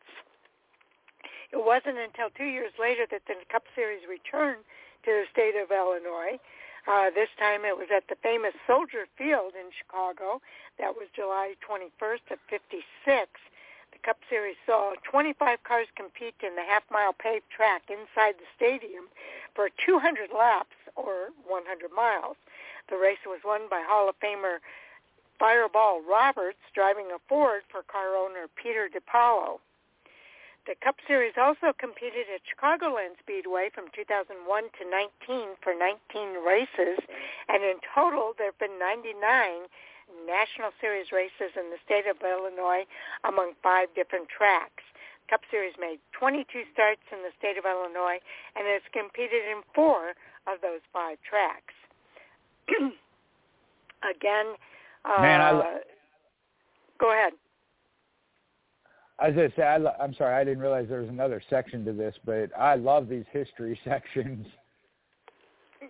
It 1.52 1.64
wasn't 1.64 1.98
until 1.98 2.30
two 2.30 2.50
years 2.50 2.74
later 2.80 3.06
that 3.10 3.26
the 3.28 3.36
Cup 3.50 3.64
Series 3.74 4.04
returned 4.10 4.64
to 5.06 5.12
the 5.12 5.26
state 5.32 5.56
of 5.56 5.72
Illinois. 5.72 6.40
Uh, 6.88 7.10
this 7.12 7.28
time 7.38 7.66
it 7.66 7.76
was 7.76 7.92
at 7.94 8.08
the 8.08 8.16
famous 8.24 8.54
Soldier 8.66 9.08
Field 9.18 9.54
in 9.60 9.76
Chicago. 9.76 10.42
That 10.80 10.96
was 10.96 11.12
July 11.14 11.56
21st 11.60 12.32
of 12.32 12.40
56. 12.50 12.82
The 13.92 14.00
Cup 14.04 14.18
Series 14.30 14.56
saw 14.66 14.94
25 15.04 15.64
cars 15.64 15.88
compete 15.96 16.36
in 16.42 16.56
the 16.56 16.64
half-mile 16.64 17.12
paved 17.12 17.50
track 17.52 17.84
inside 17.90 18.36
the 18.40 18.48
stadium 18.56 19.12
for 19.54 19.70
200 19.86 20.32
laps 20.32 20.80
or 20.96 21.36
100 21.46 21.92
miles. 21.92 22.38
The 22.90 22.96
race 22.96 23.26
was 23.26 23.44
won 23.44 23.68
by 23.70 23.84
Hall 23.86 24.08
of 24.08 24.16
Famer 24.22 24.60
Fireball 25.40 26.02
Roberts 26.08 26.64
driving 26.74 27.12
a 27.12 27.20
Ford 27.28 27.64
for 27.70 27.84
car 27.84 28.16
owner 28.16 28.48
Peter 28.56 28.88
DePaolo. 28.88 29.60
The 30.68 30.76
Cup 30.84 31.00
Series 31.08 31.40
also 31.40 31.72
competed 31.80 32.28
at 32.28 32.44
Chicagoland 32.44 33.16
Speedway 33.24 33.72
from 33.72 33.88
2001 33.96 34.36
to 34.36 34.84
19 34.84 35.56
for 35.64 35.72
19 35.72 36.44
races, 36.44 37.00
and 37.48 37.64
in 37.64 37.80
total 37.96 38.36
there 38.36 38.52
have 38.52 38.60
been 38.60 38.76
99 38.76 39.16
National 40.28 40.76
Series 40.84 41.16
races 41.16 41.56
in 41.56 41.72
the 41.72 41.80
state 41.88 42.04
of 42.04 42.20
Illinois 42.20 42.84
among 43.24 43.56
five 43.64 43.88
different 43.96 44.28
tracks. 44.28 44.84
Cup 45.32 45.40
Series 45.48 45.80
made 45.80 46.04
22 46.12 46.44
starts 46.76 47.04
in 47.16 47.24
the 47.24 47.32
state 47.40 47.56
of 47.56 47.64
Illinois 47.64 48.20
and 48.60 48.68
has 48.68 48.84
competed 48.92 49.48
in 49.48 49.64
four 49.72 50.20
of 50.52 50.60
those 50.60 50.84
five 50.92 51.16
tracks. 51.24 51.76
Again, 54.04 54.60
uh, 55.08 55.22
Man, 55.24 55.40
I, 55.40 55.80
go 57.00 57.16
ahead. 57.16 57.32
I 59.20 59.28
was 59.28 59.36
going 59.36 59.50
to 59.50 59.56
say, 59.56 59.64
I, 59.64 59.78
I'm 60.02 60.14
sorry, 60.14 60.36
I 60.36 60.44
didn't 60.44 60.60
realize 60.60 60.88
there 60.90 61.02
was 61.02 61.10
another 61.10 61.42
section 61.50 61.84
to 61.86 61.94
this, 61.94 62.16
but 62.24 62.52
I 62.58 62.76
love 62.76 63.10
these 63.10 63.26
history 63.32 63.80
sections. 63.86 64.46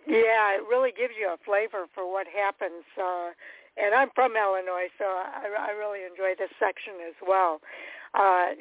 Yeah, 0.07 0.55
it 0.55 0.63
really 0.69 0.91
gives 0.91 1.13
you 1.19 1.27
a 1.27 1.37
flavor 1.43 1.87
for 1.93 2.11
what 2.11 2.27
happens. 2.27 2.83
Uh, 2.95 3.31
and 3.75 3.93
I'm 3.93 4.09
from 4.15 4.35
Illinois, 4.35 4.87
so 4.97 5.05
I, 5.05 5.51
I 5.59 5.71
really 5.71 6.07
enjoy 6.07 6.33
this 6.37 6.51
section 6.59 6.93
as 7.07 7.15
well. 7.25 7.61
Uh, 8.13 8.55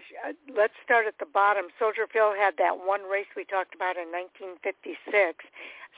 let's 0.54 0.74
start 0.84 1.06
at 1.06 1.18
the 1.18 1.26
bottom. 1.26 1.66
Soldier 1.78 2.06
Field 2.10 2.34
had 2.36 2.58
that 2.58 2.84
one 2.84 3.08
race 3.08 3.30
we 3.36 3.44
talked 3.44 3.74
about 3.74 3.96
in 3.96 4.10
1956. 4.10 4.98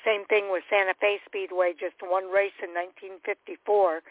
Same 0.04 0.24
thing 0.26 0.52
with 0.52 0.62
Santa 0.70 0.94
Fe 1.00 1.18
Speedway, 1.26 1.72
just 1.72 1.96
one 2.04 2.30
race 2.30 2.54
in 2.62 2.70
1954. 2.70 4.04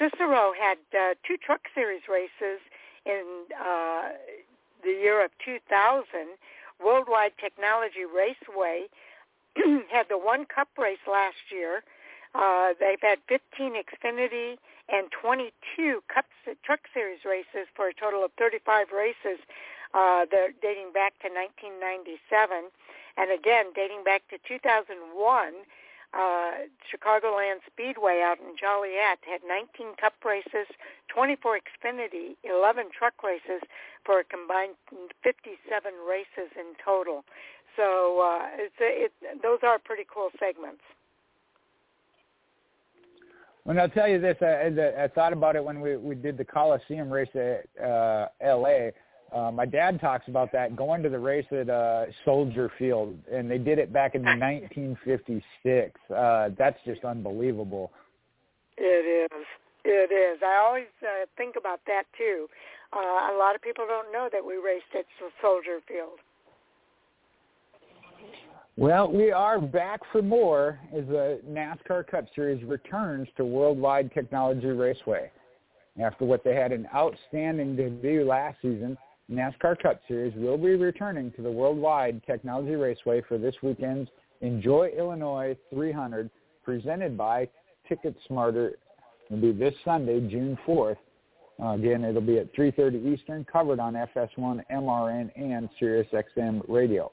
Cicero 0.00 0.56
had 0.56 0.80
uh, 0.96 1.14
two 1.22 1.36
Truck 1.36 1.68
Series 1.76 2.08
races 2.08 2.58
in 3.06 3.44
uh, 3.58 4.10
the 4.82 4.90
year 4.90 5.24
of 5.24 5.30
2000. 5.44 6.04
Worldwide 6.84 7.32
Technology 7.40 8.04
Raceway 8.04 8.88
had 9.90 10.08
the 10.08 10.18
one 10.18 10.46
Cup 10.46 10.68
race 10.78 11.04
last 11.10 11.50
year. 11.50 11.84
Uh, 12.34 12.72
they've 12.80 13.00
had 13.00 13.18
15 13.28 13.74
Xfinity 13.74 14.56
and 14.88 15.08
22 15.12 16.02
Cup 16.12 16.26
Truck 16.64 16.80
Series 16.92 17.20
races 17.24 17.68
for 17.74 17.88
a 17.88 17.94
total 17.94 18.24
of 18.24 18.32
35 18.38 18.88
races. 18.90 19.38
Uh, 19.94 20.24
they're 20.30 20.52
dating 20.62 20.92
back 20.92 21.12
to 21.20 21.28
1997, 21.28 22.72
and 23.16 23.30
again 23.30 23.66
dating 23.76 24.02
back 24.04 24.22
to 24.28 24.38
2001 24.48 24.96
uh, 26.12 26.68
Chicagoland 26.84 27.64
Speedway 27.66 28.20
out 28.22 28.38
in 28.38 28.54
Joliet 28.58 29.18
had 29.24 29.40
19 29.46 29.96
Cup 29.96 30.14
races, 30.24 30.68
24 31.08 31.60
Xfinity, 31.60 32.36
11 32.44 32.86
truck 32.96 33.14
races 33.22 33.62
for 34.04 34.20
a 34.20 34.24
combined 34.24 34.74
57 35.22 35.56
races 36.06 36.52
in 36.56 36.74
total. 36.84 37.24
So 37.76 38.20
uh, 38.20 38.46
it's 38.56 38.76
a, 38.80 39.04
it, 39.06 39.12
those 39.42 39.60
are 39.62 39.78
pretty 39.78 40.04
cool 40.12 40.28
segments. 40.38 40.82
Well, 43.64 43.78
I'll 43.78 43.88
tell 43.88 44.08
you 44.08 44.20
this. 44.20 44.36
I, 44.42 45.04
I 45.04 45.08
thought 45.08 45.32
about 45.32 45.54
it 45.56 45.64
when 45.64 45.80
we 45.80 45.96
we 45.96 46.16
did 46.16 46.36
the 46.36 46.44
Coliseum 46.44 47.08
race 47.08 47.30
at 47.34 47.82
uh, 47.82 48.26
L.A. 48.40 48.92
Uh, 49.34 49.50
my 49.50 49.64
dad 49.64 50.00
talks 50.00 50.28
about 50.28 50.52
that 50.52 50.76
going 50.76 51.02
to 51.02 51.08
the 51.08 51.18
race 51.18 51.46
at 51.52 51.70
uh, 51.70 52.04
Soldier 52.24 52.70
Field, 52.78 53.16
and 53.32 53.50
they 53.50 53.58
did 53.58 53.78
it 53.78 53.92
back 53.92 54.14
in 54.14 54.22
1956. 54.24 56.00
Uh, 56.10 56.50
that's 56.58 56.78
just 56.84 57.04
unbelievable. 57.04 57.90
It 58.76 59.30
is. 59.32 59.46
It 59.84 60.12
is. 60.12 60.40
I 60.42 60.62
always 60.64 60.86
uh, 61.02 61.26
think 61.36 61.56
about 61.58 61.80
that 61.86 62.04
too. 62.16 62.46
Uh, 62.92 63.34
a 63.34 63.36
lot 63.38 63.54
of 63.54 63.62
people 63.62 63.84
don't 63.88 64.12
know 64.12 64.28
that 64.30 64.44
we 64.44 64.56
raced 64.56 64.84
at 64.94 65.06
Soldier 65.40 65.80
Field. 65.88 66.18
Well, 68.76 69.10
we 69.10 69.32
are 69.32 69.60
back 69.60 70.00
for 70.12 70.22
more 70.22 70.78
as 70.96 71.06
the 71.06 71.40
NASCAR 71.48 72.06
Cup 72.06 72.24
Series 72.34 72.64
returns 72.64 73.28
to 73.36 73.44
Worldwide 73.44 74.12
Technology 74.12 74.68
Raceway. 74.68 75.30
After 76.02 76.24
what 76.24 76.42
they 76.42 76.54
had 76.54 76.72
an 76.72 76.88
outstanding 76.94 77.76
debut 77.76 78.24
last 78.24 78.56
season, 78.62 78.96
NASCAR 79.30 79.80
Cup 79.80 80.00
Series 80.08 80.34
will 80.36 80.58
be 80.58 80.74
returning 80.74 81.30
to 81.32 81.42
the 81.42 81.50
Worldwide 81.50 82.22
Technology 82.26 82.74
Raceway 82.74 83.22
for 83.28 83.38
this 83.38 83.54
weekend's 83.62 84.10
Enjoy 84.40 84.90
Illinois 84.96 85.56
300 85.70 86.28
presented 86.64 87.16
by 87.16 87.48
Ticket 87.88 88.16
Smarter. 88.26 88.72
It'll 89.30 89.40
be 89.40 89.52
this 89.52 89.74
Sunday, 89.84 90.20
June 90.28 90.58
4th. 90.66 90.96
Uh, 91.62 91.68
again, 91.68 92.04
it'll 92.04 92.20
be 92.20 92.38
at 92.38 92.52
3.30 92.54 93.14
Eastern, 93.14 93.44
covered 93.44 93.78
on 93.78 93.94
FS1, 93.94 94.62
MRN, 94.72 95.30
and 95.36 95.68
SiriusXM 95.80 96.62
radio. 96.68 97.10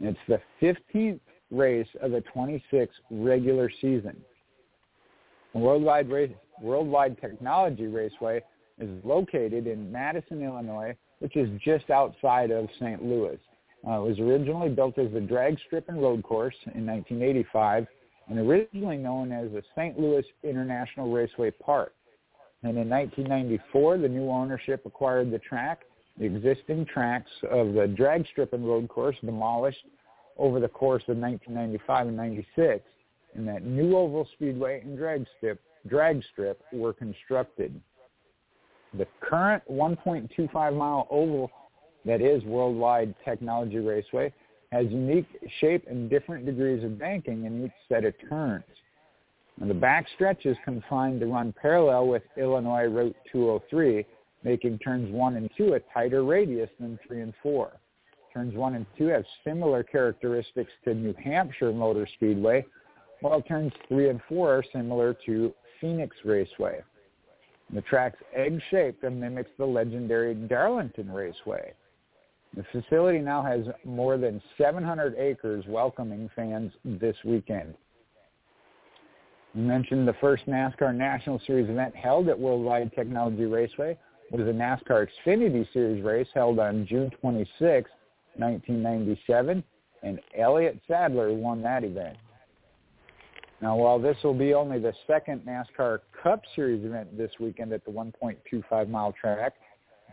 It's 0.00 0.18
the 0.28 0.40
15th 0.62 1.20
race 1.50 1.88
of 2.00 2.12
the 2.12 2.22
26th 2.34 2.88
regular 3.10 3.70
season. 3.80 4.16
Worldwide, 5.52 6.08
Race, 6.08 6.32
Worldwide 6.62 7.20
Technology 7.20 7.86
Raceway 7.86 8.42
is 8.78 8.88
located 9.04 9.66
in 9.66 9.92
Madison, 9.92 10.42
Illinois, 10.42 10.96
which 11.22 11.36
is 11.36 11.48
just 11.64 11.88
outside 11.88 12.50
of 12.50 12.68
St. 12.80 13.00
Louis. 13.00 13.38
Uh, 13.86 13.92
it 13.92 14.08
was 14.08 14.18
originally 14.18 14.68
built 14.68 14.98
as 14.98 15.14
a 15.14 15.20
drag 15.20 15.56
strip 15.66 15.88
and 15.88 16.02
road 16.02 16.22
course 16.24 16.54
in 16.74 16.84
1985 16.84 17.86
and 18.28 18.38
originally 18.40 18.96
known 18.96 19.30
as 19.30 19.52
the 19.52 19.62
St. 19.76 19.98
Louis 19.98 20.24
International 20.42 21.12
Raceway 21.12 21.52
Park. 21.52 21.94
And 22.64 22.76
in 22.76 22.88
1994, 22.88 23.98
the 23.98 24.08
new 24.08 24.30
ownership 24.30 24.84
acquired 24.84 25.30
the 25.30 25.38
track. 25.38 25.82
The 26.18 26.24
existing 26.24 26.86
tracks 26.86 27.30
of 27.48 27.72
the 27.74 27.86
drag 27.86 28.26
strip 28.26 28.52
and 28.52 28.66
road 28.66 28.88
course 28.88 29.16
demolished 29.24 29.84
over 30.38 30.58
the 30.58 30.68
course 30.68 31.02
of 31.08 31.18
1995 31.18 32.08
and 32.08 32.16
96, 32.16 32.84
and 33.34 33.46
that 33.46 33.64
new 33.64 33.96
oval 33.96 34.28
speedway 34.34 34.80
and 34.80 34.98
drag 34.98 35.24
strip, 35.36 35.60
drag 35.86 36.22
strip 36.32 36.60
were 36.72 36.92
constructed. 36.92 37.80
The 38.94 39.06
current 39.20 39.62
1.25 39.70 40.76
mile 40.76 41.06
oval 41.10 41.50
that 42.04 42.20
is 42.20 42.42
Worldwide 42.44 43.14
Technology 43.24 43.78
Raceway 43.78 44.32
has 44.70 44.86
unique 44.90 45.26
shape 45.60 45.84
and 45.88 46.10
different 46.10 46.46
degrees 46.46 46.82
of 46.84 46.98
banking 46.98 47.44
in 47.44 47.64
each 47.64 47.72
set 47.88 48.04
of 48.04 48.14
turns. 48.28 48.64
And 49.60 49.70
the 49.70 49.74
back 49.74 50.06
stretch 50.14 50.46
is 50.46 50.56
confined 50.64 51.20
to 51.20 51.26
run 51.26 51.54
parallel 51.60 52.08
with 52.08 52.22
Illinois 52.36 52.86
Route 52.86 53.16
203, 53.30 54.04
making 54.44 54.78
turns 54.78 55.10
1 55.12 55.36
and 55.36 55.50
2 55.56 55.74
a 55.74 55.80
tighter 55.92 56.24
radius 56.24 56.70
than 56.80 56.98
3 57.06 57.20
and 57.20 57.34
4. 57.42 57.72
Turns 58.32 58.54
1 58.54 58.74
and 58.74 58.86
2 58.96 59.06
have 59.08 59.24
similar 59.44 59.82
characteristics 59.82 60.72
to 60.84 60.94
New 60.94 61.14
Hampshire 61.22 61.72
Motor 61.72 62.08
Speedway, 62.14 62.64
while 63.20 63.42
turns 63.42 63.72
3 63.88 64.08
and 64.08 64.20
4 64.28 64.50
are 64.50 64.64
similar 64.72 65.14
to 65.26 65.52
Phoenix 65.80 66.16
Raceway. 66.24 66.80
The 67.72 67.80
track's 67.82 68.18
egg-shaped 68.34 69.02
and 69.02 69.20
mimics 69.20 69.50
the 69.58 69.64
legendary 69.64 70.34
Darlington 70.34 71.10
Raceway. 71.10 71.72
The 72.54 72.64
facility 72.70 73.18
now 73.18 73.42
has 73.42 73.64
more 73.84 74.18
than 74.18 74.42
700 74.58 75.14
acres 75.16 75.64
welcoming 75.66 76.28
fans 76.36 76.72
this 76.84 77.16
weekend. 77.24 77.74
We 79.54 79.62
mentioned 79.62 80.06
the 80.06 80.14
first 80.20 80.46
NASCAR 80.46 80.94
National 80.94 81.40
Series 81.46 81.70
event 81.70 81.96
held 81.96 82.28
at 82.28 82.38
Worldwide 82.38 82.92
Technology 82.94 83.46
Raceway 83.46 83.96
was 84.30 84.46
the 84.46 84.52
NASCAR 84.52 85.06
Xfinity 85.26 85.70
Series 85.72 86.02
race 86.02 86.28
held 86.34 86.58
on 86.58 86.86
June 86.86 87.10
26, 87.20 87.90
1997, 88.36 89.62
and 90.02 90.20
Elliott 90.38 90.80
Sadler 90.88 91.32
won 91.34 91.62
that 91.62 91.84
event. 91.84 92.16
Now, 93.62 93.76
while 93.76 94.00
this 94.00 94.16
will 94.24 94.34
be 94.34 94.54
only 94.54 94.80
the 94.80 94.92
second 95.06 95.42
NASCAR 95.46 96.00
Cup 96.20 96.42
Series 96.56 96.84
event 96.84 97.16
this 97.16 97.30
weekend 97.38 97.72
at 97.72 97.84
the 97.84 97.92
1.25 97.92 98.88
mile 98.88 99.12
track, 99.12 99.54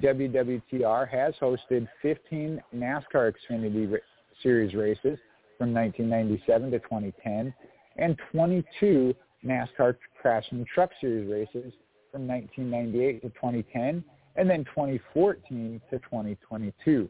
WWTR 0.03 1.09
has 1.09 1.33
hosted 1.41 1.87
15 2.03 2.61
NASCAR 2.75 3.33
Xfinity 3.33 3.97
Series 4.43 4.75
races 4.75 5.17
from 5.57 5.73
1997 5.73 6.69
to 6.69 6.79
2010, 6.79 7.51
and 7.97 8.15
22 8.31 9.15
NASCAR 9.43 9.97
Craftsman 10.21 10.63
Truck 10.71 10.91
Series 11.01 11.27
races 11.27 11.73
from 12.11 12.27
1998 12.27 13.21
to 13.23 13.29
2010, 13.29 14.03
and 14.35 14.47
then 14.47 14.63
2014 14.65 15.81
to 15.89 15.97
2022. 15.97 17.09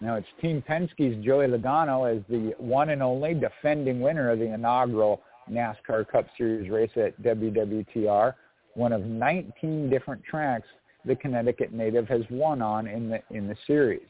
Now 0.00 0.14
it's 0.14 0.28
Team 0.40 0.62
Penske's 0.68 1.24
Joey 1.24 1.48
Logano 1.48 2.16
as 2.16 2.22
the 2.28 2.54
one 2.58 2.90
and 2.90 3.02
only 3.02 3.34
defending 3.34 4.00
winner 4.00 4.30
of 4.30 4.38
the 4.38 4.52
inaugural 4.52 5.22
NASCAR 5.50 6.06
Cup 6.08 6.26
Series 6.36 6.70
race 6.70 6.90
at 6.96 7.20
WWTR, 7.22 8.34
one 8.74 8.92
of 8.92 9.04
19 9.04 9.90
different 9.90 10.22
tracks 10.24 10.66
the 11.04 11.16
Connecticut 11.16 11.72
native 11.72 12.06
has 12.08 12.22
won 12.30 12.62
on 12.62 12.86
in 12.86 13.08
the 13.08 13.20
in 13.30 13.48
the 13.48 13.56
series. 13.66 14.06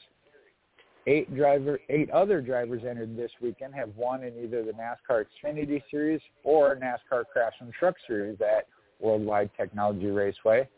Eight 1.07 1.35
driver, 1.35 1.81
eight 1.89 2.11
other 2.11 2.43
drivers 2.43 2.83
entered 2.87 3.17
this 3.17 3.31
weekend 3.41 3.75
have 3.75 3.91
won 3.97 4.25
in 4.25 4.35
either 4.43 4.63
the 4.63 4.73
NASCAR 4.73 5.25
Xfinity 5.25 5.83
Series 5.91 6.21
or 6.45 6.77
NASCAR 6.77 7.25
Craftsman 7.33 7.73
Truck 7.79 7.95
Series 8.07 8.39
at 8.43 8.67
Worldwide 9.01 9.51
Technology 9.57 10.09
Raceway. 10.09 10.69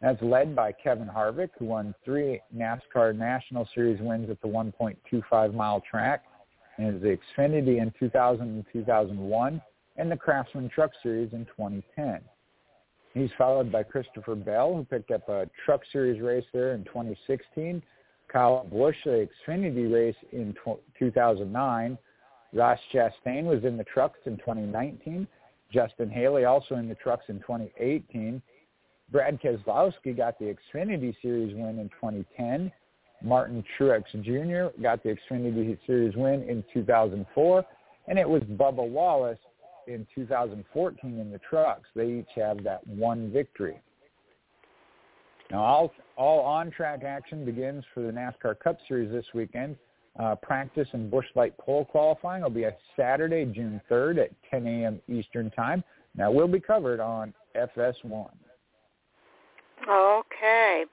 That's 0.00 0.22
led 0.22 0.54
by 0.54 0.72
Kevin 0.72 1.08
Harvick, 1.08 1.50
who 1.58 1.66
won 1.66 1.94
three 2.04 2.40
NASCAR 2.56 3.16
National 3.16 3.68
Series 3.74 4.00
wins 4.00 4.30
at 4.30 4.40
the 4.40 4.48
1.25 4.48 5.54
mile 5.54 5.82
track, 5.88 6.24
and 6.76 6.94
is 6.94 7.02
the 7.02 7.18
Xfinity 7.36 7.80
in 7.82 7.92
2000 7.98 8.42
and 8.42 8.64
2001, 8.72 9.60
and 9.96 10.10
the 10.10 10.16
Craftsman 10.16 10.68
Truck 10.68 10.92
Series 11.02 11.32
in 11.32 11.44
2010. 11.46 12.20
He's 13.14 13.30
followed 13.36 13.72
by 13.72 13.82
Christopher 13.82 14.36
Bell, 14.36 14.74
who 14.74 14.84
picked 14.84 15.10
up 15.10 15.28
a 15.28 15.48
Truck 15.64 15.80
Series 15.90 16.20
race 16.20 16.44
there 16.52 16.74
in 16.74 16.84
2016. 16.84 17.82
Kyle 18.32 18.64
Busch, 18.70 18.96
the 19.04 19.28
Xfinity 19.46 19.92
race 19.92 20.16
in 20.32 20.54
2009. 20.98 21.98
Ross 22.52 22.78
Chastain 22.92 23.44
was 23.44 23.64
in 23.64 23.76
the 23.76 23.84
trucks 23.84 24.20
in 24.26 24.36
2019. 24.36 25.26
Justin 25.72 26.10
Haley 26.10 26.44
also 26.44 26.76
in 26.76 26.88
the 26.88 26.94
trucks 26.94 27.24
in 27.28 27.40
2018. 27.40 28.40
Brad 29.10 29.40
Keselowski 29.40 30.16
got 30.16 30.38
the 30.38 30.54
Xfinity 30.54 31.14
Series 31.22 31.54
win 31.54 31.78
in 31.78 31.88
2010. 31.90 32.70
Martin 33.22 33.64
Truex 33.78 34.04
Jr. 34.22 34.80
got 34.82 35.02
the 35.02 35.16
Xfinity 35.30 35.78
Series 35.86 36.14
win 36.14 36.42
in 36.42 36.62
2004. 36.72 37.64
And 38.06 38.18
it 38.18 38.28
was 38.28 38.42
Bubba 38.42 38.86
Wallace 38.86 39.38
in 39.86 40.06
2014 40.14 41.18
in 41.18 41.30
the 41.30 41.38
trucks. 41.38 41.88
They 41.94 42.18
each 42.20 42.28
have 42.36 42.62
that 42.64 42.86
one 42.86 43.32
victory. 43.32 43.80
Now, 45.50 45.62
all, 45.62 45.92
all 46.16 46.40
on-track 46.40 47.04
action 47.04 47.44
begins 47.44 47.84
for 47.94 48.02
the 48.02 48.12
NASCAR 48.12 48.58
Cup 48.58 48.78
Series 48.86 49.10
this 49.10 49.24
weekend. 49.32 49.76
Uh, 50.18 50.34
practice 50.34 50.88
and 50.92 51.10
Busch 51.10 51.26
Light 51.34 51.56
pole 51.58 51.84
qualifying 51.84 52.42
will 52.42 52.50
be 52.50 52.64
a 52.64 52.76
Saturday, 52.96 53.44
June 53.46 53.80
3rd 53.90 54.24
at 54.24 54.30
10 54.50 54.66
a.m. 54.66 55.00
Eastern 55.08 55.50
Time. 55.52 55.82
Now, 56.14 56.30
we'll 56.30 56.48
be 56.48 56.60
covered 56.60 57.00
on 57.00 57.32
FS1. 57.56 58.28
Okay. 59.86 60.84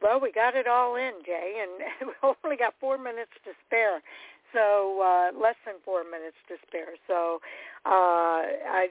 Well, 0.00 0.20
we 0.20 0.30
got 0.30 0.54
it 0.54 0.68
all 0.68 0.94
in, 0.94 1.12
Jay, 1.24 1.62
and 1.62 2.08
we 2.22 2.28
only 2.44 2.56
got 2.56 2.74
four 2.78 2.98
minutes 2.98 3.32
to 3.44 3.50
spare 3.66 4.00
so 4.52 5.00
uh, 5.02 5.38
less 5.38 5.56
than 5.66 5.74
four 5.84 6.04
minutes 6.04 6.36
to 6.48 6.56
spare. 6.66 6.96
So 7.06 7.40
uh, 7.86 8.42
I 8.68 8.88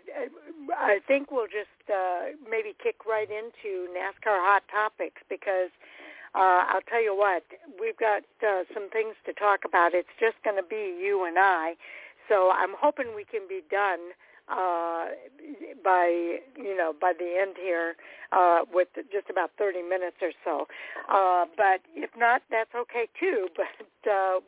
I 0.75 0.99
think 1.07 1.31
we'll 1.31 1.47
just 1.49 1.73
uh, 1.89 2.37
maybe 2.49 2.75
kick 2.81 3.05
right 3.07 3.29
into 3.29 3.89
NASCAR 3.93 4.37
hot 4.41 4.63
topics 4.71 5.21
because 5.29 5.71
uh, 6.35 6.69
I'll 6.69 6.85
tell 6.87 7.01
you 7.01 7.15
what 7.15 7.43
we've 7.79 7.97
got 7.97 8.23
uh, 8.45 8.63
some 8.73 8.89
things 8.89 9.15
to 9.25 9.33
talk 9.33 9.61
about. 9.65 9.93
It's 9.93 10.13
just 10.19 10.37
going 10.43 10.57
to 10.57 10.67
be 10.67 10.97
you 11.01 11.25
and 11.25 11.37
I, 11.39 11.75
so 12.29 12.51
I'm 12.53 12.75
hoping 12.77 13.15
we 13.15 13.25
can 13.25 13.47
be 13.47 13.61
done 13.71 14.13
uh, 14.49 15.05
by 15.83 16.39
you 16.57 16.75
know 16.75 16.93
by 16.99 17.13
the 17.17 17.37
end 17.41 17.55
here 17.61 17.95
uh, 18.31 18.59
with 18.71 18.87
just 19.11 19.29
about 19.29 19.51
30 19.57 19.83
minutes 19.83 20.17
or 20.21 20.31
so. 20.43 20.67
Uh, 21.11 21.45
but 21.55 21.81
if 21.95 22.09
not, 22.17 22.41
that's 22.49 22.73
okay 22.75 23.07
too. 23.19 23.47
But 23.57 24.11
uh, 24.11 24.39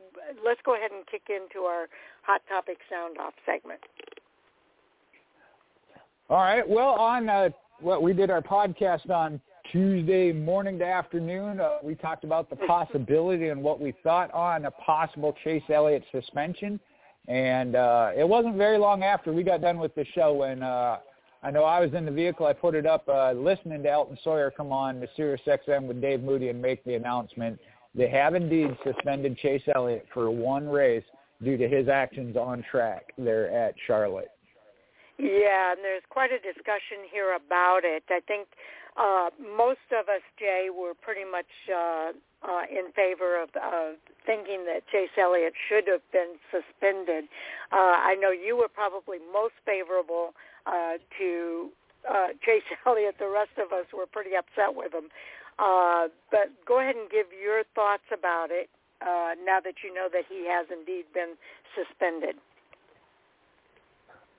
let's 0.46 0.62
go 0.66 0.76
ahead 0.76 0.92
and 0.92 1.06
kick 1.08 1.24
into 1.30 1.66
our 1.66 1.88
hot 2.24 2.42
topic 2.48 2.78
sound 2.90 3.18
off 3.18 3.34
segment. 3.46 3.82
All 6.30 6.38
right. 6.38 6.68
Well, 6.68 6.90
on 6.90 7.28
uh, 7.28 7.50
what 7.82 8.04
we 8.04 8.14
did 8.14 8.30
our 8.30 8.42
podcast 8.42 9.10
on 9.10 9.42
Tuesday 9.72 10.32
morning 10.32 10.78
to 10.80 10.86
afternoon, 10.86 11.60
uh, 11.60 11.78
we 11.84 11.96
talked 11.96 12.24
about 12.24 12.50
the 12.50 12.56
possibility 12.68 13.50
and 13.50 13.62
what 13.62 13.82
we 13.82 13.94
thought 14.04 14.32
on 14.34 14.66
a 14.66 14.72
possible 14.72 15.36
Chase 15.44 15.64
Elliott 15.74 16.04
suspension. 16.12 16.80
And 17.30 17.76
uh, 17.76 18.10
it 18.18 18.28
wasn't 18.28 18.56
very 18.56 18.80
long 18.80 19.04
after 19.04 19.32
we 19.32 19.44
got 19.44 19.62
done 19.62 19.78
with 19.78 19.94
the 19.94 20.04
show 20.16 20.34
when 20.34 20.64
uh, 20.64 20.98
I 21.44 21.52
know 21.52 21.64
I 21.64 21.80
was 21.80 21.94
in 21.94 22.04
the 22.04 22.12
vehicle. 22.12 22.48
I 22.48 22.54
put 22.54 22.74
it 22.74 22.88
up 22.88 23.08
uh, 23.08 23.34
listening 23.34 23.84
to 23.84 23.90
Elton 23.90 24.18
Sawyer 24.24 24.52
come 24.52 24.74
on 24.74 25.00
the 25.00 25.08
Sirius 25.16 25.42
XM 25.48 25.84
with 25.84 26.02
Dave 26.02 26.22
Moody 26.22 26.50
and 26.50 26.60
make 26.60 26.84
the 26.86 26.96
announcement. 26.96 27.60
They 27.94 28.10
have 28.10 28.34
indeed 28.34 28.76
suspended 28.84 29.38
Chase 29.38 29.62
Elliott 29.74 30.08
for 30.12 30.32
one 30.32 30.68
race 30.68 31.04
due 31.44 31.56
to 31.56 31.68
his 31.68 31.88
actions 31.88 32.36
on 32.36 32.66
track 32.70 33.14
there 33.18 33.52
at 33.52 33.76
Charlotte. 33.86 34.32
Yeah, 35.20 35.74
and 35.74 35.80
there's 35.84 36.04
quite 36.10 36.32
a 36.32 36.40
discussion 36.40 37.06
here 37.12 37.36
about 37.36 37.82
it. 37.84 38.04
I 38.10 38.22
think 38.28 38.48
uh, 38.98 39.30
most 39.56 39.86
of 39.92 40.10
us, 40.10 40.22
Jay, 40.40 40.70
were 40.74 40.94
pretty 41.00 41.30
much 41.30 41.46
uh, 41.70 42.12
uh, 42.44 42.64
in 42.70 42.92
favor 42.94 43.42
of 43.42 43.50
thinking 44.26 44.66
that 44.66 44.86
Chase 44.92 45.10
Elliott 45.18 45.54
should 45.68 45.88
have 45.88 46.06
been 46.14 46.38
suspended. 46.54 47.26
Uh, 47.72 47.98
I 47.98 48.16
know 48.22 48.32
you 48.32 48.56
were 48.56 48.70
probably 48.70 49.18
most 49.34 49.56
favorable 49.66 50.34
uh, 50.66 51.02
to 51.18 51.70
uh, 52.08 52.28
Chase 52.46 52.64
Elliott. 52.86 53.16
The 53.18 53.28
rest 53.28 53.58
of 53.58 53.74
us 53.74 53.86
were 53.92 54.06
pretty 54.06 54.38
upset 54.38 54.76
with 54.76 54.94
him. 54.94 55.10
Uh, 55.58 56.08
but 56.32 56.54
go 56.66 56.80
ahead 56.80 56.96
and 56.96 57.10
give 57.10 57.28
your 57.36 57.64
thoughts 57.76 58.08
about 58.14 58.48
it 58.50 58.70
uh, 59.02 59.36
now 59.44 59.60
that 59.60 59.82
you 59.84 59.94
know 59.94 60.08
that 60.12 60.24
he 60.30 60.48
has 60.48 60.68
indeed 60.72 61.06
been 61.14 61.36
suspended. 61.76 62.36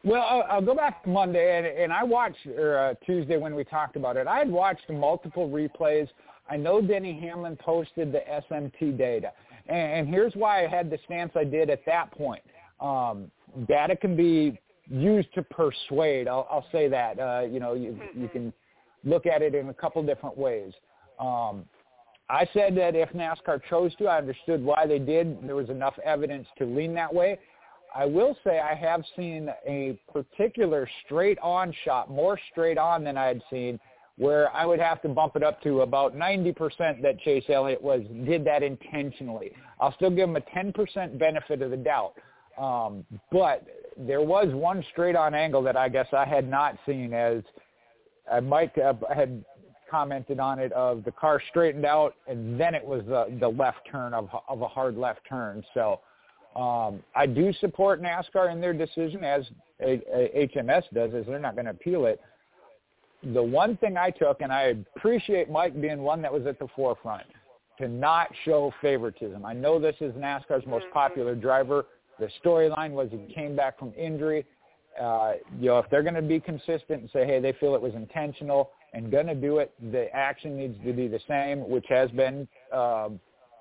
Well, 0.03 0.47
I'll, 0.49 0.63
go 0.63 0.75
back 0.75 1.05
to 1.05 1.11
Monday, 1.11 1.59
and, 1.59 1.67
and 1.67 1.93
I 1.93 2.05
watched 2.05 2.47
or 2.47 2.79
uh, 2.79 2.95
Tuesday 3.05 3.37
when 3.37 3.55
we 3.55 3.65
talked 3.65 3.97
about 3.97 4.17
it. 4.17 4.27
I 4.27 4.39
had 4.39 4.51
watched 4.51 4.89
multiple 4.89 5.51
replays. 5.51 6.09
I 6.51 6.57
know 6.57 6.81
Denny 6.81 7.19
Hamlin 7.21 7.57
posted 7.57 8.13
the 8.13 8.23
SMT 8.51 8.99
data. 8.99 9.33
And, 9.69 10.09
here's 10.09 10.35
why 10.35 10.65
I 10.65 10.69
had 10.69 10.91
the 10.91 10.99
stance 11.05 11.33
I 11.37 11.45
did 11.45 11.71
at 11.71 11.87
that 11.87 12.11
point. 12.11 12.43
Um, 12.81 13.31
data 13.69 13.95
can 13.95 14.17
be 14.17 14.59
used 14.91 15.33
to 15.35 15.43
persuade. 15.43 16.27
I'll, 16.27 16.49
I'll 16.51 16.67
say 16.73 16.89
that. 16.89 17.21
Uh, 17.21 17.43
you 17.49 17.61
know, 17.61 17.75
you, 17.75 17.99
you 18.17 18.29
can 18.29 18.53
look 19.05 19.27
at 19.27 19.43
it 19.43 19.55
in 19.55 19.69
a 19.69 19.75
couple 19.75 20.03
different 20.03 20.37
ways. 20.37 20.73
Um, 21.21 21.65
I 22.29 22.49
said 22.53 22.77
that 22.79 22.97
if 22.97 23.11
NASCAR 23.11 23.61
chose 23.69 23.95
to, 23.97 24.07
I 24.07 24.19
understood 24.19 24.65
why 24.65 24.87
they 24.87 24.99
did. 24.99 25.47
There 25.47 25.57
was 25.57 25.69
enough 25.69 25.95
evidence 26.05 26.49
to 26.59 26.65
lean 26.65 26.95
that 26.95 27.13
way. 27.13 27.39
I 27.95 28.07
will 28.07 28.37
say 28.45 28.61
I 28.61 28.75
have 28.75 29.03
seen 29.17 29.51
a 29.67 29.99
particular 30.13 30.89
straight 31.05 31.39
on 31.41 31.75
shot, 31.85 32.11
more 32.11 32.39
straight 32.51 32.79
on 32.79 33.05
than 33.05 33.17
I 33.17 33.27
had 33.27 33.43
seen 33.51 33.81
where 34.21 34.55
I 34.55 34.67
would 34.67 34.81
have 34.81 35.01
to 35.01 35.09
bump 35.09 35.35
it 35.35 35.43
up 35.43 35.63
to 35.63 35.81
about 35.81 36.15
90% 36.15 37.01
that 37.01 37.19
Chase 37.21 37.45
Elliott 37.49 37.81
was 37.81 38.03
did 38.27 38.45
that 38.45 38.63
intentionally. 38.63 39.51
I'll 39.81 39.95
still 39.95 40.11
give 40.11 40.29
him 40.29 40.37
a 40.37 40.43
10% 40.43 41.19
benefit 41.19 41.63
of 41.63 41.71
the 41.71 41.77
doubt. 41.79 42.13
Um, 42.59 43.07
but 43.33 43.67
there 43.97 44.21
was 44.21 44.49
one 44.53 44.85
straight 44.93 45.17
on 45.17 45.35
angle 45.35 45.63
that 45.63 45.75
I 45.75 45.89
guess 45.89 46.07
I 46.13 46.27
had 46.27 46.47
not 46.47 46.77
seen 46.85 47.15
as 47.15 47.43
uh, 48.31 48.43
Mike 48.43 48.77
uh, 48.77 48.93
had 49.15 49.43
commented 49.91 50.39
on 50.39 50.59
it 50.59 50.71
of 50.73 51.03
the 51.05 51.13
car 51.13 51.41
straightened 51.49 51.87
out 51.87 52.15
and 52.29 52.61
then 52.61 52.75
it 52.75 52.85
was 52.85 53.03
the, 53.09 53.35
the 53.41 53.49
left 53.49 53.89
turn 53.91 54.13
of, 54.13 54.29
of 54.51 54.61
a 54.61 54.69
hard 54.69 54.99
left 54.99 55.21
turn. 55.27 55.65
So 55.73 56.01
um, 56.57 57.03
I 57.15 57.25
do 57.25 57.55
support 57.55 58.03
NASCAR 58.03 58.53
in 58.53 58.61
their 58.61 58.75
decision 58.75 59.25
as 59.25 59.45
HMS 59.83 60.83
does, 60.93 61.15
is 61.15 61.25
they're 61.27 61.39
not 61.39 61.55
going 61.55 61.65
to 61.65 61.71
appeal 61.71 62.05
it 62.05 62.21
the 63.23 63.43
one 63.43 63.77
thing 63.77 63.97
I 63.97 64.11
took, 64.11 64.41
and 64.41 64.53
I 64.53 64.75
appreciate 64.97 65.51
Mike 65.51 65.81
being 65.81 66.03
one 66.03 66.23
that 66.23 66.33
was 66.33 66.47
at 66.47 66.59
the 66.59 66.69
forefront, 66.75 67.27
to 67.79 67.89
not 67.89 68.29
show 68.45 68.73
favoritism. 68.81 69.45
I 69.45 69.55
know 69.55 69.79
this 69.79 69.97
is 70.01 70.13
NASCAR's 70.15 70.67
most 70.67 70.85
mm-hmm. 70.85 70.93
popular 70.93 71.35
driver. 71.35 71.87
The 72.19 72.29
storyline 72.45 72.93
was 72.93 73.09
he 73.11 73.33
came 73.33 73.57
back 73.57 73.79
from 73.79 73.93
injury. 73.97 74.45
Uh, 75.01 75.35
you 75.59 75.69
know, 75.69 75.79
if 75.79 75.87
they're 75.91 76.03
going 76.03 76.15
to 76.15 76.23
be 76.23 76.41
consistent 76.41 77.01
and 77.01 77.11
say, 77.13 77.25
hey, 77.25 77.41
they 77.41 77.53
feel 77.55 77.75
it 77.75 77.81
was 77.81 77.95
intentional 77.95 78.71
and 78.93 79.11
going 79.11 79.27
to 79.27 79.35
do 79.35 79.59
it, 79.59 79.73
the 79.93 80.15
action 80.15 80.57
needs 80.57 80.77
to 80.85 80.93
be 80.93 81.07
the 81.09 81.21
same, 81.29 81.69
which 81.71 81.87
has 81.89 82.11
been 82.11 82.47
uh, 82.75 83.09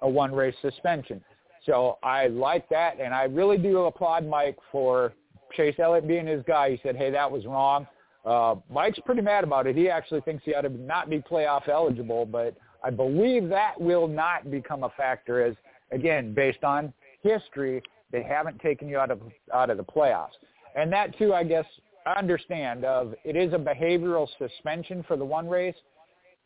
a 0.02 0.10
one-race 0.10 0.56
suspension. 0.62 1.24
So 1.66 2.00
I 2.04 2.28
like 2.28 2.68
that, 2.70 3.00
and 3.00 3.14
I 3.14 3.24
really 3.24 3.58
do 3.58 3.86
applaud 3.86 4.26
Mike 4.26 4.58
for 4.72 5.14
Chase 5.56 5.76
Elliott 5.78 6.08
being 6.08 6.26
his 6.26 6.44
guy. 6.48 6.72
He 6.72 6.80
said, 6.82 6.96
hey, 6.96 7.12
that 7.12 7.30
was 7.30 7.46
wrong. 7.46 7.86
Uh, 8.26 8.56
Mike's 8.70 9.00
pretty 9.06 9.22
mad 9.22 9.44
about 9.44 9.68
it. 9.68 9.76
He 9.76 9.90
actually 9.90 10.22
thinks 10.22 10.44
he 10.44 10.54
ought 10.54 10.62
to 10.62 10.70
not 10.70 11.10
be 11.10 11.20
playoff 11.20 11.68
eligible, 11.70 12.26
but 12.26 12.56
I 12.84 12.90
believe 12.90 13.50
that 13.50 13.80
will 13.80 14.08
not 14.08 14.52
become 14.52 14.84
a 14.84 14.90
factor 14.92 15.44
as, 15.44 15.56
again, 15.92 16.34
based 16.34 16.64
on 16.64 16.94
history, 17.22 17.82
they 18.12 18.24
haven't 18.24 18.60
taken 18.60 18.88
you 18.88 18.98
out 18.98 19.12
of 19.12 19.22
out 19.54 19.70
of 19.70 19.78
the 19.78 19.84
playoffs. 19.84 20.38
And 20.76 20.92
that 20.94 21.18
too, 21.18 21.34
I 21.34 21.44
guess, 21.44 21.66
I 22.06 22.14
understand. 22.14 22.86
Of 22.86 23.14
it 23.24 23.36
is 23.36 23.54
a 23.54 23.58
behavioral 23.58 24.28
suspension 24.38 25.04
for 25.08 25.18
the 25.18 25.26
one 25.26 25.48
race. 25.48 25.76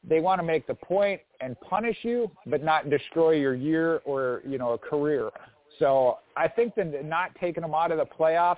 They 0.07 0.19
want 0.19 0.39
to 0.39 0.45
make 0.45 0.67
the 0.67 0.73
point 0.73 1.21
and 1.39 1.59
punish 1.61 1.97
you, 2.01 2.29
but 2.45 2.63
not 2.63 2.89
destroy 2.89 3.31
your 3.31 3.55
year 3.55 4.01
or 4.05 4.41
you 4.45 4.57
know 4.57 4.71
a 4.71 4.77
career. 4.77 5.29
So 5.79 6.19
I 6.35 6.47
think 6.47 6.75
that 6.75 7.05
not 7.05 7.31
taking 7.39 7.61
them 7.61 7.73
out 7.73 7.91
of 7.91 7.97
the 7.97 8.05
playoffs, 8.05 8.57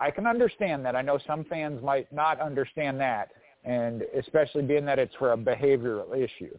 I 0.00 0.10
can 0.10 0.26
understand 0.26 0.84
that. 0.86 0.96
I 0.96 1.02
know 1.02 1.18
some 1.26 1.44
fans 1.44 1.82
might 1.82 2.10
not 2.12 2.40
understand 2.40 2.98
that, 3.00 3.30
and 3.64 4.02
especially 4.16 4.62
being 4.62 4.86
that 4.86 4.98
it's 4.98 5.14
for 5.16 5.32
a 5.32 5.36
behavioral 5.36 6.16
issue. 6.16 6.56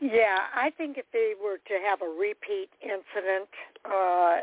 Yeah, 0.00 0.50
I 0.54 0.70
think 0.70 0.98
if 0.98 1.06
they 1.12 1.34
were 1.42 1.58
to 1.58 1.78
have 1.88 2.02
a 2.02 2.08
repeat 2.08 2.68
incident, 2.82 3.48
uh, 3.84 4.38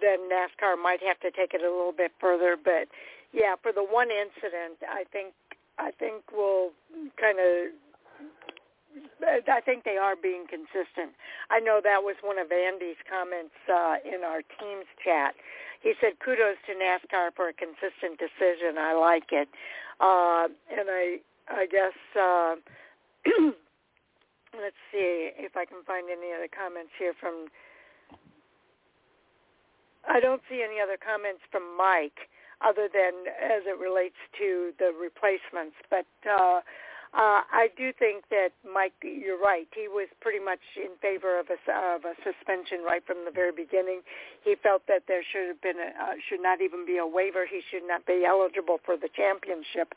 then 0.00 0.30
NASCAR 0.30 0.80
might 0.80 1.02
have 1.02 1.18
to 1.20 1.30
take 1.32 1.52
it 1.52 1.62
a 1.62 1.70
little 1.70 1.92
bit 1.92 2.12
further. 2.20 2.56
But 2.56 2.86
yeah, 3.32 3.56
for 3.60 3.72
the 3.72 3.82
one 3.82 4.08
incident, 4.10 4.78
I 4.88 5.04
think 5.12 5.34
I 5.78 5.90
think 5.90 6.22
we'll 6.32 6.70
kind 7.20 7.38
of. 7.40 7.72
I 9.22 9.60
think 9.60 9.84
they 9.84 9.96
are 9.96 10.16
being 10.16 10.46
consistent. 10.48 11.14
I 11.50 11.60
know 11.60 11.80
that 11.82 12.02
was 12.02 12.16
one 12.22 12.38
of 12.38 12.50
Andy's 12.50 12.98
comments 13.08 13.54
uh, 13.68 13.96
in 14.04 14.24
our 14.24 14.42
team's 14.58 14.90
chat. 15.02 15.34
He 15.80 15.94
said, 16.00 16.18
"Kudos 16.24 16.56
to 16.66 16.74
NASCAR 16.74 17.30
for 17.34 17.48
a 17.48 17.52
consistent 17.52 18.18
decision. 18.18 18.78
I 18.78 18.94
like 18.94 19.32
it." 19.32 19.48
Uh, 20.00 20.48
and 20.70 20.88
I, 20.90 21.18
I 21.48 21.66
guess. 21.66 21.96
Uh, 22.18 22.56
let's 24.58 24.78
see 24.90 25.30
if 25.38 25.56
I 25.56 25.64
can 25.64 25.82
find 25.86 26.08
any 26.10 26.32
other 26.34 26.48
comments 26.48 26.90
here 26.98 27.14
from. 27.18 27.46
I 30.08 30.18
don't 30.18 30.42
see 30.48 30.64
any 30.64 30.80
other 30.80 30.96
comments 30.96 31.42
from 31.52 31.76
Mike 31.76 32.30
other 32.60 32.88
than 32.92 33.28
as 33.40 33.62
it 33.66 33.78
relates 33.78 34.18
to 34.38 34.72
the 34.78 34.92
replacements, 34.92 35.76
but 35.88 36.08
uh, 36.28 36.60
uh, 37.10 37.42
I 37.42 37.74
do 37.74 37.92
think 37.98 38.22
that 38.30 38.54
Mike, 38.62 38.94
you're 39.02 39.40
right. 39.40 39.66
He 39.74 39.90
was 39.90 40.06
pretty 40.22 40.38
much 40.38 40.62
in 40.78 40.94
favor 41.02 41.40
of 41.40 41.50
a, 41.50 41.58
of 41.96 42.06
a 42.06 42.14
suspension 42.22 42.86
right 42.86 43.02
from 43.04 43.26
the 43.26 43.34
very 43.34 43.50
beginning. 43.50 44.06
He 44.46 44.54
felt 44.54 44.86
that 44.86 45.10
there 45.10 45.26
should 45.26 45.50
have 45.50 45.60
been 45.60 45.82
a, 45.82 45.90
uh, 45.90 46.14
should 46.30 46.38
not 46.38 46.62
even 46.62 46.86
be 46.86 47.02
a 47.02 47.06
waiver. 47.06 47.50
He 47.50 47.66
should 47.66 47.82
not 47.82 48.06
be 48.06 48.22
eligible 48.22 48.78
for 48.86 48.96
the 48.96 49.10
championship. 49.10 49.90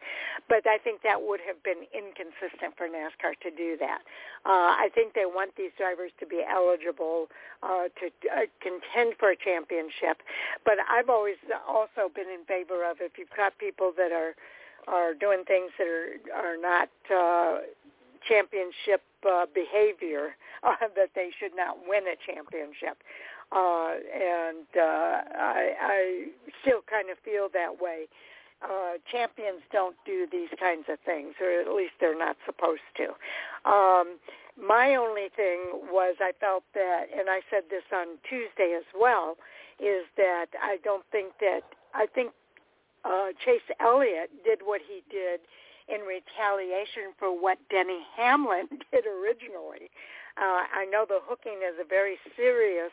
But 0.49 0.65
I 0.65 0.81
think 0.81 1.05
that 1.05 1.21
would 1.21 1.39
have 1.45 1.61
been 1.61 1.85
inconsistent 1.93 2.73
for 2.81 2.89
NASCAR 2.89 3.37
to 3.45 3.49
do 3.53 3.77
that. 3.77 4.01
Uh, 4.41 4.73
I 4.73 4.89
think 4.97 5.13
they 5.13 5.29
want 5.29 5.53
these 5.53 5.71
drivers 5.77 6.09
to 6.19 6.25
be 6.25 6.41
eligible 6.41 7.29
uh, 7.61 7.93
to 8.01 8.09
uh, 8.33 8.49
contend 8.57 9.21
for 9.21 9.29
a 9.29 9.37
championship. 9.37 10.25
But 10.65 10.81
I've 10.89 11.13
always 11.13 11.37
also 11.69 12.09
been 12.09 12.27
in 12.33 12.41
favor 12.49 12.89
of 12.89 12.97
if 13.05 13.21
you've 13.21 13.37
got 13.37 13.53
people 13.61 13.93
that 14.01 14.09
are 14.09 14.33
are 14.87 15.13
doing 15.13 15.43
things 15.45 15.71
that 15.77 15.87
are 15.87 16.53
are 16.53 16.57
not 16.57 16.89
uh, 17.13 17.61
championship 18.27 19.01
uh, 19.27 19.45
behavior, 19.53 20.35
uh, 20.63 20.75
that 20.95 21.09
they 21.15 21.29
should 21.39 21.55
not 21.55 21.77
win 21.87 22.03
a 22.07 22.17
championship. 22.19 22.97
Uh, 23.51 24.01
and 24.09 24.65
uh, 24.75 25.21
I, 25.37 25.71
I 25.79 26.25
still 26.61 26.81
kind 26.89 27.09
of 27.09 27.17
feel 27.23 27.49
that 27.53 27.81
way. 27.81 28.07
Uh, 28.63 28.95
champions 29.11 29.59
don't 29.71 29.95
do 30.05 30.25
these 30.31 30.47
kinds 30.57 30.85
of 30.87 30.97
things, 31.05 31.35
or 31.41 31.61
at 31.61 31.67
least 31.75 31.91
they're 31.99 32.17
not 32.17 32.37
supposed 32.45 32.87
to. 32.95 33.11
Um, 33.69 34.17
my 34.57 34.95
only 34.95 35.27
thing 35.35 35.83
was 35.91 36.15
I 36.21 36.31
felt 36.39 36.63
that, 36.73 37.05
and 37.11 37.29
I 37.29 37.41
said 37.51 37.63
this 37.69 37.83
on 37.93 38.17
Tuesday 38.27 38.73
as 38.77 38.87
well, 38.97 39.35
is 39.79 40.07
that 40.15 40.47
I 40.61 40.77
don't 40.83 41.03
think 41.11 41.33
that 41.41 41.61
I 41.93 42.07
think 42.07 42.31
uh, 43.05 43.35
Chase 43.43 43.67
Elliott 43.79 44.31
did 44.43 44.59
what 44.63 44.81
he 44.81 45.03
did 45.09 45.41
in 45.87 46.01
retaliation 46.07 47.11
for 47.19 47.29
what 47.29 47.57
Denny 47.69 47.99
Hamlin 48.15 48.67
did 48.91 49.05
originally. 49.05 49.91
Uh, 50.37 50.65
I 50.65 50.85
know 50.89 51.05
the 51.07 51.19
hooking 51.21 51.61
is 51.61 51.75
a 51.79 51.87
very 51.87 52.17
serious 52.35 52.91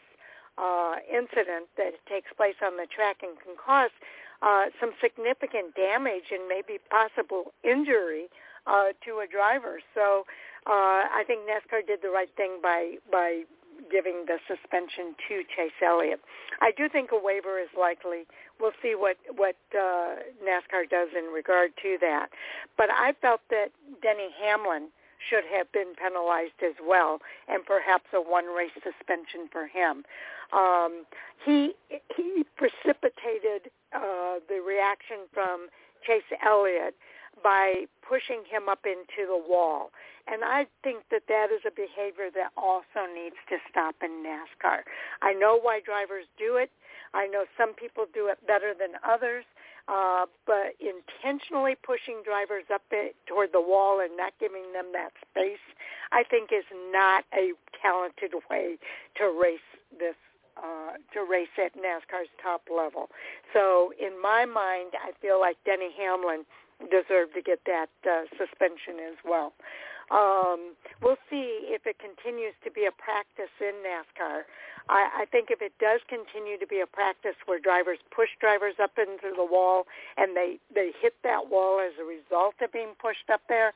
uh, 0.58 0.96
incident 1.08 1.70
that 1.76 1.94
takes 2.08 2.28
place 2.36 2.58
on 2.62 2.76
the 2.76 2.86
track 2.86 3.22
and 3.22 3.38
can 3.40 3.54
cause 3.56 3.94
uh, 4.42 4.66
some 4.80 4.92
significant 5.00 5.74
damage 5.74 6.32
and 6.32 6.48
maybe 6.48 6.78
possible 6.90 7.52
injury 7.62 8.28
uh, 8.66 8.92
to 9.04 9.20
a 9.24 9.26
driver. 9.26 9.80
So 9.94 10.26
uh, 10.66 11.08
I 11.08 11.24
think 11.26 11.48
NASCAR 11.48 11.86
did 11.86 12.00
the 12.02 12.10
right 12.10 12.30
thing 12.36 12.58
by 12.62 12.96
by 13.10 13.44
giving 13.90 14.24
the 14.26 14.36
suspension 14.46 15.16
to 15.28 15.42
Chase 15.56 15.76
Elliott. 15.80 16.20
I 16.60 16.70
do 16.76 16.88
think 16.88 17.10
a 17.12 17.18
waiver 17.18 17.58
is 17.58 17.68
likely. 17.78 18.28
We'll 18.60 18.76
see 18.82 18.94
what 18.94 19.16
what 19.36 19.56
uh, 19.74 20.16
NASCAR 20.44 20.88
does 20.88 21.08
in 21.16 21.32
regard 21.32 21.72
to 21.82 21.96
that. 22.00 22.28
But 22.76 22.90
I 22.90 23.14
felt 23.20 23.40
that 23.50 23.68
Denny 24.02 24.28
Hamlin 24.42 24.88
should 25.28 25.44
have 25.52 25.70
been 25.72 25.94
penalized 25.96 26.60
as 26.64 26.74
well, 26.82 27.20
and 27.48 27.64
perhaps 27.64 28.06
a 28.14 28.20
one 28.20 28.46
race 28.46 28.70
suspension 28.74 29.48
for 29.52 29.66
him. 29.66 30.04
Um, 30.52 31.04
he 31.44 31.72
he 32.16 32.44
precipitated 32.56 33.70
uh, 33.94 34.40
the 34.48 34.60
reaction 34.66 35.28
from 35.32 35.68
Chase 36.06 36.22
Elliott 36.44 36.94
by 37.42 37.86
pushing 38.06 38.42
him 38.50 38.68
up 38.68 38.84
into 38.84 39.26
the 39.26 39.38
wall. 39.38 39.90
And 40.26 40.44
I 40.44 40.66
think 40.84 41.04
that 41.10 41.22
that 41.28 41.48
is 41.50 41.62
a 41.66 41.70
behavior 41.70 42.30
that 42.34 42.52
also 42.56 43.08
needs 43.12 43.36
to 43.48 43.56
stop 43.70 43.96
in 44.02 44.22
NASCAR. 44.22 44.82
I 45.22 45.32
know 45.32 45.58
why 45.58 45.80
drivers 45.80 46.26
do 46.38 46.56
it. 46.56 46.70
I 47.14 47.26
know 47.26 47.44
some 47.56 47.74
people 47.74 48.06
do 48.12 48.28
it 48.28 48.38
better 48.46 48.74
than 48.78 49.00
others. 49.02 49.44
Uh, 49.88 50.26
but 50.46 50.76
intentionally 50.78 51.74
pushing 51.74 52.22
drivers 52.22 52.62
up 52.72 52.82
it, 52.92 53.16
toward 53.26 53.50
the 53.52 53.60
wall 53.60 53.98
and 53.98 54.16
not 54.16 54.32
giving 54.38 54.72
them 54.72 54.86
that 54.92 55.10
space, 55.18 55.58
I 56.12 56.22
think 56.22 56.50
is 56.52 56.68
not 56.92 57.24
a 57.34 57.54
talented 57.82 58.34
way 58.48 58.78
to 59.16 59.24
race 59.34 59.58
this 59.98 60.14
uh, 60.56 60.92
to 61.14 61.24
race 61.24 61.48
at 61.58 61.74
NASCAR's 61.74 62.28
top 62.40 62.62
level. 62.70 63.08
So 63.52 63.92
in 63.98 64.20
my 64.20 64.44
mind, 64.44 64.92
I 64.94 65.10
feel 65.20 65.40
like 65.40 65.56
Denny 65.64 65.90
Hamlin 65.96 66.44
deserved 66.88 67.34
to 67.34 67.42
get 67.42 67.60
that 67.66 67.90
uh, 68.08 68.24
suspension 68.38 68.98
as 69.00 69.18
well. 69.24 69.52
Um, 70.10 70.74
we'll 71.00 71.20
see 71.30 71.70
if 71.70 71.86
it 71.86 71.96
continues 72.02 72.54
to 72.64 72.70
be 72.70 72.84
a 72.84 72.90
practice 72.90 73.52
in 73.60 73.78
NASCAR. 73.86 74.42
I, 74.88 75.22
I 75.22 75.24
think 75.30 75.50
if 75.50 75.62
it 75.62 75.72
does 75.78 76.00
continue 76.08 76.58
to 76.58 76.66
be 76.66 76.80
a 76.80 76.86
practice 76.86 77.38
where 77.46 77.60
drivers 77.60 77.98
push 78.10 78.30
drivers 78.40 78.74
up 78.82 78.98
into 78.98 79.30
the 79.36 79.44
wall 79.44 79.86
and 80.16 80.36
they 80.36 80.58
they 80.74 80.90
hit 81.00 81.14
that 81.22 81.48
wall 81.48 81.78
as 81.78 81.94
a 82.00 82.04
result 82.04 82.54
of 82.60 82.72
being 82.72 82.98
pushed 82.98 83.30
up 83.30 83.42
there, 83.48 83.72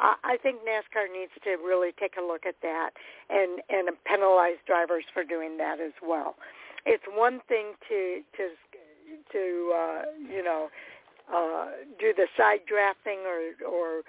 uh, 0.00 0.18
I 0.24 0.36
think 0.42 0.66
NASCAR 0.66 1.06
needs 1.06 1.32
to 1.44 1.50
really 1.62 1.92
take 1.94 2.16
a 2.18 2.24
look 2.24 2.46
at 2.46 2.56
that 2.62 2.90
and 3.30 3.62
and 3.70 3.88
penalize 4.04 4.58
drivers 4.66 5.04
for 5.14 5.22
doing 5.22 5.56
that 5.58 5.78
as 5.78 5.94
well. 6.02 6.34
It's 6.84 7.06
one 7.14 7.40
thing 7.46 7.78
to 7.88 8.22
to 8.36 8.50
to 9.30 9.72
uh, 9.74 10.02
you 10.26 10.42
know 10.42 10.68
uh, 11.32 11.66
do 11.98 12.12
the 12.16 12.26
side 12.36 12.60
drafting 12.66 13.26
or 13.26 13.52
or 13.66 14.02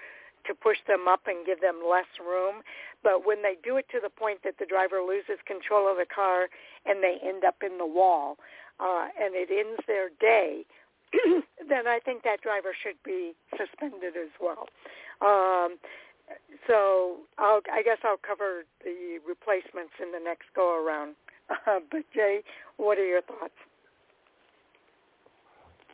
to 0.48 0.54
push 0.56 0.78
them 0.88 1.08
up 1.08 1.22
and 1.28 1.46
give 1.46 1.62
them 1.62 1.82
less 1.84 2.08
room. 2.20 2.64
But 3.04 3.26
when 3.28 3.44
they 3.44 3.56
do 3.64 3.78
it 3.78 3.86
to 3.92 4.00
the 4.02 4.10
point 4.10 4.40
that 4.44 4.56
the 4.60 4.66
driver 4.66 5.04
loses 5.04 5.38
control 5.46 5.92
of 5.92 5.98
the 5.98 6.08
car 6.08 6.48
and 6.86 7.04
they 7.04 7.20
end 7.22 7.44
up 7.44 7.58
in 7.62 7.78
the 7.78 7.86
wall 7.86 8.38
uh, 8.80 9.12
and 9.20 9.36
it 9.36 9.52
ends 9.52 9.82
their 9.88 10.10
day, 10.20 10.64
then 11.70 11.88
I 11.88 12.00
think 12.04 12.24
that 12.24 12.42
driver 12.42 12.72
should 12.72 12.98
be 13.04 13.36
suspended 13.60 14.16
as 14.16 14.32
well. 14.40 14.68
Um, 15.22 15.78
so 16.68 17.18
I'll, 17.38 17.62
I 17.72 17.82
guess 17.84 18.00
I'll 18.04 18.20
cover 18.20 18.64
the 18.84 19.20
replacements 19.28 19.96
in 20.02 20.12
the 20.12 20.20
next 20.24 20.48
go 20.56 20.76
around. 20.76 21.16
Uh, 21.50 21.80
but 21.92 22.04
Jay, 22.14 22.42
what 22.78 22.98
are 22.98 23.06
your 23.06 23.22
thoughts? 23.22 23.56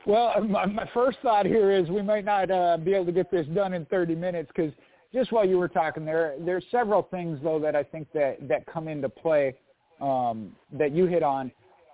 Well, 0.06 0.44
my, 0.50 0.66
my 0.66 0.90
first 0.94 1.18
thought 1.22 1.46
here 1.46 1.72
is 1.72 1.90
we 1.90 2.02
might 2.02 2.26
not 2.26 2.52
uh, 2.52 2.78
be 2.78 2.94
able 2.94 3.06
to 3.06 3.12
get 3.12 3.32
this 3.32 3.48
done 3.48 3.74
in 3.74 3.86
30 3.86 4.16
minutes 4.16 4.50
because 4.56 4.74
just 5.14 5.32
while 5.32 5.48
you 5.48 5.58
were 5.58 5.68
talking 5.68 6.06
there, 6.06 6.36
there's 6.40 6.66
several 6.72 7.04
things 7.04 7.40
though 7.44 7.60
that 7.60 7.76
I 7.76 7.84
think 7.84 8.08
that 8.14 8.48
that 8.48 8.66
come 8.66 8.88
into 8.88 9.10
play 9.10 9.56
um, 10.02 10.56
that 10.72 10.92
you 10.92 11.06
hit 11.06 11.24
on. 11.24 11.52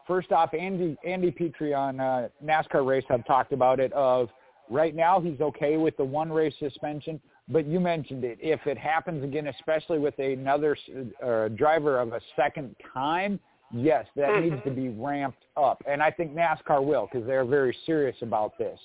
First 0.07 0.31
off, 0.31 0.53
Andy 0.53 0.97
Andy 1.05 1.29
Petree 1.29 1.73
on 1.73 1.99
uh, 1.99 2.29
NASCAR 2.43 2.85
Race 2.85 3.03
Hub 3.09 3.25
talked 3.27 3.53
about 3.53 3.79
it. 3.79 3.91
Of 3.93 4.29
right 4.69 4.95
now, 4.95 5.19
he's 5.19 5.39
okay 5.41 5.77
with 5.77 5.95
the 5.97 6.03
one 6.03 6.31
race 6.31 6.53
suspension, 6.59 7.21
but 7.49 7.67
you 7.67 7.79
mentioned 7.79 8.23
it. 8.23 8.39
If 8.41 8.65
it 8.65 8.77
happens 8.77 9.23
again, 9.23 9.47
especially 9.47 9.99
with 9.99 10.17
another 10.17 10.77
uh, 11.23 11.49
driver 11.49 11.99
of 11.99 12.13
a 12.13 12.21
second 12.35 12.75
time, 12.93 13.39
yes, 13.73 14.05
that 14.15 14.29
mm-hmm. 14.29 14.49
needs 14.49 14.63
to 14.63 14.71
be 14.71 14.89
ramped 14.89 15.43
up. 15.57 15.81
And 15.87 16.01
I 16.01 16.11
think 16.11 16.35
NASCAR 16.35 16.83
will 16.83 17.07
because 17.11 17.27
they're 17.27 17.45
very 17.45 17.75
serious 17.85 18.17
about 18.21 18.57
this. 18.57 18.79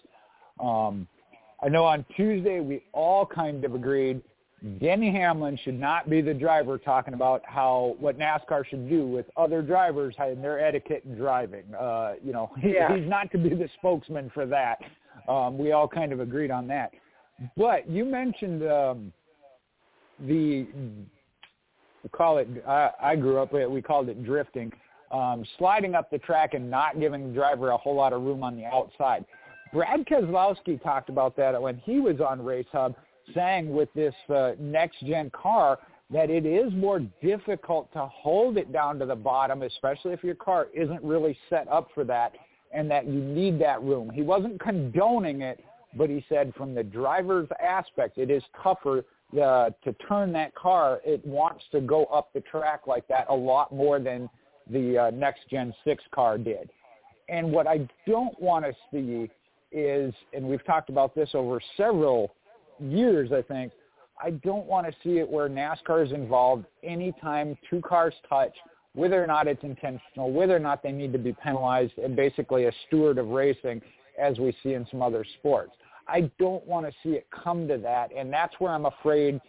Um, 0.60 1.06
I 1.62 1.68
know 1.68 1.84
on 1.84 2.04
Tuesday 2.16 2.60
we 2.60 2.84
all 2.92 3.24
kind 3.26 3.64
of 3.64 3.74
agreed 3.74 4.22
Denny 4.80 5.12
Hamlin 5.12 5.58
should 5.62 5.78
not 5.78 6.08
be 6.08 6.22
the 6.22 6.32
driver 6.32 6.78
talking 6.78 7.12
about 7.12 7.42
how 7.44 7.96
what 7.98 8.18
NASCAR 8.18 8.66
should 8.66 8.88
do 8.88 9.06
with 9.06 9.26
other 9.36 9.60
drivers 9.60 10.14
and 10.18 10.42
their 10.42 10.58
etiquette 10.58 11.02
in 11.04 11.16
driving. 11.16 11.64
Uh, 11.78 12.14
you 12.24 12.32
know, 12.32 12.50
he, 12.60 12.74
yeah. 12.74 12.94
he's 12.96 13.08
not 13.08 13.30
to 13.32 13.38
be 13.38 13.50
the 13.50 13.68
spokesman 13.78 14.30
for 14.32 14.46
that. 14.46 14.78
Um, 15.28 15.58
we 15.58 15.72
all 15.72 15.86
kind 15.86 16.12
of 16.12 16.20
agreed 16.20 16.50
on 16.50 16.66
that. 16.68 16.92
But 17.56 17.88
you 17.90 18.04
mentioned 18.04 18.62
um, 18.62 19.12
the 20.20 20.66
call 22.08 22.38
it. 22.38 22.48
I, 22.66 22.90
I 23.00 23.16
grew 23.16 23.38
up 23.38 23.52
with 23.52 23.62
it. 23.62 23.70
We 23.70 23.82
called 23.82 24.08
it 24.08 24.24
drifting, 24.24 24.72
um, 25.10 25.44
sliding 25.58 25.94
up 25.94 26.10
the 26.10 26.18
track 26.18 26.54
and 26.54 26.70
not 26.70 27.00
giving 27.00 27.28
the 27.28 27.34
driver 27.34 27.70
a 27.70 27.76
whole 27.76 27.94
lot 27.94 28.12
of 28.12 28.22
room 28.22 28.42
on 28.42 28.56
the 28.56 28.64
outside. 28.64 29.24
Brad 29.72 30.06
Keselowski 30.06 30.82
talked 30.82 31.08
about 31.08 31.36
that 31.36 31.60
when 31.60 31.76
he 31.78 31.98
was 31.98 32.20
on 32.20 32.44
Race 32.44 32.66
Hub, 32.72 32.94
saying 33.34 33.72
with 33.72 33.92
this 33.94 34.14
uh, 34.28 34.52
next 34.60 35.04
gen 35.04 35.30
car 35.30 35.78
that 36.10 36.30
it 36.30 36.46
is 36.46 36.72
more 36.74 37.00
difficult 37.22 37.92
to 37.92 38.06
hold 38.06 38.56
it 38.56 38.72
down 38.72 38.98
to 38.98 39.06
the 39.06 39.16
bottom, 39.16 39.62
especially 39.62 40.12
if 40.12 40.22
your 40.22 40.34
car 40.34 40.68
isn't 40.74 41.02
really 41.02 41.36
set 41.50 41.66
up 41.68 41.88
for 41.94 42.04
that, 42.04 42.34
and 42.72 42.90
that 42.90 43.06
you 43.06 43.20
need 43.20 43.58
that 43.60 43.82
room. 43.82 44.10
He 44.10 44.22
wasn't 44.22 44.60
condoning 44.60 45.42
it, 45.42 45.64
but 45.96 46.10
he 46.10 46.24
said 46.28 46.52
from 46.56 46.74
the 46.74 46.82
driver's 46.82 47.48
aspect, 47.62 48.18
it 48.18 48.30
is 48.30 48.42
tougher 48.62 49.04
uh, 49.32 49.70
to 49.82 49.92
turn 50.08 50.32
that 50.32 50.54
car. 50.54 51.00
It 51.04 51.24
wants 51.26 51.64
to 51.72 51.80
go 51.80 52.04
up 52.06 52.32
the 52.32 52.40
track 52.40 52.86
like 52.86 53.06
that 53.08 53.26
a 53.28 53.34
lot 53.34 53.72
more 53.72 53.98
than 53.98 54.28
the 54.70 54.98
uh, 54.98 55.10
next 55.10 55.48
Gen 55.50 55.74
6 55.84 56.02
car 56.14 56.38
did. 56.38 56.70
And 57.28 57.50
what 57.50 57.66
I 57.66 57.88
don't 58.06 58.38
want 58.40 58.64
to 58.64 58.72
see 58.92 59.30
is, 59.72 60.14
and 60.32 60.46
we've 60.46 60.64
talked 60.64 60.88
about 60.88 61.14
this 61.14 61.30
over 61.34 61.60
several 61.76 62.34
years, 62.78 63.32
I 63.32 63.42
think, 63.42 63.72
I 64.22 64.30
don't 64.30 64.66
want 64.66 64.86
to 64.86 64.92
see 65.02 65.18
it 65.18 65.28
where 65.28 65.48
NASCAR 65.48 66.06
is 66.06 66.12
involved 66.12 66.66
anytime 66.82 67.58
two 67.68 67.80
cars 67.80 68.14
touch, 68.28 68.54
whether 68.94 69.22
or 69.22 69.26
not 69.26 69.48
it's 69.48 69.62
intentional, 69.64 70.30
whether 70.30 70.54
or 70.54 70.60
not 70.60 70.82
they 70.82 70.92
need 70.92 71.12
to 71.12 71.18
be 71.18 71.32
penalized, 71.32 71.98
and 71.98 72.14
basically 72.14 72.66
a 72.66 72.72
steward 72.86 73.18
of 73.18 73.28
racing 73.28 73.82
as 74.20 74.38
we 74.38 74.54
see 74.62 74.74
in 74.74 74.86
some 74.90 75.02
other 75.02 75.24
sports. 75.38 75.72
I 76.06 76.30
don't 76.38 76.66
want 76.66 76.86
to 76.86 76.92
see 77.02 77.14
it 77.14 77.26
come 77.30 77.66
to 77.68 77.78
that, 77.78 78.10
and 78.16 78.32
that's 78.32 78.54
where 78.58 78.72
I'm 78.72 78.86
afraid 78.86 79.40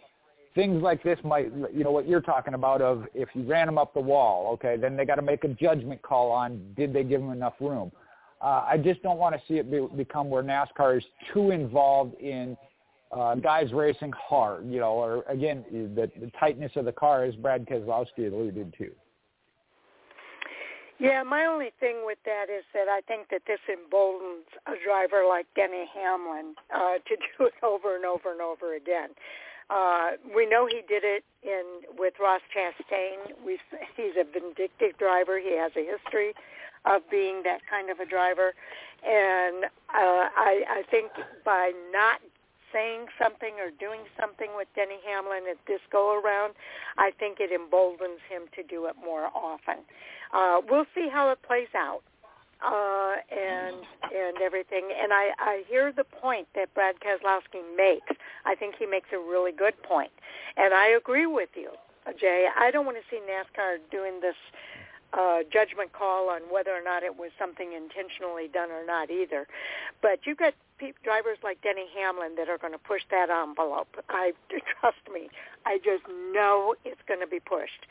things 0.56 0.82
like 0.82 1.02
this 1.02 1.18
might, 1.22 1.52
you 1.72 1.84
know, 1.84 1.92
what 1.92 2.08
you're 2.08 2.22
talking 2.22 2.54
about 2.54 2.80
of 2.80 3.04
if 3.14 3.28
you 3.34 3.42
ran 3.44 3.66
them 3.66 3.78
up 3.78 3.92
the 3.92 4.00
wall, 4.00 4.52
okay, 4.54 4.76
then 4.76 4.96
they 4.96 5.04
got 5.04 5.16
to 5.16 5.22
make 5.22 5.44
a 5.44 5.48
judgment 5.48 6.00
call 6.02 6.32
on 6.32 6.60
did 6.74 6.92
they 6.92 7.04
give 7.04 7.20
them 7.20 7.30
enough 7.30 7.52
room. 7.60 7.92
Uh, 8.40 8.64
I 8.66 8.78
just 8.78 9.02
don't 9.02 9.18
want 9.18 9.34
to 9.34 9.40
see 9.46 9.58
it 9.58 9.70
be, 9.70 9.86
become 9.96 10.30
where 10.30 10.42
NASCAR 10.42 10.98
is 10.98 11.04
too 11.32 11.50
involved 11.50 12.14
in 12.20 12.56
uh, 13.12 13.34
guys 13.36 13.72
racing 13.72 14.12
hard, 14.12 14.66
you 14.68 14.80
know, 14.80 14.92
or 14.92 15.22
again, 15.28 15.64
the, 15.70 16.10
the 16.18 16.30
tightness 16.40 16.72
of 16.76 16.86
the 16.86 16.92
car, 16.92 17.24
as 17.24 17.34
Brad 17.36 17.66
Keselowski 17.66 18.32
alluded 18.32 18.74
to. 18.78 18.90
Yeah, 20.98 21.22
my 21.22 21.44
only 21.44 21.72
thing 21.78 22.02
with 22.04 22.18
that 22.24 22.46
is 22.48 22.64
that 22.72 22.88
I 22.88 23.00
think 23.02 23.28
that 23.30 23.42
this 23.46 23.60
emboldens 23.68 24.46
a 24.66 24.72
driver 24.82 25.24
like 25.28 25.46
Denny 25.54 25.84
Hamlin 25.92 26.54
uh, 26.74 26.98
to 27.06 27.16
do 27.38 27.46
it 27.46 27.54
over 27.62 27.96
and 27.96 28.04
over 28.04 28.32
and 28.32 28.40
over 28.40 28.74
again. 28.74 29.10
Uh, 29.68 30.12
we 30.34 30.46
know 30.46 30.66
he 30.66 30.80
did 30.88 31.02
it 31.04 31.24
in 31.42 31.64
with 31.98 32.14
Ross 32.20 32.40
Chastain. 32.54 33.34
We 33.44 33.58
he's 33.96 34.14
a 34.18 34.24
vindictive 34.24 34.96
driver. 34.96 35.38
He 35.38 35.56
has 35.58 35.72
a 35.76 35.84
history 35.84 36.34
of 36.84 37.02
being 37.10 37.42
that 37.42 37.60
kind 37.68 37.90
of 37.90 37.98
a 37.98 38.06
driver, 38.06 38.54
and 39.04 39.64
uh, 39.90 40.30
I, 40.38 40.62
I 40.70 40.82
think 40.88 41.10
by 41.44 41.72
not 41.92 42.20
saying 42.72 43.06
something 43.20 43.54
or 43.58 43.70
doing 43.70 44.00
something 44.18 44.48
with 44.56 44.68
Denny 44.74 44.98
Hamlin 45.06 45.44
at 45.50 45.58
this 45.66 45.80
go 45.90 46.20
around, 46.20 46.54
I 46.98 47.10
think 47.18 47.38
it 47.40 47.52
emboldens 47.52 48.20
him 48.28 48.42
to 48.54 48.62
do 48.62 48.86
it 48.86 48.94
more 49.04 49.28
often. 49.34 49.78
Uh, 50.32 50.60
we'll 50.68 50.86
see 50.94 51.08
how 51.08 51.30
it 51.30 51.38
plays 51.42 51.68
out 51.74 52.02
uh, 52.64 53.16
and 53.30 53.76
and 54.14 54.38
everything. 54.42 54.88
And 55.00 55.12
I, 55.12 55.30
I 55.38 55.64
hear 55.68 55.92
the 55.92 56.04
point 56.04 56.48
that 56.54 56.72
Brad 56.74 56.96
Keselowski 57.00 57.62
makes. 57.76 58.12
I 58.44 58.54
think 58.54 58.76
he 58.78 58.86
makes 58.86 59.08
a 59.12 59.18
really 59.18 59.52
good 59.52 59.80
point, 59.82 60.12
and 60.56 60.74
I 60.74 60.88
agree 60.88 61.26
with 61.26 61.50
you, 61.54 61.70
Jay. 62.18 62.46
I 62.58 62.70
don't 62.70 62.86
want 62.86 62.98
to 62.98 63.04
see 63.10 63.20
NASCAR 63.20 63.78
doing 63.90 64.20
this 64.20 64.36
uh, 65.12 65.38
judgment 65.52 65.92
call 65.92 66.30
on 66.30 66.42
whether 66.50 66.70
or 66.70 66.82
not 66.82 67.02
it 67.02 67.16
was 67.16 67.30
something 67.38 67.72
intentionally 67.72 68.48
done 68.48 68.70
or 68.70 68.84
not 68.84 69.10
either. 69.10 69.46
But 70.02 70.20
you've 70.24 70.38
got 70.38 70.54
pe- 70.78 70.92
drivers 71.02 71.38
like 71.42 71.60
Denny 71.62 71.86
Hamlin 71.96 72.34
that 72.36 72.48
are 72.48 72.58
going 72.58 72.72
to 72.72 72.78
push 72.78 73.02
that 73.10 73.30
envelope. 73.30 73.88
I 74.08 74.32
trust 74.80 75.04
me. 75.12 75.28
I 75.64 75.78
just 75.78 76.04
know 76.32 76.74
it's 76.84 77.00
going 77.06 77.20
to 77.20 77.26
be 77.26 77.40
pushed. 77.40 77.86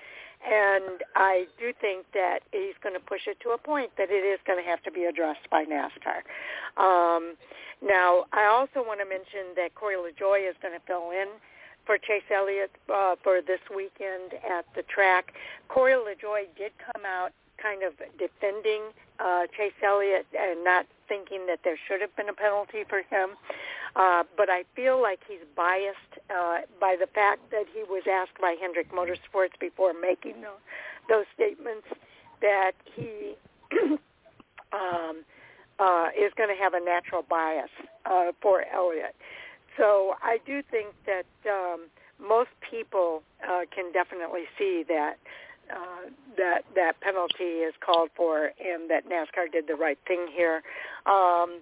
And 0.46 1.02
I 1.16 1.48
do 1.58 1.74
think 1.82 2.06
that 2.14 2.40
he's 2.52 2.78
going 2.84 2.94
to 2.94 3.00
push 3.00 3.26
it 3.26 3.40
to 3.42 3.50
a 3.50 3.58
point 3.58 3.92
that 3.98 4.12
it 4.12 4.22
is 4.22 4.40
going 4.46 4.62
to 4.62 4.70
have 4.70 4.84
to 4.84 4.92
be 4.92 5.06
addressed 5.06 5.50
by 5.50 5.66
NASCAR. 5.66 6.22
Um, 6.78 7.36
now, 7.82 8.26
I 8.32 8.46
also 8.46 8.86
want 8.86 9.00
to 9.00 9.10
mention 9.10 9.56
that 9.56 9.74
Corey 9.74 9.96
LaJoie 9.96 10.48
is 10.48 10.56
going 10.62 10.74
to 10.78 10.86
fill 10.86 11.10
in 11.10 11.28
for 11.86 11.98
Chase 11.98 12.24
Elliott 12.34 12.72
uh, 12.94 13.16
for 13.24 13.42
this 13.42 13.60
weekend 13.76 14.34
at 14.50 14.66
the 14.76 14.84
track. 14.84 15.34
Corey 15.68 15.94
LaJoie 15.94 16.48
did 16.58 16.72
come 16.94 17.04
out 17.06 17.32
kind 17.62 17.84
of 17.84 17.94
defending 18.18 18.82
uh, 19.20 19.44
Chase 19.56 19.74
Elliott 19.84 20.26
and 20.38 20.64
not 20.64 20.86
thinking 21.08 21.46
that 21.48 21.60
there 21.64 21.78
should 21.88 22.02
have 22.02 22.16
been 22.16 22.30
a 22.30 22.34
penalty 22.34 22.84
for 22.88 23.00
him. 23.00 23.32
Uh, 23.96 24.24
but 24.36 24.50
I 24.50 24.66
feel 24.76 25.02
like 25.02 25.20
he's 25.28 25.40
biased 25.56 25.98
uh, 26.30 26.60
by 26.82 26.98
the 27.00 27.08
fact 27.08 27.52
that 27.52 27.66
he 27.74 27.84
was 27.84 28.04
asked 28.12 28.40
by 28.42 28.56
Hendrick 28.60 28.92
Motorsports 28.92 29.58
before 29.60 29.94
making 29.94 30.42
the, 30.42 30.52
those 31.08 31.26
statements 31.34 31.88
that 32.42 32.74
he 32.96 33.36
um, 34.74 35.24
uh, 35.80 36.08
is 36.18 36.32
going 36.36 36.50
to 36.50 36.62
have 36.62 36.74
a 36.74 36.80
natural 36.80 37.22
bias 37.22 37.70
uh, 38.06 38.32
for 38.42 38.66
Elliott. 38.74 39.16
So 39.78 40.16
I 40.22 40.40
do 40.46 40.62
think 40.64 40.94
that 41.06 41.26
um, 41.50 41.88
most 42.20 42.50
people 42.62 43.24
uh, 43.48 43.62
can 43.74 43.92
definitely 43.92 44.46
see 44.58 44.84
that 44.88 45.18
uh, 45.72 46.10
that 46.38 46.64
that 46.76 47.00
penalty 47.02 47.66
is 47.66 47.74
called 47.84 48.10
for, 48.16 48.52
and 48.64 48.90
that 48.90 49.10
NASCAR 49.10 49.52
did 49.52 49.68
the 49.68 49.76
right 49.76 49.98
thing 50.08 50.28
here. 50.32 50.62
Um, 51.06 51.60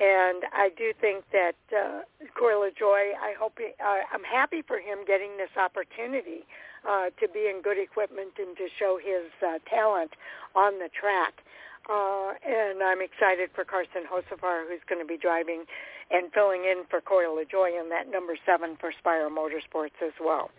and 0.00 0.44
I 0.52 0.70
do 0.76 0.92
think 1.00 1.24
that 1.32 1.56
uh, 1.74 2.02
Corey 2.38 2.54
LaJoie, 2.54 3.14
I 3.20 3.34
hope 3.38 3.58
he, 3.58 3.72
uh, 3.82 4.04
I'm 4.12 4.22
happy 4.22 4.62
for 4.62 4.78
him 4.78 4.98
getting 5.06 5.36
this 5.38 5.50
opportunity 5.56 6.44
uh, 6.88 7.10
to 7.18 7.26
be 7.26 7.48
in 7.48 7.62
good 7.62 7.78
equipment 7.78 8.32
and 8.38 8.56
to 8.58 8.68
show 8.78 8.98
his 9.02 9.26
uh, 9.42 9.58
talent 9.68 10.12
on 10.54 10.78
the 10.78 10.88
track. 10.88 11.42
Uh, 11.42 11.67
and 11.88 12.82
I'm 12.82 13.00
excited 13.00 13.50
for 13.54 13.64
Carson 13.64 14.04
Hocevar, 14.10 14.68
who's 14.68 14.84
going 14.88 15.00
to 15.00 15.06
be 15.06 15.16
driving 15.16 15.64
and 16.10 16.32
filling 16.32 16.64
in 16.64 16.84
for 16.88 17.00
Corey 17.00 17.26
LaJoie 17.26 17.80
in 17.80 17.88
that 17.90 18.10
number 18.10 18.36
seven 18.46 18.76
for 18.80 18.92
Spire 18.98 19.28
Motorsports 19.28 19.96
as 20.04 20.12
well. 20.20 20.50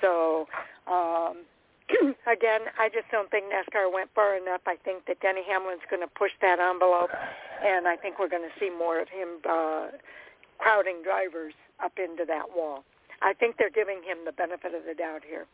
So 0.00 0.48
um, 0.86 1.44
again, 2.26 2.62
I 2.78 2.88
just 2.88 3.10
don't 3.10 3.30
think 3.30 3.46
NASCAR 3.46 3.92
went 3.92 4.10
far 4.14 4.36
enough. 4.36 4.62
I 4.66 4.76
think 4.76 5.06
that 5.06 5.20
Denny 5.20 5.42
Hamlin's 5.48 5.84
going 5.90 6.02
to 6.02 6.08
push 6.12 6.32
that 6.40 6.58
envelope, 6.58 7.10
and 7.64 7.86
I 7.88 7.96
think 7.96 8.18
we're 8.18 8.28
going 8.28 8.48
to 8.48 8.60
see 8.60 8.70
more 8.70 9.00
of 9.00 9.08
him 9.08 9.40
uh, 9.48 9.88
crowding 10.58 11.02
drivers 11.02 11.54
up 11.82 11.92
into 11.98 12.24
that 12.26 12.54
wall. 12.54 12.84
I 13.22 13.32
think 13.32 13.56
they're 13.56 13.70
giving 13.70 14.02
him 14.02 14.18
the 14.24 14.32
benefit 14.32 14.74
of 14.74 14.84
the 14.84 14.94
doubt 14.94 15.22
here. 15.26 15.46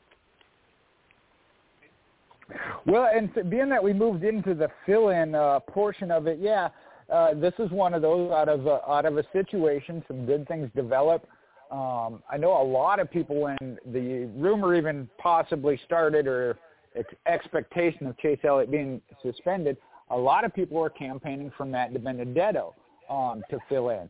Well, 2.87 3.09
and 3.15 3.31
being 3.51 3.69
that 3.69 3.83
we 3.83 3.93
moved 3.93 4.25
into 4.25 4.55
the 4.55 4.69
fill-in 4.87 5.35
uh, 5.35 5.61
portion 5.61 6.11
of 6.11 6.27
it, 6.27 6.39
yeah, 6.41 6.69
uh, 7.12 7.35
this 7.35 7.55
is 7.59 7.70
one 7.70 7.95
of 7.95 8.03
those 8.03 8.31
out 8.33 8.49
of 8.49 8.66
a, 8.66 8.81
out 8.89 9.05
of 9.05 9.19
a 9.19 9.25
situation. 9.33 10.03
Some 10.09 10.27
good 10.27 10.47
things 10.49 10.70
develop. 10.75 11.27
Um, 11.70 12.23
I 12.31 12.39
know 12.39 12.61
a 12.61 12.65
lot 12.65 12.99
of 12.99 13.11
people 13.11 13.41
when 13.41 13.79
the 13.87 14.31
rumor 14.37 14.75
even 14.75 15.09
possibly 15.19 15.79
started 15.85 16.27
or 16.27 16.59
ex- 16.97 17.15
expectation 17.27 18.07
of 18.07 18.16
Chase 18.19 18.39
Elliott 18.45 18.70
being 18.70 19.03
suspended, 19.23 19.77
a 20.11 20.16
lot 20.16 20.45
of 20.45 20.55
people 20.55 20.79
were 20.79 20.91
campaigning 20.91 21.53
for 21.57 21.66
Matt 21.66 21.93
DiBenedetto 21.93 22.73
um, 23.11 23.43
to 23.51 23.59
fill 23.69 23.91
in. 23.91 24.09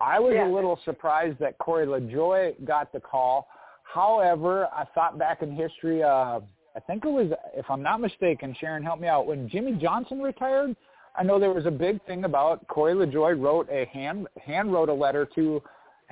I 0.00 0.18
was 0.18 0.34
yeah. 0.34 0.48
a 0.48 0.50
little 0.52 0.78
surprised 0.84 1.38
that 1.38 1.58
Corey 1.58 1.86
LaJoie 1.86 2.64
got 2.66 2.92
the 2.92 3.00
call. 3.00 3.48
However, 3.84 4.68
I 4.74 4.84
thought 4.94 5.18
back 5.18 5.42
in 5.42 5.54
history, 5.54 6.02
uh, 6.02 6.40
I 6.76 6.80
think 6.80 7.06
it 7.06 7.10
was, 7.10 7.32
if 7.54 7.64
I'm 7.70 7.82
not 7.82 8.00
mistaken, 8.00 8.54
Sharon, 8.60 8.82
help 8.82 9.00
me 9.00 9.08
out, 9.08 9.26
when 9.26 9.48
Jimmie 9.48 9.78
Johnson 9.80 10.20
retired, 10.20 10.76
I 11.18 11.22
know 11.22 11.40
there 11.40 11.52
was 11.52 11.64
a 11.64 11.70
big 11.70 12.04
thing 12.04 12.24
about 12.24 12.68
Corey 12.68 12.92
LaJoie 12.92 13.40
wrote 13.40 13.66
a 13.70 13.86
hand 13.86 14.26
hand 14.44 14.70
wrote 14.70 14.90
a 14.90 14.94
letter 14.94 15.26
to 15.34 15.62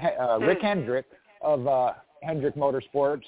uh, 0.02 0.38
Rick 0.40 0.58
mm-hmm. 0.58 0.66
Hendrick 0.66 1.04
of 1.42 1.66
uh, 1.66 1.92
Hendrick 2.22 2.56
Motorsports, 2.56 3.24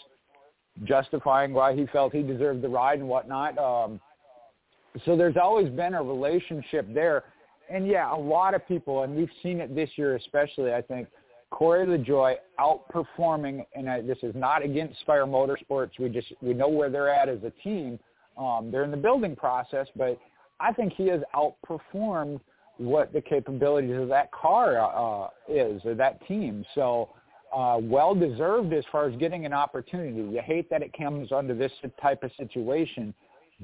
justifying 0.85 1.53
why 1.53 1.75
he 1.75 1.87
felt 1.93 2.15
he 2.15 2.23
deserved 2.23 2.63
the 2.63 2.69
ride 2.69 3.01
and 3.01 3.09
whatnot. 3.09 3.59
Um, 3.59 4.01
so 5.05 5.15
there's 5.15 5.37
always 5.37 5.69
been 5.69 5.93
a 5.93 6.03
relationship 6.03 6.87
there, 6.95 7.25
and 7.69 7.87
yeah, 7.87 8.15
a 8.15 8.17
lot 8.17 8.55
of 8.55 8.67
people, 8.67 9.03
and 9.03 9.15
we've 9.15 9.29
seen 9.43 9.61
it 9.61 9.75
this 9.75 9.91
year 9.97 10.17
especially. 10.17 10.73
I 10.73 10.81
think 10.81 11.09
Corey 11.51 11.87
LaJoie 11.87 12.37
outperforming, 12.59 13.65
and 13.75 13.89
I, 13.89 14.03
this 14.03 14.19
is 14.23 14.35
not 14.35 14.65
against 14.65 15.01
Spire 15.01 15.27
Motorsports. 15.27 15.91
We 15.99 16.09
just 16.09 16.33
we 16.43 16.55
know 16.55 16.69
where 16.69 16.91
they're 16.91 17.09
at 17.09 17.29
as 17.29 17.39
a 17.45 17.51
team. 17.63 17.99
Um, 18.37 18.71
they're 18.71 18.85
in 18.85 18.91
the 18.91 18.97
building 18.97 19.37
process, 19.37 19.87
but 19.97 20.19
I 20.61 20.73
think 20.73 20.93
he 20.95 21.07
has 21.09 21.21
outperformed 21.35 22.41
what 22.79 23.13
the 23.13 23.21
capabilities 23.21 23.97
of 23.97 24.09
that 24.09 24.31
car 24.33 24.79
uh, 24.79 25.29
is 25.49 25.81
or 25.85 25.95
that 25.95 26.27
team. 26.27 26.65
So 26.75 27.11
uh, 27.55 27.79
well 27.81 28.15
deserved 28.15 28.73
as 28.73 28.85
far 28.93 29.09
as 29.09 29.17
getting 29.17 29.47
an 29.47 29.53
opportunity. 29.53 30.17
You 30.17 30.41
hate 30.45 30.69
that 30.71 30.83
it 30.83 30.93
comes 30.97 31.33
under 31.33 31.55
this 31.55 31.73
type 32.03 32.23
of 32.23 32.31
situation, 32.37 33.15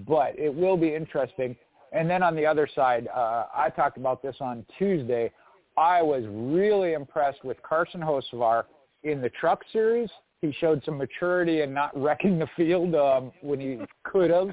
but 0.06 0.38
it 0.38 0.54
will 0.54 0.76
be 0.76 0.94
interesting. 0.94 1.56
And 1.92 2.08
then 2.08 2.22
on 2.22 2.34
the 2.34 2.46
other 2.46 2.66
side, 2.74 3.08
uh, 3.14 3.46
I 3.54 3.68
talked 3.68 3.98
about 3.98 4.22
this 4.22 4.36
on 4.40 4.64
Tuesday. 4.78 5.30
I 5.76 6.02
was 6.02 6.24
really 6.28 6.92
impressed 6.92 7.44
with 7.44 7.56
Carson 7.62 8.00
Hocevar 8.00 8.64
in 9.04 9.20
the 9.20 9.30
truck 9.30 9.62
series. 9.72 10.10
He 10.40 10.52
showed 10.60 10.82
some 10.84 10.98
maturity 10.98 11.60
and 11.60 11.72
not 11.72 11.96
wrecking 12.00 12.38
the 12.38 12.48
field 12.56 12.94
um, 12.94 13.32
when 13.40 13.60
he 13.60 13.78
could 14.04 14.30
have. 14.30 14.50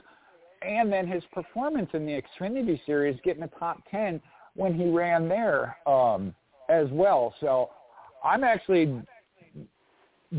And 0.62 0.92
then 0.92 1.08
his 1.08 1.24
performance 1.32 1.90
in 1.94 2.06
the 2.06 2.22
Xfinity 2.22 2.86
series, 2.86 3.18
getting 3.24 3.44
a 3.44 3.48
top 3.48 3.82
10 3.90 4.22
when 4.56 4.74
he 4.74 4.90
ran 4.90 5.30
there 5.30 5.78
um, 5.88 6.36
as 6.70 6.88
well. 6.92 7.34
So 7.40 7.70
I'm 8.24 8.44
actually 8.44 9.02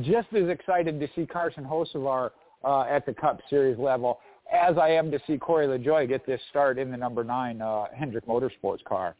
just 0.02 0.28
as 0.34 0.48
excited 0.48 1.00
to 1.00 1.08
see 1.16 1.26
Carson 1.26 1.64
Hocevar 1.64 2.30
uh, 2.64 2.82
at 2.82 3.06
the 3.06 3.14
Cup 3.14 3.40
Series 3.48 3.78
level 3.78 4.20
as 4.52 4.76
I 4.78 4.90
am 4.90 5.10
to 5.10 5.20
see 5.26 5.38
Corey 5.38 5.66
LaJoie 5.66 6.08
get 6.08 6.26
this 6.26 6.40
start 6.50 6.78
in 6.78 6.90
the 6.90 6.96
number 6.96 7.22
nine 7.22 7.62
uh, 7.62 7.84
Hendrick 7.94 8.26
Motorsports 8.26 8.84
car. 8.84 9.14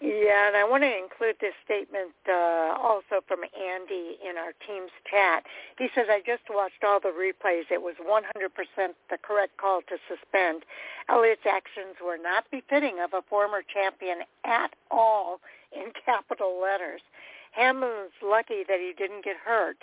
Yeah, 0.00 0.48
and 0.48 0.56
I 0.56 0.64
want 0.64 0.82
to 0.82 0.88
include 0.88 1.36
this 1.40 1.52
statement 1.62 2.16
uh, 2.24 2.72
also 2.80 3.20
from 3.28 3.44
Andy 3.52 4.16
in 4.24 4.38
our 4.40 4.56
team's 4.66 4.92
chat. 5.04 5.44
He 5.76 5.88
says, 5.94 6.06
I 6.08 6.20
just 6.24 6.48
watched 6.48 6.82
all 6.84 7.00
the 7.00 7.12
replays. 7.12 7.68
It 7.70 7.82
was 7.82 7.96
100% 8.00 8.24
the 9.10 9.18
correct 9.20 9.58
call 9.58 9.82
to 9.92 9.96
suspend. 10.08 10.64
Elliott's 11.10 11.44
actions 11.44 12.00
were 12.00 12.16
not 12.16 12.44
befitting 12.50 12.96
of 13.04 13.12
a 13.12 13.20
former 13.28 13.60
champion 13.60 14.24
at 14.44 14.72
all 14.90 15.40
in 15.76 15.92
capital 16.04 16.58
letters. 16.60 17.02
Hamlin's 17.52 18.16
lucky 18.24 18.64
that 18.68 18.80
he 18.80 18.94
didn't 18.96 19.24
get 19.24 19.36
hurt. 19.36 19.76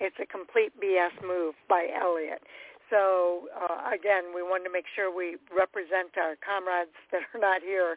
It's 0.00 0.16
a 0.20 0.26
complete 0.26 0.72
BS 0.80 1.16
move 1.26 1.54
by 1.68 1.88
Elliott. 1.88 2.42
So 2.90 3.48
uh, 3.56 3.88
again, 3.88 4.36
we 4.36 4.42
wanted 4.42 4.64
to 4.64 4.72
make 4.72 4.84
sure 4.94 5.08
we 5.08 5.38
represent 5.48 6.12
our 6.20 6.36
comrades 6.44 6.92
that 7.10 7.22
are 7.32 7.40
not 7.40 7.62
here 7.62 7.96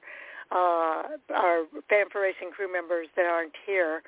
uh, 0.52 1.04
our 1.34 1.66
Fan4Racing 1.92 2.52
crew 2.52 2.72
members 2.72 3.08
that 3.16 3.26
aren't 3.26 3.56
here. 3.66 4.04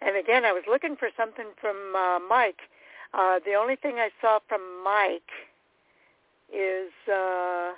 And 0.00 0.16
again, 0.16 0.44
I 0.44 0.52
was 0.52 0.64
looking 0.68 0.96
for 0.96 1.08
something 1.16 1.46
from 1.60 1.76
uh, 1.96 2.18
Mike. 2.28 2.60
Uh, 3.14 3.38
the 3.44 3.54
only 3.54 3.76
thing 3.76 3.96
I 3.96 4.10
saw 4.20 4.38
from 4.48 4.62
Mike 4.82 5.30
is, 6.52 6.90
uh, 7.08 7.72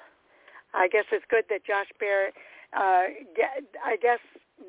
I 0.74 0.88
guess 0.90 1.04
it's 1.12 1.24
good 1.28 1.44
that 1.50 1.64
Josh 1.64 1.88
Berry, 1.98 2.32
uh, 2.72 3.10
I 3.84 3.96
guess 4.00 4.20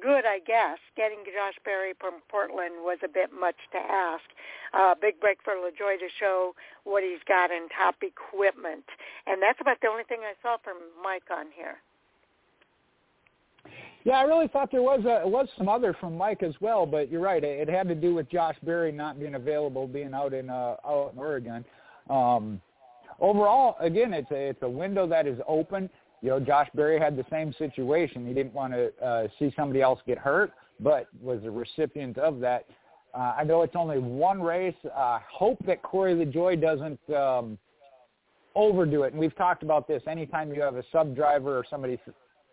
good, 0.02 0.26
I 0.26 0.40
guess. 0.40 0.80
Getting 0.98 1.24
Josh 1.26 1.56
Berry 1.64 1.94
from 1.99 2.16
Portland 2.30 2.82
was 2.84 2.99
a 3.03 3.07
bit 3.07 3.32
much 3.32 3.56
to 3.72 3.78
ask. 3.78 4.26
Uh, 4.74 4.95
big 4.99 5.20
break 5.20 5.40
for 5.44 5.53
LaJoie 5.53 5.99
to 5.99 6.10
show 6.20 6.56
what 6.84 7.03
he's 7.03 7.24
got 7.28 7.52
in 7.52 7.70
top 7.70 7.95
equipment. 8.02 8.86
And 9.28 9.41
that's 9.41 9.62
about 9.62 9.82
the 9.82 9.88
only 9.88 10.03
thing 10.03 10.20
I 10.22 10.34
saw 10.41 10.57
from 10.57 10.78
Mike 11.03 11.30
on 11.32 11.48
here. 11.56 11.78
Yeah, 14.06 14.19
I 14.19 14.22
really 14.22 14.48
thought 14.48 14.72
there 14.72 14.84
was 14.84 14.99
a 15.03 15.27
was 15.27 15.48
some 15.57 15.68
other 15.68 15.95
from 15.99 16.15
Mike 16.15 16.44
as 16.44 16.53
well, 16.61 16.86
but 16.86 17.11
you're 17.11 17.22
right. 17.22 17.44
It, 17.44 17.68
had 17.68 17.88
to 17.88 17.95
do 17.95 18.14
with 18.14 18.30
Josh 18.30 18.56
Berry 18.61 18.91
not 18.91 19.19
being 19.19 19.34
available, 19.34 19.88
being 19.88 20.14
out 20.14 20.32
in 20.32 20.48
uh, 20.52 20.76
out 20.86 21.14
in 21.14 21.19
Oregon. 21.19 21.65
Um, 22.07 22.61
overall, 23.19 23.76
again, 23.80 24.14
it's 24.14 24.30
a 24.30 24.49
it's 24.49 24.61
a 24.61 24.69
window 24.69 25.07
that 25.07 25.26
is 25.26 25.40
open. 25.48 25.90
You 26.22 26.30
know, 26.30 26.40
Josh 26.40 26.69
Berry 26.76 26.99
had 26.99 27.18
the 27.18 27.26
same 27.32 27.52
situation. 27.53 28.27
He 28.27 28.34
didn't 28.36 28.53
want 28.53 28.73
to 28.73 28.91
uh, 29.03 29.27
see 29.40 29.52
somebody 29.56 29.82
else 29.82 29.99
get 30.06 30.19
hurt, 30.19 30.52
but 30.80 31.07
was 31.19 31.44
a 31.44 31.52
recipient 31.52 32.19
of 32.19 32.40
that. 32.41 32.65
Uh, 33.11 33.34
I 33.38 33.44
know 33.44 33.64
it's 33.64 33.76
only 33.76 33.98
one 33.98 34.40
race. 34.40 34.76
Uh, 34.95 35.19
hope 35.32 35.57
that 35.65 35.82
Corey 35.82 36.14
LaJoie 36.14 36.61
doesn't 36.61 36.99
um, 37.15 37.57
overdo 38.53 39.03
it. 39.03 39.14
And 39.14 39.19
we've 39.19 39.36
talked 39.36 39.64
about 39.64 39.88
this. 39.88 40.03
Anytime 40.07 40.53
you 40.53 40.61
have 40.61 40.76
a 40.76 40.84
sub 40.91 41.15
driver 41.15 41.57
or 41.57 41.65
somebody 41.68 41.98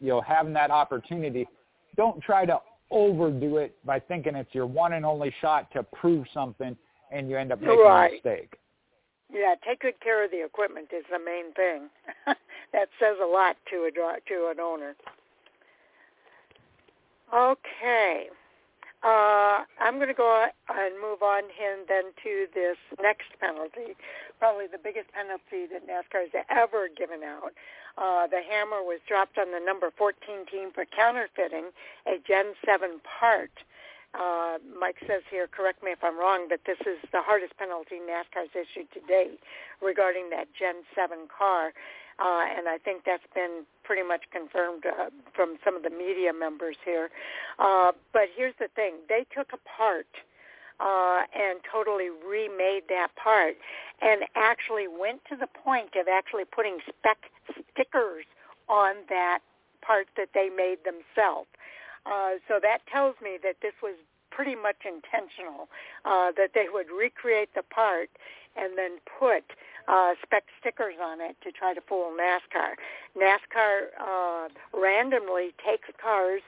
you 0.02 0.08
know, 0.08 0.20
having 0.20 0.52
that 0.52 0.70
opportunity, 0.70 1.46
don't 1.96 2.20
try 2.20 2.44
to 2.44 2.58
overdo 2.90 3.56
it 3.56 3.74
by 3.86 3.98
thinking 3.98 4.34
it's 4.34 4.54
your 4.54 4.66
one 4.66 4.92
and 4.94 5.06
only 5.06 5.32
shot 5.40 5.72
to 5.72 5.82
prove 5.82 6.26
something 6.34 6.76
and 7.10 7.30
you 7.30 7.36
end 7.38 7.52
up 7.52 7.60
making 7.60 7.78
right. 7.78 8.10
a 8.10 8.14
mistake. 8.14 8.56
Yeah, 9.32 9.54
take 9.66 9.80
good 9.80 9.98
care 10.00 10.24
of 10.24 10.30
the 10.30 10.44
equipment 10.44 10.88
is 10.94 11.04
the 11.10 11.18
main 11.18 11.52
thing. 11.54 11.88
that 12.72 12.88
says 13.00 13.16
a 13.22 13.26
lot 13.26 13.56
to 13.70 13.88
a 13.88 13.90
to 13.90 14.50
an 14.50 14.60
owner. 14.60 14.94
Okay. 17.34 18.26
Uh, 19.02 19.66
I'm 19.82 19.96
going 19.96 20.08
to 20.08 20.14
go 20.14 20.46
and 20.70 20.94
move 21.02 21.22
on 21.22 21.42
and 21.42 21.88
then 21.88 22.14
to 22.22 22.46
this 22.54 22.78
next 23.02 23.34
penalty, 23.40 23.98
probably 24.38 24.66
the 24.70 24.78
biggest 24.78 25.10
penalty 25.10 25.66
that 25.74 25.82
NASCAR 25.90 26.30
has 26.30 26.44
ever 26.48 26.88
given 26.88 27.22
out. 27.26 27.50
Uh, 27.98 28.26
the 28.26 28.40
hammer 28.40 28.80
was 28.82 29.00
dropped 29.06 29.38
on 29.38 29.50
the 29.50 29.58
number 29.58 29.90
14 29.98 30.46
team 30.46 30.70
for 30.72 30.84
counterfeiting 30.86 31.74
a 32.06 32.16
Gen 32.22 32.54
7 32.64 33.00
part. 33.02 33.50
Uh, 34.14 34.58
Mike 34.78 35.02
says 35.06 35.22
here, 35.30 35.48
correct 35.48 35.82
me 35.82 35.90
if 35.90 36.04
I'm 36.04 36.18
wrong, 36.18 36.46
but 36.48 36.60
this 36.64 36.78
is 36.86 37.00
the 37.10 37.22
hardest 37.22 37.56
penalty 37.58 37.98
NASCAR's 37.98 38.54
issued 38.54 38.92
to 38.92 39.00
date 39.00 39.40
regarding 39.80 40.30
that 40.30 40.46
Gen 40.54 40.84
7 40.94 41.26
car. 41.26 41.72
Uh, 42.23 42.44
and 42.57 42.69
I 42.69 42.78
think 42.78 43.03
that's 43.05 43.27
been 43.35 43.65
pretty 43.82 44.07
much 44.07 44.23
confirmed 44.31 44.85
uh, 44.86 45.11
from 45.35 45.57
some 45.65 45.74
of 45.74 45.82
the 45.82 45.90
media 45.90 46.32
members 46.32 46.77
here. 46.85 47.11
Uh, 47.59 47.90
but 48.12 48.28
here's 48.36 48.55
the 48.61 48.69
thing. 48.77 48.94
They 49.09 49.27
took 49.35 49.53
apart 49.53 50.07
uh, 50.78 51.23
and 51.35 51.59
totally 51.70 52.11
remade 52.11 52.85
that 52.89 53.09
part 53.16 53.57
and 54.01 54.23
actually 54.36 54.86
went 54.86 55.24
to 55.31 55.36
the 55.36 55.49
point 55.49 55.97
of 55.99 56.07
actually 56.07 56.44
putting 56.44 56.78
spec 56.89 57.19
stickers 57.73 58.24
on 58.69 58.94
that 59.09 59.40
part 59.81 60.07
that 60.16 60.28
they 60.32 60.49
made 60.49 60.78
themselves. 60.85 61.49
Uh, 62.07 62.39
so 62.47 62.61
that 62.62 62.78
tells 62.86 63.16
me 63.23 63.39
that 63.43 63.57
this 63.62 63.74
was 63.82 63.94
pretty 64.31 64.55
much 64.55 64.86
intentional, 64.86 65.69
uh, 66.05 66.32
that 66.36 66.51
they 66.55 66.66
would 66.73 66.86
recreate 66.90 67.51
the 67.55 67.62
part 67.62 68.09
and 68.57 68.78
then 68.78 68.99
put 69.19 69.44
uh, 69.88 70.12
spec 70.22 70.44
stickers 70.60 70.94
on 71.02 71.20
it 71.20 71.36
to 71.42 71.52
try 71.52 71.74
to 71.74 71.80
fool 71.80 72.12
NASCAR. 72.18 72.74
NASCAR 73.16 73.92
uh, 74.00 74.48
randomly 74.78 75.54
takes 75.64 75.88
cars 76.02 76.42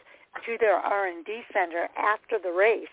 to 0.46 0.56
their 0.58 0.76
R&D 0.76 1.42
center 1.52 1.88
after 1.96 2.38
the 2.38 2.50
race, 2.50 2.88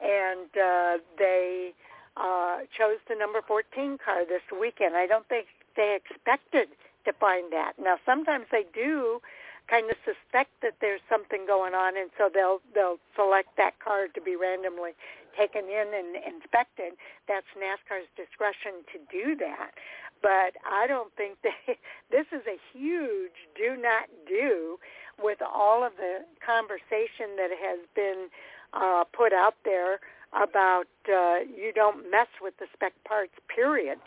and 0.00 0.48
uh, 0.56 0.98
they 1.18 1.72
uh, 2.16 2.58
chose 2.76 2.98
the 3.08 3.14
number 3.14 3.40
14 3.46 3.98
car 4.04 4.24
this 4.24 4.42
weekend. 4.58 4.96
I 4.96 5.06
don't 5.06 5.28
think 5.28 5.46
they 5.76 5.96
expected 5.96 6.68
to 7.04 7.12
find 7.14 7.52
that. 7.52 7.72
Now, 7.80 7.96
sometimes 8.04 8.46
they 8.50 8.64
do 8.74 9.20
kind 9.68 9.90
of 9.90 9.96
suspect 10.04 10.50
that 10.62 10.80
there's 10.80 11.04
something 11.08 11.46
going 11.46 11.74
on, 11.74 11.96
and 11.96 12.10
so 12.16 12.30
they'll 12.32 12.60
they'll 12.74 12.98
select 13.14 13.56
that 13.56 13.78
car 13.78 14.08
to 14.08 14.20
be 14.20 14.34
randomly 14.34 14.92
taken 15.36 15.68
in 15.68 15.92
and 15.94 16.16
inspected. 16.16 16.96
That's 17.28 17.46
NASCAR's 17.54 18.08
discretion 18.16 18.82
to 18.92 18.98
do 19.12 19.36
that. 19.36 19.72
But 20.20 20.56
I 20.66 20.86
don't 20.88 21.12
think 21.14 21.38
they. 21.44 21.78
This 22.10 22.26
is 22.32 22.42
a 22.48 22.58
huge 22.72 23.36
do 23.56 23.76
not 23.76 24.08
do 24.26 24.78
with 25.22 25.38
all 25.42 25.84
of 25.84 25.92
the 25.96 26.24
conversation 26.44 27.36
that 27.36 27.50
has 27.52 27.80
been 27.94 28.28
uh, 28.72 29.04
put 29.12 29.32
out 29.32 29.54
there 29.64 30.00
about 30.32 30.88
uh, 31.08 31.40
you 31.44 31.72
don't 31.74 32.10
mess 32.10 32.28
with 32.40 32.56
the 32.58 32.66
spec 32.72 32.92
parts. 33.04 33.32
Period. 33.54 33.98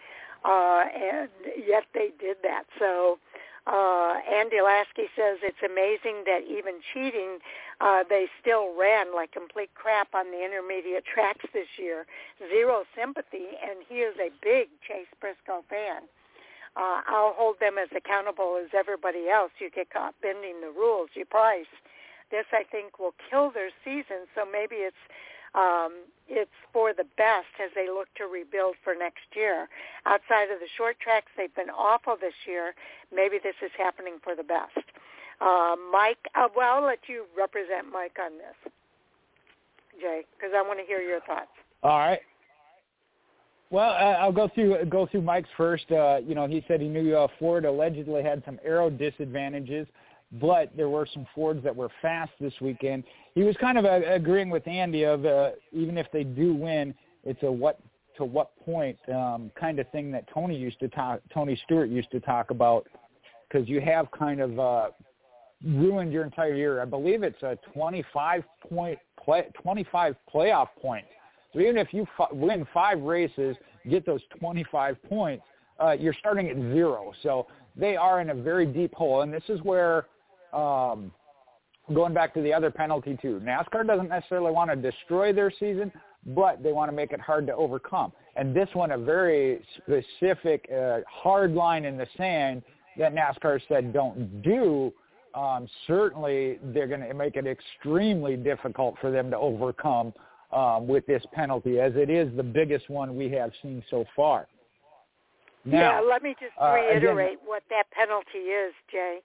Uh, 0.44 0.86
and 0.90 1.30
yet 1.56 1.84
they 1.94 2.10
did 2.20 2.38
that. 2.42 2.64
So 2.80 3.20
uh, 3.68 4.16
Andy 4.26 4.62
Lasky 4.62 5.06
says 5.16 5.38
it's 5.44 5.62
amazing 5.62 6.26
that 6.26 6.42
even 6.50 6.82
cheating, 6.94 7.38
uh, 7.80 8.04
they 8.10 8.26
still 8.42 8.74
ran 8.74 9.14
like 9.14 9.32
complete 9.32 9.70
crap 9.76 10.14
on 10.16 10.32
the 10.32 10.44
intermediate 10.44 11.06
tracks 11.06 11.46
this 11.54 11.78
year. 11.78 12.06
Zero 12.50 12.84
sympathy, 12.98 13.54
and 13.62 13.86
he 13.88 14.02
is 14.02 14.16
a 14.18 14.30
big 14.42 14.70
Chase 14.82 15.12
Briscoe 15.20 15.64
fan. 15.70 16.10
Uh, 16.76 17.02
I'll 17.06 17.36
hold 17.36 17.60
them 17.60 17.76
as 17.78 17.90
accountable 17.96 18.58
as 18.58 18.70
everybody 18.74 19.30
else. 19.30 19.52
You 19.60 19.70
get 19.70 19.92
caught 19.92 20.16
bending 20.22 20.62
the 20.62 20.72
rules, 20.72 21.10
you 21.14 21.26
price. 21.26 21.70
This, 22.32 22.46
I 22.54 22.64
think, 22.64 22.98
will 22.98 23.14
kill 23.30 23.52
their 23.52 23.70
season. 23.84 24.26
So 24.34 24.48
maybe 24.50 24.88
it's 24.88 25.04
um, 25.56 26.06
it's 26.28 26.50
for 26.72 26.94
the 26.94 27.06
best 27.18 27.52
as 27.62 27.72
they 27.76 27.88
look 27.88 28.08
to 28.16 28.26
rebuild 28.26 28.76
for 28.84 28.96
next 28.96 29.28
year. 29.36 29.68
Outside 30.06 30.50
of 30.52 30.60
the 30.60 30.72
short 30.78 31.00
tracks, 31.00 31.28
they've 31.36 31.54
been 31.56 31.70
awful 31.70 32.16
this 32.20 32.34
year. 32.48 32.74
Maybe 33.14 33.38
this 33.44 33.56
is 33.64 33.72
happening 33.78 34.16
for 34.24 34.36
the 34.36 34.44
best. 34.44 34.88
Uh, 35.42 35.76
Mike, 35.92 36.24
uh, 36.36 36.48
well, 36.56 36.78
I'll 36.78 36.86
let 36.86 37.00
you 37.08 37.26
represent 37.38 37.92
Mike 37.92 38.18
on 38.24 38.38
this. 38.38 38.72
Jay, 40.00 40.22
because 40.38 40.54
I 40.56 40.62
want 40.62 40.80
to 40.80 40.86
hear 40.86 41.02
your 41.02 41.20
thoughts. 41.22 41.52
All 41.84 41.98
right. 41.98 42.20
Well, 43.72 43.92
uh, 43.92 44.20
I'll 44.20 44.34
go 44.34 44.50
through 44.54 44.86
go 44.86 45.08
through 45.08 45.22
Mike's 45.22 45.50
first. 45.56 45.90
Uh, 45.92 46.18
you 46.26 46.36
know, 46.36 46.46
he 46.46 46.64
said 46.68 46.82
he 46.82 46.88
knew 46.88 47.16
uh, 47.16 47.28
Ford 47.40 47.66
allegedly 47.66 48.22
had 48.22 48.44
some 48.46 48.60
aero 48.66 48.90
disadvantages, 48.90 49.88
but 50.40 50.76
there 50.76 50.90
were 50.90 51.08
some 51.14 51.26
Fords 51.34 51.64
that 51.64 51.76
were 51.76 51.90
fast 52.02 52.32
this 52.40 52.54
weekend. 52.62 53.04
He 53.36 53.44
was 53.44 53.56
kind 53.58 53.78
of 53.78 53.86
uh, 53.86 54.02
agreeing 54.08 54.50
with 54.50 54.68
Andy 54.68 55.04
of 55.04 55.26
uh, 55.26 55.52
even 55.72 55.98
if 55.98 56.08
they 56.14 56.24
do 56.24 56.54
win, 56.54 56.94
it's 57.24 57.42
a 57.44 57.52
what 57.52 57.80
to 58.18 58.26
what 58.26 58.52
point 58.64 58.98
um, 59.14 59.52
kind 59.60 59.80
of 59.80 59.90
thing 59.92 60.12
that 60.12 60.26
Tony 60.34 60.58
used 60.58 60.80
to 60.80 60.88
talk. 60.90 61.22
Tony 61.34 61.60
Stewart 61.66 61.90
used 61.90 62.12
to 62.12 62.20
talk 62.20 62.52
about 62.52 62.88
because 63.50 63.68
you 63.68 63.82
have 63.82 64.10
kind 64.12 64.42
of 64.42 64.60
uh, 64.60 64.90
ruined 65.66 66.12
your 66.12 66.24
entire 66.24 66.56
year. 66.56 66.82
I 66.82 66.86
believe 66.86 67.24
it's 67.24 67.42
a 67.44 67.58
25 67.74 68.44
point 68.70 69.00
play, 69.24 69.46
25 69.62 70.16
playoff 70.34 70.68
points 70.82 71.08
so 71.54 71.60
even 71.60 71.78
if 71.78 71.94
you 71.94 72.08
f- 72.20 72.32
win 72.32 72.66
five 72.74 73.02
races, 73.02 73.56
get 73.90 74.06
those 74.06 74.22
25 74.40 75.02
points, 75.04 75.44
uh, 75.82 75.92
you're 75.92 76.16
starting 76.20 76.50
at 76.50 76.56
zero. 76.56 77.12
So 77.24 77.48
they 77.76 77.96
are 77.96 78.22
in 78.22 78.30
a 78.30 78.36
very 78.36 78.66
deep 78.66 78.94
hole, 78.94 79.22
and 79.22 79.34
this 79.34 79.44
is 79.50 79.62
where, 79.62 80.08
um, 80.54 81.12
going 81.94 82.14
back 82.14 82.34
to 82.34 82.42
the 82.42 82.54
other 82.54 82.72
penalty 82.72 83.18
too, 83.22 83.42
NASCAR 83.44 83.86
doesn't 83.86 84.10
necessarily 84.10 84.52
want 84.52 84.70
to 84.70 84.76
destroy 84.76 85.34
their 85.34 85.52
season, 85.52 85.92
but 86.28 86.62
they 86.62 86.72
want 86.72 86.90
to 86.90 86.96
make 86.96 87.12
it 87.12 87.20
hard 87.20 87.48
to 87.48 87.56
overcome. 87.56 88.12
And 88.36 88.56
this 88.56 88.70
one, 88.74 88.92
a 88.92 88.98
very 88.98 89.62
specific 89.78 90.70
uh, 90.72 91.00
hard 91.08 91.54
line 91.54 91.86
in 91.86 91.98
the 91.98 92.08
sand 92.18 92.62
that 92.98 93.14
NASCAR 93.14 93.60
said 93.68 93.94
don't 93.94 94.42
do. 94.42 94.94
Um, 95.34 95.68
certainly, 95.88 96.60
they're 96.62 96.88
going 96.88 97.02
to 97.02 97.14
make 97.14 97.36
it 97.36 97.48
extremely 97.48 98.36
difficult 98.36 98.96
for 99.00 99.12
them 99.12 99.32
to 99.32 99.38
overcome 99.38 100.14
um, 100.52 100.88
with 100.88 101.06
this 101.08 101.24
penalty, 101.34 101.80
as 101.80 101.94
it 101.96 102.10
is 102.10 102.36
the 102.36 102.44
biggest 102.44 102.90
one 102.90 103.16
we 103.16 103.30
have 103.30 103.52
seen 103.62 103.82
so 103.90 104.06
far. 104.16 104.48
Now, 105.64 106.02
yeah, 106.02 106.02
let 106.02 106.24
me 106.24 106.36
just 106.40 106.54
reiterate 106.60 107.06
uh, 107.06 107.22
again, 107.22 107.38
what 107.46 107.64
that 107.70 107.84
penalty 107.92 108.50
is, 108.50 108.74
Jay. 108.92 109.20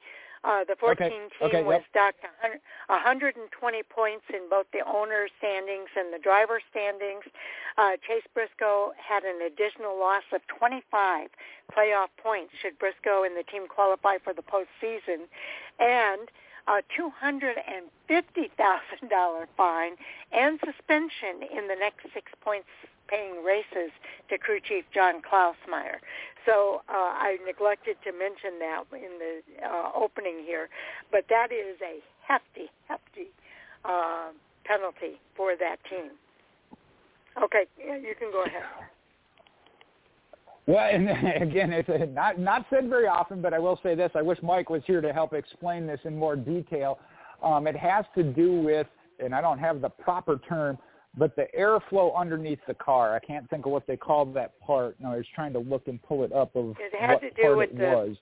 Uh, 0.45 0.65
the 0.65 0.77
14 0.79 1.07
okay, 1.07 1.09
team 1.09 1.29
okay, 1.43 1.63
was 1.63 1.83
yep. 1.95 2.15
docked 2.15 2.23
100, 2.43 2.61
120 2.89 3.83
points 3.89 4.25
in 4.33 4.49
both 4.49 4.67
the 4.73 4.81
owner 4.87 5.29
standings 5.39 5.89
and 5.97 6.13
the 6.13 6.19
driver 6.19 6.61
standings. 6.71 7.25
Uh, 7.79 7.97
Chase 8.07 8.27
Briscoe 8.35 8.93
had 8.97 9.25
an 9.25 9.43
additional 9.43 9.99
loss 9.99 10.23
of 10.33 10.41
25 10.47 11.31
playoff 11.73 12.09
points 12.23 12.53
should 12.61 12.79
Briscoe 12.79 13.25
and 13.25 13.37
the 13.37 13.43
team 13.43 13.67
qualify 13.67 14.19
for 14.23 14.33
the 14.33 14.43
postseason. 14.43 15.27
And 15.81 16.31
a 16.69 16.83
$250,000 16.99 19.47
fine 19.57 19.93
and 20.33 20.59
suspension 20.65 21.43
in 21.57 21.69
the 21.69 21.77
next 21.79 22.07
six 22.13 22.33
points 22.41 22.67
paying 23.09 23.43
races 23.45 23.91
to 24.31 24.39
crew 24.39 24.61
chief 24.61 24.85
John 24.93 25.23
Klausmeier. 25.23 25.99
So 26.45 26.83
uh, 26.89 26.93
I 26.93 27.39
neglected 27.45 27.97
to 28.05 28.13
mention 28.13 28.59
that 28.61 28.85
in 28.93 29.19
the 29.19 29.67
uh, 29.67 29.91
opening 29.95 30.45
here, 30.47 30.69
but 31.11 31.25
that 31.29 31.49
is 31.51 31.77
a 31.83 31.99
hefty, 32.27 32.71
hefty 32.89 33.31
uh, 33.85 34.31
penalty 34.65 35.21
for 35.37 35.57
that 35.59 35.77
team. 35.91 36.13
Okay, 37.43 37.67
you 37.79 38.15
can 38.19 38.31
go 38.33 38.45
ahead. 38.45 38.63
Well, 40.67 40.89
and 40.91 41.09
again, 41.43 41.73
it's 41.73 41.89
not 42.15 42.39
not 42.39 42.67
said 42.71 42.89
very 42.89 43.07
often, 43.07 43.41
but 43.41 43.55
I 43.55 43.59
will 43.59 43.79
say 43.83 43.95
this: 43.95 44.11
I 44.15 44.23
wish 44.23 44.39
Mike 44.43 44.71
was 44.71 44.83
here 44.87 45.01
to 45.01 45.13
help 45.13 45.33
explain 45.33 45.87
this 45.87 46.01
in 46.05 46.17
more 46.17 46.37
detail. 46.37 46.99
Um, 47.43 47.67
it 47.67 47.77
has 47.77 48.05
to 48.15 48.23
do 48.23 48.61
with, 48.61 48.87
and 49.19 49.35
I 49.35 49.41
don't 49.41 49.59
have 49.59 49.81
the 49.81 49.91
proper 49.91 50.41
term, 50.49 50.79
but 51.17 51.35
the 51.37 51.47
airflow 51.59 52.15
underneath 52.17 52.59
the 52.67 52.75
car. 52.75 53.15
I 53.15 53.21
can't 53.21 53.49
think 53.49 53.67
of 53.67 53.73
what 53.73 53.87
they 53.87 53.97
called 53.97 54.35
that 54.35 54.59
part. 54.61 54.97
No, 55.01 55.13
I 55.13 55.17
was 55.17 55.27
trying 55.35 55.53
to 55.55 55.59
look 55.59 55.89
and 55.89 56.03
pull 56.03 56.25
it 56.25 56.33
up 56.33 56.55
of 56.55 56.77
it 56.79 56.93
had 56.99 57.15
what 57.15 57.21
to 57.23 57.31
do 57.31 57.43
part 57.43 57.57
with 57.57 57.71
it 57.71 57.79
the, 57.79 57.85
was. 57.85 58.17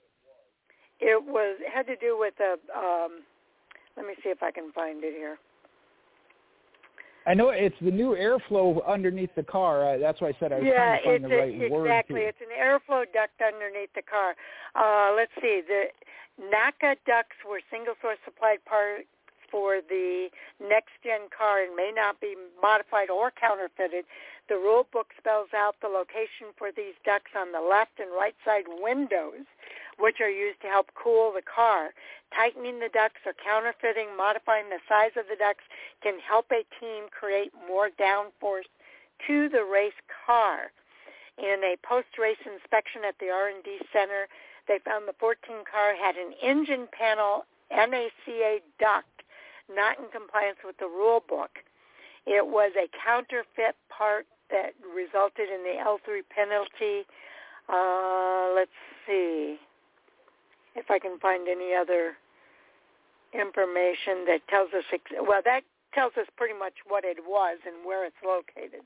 It 0.99 1.23
was 1.23 1.57
it 1.59 1.71
had 1.73 1.87
to 1.87 1.95
do 1.97 2.17
with 2.17 2.33
the. 2.37 2.55
Um, 2.75 3.19
let 3.97 4.05
me 4.05 4.13
see 4.23 4.29
if 4.29 4.43
I 4.43 4.51
can 4.51 4.71
find 4.71 5.03
it 5.03 5.13
here. 5.13 5.37
I 7.27 7.33
know 7.33 7.49
it's 7.49 7.75
the 7.81 7.91
new 7.91 8.15
airflow 8.15 8.85
underneath 8.87 9.33
the 9.35 9.43
car. 9.43 9.95
Uh, 9.95 9.97
that's 9.97 10.21
why 10.21 10.29
I 10.29 10.33
said 10.39 10.51
I 10.51 10.59
was 10.59 10.65
yeah, 10.67 10.99
trying 11.01 11.01
to 11.01 11.09
find 11.09 11.23
the 11.23 11.35
right 11.35 11.71
a, 11.71 11.73
word. 11.73 11.85
Exactly, 11.87 12.21
to. 12.21 12.27
it's 12.27 12.37
an 12.41 12.53
airflow 12.53 13.03
duct 13.11 13.33
underneath 13.41 13.89
the 13.95 14.03
car. 14.03 14.35
Uh, 14.75 15.15
let's 15.15 15.31
see, 15.41 15.61
the 15.65 15.89
NACA 16.37 16.95
ducts 17.07 17.39
were 17.47 17.59
single 17.71 17.95
source 18.01 18.19
supplied 18.25 18.63
parts 18.65 19.07
for 19.55 19.79
the 19.79 20.27
next 20.59 20.91
gen 20.99 21.31
car 21.31 21.63
and 21.63 21.79
may 21.79 21.95
not 21.95 22.19
be 22.19 22.35
modified 22.61 23.07
or 23.07 23.31
counterfeited. 23.31 24.03
The 24.51 24.59
rule 24.59 24.85
book 24.91 25.15
spells 25.17 25.55
out 25.55 25.79
the 25.79 25.87
location 25.87 26.51
for 26.59 26.75
these 26.75 26.99
ducts 27.07 27.31
on 27.39 27.55
the 27.55 27.63
left 27.63 28.03
and 28.03 28.11
right 28.11 28.35
side 28.43 28.67
windows 28.67 29.47
which 29.97 30.19
are 30.19 30.29
used 30.29 30.59
to 30.59 30.67
help 30.67 30.91
cool 30.91 31.31
the 31.31 31.41
car. 31.41 31.95
Tightening 32.35 32.83
the 32.83 32.91
ducts 32.91 33.23
or 33.25 33.31
counterfeiting, 33.31 34.11
modifying 34.17 34.67
the 34.67 34.83
size 34.91 35.15
of 35.15 35.23
the 35.31 35.39
ducts 35.39 35.63
can 36.03 36.19
help 36.19 36.51
a 36.51 36.67
team 36.83 37.07
create 37.15 37.55
more 37.63 37.87
downforce 37.95 38.67
to 39.27 39.47
the 39.47 39.63
race 39.63 39.95
car. 40.27 40.75
In 41.39 41.63
a 41.63 41.79
post-race 41.79 42.43
inspection 42.43 43.07
at 43.07 43.15
the 43.23 43.31
R&D 43.31 43.79
Center, 43.95 44.27
they 44.67 44.83
found 44.83 45.07
the 45.07 45.15
14 45.15 45.63
car 45.63 45.95
had 45.95 46.19
an 46.19 46.35
engine 46.43 46.87
panel 46.91 47.45
NACA 47.71 48.59
duct 48.79 49.14
not 49.69 49.99
in 49.99 50.05
compliance 50.11 50.57
with 50.63 50.77
the 50.77 50.87
rule 50.87 51.23
book. 51.27 51.63
It 52.25 52.45
was 52.45 52.71
a 52.75 52.89
counterfeit 53.05 53.75
part 53.89 54.25
that 54.49 54.73
resulted 54.83 55.49
in 55.49 55.63
the 55.63 55.77
L3 55.81 56.21
penalty. 56.29 57.05
Uh, 57.69 58.53
let's 58.55 58.77
see 59.07 59.57
if 60.75 60.89
I 60.89 60.99
can 60.99 61.17
find 61.19 61.47
any 61.47 61.73
other 61.73 62.13
information 63.33 64.25
that 64.27 64.41
tells 64.49 64.73
us, 64.73 64.83
ex- 64.93 65.11
well, 65.21 65.41
that 65.43 65.61
tells 65.93 66.13
us 66.17 66.27
pretty 66.37 66.57
much 66.57 66.73
what 66.87 67.03
it 67.03 67.17
was 67.25 67.57
and 67.65 67.85
where 67.85 68.05
it's 68.05 68.21
located. 68.25 68.85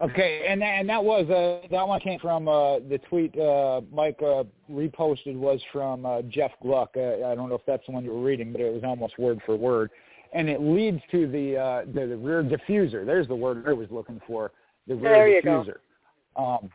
Okay, 0.00 0.44
and 0.48 0.60
that, 0.60 0.80
and 0.80 0.88
that 0.88 1.02
was 1.02 1.28
uh, 1.30 1.66
that 1.70 1.86
one 1.86 2.00
came 2.00 2.18
from 2.18 2.48
uh, 2.48 2.80
the 2.80 2.98
tweet 3.08 3.36
uh, 3.38 3.80
Mike 3.92 4.18
uh, 4.20 4.42
reposted 4.70 5.36
was 5.36 5.60
from 5.72 6.04
uh, 6.04 6.22
Jeff 6.22 6.50
Gluck. 6.62 6.90
Uh, 6.96 7.26
I 7.26 7.34
don't 7.34 7.48
know 7.48 7.54
if 7.54 7.64
that's 7.66 7.86
the 7.86 7.92
one 7.92 8.04
you 8.04 8.12
were 8.12 8.22
reading, 8.22 8.50
but 8.50 8.60
it 8.60 8.72
was 8.72 8.82
almost 8.82 9.18
word 9.18 9.40
for 9.46 9.56
word, 9.56 9.90
and 10.32 10.48
it 10.48 10.60
leads 10.60 11.00
to 11.12 11.28
the 11.30 11.56
uh, 11.56 11.84
the, 11.86 12.06
the 12.06 12.16
rear 12.16 12.42
diffuser. 12.42 13.06
There's 13.06 13.28
the 13.28 13.36
word 13.36 13.64
I 13.68 13.72
was 13.72 13.88
looking 13.90 14.20
for. 14.26 14.50
The 14.88 14.96
rear 14.96 15.42
there 15.42 15.42
diffuser. 15.42 15.76
Um, 16.36 16.70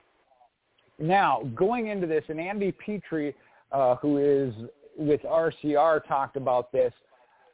now, 0.98 1.44
going 1.56 1.88
into 1.88 2.08
this, 2.08 2.24
and 2.30 2.40
Andy 2.40 2.72
Petree, 2.72 3.34
uh, 3.72 3.96
who 3.96 4.18
is 4.18 4.54
with 4.98 5.22
RCR, 5.24 6.08
talked 6.08 6.38
about 6.38 6.72
this. 6.72 6.94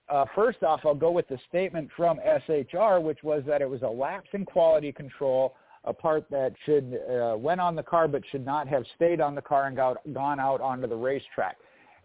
Uh, 0.08 0.26
first 0.36 0.62
off, 0.64 0.82
I'll 0.86 0.94
go 0.94 1.12
with 1.12 1.28
the 1.28 1.40
statement 1.50 1.90
from 1.98 2.20
SHR, 2.20 3.02
which 3.02 3.24
was 3.24 3.44
that 3.48 3.62
it 3.62 3.70
was 3.70 3.82
a 3.82 3.88
lapse 3.88 4.30
in 4.34 4.46
quality 4.46 4.92
control, 4.92 5.56
a 5.84 5.94
part 5.94 6.26
that 6.30 6.54
should 6.66 7.00
uh, 7.10 7.36
went 7.38 7.60
on 7.60 7.76
the 7.76 7.84
car 7.84 8.08
but 8.08 8.22
should 8.32 8.46
not 8.46 8.68
have 8.68 8.84
stayed 8.96 9.20
on 9.20 9.34
the 9.34 9.42
car 9.42 9.68
and 9.68 9.76
got, 9.76 9.98
gone 10.14 10.40
out 10.40 10.62
onto 10.62 10.88
the 10.88 10.96
racetrack. 10.96 11.58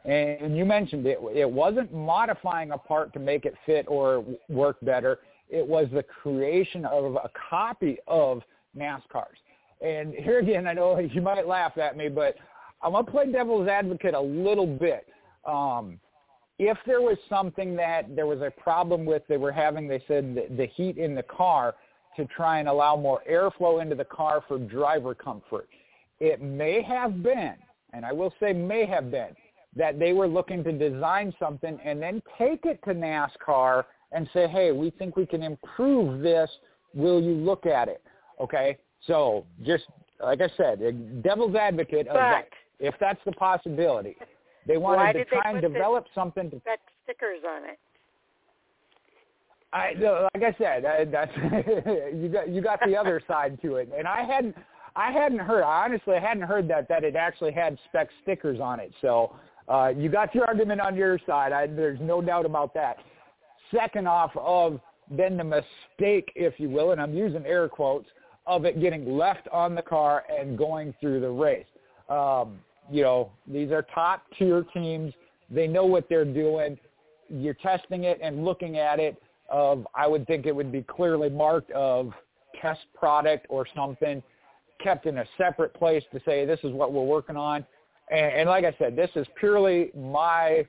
And 0.06 0.56
you 0.56 0.64
mentioned 0.64 1.06
it. 1.06 1.18
It 1.34 1.50
wasn't 1.50 1.92
modifying 1.92 2.70
a 2.70 2.78
part 2.78 3.12
to 3.12 3.18
make 3.18 3.44
it 3.44 3.54
fit 3.66 3.84
or 3.86 4.24
work 4.48 4.78
better. 4.80 5.18
It 5.50 5.66
was 5.66 5.88
the 5.92 6.02
creation 6.02 6.86
of 6.86 7.16
a 7.16 7.30
copy 7.50 7.98
of 8.06 8.40
NASCAR's. 8.76 9.36
And 9.82 10.14
here 10.14 10.38
again, 10.38 10.66
I 10.66 10.72
know 10.72 10.98
you 11.12 11.20
might 11.20 11.46
laugh 11.46 11.76
at 11.76 11.98
me, 11.98 12.08
but 12.08 12.36
I'm 12.82 12.92
going 12.92 13.04
to 13.04 13.10
play 13.10 13.30
devil's 13.30 13.68
advocate 13.68 14.14
a 14.14 14.20
little 14.20 14.66
bit. 14.66 15.06
Um, 15.44 16.00
if 16.60 16.76
there 16.84 17.00
was 17.00 17.16
something 17.26 17.74
that 17.76 18.14
there 18.14 18.26
was 18.26 18.42
a 18.42 18.50
problem 18.50 19.06
with, 19.06 19.22
they 19.28 19.38
were 19.38 19.50
having, 19.50 19.88
they 19.88 20.04
said, 20.06 20.34
the, 20.34 20.54
the 20.56 20.66
heat 20.66 20.98
in 20.98 21.14
the 21.14 21.22
car 21.22 21.74
to 22.16 22.26
try 22.26 22.58
and 22.58 22.68
allow 22.68 22.96
more 22.96 23.22
airflow 23.28 23.80
into 23.80 23.94
the 23.94 24.04
car 24.04 24.44
for 24.46 24.58
driver 24.58 25.14
comfort. 25.14 25.70
It 26.18 26.42
may 26.42 26.82
have 26.82 27.22
been, 27.22 27.54
and 27.94 28.04
I 28.04 28.12
will 28.12 28.34
say 28.38 28.52
may 28.52 28.84
have 28.84 29.10
been, 29.10 29.34
that 29.74 29.98
they 29.98 30.12
were 30.12 30.28
looking 30.28 30.62
to 30.64 30.72
design 30.72 31.32
something 31.38 31.78
and 31.82 32.02
then 32.02 32.22
take 32.36 32.66
it 32.66 32.78
to 32.84 32.90
NASCAR 32.90 33.84
and 34.12 34.28
say, 34.34 34.46
hey, 34.46 34.70
we 34.70 34.90
think 34.90 35.16
we 35.16 35.24
can 35.24 35.42
improve 35.42 36.20
this. 36.20 36.50
Will 36.92 37.22
you 37.22 37.32
look 37.32 37.64
at 37.64 37.88
it? 37.88 38.02
Okay. 38.38 38.76
So 39.06 39.46
just 39.64 39.84
like 40.22 40.42
I 40.42 40.50
said, 40.58 41.22
devil's 41.22 41.54
advocate 41.54 42.06
of 42.08 42.14
but, 42.14 42.20
that. 42.20 42.48
If 42.80 42.94
that's 43.00 43.20
the 43.24 43.32
possibility, 43.32 44.16
they 44.70 44.76
wanted 44.76 45.14
to 45.14 45.24
try 45.24 45.50
and 45.50 45.60
develop 45.60 46.06
something 46.14 46.48
to 46.50 46.62
that 46.64 46.78
stickers 47.02 47.40
on 47.48 47.64
it. 47.64 47.78
I 49.72 49.94
like 50.34 50.54
I 50.54 50.56
said, 50.58 50.84
I, 50.84 51.04
that's 51.04 51.32
you 52.14 52.28
got 52.28 52.48
you 52.48 52.60
got 52.60 52.78
the 52.86 52.96
other 52.96 53.20
side 53.28 53.60
to 53.62 53.76
it, 53.76 53.90
and 53.96 54.06
I 54.06 54.22
hadn't 54.24 54.54
I 54.94 55.10
hadn't 55.10 55.40
heard 55.40 55.62
I 55.62 55.84
honestly 55.84 56.16
hadn't 56.20 56.44
heard 56.44 56.68
that 56.68 56.88
that 56.88 57.02
it 57.02 57.16
actually 57.16 57.52
had 57.52 57.78
spec 57.88 58.08
stickers 58.22 58.60
on 58.60 58.78
it. 58.78 58.92
So 59.00 59.34
uh, 59.68 59.88
you 59.88 60.08
got 60.08 60.34
your 60.34 60.44
argument 60.44 60.80
on 60.80 60.94
your 60.94 61.18
side. 61.26 61.52
I, 61.52 61.66
there's 61.66 62.00
no 62.00 62.22
doubt 62.22 62.46
about 62.46 62.72
that. 62.74 62.98
Second 63.72 64.06
off 64.06 64.30
of 64.36 64.80
then 65.10 65.36
the 65.36 65.44
mistake, 65.44 66.30
if 66.36 66.54
you 66.58 66.70
will, 66.70 66.92
and 66.92 67.00
I'm 67.00 67.14
using 67.14 67.44
air 67.44 67.68
quotes, 67.68 68.08
of 68.46 68.64
it 68.64 68.80
getting 68.80 69.16
left 69.16 69.48
on 69.48 69.74
the 69.74 69.82
car 69.82 70.22
and 70.30 70.56
going 70.56 70.94
through 71.00 71.20
the 71.20 71.28
race. 71.28 71.66
Um, 72.08 72.58
you 72.90 73.02
know, 73.02 73.30
these 73.46 73.70
are 73.70 73.82
top 73.94 74.24
tier 74.38 74.64
teams. 74.74 75.12
They 75.50 75.66
know 75.66 75.84
what 75.84 76.08
they're 76.08 76.24
doing. 76.24 76.78
You're 77.28 77.54
testing 77.54 78.04
it 78.04 78.18
and 78.22 78.44
looking 78.44 78.78
at 78.78 78.98
it 79.00 79.20
of, 79.48 79.86
I 79.94 80.06
would 80.06 80.26
think 80.26 80.46
it 80.46 80.54
would 80.54 80.70
be 80.70 80.82
clearly 80.82 81.28
marked 81.28 81.70
of 81.72 82.12
test 82.60 82.80
product 82.94 83.46
or 83.48 83.66
something 83.74 84.22
kept 84.82 85.06
in 85.06 85.18
a 85.18 85.24
separate 85.36 85.74
place 85.74 86.02
to 86.12 86.20
say 86.24 86.44
this 86.44 86.60
is 86.64 86.72
what 86.72 86.92
we're 86.92 87.04
working 87.04 87.36
on. 87.36 87.64
And, 88.10 88.32
and 88.32 88.48
like 88.48 88.64
I 88.64 88.74
said, 88.78 88.96
this 88.96 89.10
is 89.14 89.26
purely 89.38 89.90
my 89.96 90.66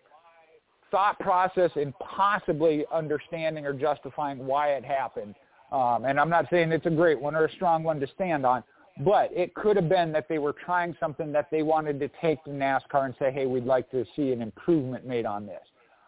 thought 0.91 1.17
process 1.19 1.71
in 1.75 1.93
possibly 1.93 2.85
understanding 2.93 3.65
or 3.65 3.73
justifying 3.73 4.45
why 4.45 4.73
it 4.73 4.83
happened. 4.83 5.35
Um, 5.71 6.03
and 6.05 6.19
I'm 6.19 6.29
not 6.29 6.47
saying 6.51 6.71
it's 6.71 6.85
a 6.85 6.91
great 6.91 7.19
one 7.19 7.33
or 7.33 7.45
a 7.45 7.51
strong 7.53 7.83
one 7.83 7.99
to 8.01 8.07
stand 8.07 8.45
on, 8.45 8.63
but 8.99 9.31
it 9.34 9.53
could 9.55 9.76
have 9.76 9.89
been 9.89 10.11
that 10.11 10.27
they 10.27 10.38
were 10.38 10.53
trying 10.53 10.95
something 10.99 11.31
that 11.31 11.49
they 11.49 11.63
wanted 11.63 11.99
to 11.99 12.09
take 12.22 12.43
to 12.43 12.49
NASCAR 12.49 13.05
and 13.05 13.15
say, 13.18 13.31
hey, 13.31 13.45
we'd 13.45 13.65
like 13.65 13.89
to 13.91 14.05
see 14.15 14.31
an 14.31 14.41
improvement 14.41 15.05
made 15.05 15.26
on 15.26 15.45
this. 15.45 15.61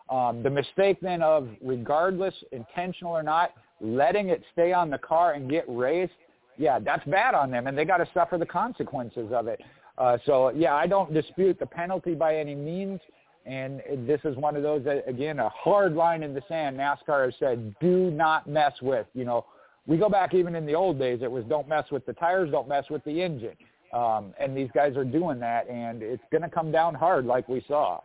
Um, 0.09 0.43
the 0.43 0.49
mistake 0.49 0.99
then 1.01 1.21
of, 1.21 1.47
regardless, 1.61 2.35
intentional 2.51 3.13
or 3.13 3.23
not, 3.23 3.53
letting 3.81 4.29
it 4.29 4.43
stay 4.51 4.73
on 4.73 4.89
the 4.89 4.97
car 4.97 5.33
and 5.33 5.49
get 5.49 5.65
raced, 5.67 6.13
yeah, 6.57 6.77
that's 6.79 7.05
bad 7.05 7.33
on 7.33 7.49
them, 7.49 7.67
and 7.67 7.77
they 7.77 7.85
got 7.85 7.97
to 7.97 8.07
suffer 8.13 8.37
the 8.37 8.45
consequences 8.45 9.31
of 9.31 9.47
it. 9.47 9.59
Uh, 9.97 10.17
so, 10.25 10.49
yeah, 10.49 10.75
I 10.75 10.87
don't 10.87 11.13
dispute 11.13 11.57
the 11.59 11.65
penalty 11.65 12.15
by 12.15 12.37
any 12.37 12.55
means. 12.55 12.99
And 13.45 13.81
this 14.07 14.21
is 14.23 14.37
one 14.37 14.55
of 14.55 14.63
those 14.63 14.85
that, 14.85 15.03
again, 15.07 15.39
a 15.39 15.49
hard 15.49 15.95
line 15.95 16.23
in 16.23 16.33
the 16.33 16.41
sand. 16.47 16.77
NASCAR 16.77 17.25
has 17.25 17.33
said, 17.39 17.75
do 17.81 18.09
not 18.09 18.47
mess 18.47 18.71
with. 18.81 19.05
You 19.13 19.25
know, 19.25 19.45
we 19.85 19.97
go 19.97 20.09
back 20.09 20.33
even 20.33 20.55
in 20.55 20.65
the 20.65 20.73
old 20.73 20.97
days, 20.97 21.19
it 21.21 21.31
was 21.31 21.43
don't 21.45 21.67
mess 21.67 21.85
with 21.91 22.05
the 22.05 22.13
tires, 22.13 22.51
don't 22.51 22.67
mess 22.67 22.85
with 22.89 23.03
the 23.03 23.21
engine. 23.21 23.55
Um, 23.91 24.33
and 24.39 24.57
these 24.57 24.69
guys 24.73 24.97
are 24.97 25.05
doing 25.05 25.39
that, 25.39 25.69
and 25.69 26.01
it's 26.01 26.23
going 26.31 26.41
to 26.41 26.49
come 26.49 26.71
down 26.71 26.95
hard 26.95 27.25
like 27.25 27.47
we 27.47 27.63
saw. 27.67 28.01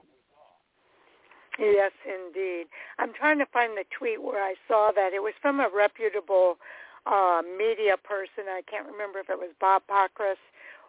Yes, 1.58 1.92
indeed. 2.04 2.66
I'm 2.98 3.12
trying 3.14 3.38
to 3.38 3.46
find 3.46 3.72
the 3.76 3.84
tweet 3.96 4.22
where 4.22 4.42
I 4.42 4.54
saw 4.68 4.90
that. 4.94 5.12
It 5.12 5.20
was 5.20 5.32
from 5.40 5.60
a 5.60 5.68
reputable 5.74 6.58
uh, 7.06 7.42
media 7.56 7.96
person. 7.96 8.44
I 8.48 8.62
can't 8.70 8.86
remember 8.86 9.18
if 9.18 9.30
it 9.30 9.38
was 9.38 9.50
Bob 9.60 9.82
Pockrass 9.90 10.36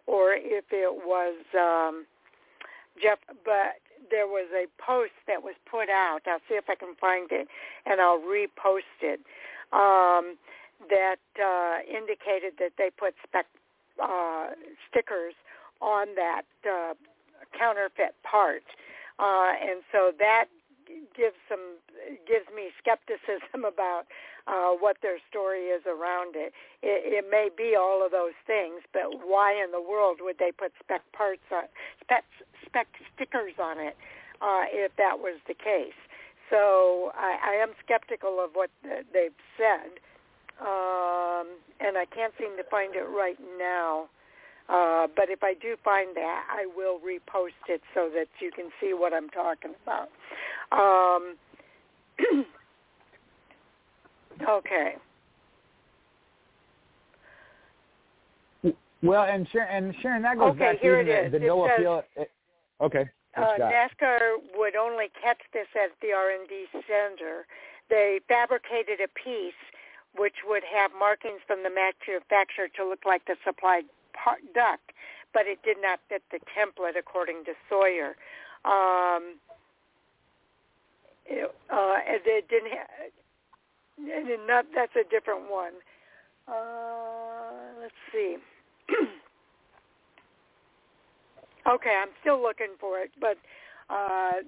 or 0.06 0.34
if 0.34 0.64
it 0.70 0.92
was 1.04 1.34
um, 1.58 2.06
Jeff, 3.02 3.18
but 3.44 3.80
there 4.10 4.26
was 4.26 4.46
a 4.54 4.66
post 4.80 5.12
that 5.26 5.42
was 5.42 5.54
put 5.70 5.88
out. 5.88 6.20
I'll 6.26 6.40
see 6.48 6.54
if 6.54 6.64
I 6.68 6.74
can 6.74 6.94
find 7.00 7.28
it, 7.32 7.48
and 7.86 8.00
I'll 8.00 8.20
repost 8.20 9.00
it. 9.02 9.20
Um, 9.72 10.36
that 10.88 11.20
uh, 11.36 11.78
indicated 11.86 12.54
that 12.58 12.72
they 12.78 12.90
put 12.90 13.14
spec 13.26 13.46
uh, 14.02 14.56
stickers 14.88 15.34
on 15.80 16.14
that 16.16 16.48
uh, 16.64 16.94
counterfeit 17.56 18.14
part, 18.22 18.64
uh, 19.18 19.52
and 19.60 19.82
so 19.92 20.12
that 20.18 20.46
gives 21.16 21.36
some 21.48 21.78
gives 22.26 22.46
me 22.54 22.70
skepticism 22.78 23.64
about 23.68 24.04
uh, 24.46 24.72
what 24.72 24.96
their 25.02 25.18
story 25.28 25.68
is 25.70 25.82
around 25.86 26.34
it. 26.34 26.52
it. 26.82 27.04
It 27.04 27.24
may 27.30 27.48
be 27.54 27.76
all 27.76 28.04
of 28.04 28.10
those 28.10 28.36
things, 28.46 28.82
but 28.92 29.26
why 29.26 29.52
in 29.52 29.70
the 29.70 29.80
world 29.80 30.18
would 30.20 30.38
they 30.38 30.52
put 30.52 30.72
spec 30.82 31.02
parts 31.12 31.44
on 31.52 31.64
spec 32.00 32.24
spec 32.64 32.88
stickers 33.14 33.54
on 33.60 33.78
it 33.78 33.96
uh, 34.40 34.64
if 34.72 34.94
that 34.96 35.20
was 35.20 35.38
the 35.46 35.54
case? 35.54 35.96
So 36.50 37.12
I, 37.14 37.54
I 37.54 37.62
am 37.62 37.70
skeptical 37.84 38.42
of 38.42 38.50
what 38.54 38.70
they've 38.82 39.38
said, 39.56 40.02
um, 40.60 41.46
and 41.80 41.96
I 41.96 42.04
can't 42.14 42.32
seem 42.38 42.56
to 42.56 42.64
find 42.70 42.94
it 42.94 43.08
right 43.08 43.38
now. 43.58 44.08
Uh, 44.68 45.08
but 45.16 45.30
if 45.30 45.42
I 45.42 45.54
do 45.54 45.76
find 45.82 46.14
that, 46.16 46.44
I 46.48 46.66
will 46.76 47.00
repost 47.00 47.68
it 47.68 47.80
so 47.92 48.08
that 48.14 48.28
you 48.40 48.52
can 48.52 48.70
see 48.80 48.94
what 48.94 49.12
I'm 49.12 49.28
talking 49.30 49.72
about. 49.82 50.08
Um, 50.70 51.34
okay. 54.48 54.94
Well, 59.02 59.24
and 59.24 59.48
Sharon, 59.50 59.84
and 59.86 59.94
Sharon 60.02 60.22
that 60.22 60.38
goes 60.38 60.50
okay, 60.50 60.58
back 60.58 60.78
here 60.80 61.02
to 61.02 61.10
it 61.10 61.14
the, 61.14 61.26
is. 61.26 61.32
the 61.32 61.38
no 61.46 61.66
says, 61.66 61.74
appeal. 61.78 62.02
It, 62.16 62.30
okay. 62.80 63.10
Uh, 63.36 63.54
NASCAR 63.58 64.36
would 64.56 64.76
only 64.76 65.06
catch 65.22 65.40
this 65.52 65.66
at 65.74 65.90
the 66.02 66.12
R&D 66.12 66.66
center. 66.86 67.46
They 67.88 68.20
fabricated 68.28 69.00
a 69.00 69.08
piece 69.18 69.54
which 70.16 70.42
would 70.46 70.62
have 70.64 70.90
markings 70.98 71.40
from 71.46 71.62
the 71.62 71.70
manufacturer 71.70 72.68
to 72.76 72.84
look 72.84 73.04
like 73.06 73.24
the 73.26 73.36
supplied 73.44 73.84
part 74.12 74.40
duct, 74.54 74.92
but 75.32 75.46
it 75.46 75.62
did 75.62 75.76
not 75.80 76.00
fit 76.08 76.22
the 76.30 76.38
template 76.56 76.98
according 76.98 77.44
to 77.44 77.52
Sawyer. 77.68 78.16
Um, 78.64 79.38
it, 81.26 81.54
uh, 81.70 81.96
it 82.06 82.48
didn't. 82.48 82.72
Ha- 82.72 83.10
not, 84.46 84.66
that's 84.74 84.96
a 84.96 85.08
different 85.08 85.50
one. 85.50 85.72
Uh, 86.48 87.80
let's 87.80 87.94
see. 88.12 88.36
okay, 91.68 91.96
I'm 92.02 92.08
still 92.20 92.40
looking 92.42 92.74
for 92.80 92.98
it, 92.98 93.10
but 93.20 93.36
uh, 93.88 94.42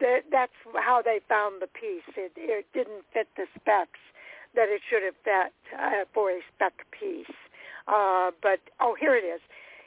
th- 0.00 0.24
that's 0.30 0.52
how 0.76 1.02
they 1.02 1.20
found 1.28 1.60
the 1.60 1.66
piece. 1.66 2.06
It, 2.16 2.32
it 2.36 2.66
didn't 2.72 3.04
fit 3.12 3.28
the 3.36 3.44
specs 3.60 4.00
that 4.58 4.68
it 4.68 4.82
should 4.90 5.04
have 5.04 5.14
fit 5.22 5.54
uh, 5.78 6.04
for 6.12 6.32
a 6.32 6.40
spec 6.52 6.74
piece. 6.90 7.38
Uh, 7.86 8.32
but 8.42 8.58
oh, 8.80 8.96
here 8.98 9.14
it 9.14 9.22
is. 9.22 9.40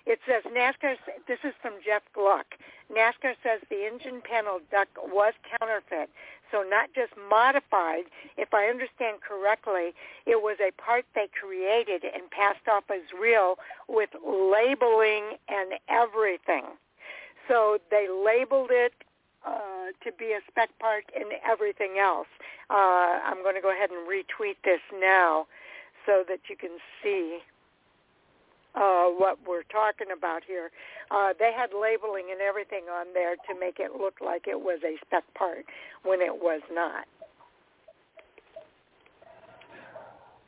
It 0.05 0.19
says 0.25 0.43
NASCAR. 0.47 0.95
This 1.27 1.39
is 1.43 1.53
from 1.61 1.73
Jeff 1.85 2.01
Gluck. 2.13 2.55
NASCAR 2.89 3.35
says 3.43 3.59
the 3.69 3.85
engine 3.85 4.21
panel 4.23 4.59
duct 4.71 4.97
was 5.11 5.33
counterfeit, 5.59 6.09
so 6.49 6.63
not 6.63 6.89
just 6.95 7.11
modified. 7.29 8.05
If 8.37 8.53
I 8.53 8.67
understand 8.67 9.17
correctly, 9.21 9.93
it 10.25 10.41
was 10.41 10.57
a 10.61 10.71
part 10.81 11.03
they 11.15 11.27
created 11.27 12.03
and 12.05 12.31
passed 12.31 12.67
off 12.71 12.85
as 12.89 13.11
real 13.19 13.59
with 13.89 14.09
labeling 14.25 15.35
and 15.49 15.73
everything. 15.89 16.63
So 17.47 17.77
they 17.91 18.07
labeled 18.07 18.71
it 18.71 18.93
uh, 19.45 19.91
to 20.03 20.11
be 20.17 20.33
a 20.33 20.39
spec 20.49 20.69
part 20.79 21.05
and 21.15 21.25
everything 21.49 21.97
else. 21.99 22.27
Uh, 22.69 23.19
I'm 23.25 23.43
going 23.43 23.55
to 23.55 23.61
go 23.61 23.71
ahead 23.71 23.89
and 23.89 24.07
retweet 24.07 24.57
this 24.63 24.81
now 24.99 25.47
so 26.05 26.23
that 26.27 26.39
you 26.49 26.55
can 26.55 26.77
see 27.03 27.39
uh, 28.75 29.05
what 29.07 29.37
we're 29.47 29.63
talking 29.63 30.07
about 30.15 30.43
here. 30.45 30.71
Uh, 31.09 31.33
they 31.37 31.51
had 31.55 31.71
labeling 31.73 32.27
and 32.31 32.41
everything 32.41 32.83
on 32.91 33.07
there 33.13 33.35
to 33.35 33.59
make 33.59 33.79
it 33.79 33.99
look 33.99 34.15
like 34.23 34.47
it 34.47 34.59
was 34.59 34.79
a 34.85 34.95
spec 35.05 35.23
part 35.33 35.65
when 36.03 36.21
it 36.21 36.33
was 36.33 36.61
not. 36.71 37.05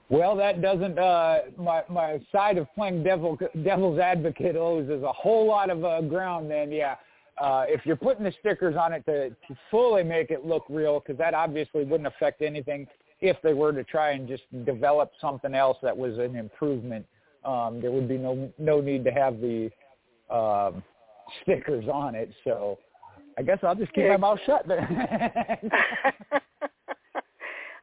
Well, 0.10 0.36
that 0.36 0.62
doesn't. 0.62 1.00
Uh, 1.00 1.40
my 1.58 1.82
my 1.90 2.22
side 2.32 2.58
of 2.58 2.68
playing 2.76 3.04
devil 3.04 3.38
devil's 3.64 4.00
advocate 4.00 4.56
owes 4.56 4.88
is 4.88 5.02
a 5.02 5.12
whole 5.12 5.48
lot 5.48 5.70
of 5.70 5.84
uh, 5.84 6.02
ground. 6.02 6.52
Then, 6.52 6.72
yeah, 6.72 6.96
uh, 7.40 7.66
if 7.68 7.86
you're 7.86 7.96
putting 7.96 8.24
the 8.24 8.34
stickers 8.40 8.76
on 8.76 8.94
it 8.94 9.06
to 9.06 9.30
to 9.30 9.60
fully 9.72 10.04
make 10.04 10.32
it 10.32 10.46
look 10.46 10.66
real, 10.70 11.00
because 11.00 11.18
that 11.18 11.34
obviously 11.34 11.84
wouldn't 11.84 12.08
affect 12.08 12.42
anything 12.42 12.88
if 13.22 13.38
they 13.42 13.54
were 13.54 13.72
to 13.72 13.84
try 13.84 14.12
and 14.12 14.28
just 14.28 14.44
develop 14.66 15.12
something 15.20 15.54
else 15.54 15.78
that 15.82 15.96
was 15.96 16.18
an 16.18 16.36
improvement 16.36 17.06
um, 17.46 17.80
there 17.82 17.92
would 17.92 18.08
be 18.08 18.18
no 18.18 18.52
no 18.58 18.82
need 18.82 19.04
to 19.04 19.12
have 19.12 19.40
the 19.40 19.70
um, 20.30 20.84
stickers 21.42 21.86
on 21.92 22.16
it. 22.16 22.32
So 22.44 22.80
I 23.38 23.42
guess 23.42 23.60
I'll 23.64 23.76
just 23.76 23.94
keep 23.94 24.08
my 24.08 24.18
mouth 24.18 24.40
shut 24.46 24.68
then. 24.68 24.84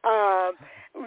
um, 0.03 0.53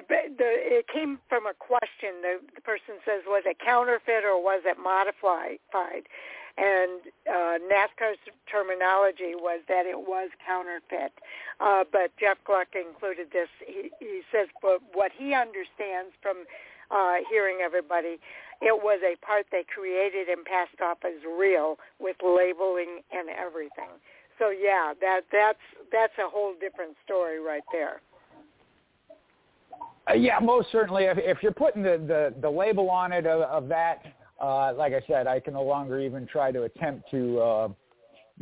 the, 0.09 0.25
it 0.39 0.87
came 0.93 1.19
from 1.29 1.47
a 1.47 1.55
question. 1.59 2.23
The, 2.23 2.39
the 2.55 2.61
person 2.61 2.97
says, 3.05 3.23
was 3.27 3.43
it 3.47 3.57
counterfeit 3.65 4.25
or 4.25 4.43
was 4.43 4.62
it 4.65 4.77
modified? 4.83 5.59
And 6.57 7.01
uh, 7.27 7.59
NASCAR's 7.67 8.19
terminology 8.51 9.35
was 9.35 9.61
that 9.67 9.87
it 9.87 9.99
was 9.99 10.31
counterfeit. 10.47 11.13
Uh, 11.59 11.83
but 11.91 12.15
Jeff 12.19 12.39
Gluck 12.47 12.69
included 12.79 13.29
this. 13.33 13.49
He, 13.67 13.91
he 13.99 14.23
says, 14.31 14.47
but 14.63 14.79
what 14.93 15.11
he 15.17 15.35
understands 15.35 16.15
from 16.23 16.45
uh, 16.91 17.17
hearing 17.31 17.59
everybody. 17.65 18.19
It 18.61 18.83
was 18.83 19.01
a 19.03 19.17
part 19.25 19.47
they 19.51 19.65
created 19.65 20.29
and 20.29 20.45
passed 20.45 20.81
off 20.83 20.99
as 21.05 21.21
real 21.27 21.79
with 21.99 22.17
labeling 22.23 23.01
and 23.13 23.29
everything. 23.29 23.91
So 24.39 24.51
yeah, 24.51 24.93
that 25.01 25.23
that's 25.31 25.59
that's 25.93 26.13
a 26.19 26.29
whole 26.29 26.55
different 26.61 26.97
story 27.05 27.41
right 27.41 27.63
there. 27.73 28.01
Uh, 30.09 30.15
yeah, 30.15 30.39
most 30.41 30.71
certainly. 30.71 31.05
If, 31.05 31.19
if 31.19 31.43
you're 31.43 31.53
putting 31.53 31.83
the, 31.83 32.03
the, 32.07 32.35
the 32.41 32.51
label 32.51 32.91
on 32.91 33.13
it 33.13 33.27
of, 33.27 33.43
of 33.43 33.69
that, 33.69 34.03
uh, 34.40 34.73
like 34.74 34.93
I 34.93 35.02
said, 35.06 35.27
I 35.27 35.40
can 35.40 35.55
no 35.55 35.62
longer 35.62 36.01
even 36.01 36.27
try 36.27 36.52
to 36.52 36.65
attempt 36.65 37.11
to 37.11 37.40
uh, 37.40 37.69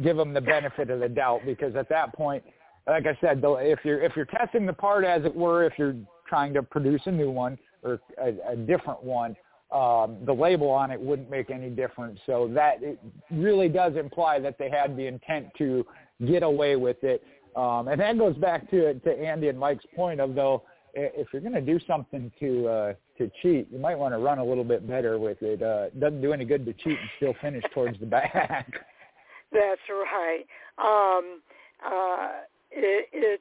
give 0.03 0.17
them 0.17 0.33
the 0.33 0.41
benefit 0.41 0.91
of 0.91 1.01
the 1.01 1.09
doubt 1.09 1.43
because 1.45 1.77
at 1.77 1.89
that 1.91 2.15
point, 2.15 2.43
like 2.87 3.07
I 3.07 3.17
said, 3.21 3.41
if 3.43 3.81
you're 3.85 4.03
if 4.03 4.13
you're 4.17 4.25
testing 4.27 4.67
the 4.67 4.73
part 4.73 5.05
as 5.05 5.25
it 5.25 5.35
were, 5.35 5.65
if 5.65 5.75
you're 5.79 5.97
trying 6.29 6.53
to 6.55 6.63
produce 6.63 7.03
a 7.07 7.13
new 7.13 7.31
one 7.31 7.59
or 7.83 8.01
a, 8.21 8.53
a 8.53 8.57
different 8.57 9.03
one, 9.03 9.37
um, 9.71 10.19
the 10.27 10.33
label 10.33 10.69
on 10.69 10.91
it 10.91 11.01
wouldn't 11.01 11.31
make 11.31 11.51
any 11.51 11.71
difference. 11.71 12.19
So 12.27 12.51
that 12.55 12.83
it 12.83 12.99
really 13.31 13.69
does 13.69 13.97
imply 13.97 14.41
that 14.41 14.59
they 14.59 14.69
had 14.69 14.97
the 14.97 15.07
intent 15.07 15.49
to 15.59 15.87
get 16.27 16.43
away 16.43 16.77
with 16.77 17.03
it. 17.05 17.23
Um, 17.55 17.89
and 17.89 18.01
that 18.01 18.19
goes 18.19 18.37
back 18.37 18.69
to 18.71 18.95
to 18.95 19.11
Andy 19.11 19.49
and 19.49 19.59
Mike's 19.59 19.85
point 19.95 20.21
of 20.21 20.35
though, 20.35 20.65
if 20.95 21.29
you're 21.33 21.43
going 21.43 21.55
to 21.55 21.61
do 21.61 21.79
something 21.87 22.31
to 22.41 22.69
uh, 22.69 22.95
to 23.19 23.31
cheat, 23.41 23.69
you 23.71 23.79
might 23.79 23.99
want 23.99 24.15
to 24.15 24.19
run 24.19 24.39
a 24.39 24.45
little 24.45 24.65
bit 24.65 24.87
better 24.87 25.19
with 25.19 25.43
it. 25.43 25.63
Uh, 25.63 25.87
it 25.87 26.01
doesn't 26.01 26.21
do 26.21 26.33
any 26.33 26.45
good 26.45 26.65
to 26.67 26.73
cheat 26.73 26.99
and 26.99 27.11
still 27.17 27.35
finish 27.41 27.65
towards 27.73 27.99
the 28.01 28.07
back. 28.07 28.73
That's 29.53 29.81
right. 29.91 30.45
Um, 30.79 31.41
uh, 31.85 32.29
it, 32.71 33.09
it 33.13 33.41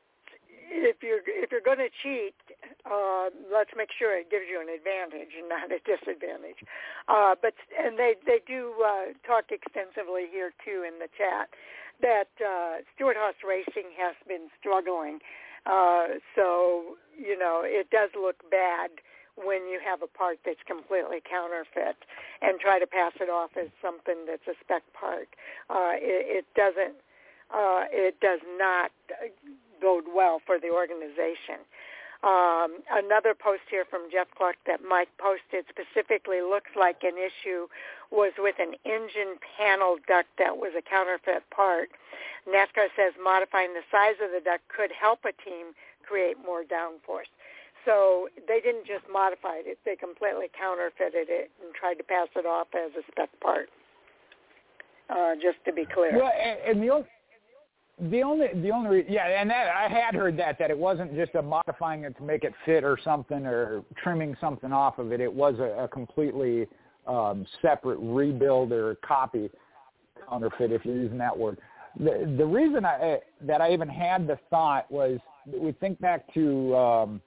if 0.72 1.04
you're 1.04 1.20
if 1.28 1.52
you're 1.52 1.64
going 1.64 1.84
to 1.84 1.92
cheat, 2.04 2.36
uh, 2.88 3.28
let's 3.52 3.72
make 3.76 3.90
sure 3.98 4.18
it 4.18 4.32
gives 4.32 4.46
you 4.50 4.64
an 4.64 4.72
advantage 4.72 5.36
and 5.36 5.48
not 5.52 5.68
a 5.68 5.80
disadvantage. 5.84 6.64
Uh, 7.08 7.36
but 7.36 7.54
and 7.76 8.00
they 8.00 8.16
they 8.26 8.40
do 8.48 8.74
uh, 8.80 9.12
talk 9.28 9.52
extensively 9.52 10.32
here 10.32 10.52
too 10.64 10.88
in 10.88 11.00
the 11.00 11.12
chat 11.20 11.52
that 12.02 12.34
uh, 12.42 12.82
Stewart-Haas 12.96 13.36
Racing 13.46 13.94
has 13.94 14.16
been 14.28 14.50
struggling. 14.58 15.20
Uh, 15.66 16.20
so 16.36 16.98
you 17.18 17.38
know 17.38 17.62
it 17.64 17.90
does 17.90 18.10
look 18.16 18.38
bad 18.50 18.90
when 19.38 19.68
you 19.68 19.80
have 19.84 20.02
a 20.02 20.08
part 20.08 20.40
that's 20.46 20.62
completely 20.68 21.22
counterfeit 21.24 21.96
and 22.42 22.60
try 22.60 22.80
to 22.80 22.88
pass 22.88 23.14
it 23.22 23.30
off 23.30 23.52
as 23.60 23.70
something 23.82 24.26
that's 24.28 24.46
a 24.48 24.56
spec 24.60 24.84
part. 24.94 25.30
Uh, 25.70 25.96
it, 25.96 26.44
it 26.44 26.46
doesn't. 26.56 26.98
Uh, 27.52 27.84
it 27.92 28.20
does 28.22 28.40
not 28.58 28.92
bode 29.82 30.06
well 30.14 30.40
for 30.46 30.60
the 30.60 30.70
organization. 30.70 31.60
Um, 32.24 32.86
another 32.94 33.34
post 33.34 33.66
here 33.70 33.86
from 33.90 34.06
Jeff 34.12 34.28
Clark 34.38 34.58
that 34.68 34.82
Mike 34.88 35.10
posted 35.18 35.66
specifically 35.74 36.42
looks 36.42 36.70
like 36.78 37.02
an 37.02 37.18
issue 37.18 37.66
was 38.12 38.34
with 38.38 38.56
an 38.60 38.78
engine 38.86 39.42
panel 39.58 39.98
duct 40.08 40.30
that 40.38 40.58
was 40.58 40.74
a 40.78 40.86
counterfeit 40.86 41.50
part. 41.50 41.90
NASCAR 42.46 42.94
says 42.94 43.18
modifying 43.18 43.74
the 43.74 43.82
size 43.90 44.22
of 44.22 44.30
the 44.30 44.42
duct 44.44 44.62
could 44.70 44.92
help 44.94 45.26
a 45.26 45.34
team 45.42 45.74
create 46.06 46.38
more 46.46 46.62
downforce. 46.62 47.30
So 47.86 48.30
they 48.48 48.62
didn't 48.62 48.86
just 48.86 49.10
modify 49.12 49.66
it; 49.66 49.80
they 49.86 49.96
completely 49.96 50.46
counterfeited 50.54 51.26
it 51.26 51.50
and 51.64 51.74
tried 51.74 51.96
to 51.96 52.04
pass 52.04 52.28
it 52.36 52.46
off 52.46 52.68
as 52.78 52.92
a 52.94 53.02
spec 53.12 53.30
part. 53.40 53.70
Uh, 55.10 55.34
just 55.42 55.58
to 55.66 55.74
be 55.74 55.86
clear. 55.86 56.14
Well, 56.14 56.32
and, 56.38 56.60
and 56.62 56.78
the 56.84 56.94
the 58.10 58.24
only, 58.24 58.48
the 58.56 58.72
only, 58.72 59.06
yeah, 59.08 59.28
and 59.28 59.50
that 59.50 59.68
I 59.68 59.88
had 59.88 60.16
heard 60.16 60.38
that 60.38 60.58
that 60.60 60.72
it 60.72 60.78
wasn't 60.78 61.16
just 61.16 61.36
a 61.36 61.42
modifying 61.42 62.04
it 62.04 62.18
to 62.18 62.24
make 62.24 62.44
it 62.44 62.54
fit 62.66 62.84
or 62.84 62.98
something 63.04 63.46
or 63.46 63.84
trimming 64.02 64.36
something 64.42 64.74
off 64.74 64.98
of 64.98 65.12
it. 65.12 65.22
It 65.22 65.32
was 65.32 65.56
a, 65.60 65.84
a 65.84 65.88
completely 65.88 66.68
um, 67.06 67.46
separate 67.62 68.00
rebuild 68.02 68.72
or 68.72 68.96
copy 68.96 69.50
counterfeit, 70.28 70.72
if 70.72 70.84
you're 70.84 70.96
using 70.96 71.18
that 71.20 71.38
word. 71.38 71.60
The 72.00 72.34
the 72.38 72.46
reason 72.46 72.86
I 72.86 73.20
that 73.42 73.62
I 73.62 73.74
even 73.74 73.90
had 73.90 74.26
the 74.26 74.40
thought 74.50 74.90
was 74.90 75.20
we 75.46 75.74
think 75.74 76.00
back 76.00 76.34
to 76.34 76.76
um, 76.76 77.22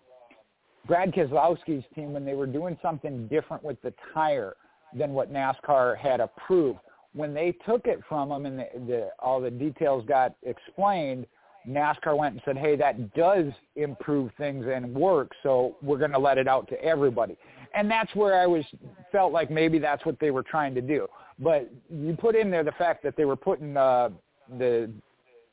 Brad 0.87 1.13
Keselowski's 1.13 1.85
team 1.95 2.13
when 2.13 2.25
they 2.25 2.35
were 2.35 2.47
doing 2.47 2.77
something 2.83 3.29
different 3.29 3.63
with 3.63 3.81
the 3.83 3.93
tire 4.13 4.55
than 4.97 5.13
what 5.13 5.33
NASCAR 5.33 5.99
had 5.99 6.21
approved 6.21 6.79
when 7.15 7.33
they 7.33 7.53
took 7.67 7.87
it 7.87 8.01
from 8.09 8.29
them 8.29 8.47
and 8.47 8.59
the, 8.59 8.67
the, 8.87 9.09
all 9.19 9.41
the 9.41 9.51
details 9.51 10.05
got 10.07 10.35
explained, 10.43 11.27
NASCAR 11.67 12.17
went 12.17 12.35
and 12.35 12.43
said, 12.45 12.59
hey, 12.59 12.77
that 12.77 13.15
does 13.15 13.47
improve 13.77 14.31
things 14.37 14.67
and 14.73 14.95
work, 14.95 15.31
so 15.43 15.77
we're 15.83 15.99
going 15.99 16.11
to 16.11 16.19
let 16.19 16.37
it 16.37 16.47
out 16.47 16.69
to 16.69 16.85
everybody. 16.85 17.37
And 17.75 17.91
that's 17.91 18.15
where 18.15 18.41
I 18.41 18.47
was 18.47 18.65
felt 19.11 19.33
like 19.33 19.51
maybe 19.51 19.79
that's 19.79 20.05
what 20.05 20.19
they 20.21 20.31
were 20.31 20.43
trying 20.43 20.75
to 20.75 20.81
do. 20.81 21.07
But 21.39 21.71
you 21.91 22.17
put 22.17 22.37
in 22.37 22.51
there 22.51 22.63
the 22.63 22.73
fact 22.73 23.03
that 23.05 23.17
they 23.17 23.25
were 23.25 23.37
putting 23.37 23.77
uh, 23.77 24.11
the 24.59 24.91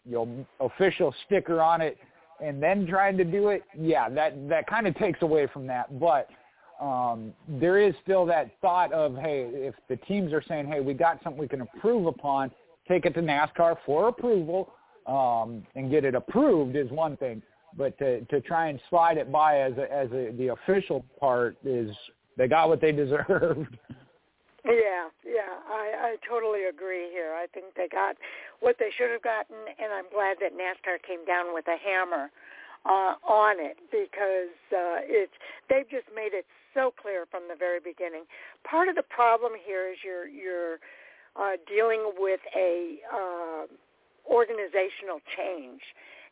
you 0.06 0.12
know 0.12 0.46
official 0.60 1.14
sticker 1.26 1.62
on 1.62 1.82
it 1.82 1.98
and 2.44 2.62
then 2.62 2.86
trying 2.88 3.18
to 3.18 3.24
do 3.24 3.50
it, 3.50 3.64
yeah, 3.80 4.10
that 4.10 4.48
that 4.50 4.68
kind 4.68 4.88
of 4.88 4.96
takes 4.96 5.22
away 5.22 5.48
from 5.52 5.66
that. 5.68 6.00
But 6.00 6.30
um, 6.82 7.34
there 7.48 7.78
is 7.78 7.94
still 8.04 8.26
that 8.26 8.52
thought 8.60 8.92
of, 8.92 9.16
hey, 9.16 9.48
if 9.52 9.76
the 9.88 9.98
teams 10.08 10.34
are 10.34 10.44
saying, 10.48 10.68
hey, 10.68 10.80
we 10.80 10.94
got 10.96 11.22
something 11.24 11.40
we 11.40 11.48
can 11.48 11.62
improve 11.62 12.08
upon, 12.08 12.52
take 12.88 13.06
it 13.06 13.14
to 13.14 13.22
NASCAR 13.22 13.78
for 13.86 14.08
approval 14.08 14.74
um, 15.06 15.64
and 15.76 15.92
get 15.92 16.04
it 16.04 16.16
approved 16.16 16.76
is 16.76 16.90
one 16.90 17.16
thing. 17.18 17.42
But 17.78 17.98
to, 18.00 18.22
to 18.26 18.42
try 18.42 18.68
and 18.70 18.80
slide 18.90 19.18
it 19.18 19.32
by 19.32 19.60
as 19.60 19.74
a, 19.78 19.94
as 19.94 20.12
a, 20.12 20.34
the 20.38 20.50
official 20.50 21.06
part 21.20 21.56
is 21.64 21.96
they 22.36 22.48
got 22.48 22.68
what 22.68 22.82
they 22.82 22.92
deserved. 22.92 23.78
Yeah, 24.66 25.10
yeah, 25.26 25.58
I, 25.70 25.94
I 26.02 26.16
totally 26.28 26.66
agree 26.66 27.10
here. 27.12 27.34
I 27.34 27.48
think 27.54 27.74
they 27.76 27.88
got 27.88 28.16
what 28.60 28.76
they 28.78 28.90
should 28.98 29.10
have 29.10 29.24
gotten, 29.24 29.56
and 29.80 29.92
I'm 29.94 30.10
glad 30.14 30.38
that 30.42 30.54
NASCAR 30.54 31.02
came 31.08 31.26
down 31.26 31.54
with 31.54 31.66
a 31.68 31.78
hammer 31.78 32.30
uh, 32.86 33.14
on 33.28 33.60
it 33.60 33.78
because 33.92 34.56
uh, 34.74 35.04
it's 35.06 35.34
they've 35.70 35.90
just 35.90 36.08
made 36.16 36.34
it 36.34 36.46
so 36.74 36.94
clear 37.02 37.26
from 37.30 37.44
the 37.50 37.56
very 37.56 37.80
beginning. 37.80 38.24
Part 38.64 38.88
of 38.88 38.96
the 38.96 39.04
problem 39.04 39.54
here 39.54 39.92
is 39.92 39.98
you're 40.04 40.28
you're 40.28 40.80
uh, 41.36 41.58
dealing 41.68 42.12
with 42.18 42.40
a 42.56 42.98
uh, 43.14 43.66
organizational 44.30 45.22
change 45.38 45.82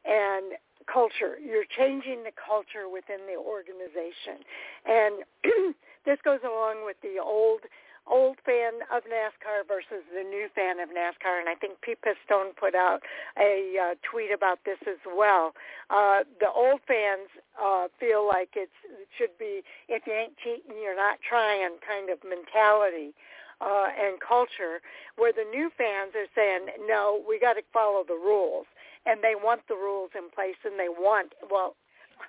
and 0.06 0.58
culture. 0.92 1.38
You're 1.38 1.70
changing 1.78 2.24
the 2.24 2.34
culture 2.34 2.90
within 2.90 3.28
the 3.28 3.38
organization, 3.38 4.42
and 4.86 5.76
this 6.06 6.18
goes 6.24 6.40
along 6.44 6.86
with 6.86 6.98
the 7.02 7.22
old 7.22 7.62
old 8.10 8.38
fan 8.46 8.82
of 8.92 9.04
NASCAR 9.04 9.68
versus 9.68 10.04
the 10.14 10.24
new 10.24 10.50
fan 10.54 10.80
of 10.80 10.90
NASCAR, 10.90 11.40
and 11.40 11.48
I 11.48 11.56
think 11.56 11.82
Pete 11.82 12.00
Pistone 12.02 12.56
put 12.56 12.76
out 12.76 13.04
a 13.38 13.76
uh, 13.78 13.96
tweet 14.02 14.32
about 14.32 14.60
this 14.66 14.80
as 14.88 15.00
well. 15.06 15.54
Uh, 15.90 16.24
the 16.40 16.50
old 16.50 16.82
fans 16.88 17.30
uh, 17.62 17.88
feel 18.00 18.28
like 18.28 18.50
it's, 18.56 18.76
it 18.86 19.08
should 19.18 19.38
be 19.38 19.62
if 19.88 20.06
you 20.08 20.14
ain't 20.14 20.38
cheating, 20.38 20.82
you're 20.82 20.96
not 20.96 21.20
trying 21.28 21.78
kind 21.86 22.10
of 22.10 22.18
mentality 22.28 23.14
uh, 23.62 23.88
and 24.00 24.20
culture, 24.20 24.82
where 25.18 25.34
the 25.34 25.46
new 25.52 25.70
fans 25.78 26.16
are 26.16 26.32
saying, 26.34 26.68
no, 26.88 27.22
we 27.28 27.40
got 27.40 27.54
to 27.54 27.64
follow 27.74 28.04
the 28.08 28.16
rules, 28.16 28.66
and 29.06 29.22
they 29.22 29.36
want 29.36 29.62
the 29.68 29.76
rules 29.76 30.12
in 30.16 30.30
place, 30.30 30.60
and 30.64 30.80
they 30.80 30.90
want 30.90 31.34
well 31.52 31.76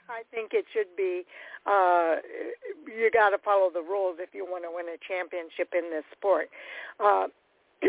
I 0.08 0.22
think 0.30 0.52
it 0.52 0.64
should 0.72 0.94
be 0.96 1.24
uh, 1.66 2.16
you 2.86 3.10
got 3.12 3.30
to 3.30 3.38
follow 3.38 3.70
the 3.72 3.82
rules 3.82 4.16
if 4.18 4.30
you 4.32 4.44
want 4.44 4.64
to 4.64 4.70
win 4.72 4.86
a 4.88 4.98
championship 5.00 5.74
in 5.76 5.90
this 5.90 6.04
sport. 6.16 6.48
Uh, 6.98 7.28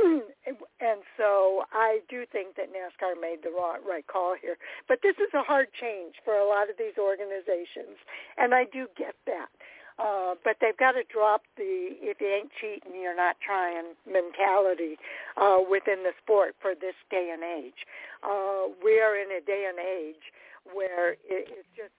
and 0.80 1.04
so 1.18 1.64
I 1.74 2.00
do 2.10 2.24
think 2.32 2.56
that 2.56 2.72
NASCAR 2.72 3.20
made 3.20 3.44
the 3.44 3.52
right 3.52 4.08
call 4.08 4.36
here. 4.40 4.56
But 4.88 5.00
this 5.04 5.16
is 5.20 5.34
a 5.34 5.44
hard 5.44 5.68
change 5.76 6.16
for 6.24 6.36
a 6.36 6.48
lot 6.48 6.70
of 6.70 6.78
these 6.78 6.96
organizations, 6.98 8.00
and 8.38 8.54
I 8.54 8.66
do 8.72 8.88
get 8.98 9.16
that. 9.28 9.52
Uh, 10.00 10.34
but 10.44 10.56
they've 10.62 10.78
got 10.78 10.94
to 10.94 11.04
drop 11.12 11.44
the 11.58 11.94
if 12.02 12.22
you 12.22 12.28
ain't 12.28 12.50
cheating, 12.60 13.00
you're 13.00 13.16
not 13.16 13.36
trying 13.44 13.94
mentality 14.08 14.98
uh, 15.38 15.60
within 15.62 16.02
the 16.02 16.16
sport 16.24 16.56
for 16.62 16.74
this 16.74 16.96
day 17.12 17.30
and 17.34 17.44
age. 17.44 17.86
Uh, 18.24 18.72
we 18.84 19.00
are 19.00 19.20
in 19.20 19.30
a 19.30 19.42
day 19.46 19.68
and 19.70 19.78
age 19.78 20.32
where 20.74 21.14
it, 21.14 21.50
it's 21.50 21.68
just 21.76 21.94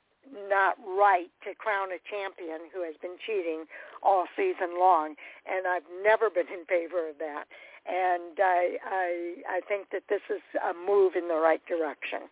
not 0.49 0.79
right 0.87 1.31
to 1.45 1.55
crown 1.55 1.89
a 1.91 2.01
champion 2.09 2.71
who 2.73 2.83
has 2.85 2.95
been 3.03 3.17
cheating 3.27 3.65
all 4.03 4.27
season 4.37 4.79
long, 4.79 5.15
and 5.47 5.67
I've 5.67 5.87
never 6.03 6.31
been 6.31 6.49
in 6.49 6.65
favor 6.67 7.09
of 7.09 7.19
that. 7.19 7.45
And 7.87 8.39
I 8.39 8.77
I, 8.87 9.35
I 9.49 9.61
think 9.67 9.91
that 9.91 10.03
this 10.09 10.23
is 10.31 10.43
a 10.63 10.73
move 10.73 11.15
in 11.17 11.29
the 11.29 11.35
right 11.35 11.65
direction. 11.67 12.31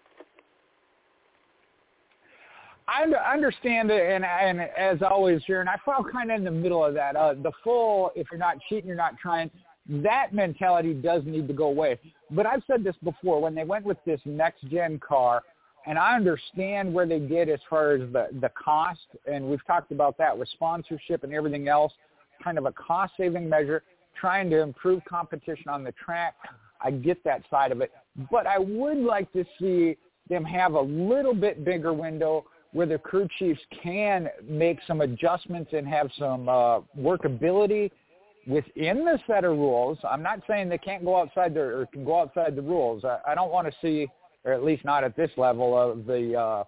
I 2.91 3.05
understand 3.33 3.91
it, 3.91 4.03
and, 4.03 4.25
and 4.25 4.61
as 4.77 4.99
always, 5.03 5.43
Sharon, 5.47 5.69
I 5.69 5.77
fall 5.85 6.03
kind 6.03 6.31
of 6.33 6.39
in 6.39 6.45
the 6.45 6.51
middle 6.51 6.85
of 6.85 6.95
that. 6.95 7.15
Uh, 7.15 7.35
the 7.35 7.53
full, 7.63 8.11
if 8.17 8.27
you're 8.33 8.39
not 8.39 8.57
cheating, 8.69 8.89
you're 8.89 8.97
not 8.97 9.17
trying. 9.17 9.49
That 9.89 10.33
mentality 10.33 10.95
does 10.95 11.23
need 11.25 11.47
to 11.47 11.55
go 11.55 11.67
away. 11.67 12.01
But 12.33 12.47
I've 12.47 12.63
said 12.67 12.83
this 12.83 12.97
before. 13.05 13.41
When 13.41 13.55
they 13.55 13.65
went 13.65 13.85
with 13.85 13.99
this 14.07 14.21
next 14.25 14.69
gen 14.69 14.99
car, 14.99 15.43
and 15.87 15.99
I 15.99 16.15
understand 16.15 16.93
where 16.93 17.07
they 17.07 17.21
get 17.21 17.49
as 17.49 17.61
far 17.69 17.93
as 17.93 18.01
the 18.13 18.29
the 18.41 18.51
cost, 18.51 19.07
and 19.31 19.45
we've 19.45 19.65
talked 19.67 19.93
about 19.93 20.19
that 20.19 20.37
with 20.37 20.49
sponsorship 20.51 21.25
and 21.25 21.33
everything 21.33 21.69
else, 21.69 21.93
kind 22.43 22.59
of 22.59 22.67
a 22.67 22.73
cost 22.73 23.13
saving 23.17 23.49
measure, 23.49 23.83
trying 24.19 24.51
to 24.51 24.61
improve 24.61 25.05
competition 25.05 25.69
on 25.69 25.85
the 25.85 25.93
track. 25.93 26.35
I 26.83 26.91
get 26.91 27.23
that 27.25 27.43
side 27.51 27.73
of 27.73 27.81
it, 27.81 27.93
but 28.31 28.47
I 28.47 28.59
would 28.59 28.99
like 28.99 29.33
to 29.33 29.45
see 29.59 29.97
them 30.29 30.45
have 30.45 30.75
a 30.75 30.81
little 30.81 31.35
bit 31.35 31.65
bigger 31.65 31.93
window 31.93 32.45
where 32.73 32.87
the 32.87 32.99
crew 32.99 33.29
chiefs 33.39 33.61
can 33.83 34.29
make 34.49 34.79
some 34.87 35.01
adjustments 35.01 35.73
and 35.73 35.87
have 35.89 36.09
some 36.19 36.49
uh, 36.49 36.81
workability 36.99 37.91
within 38.47 39.05
the 39.05 39.19
set 39.27 39.45
of 39.45 39.57
rules. 39.57 39.99
I'm 40.09 40.23
not 40.23 40.41
saying 40.49 40.69
they 40.69 40.79
can't 40.79 41.05
go 41.05 41.21
outside 41.21 41.55
the 41.55 41.61
or 41.61 41.87
can 41.93 42.05
go 42.05 42.21
outside 42.21 42.55
the 42.57 42.63
rules. 42.63 43.05
I, 43.05 43.19
I 43.27 43.35
don't 43.35 43.51
want 43.51 43.67
to 43.67 43.75
see 43.83 44.09
or 44.45 44.53
at 44.53 44.65
least 44.65 44.85
not 44.85 45.05
at 45.05 45.17
this 45.17 45.31
level 45.37 45.77
of 45.77 46.07
the 46.07 46.37
uh, 46.37 46.65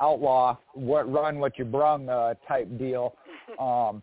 outlaw 0.00 0.56
what 0.74 1.10
run 1.10 1.38
what 1.38 1.58
you 1.58 1.64
brung 1.64 2.08
uh, 2.08 2.34
type 2.48 2.68
deal. 2.78 3.14
Um, 3.58 4.02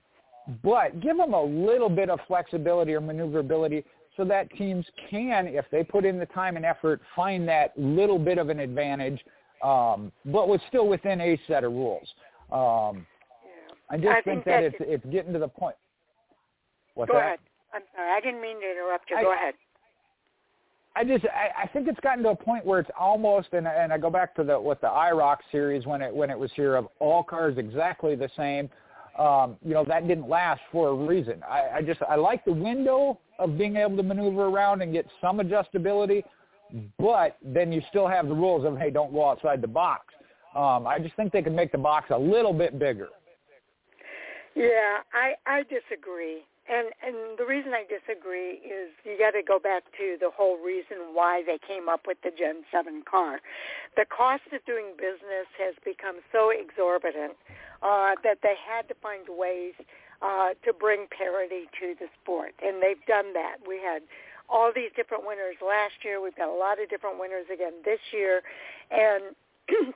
but 0.63 0.99
give 0.99 1.17
them 1.17 1.33
a 1.33 1.43
little 1.43 1.89
bit 1.89 2.09
of 2.09 2.19
flexibility 2.27 2.93
or 2.93 3.01
maneuverability 3.01 3.83
so 4.15 4.25
that 4.25 4.51
teams 4.51 4.85
can, 5.09 5.47
if 5.47 5.65
they 5.71 5.83
put 5.83 6.05
in 6.05 6.19
the 6.19 6.25
time 6.27 6.55
and 6.55 6.65
effort, 6.65 7.01
find 7.15 7.47
that 7.47 7.71
little 7.77 8.19
bit 8.19 8.37
of 8.37 8.49
an 8.49 8.59
advantage, 8.59 9.19
um, 9.63 10.11
but 10.25 10.47
was 10.47 10.59
still 10.67 10.87
within 10.87 11.21
a 11.21 11.39
set 11.47 11.63
of 11.63 11.71
rules. 11.71 12.07
Um, 12.51 13.07
I 13.89 13.97
just 13.97 14.07
I 14.07 14.21
think, 14.21 14.23
think 14.23 14.45
that 14.45 14.63
it's 14.63 14.75
it's 14.79 15.05
getting 15.05 15.33
to 15.33 15.39
the 15.39 15.47
point. 15.47 15.75
What's 16.95 17.09
Go 17.09 17.17
that? 17.17 17.25
ahead. 17.25 17.39
I'm 17.73 17.81
sorry. 17.95 18.11
I 18.11 18.19
didn't 18.19 18.41
mean 18.41 18.59
to 18.59 18.71
interrupt 18.71 19.09
you. 19.09 19.17
I- 19.17 19.23
Go 19.23 19.33
ahead. 19.33 19.53
I 20.99 21.03
just 21.05 21.23
I, 21.27 21.63
I 21.63 21.67
think 21.67 21.88
it's 21.88 21.99
gotten 22.01 22.26
to 22.26 22.31
a 22.31 22.35
point 22.35 22.65
where 22.65 22.81
it's 22.81 22.89
almost 22.99 23.47
and 23.53 23.65
and 23.65 23.93
I 23.93 23.97
go 23.97 24.09
back 24.09 24.35
to 24.35 24.43
the 24.43 24.59
what 24.59 24.81
the 24.81 24.88
IROC 24.88 25.38
series 25.49 25.85
when 25.85 26.01
it 26.01 26.13
when 26.13 26.30
it 26.30 26.38
was 26.38 26.51
here 26.55 26.76
of 26.76 26.89
all 26.99 27.23
cars 27.23 27.57
exactly 27.57 28.15
the 28.15 28.30
same. 28.35 28.69
Um, 29.17 29.55
you 29.63 29.73
know 29.73 29.85
that 29.85 30.09
didn't 30.09 30.27
last 30.27 30.59
for 30.73 30.89
a 30.89 30.93
reason. 30.93 31.41
I, 31.49 31.77
I 31.77 31.81
just 31.81 32.01
I 32.01 32.15
like 32.15 32.43
the 32.43 32.51
window 32.51 33.17
of 33.39 33.57
being 33.57 33.77
able 33.77 33.95
to 33.95 34.03
maneuver 34.03 34.47
around 34.47 34.81
and 34.81 34.91
get 34.91 35.07
some 35.21 35.38
adjustability, 35.38 36.21
but 36.97 37.38
then 37.41 37.71
you 37.71 37.81
still 37.89 38.07
have 38.09 38.27
the 38.27 38.35
rules 38.35 38.65
of 38.65 38.77
hey 38.77 38.89
don't 38.89 39.13
go 39.13 39.30
outside 39.30 39.61
the 39.61 39.67
box. 39.67 40.13
Um, 40.53 40.85
I 40.85 40.99
just 40.99 41.15
think 41.15 41.31
they 41.31 41.41
could 41.41 41.55
make 41.55 41.71
the 41.71 41.77
box 41.77 42.09
a 42.09 42.19
little 42.19 42.53
bit 42.53 42.77
bigger. 42.77 43.07
Yeah, 44.53 44.97
I 45.13 45.35
I 45.49 45.63
disagree. 45.63 46.43
And 46.69 46.93
and 47.01 47.37
the 47.37 47.45
reason 47.45 47.73
I 47.73 47.83
disagree 47.89 48.61
is 48.61 48.93
you 49.03 49.17
got 49.17 49.31
to 49.31 49.41
go 49.41 49.57
back 49.57 49.83
to 49.97 50.17
the 50.21 50.29
whole 50.29 50.61
reason 50.61 51.17
why 51.17 51.41
they 51.43 51.57
came 51.57 51.89
up 51.89 52.05
with 52.05 52.21
the 52.21 52.29
Gen 52.29 52.61
7 52.71 53.01
car. 53.09 53.41
The 53.97 54.05
cost 54.05 54.43
of 54.53 54.63
doing 54.65 54.93
business 54.95 55.49
has 55.57 55.73
become 55.83 56.21
so 56.31 56.51
exorbitant 56.53 57.33
uh, 57.81 58.13
that 58.23 58.39
they 58.43 58.53
had 58.53 58.87
to 58.89 58.95
find 59.01 59.25
ways 59.27 59.73
uh, 60.21 60.53
to 60.63 60.71
bring 60.71 61.07
parity 61.09 61.65
to 61.81 61.95
the 61.97 62.05
sport, 62.21 62.53
and 62.61 62.83
they've 62.83 63.03
done 63.07 63.33
that. 63.33 63.57
We 63.65 63.81
had 63.81 64.03
all 64.47 64.71
these 64.73 64.91
different 64.95 65.25
winners 65.25 65.55
last 65.65 66.03
year. 66.03 66.21
We've 66.21 66.35
got 66.35 66.49
a 66.49 66.57
lot 66.57 66.81
of 66.81 66.89
different 66.89 67.19
winners 67.19 67.45
again 67.51 67.81
this 67.83 67.99
year, 68.13 68.43
and 68.91 69.33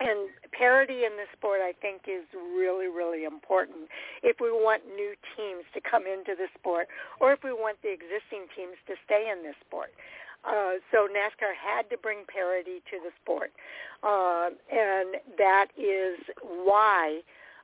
and 0.00 0.30
parity 0.52 1.04
in 1.04 1.16
the 1.18 1.26
sport 1.36 1.60
I 1.62 1.72
think 1.80 2.02
is 2.06 2.24
really, 2.34 2.86
really 2.86 3.24
important 3.24 3.90
if 4.22 4.40
we 4.40 4.50
want 4.50 4.82
new 4.86 5.14
teams 5.36 5.64
to 5.74 5.80
come 5.80 6.06
into 6.06 6.34
the 6.34 6.46
sport 6.58 6.88
or 7.20 7.32
if 7.32 7.42
we 7.42 7.52
want 7.52 7.78
the 7.82 7.90
existing 7.90 8.46
teams 8.54 8.78
to 8.86 8.94
stay 9.04 9.30
in 9.30 9.42
this 9.42 9.56
sport. 9.66 9.90
Uh, 10.46 10.78
so 10.92 11.08
NASCAR 11.10 11.50
had 11.50 11.90
to 11.90 11.98
bring 11.98 12.22
parity 12.28 12.78
to 12.90 12.98
the 13.02 13.10
sport. 13.22 13.50
Uh, 14.02 14.50
and 14.70 15.18
that 15.36 15.66
is 15.76 16.18
why 16.40 17.20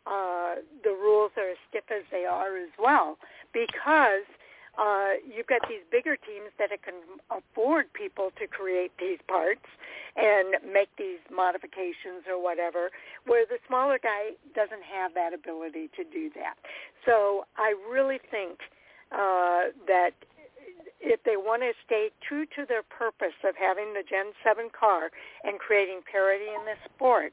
uh, 0.07 0.57
the 0.83 0.91
rules 0.91 1.31
are 1.39 1.51
as 1.51 1.57
stiff 1.71 1.85
as 1.91 2.03
they 2.11 2.25
are 2.25 2.57
as 2.57 2.71
well 2.79 3.17
because– 3.53 4.27
uh, 4.79 5.21
you've 5.23 5.47
got 5.47 5.63
these 5.69 5.83
bigger 5.91 6.17
teams 6.17 6.51
that 6.59 6.71
can 6.83 6.95
afford 7.31 7.93
people 7.93 8.31
to 8.39 8.47
create 8.47 8.93
these 8.99 9.19
parts 9.29 9.67
and 10.17 10.57
make 10.73 10.89
these 10.97 11.19
modifications 11.31 12.27
or 12.29 12.43
whatever, 12.43 12.91
where 13.27 13.47
the 13.47 13.59
smaller 13.67 13.99
guy 14.03 14.31
doesn't 14.55 14.83
have 14.83 15.15
that 15.15 15.33
ability 15.35 15.91
to 15.97 16.05
do 16.05 16.31
that. 16.35 16.55
So 17.05 17.47
I 17.57 17.75
really 17.91 18.19
think 18.31 18.59
uh, 19.13 19.75
that 19.87 20.13
if 21.01 21.23
they 21.25 21.37
want 21.37 21.63
to 21.63 21.73
stay 21.85 22.11
true 22.27 22.47
to 22.57 22.65
their 22.67 22.83
purpose 22.83 23.37
of 23.45 23.55
having 23.57 23.93
the 23.93 24.03
Gen 24.03 24.33
7 24.43 24.71
car 24.73 25.11
and 25.45 25.59
creating 25.59 26.01
parity 26.11 26.49
in 26.49 26.65
the 26.65 26.75
sport, 26.89 27.33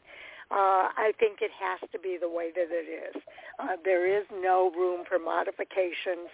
uh, 0.51 0.91
I 0.97 1.13
think 1.19 1.39
it 1.41 1.51
has 1.59 1.79
to 1.91 1.99
be 1.99 2.17
the 2.19 2.29
way 2.29 2.51
that 2.53 2.67
it 2.69 3.15
is. 3.15 3.21
Uh, 3.57 3.77
there 3.85 4.05
is 4.05 4.25
no 4.31 4.71
room 4.71 5.05
for 5.07 5.17
modifications, 5.17 6.27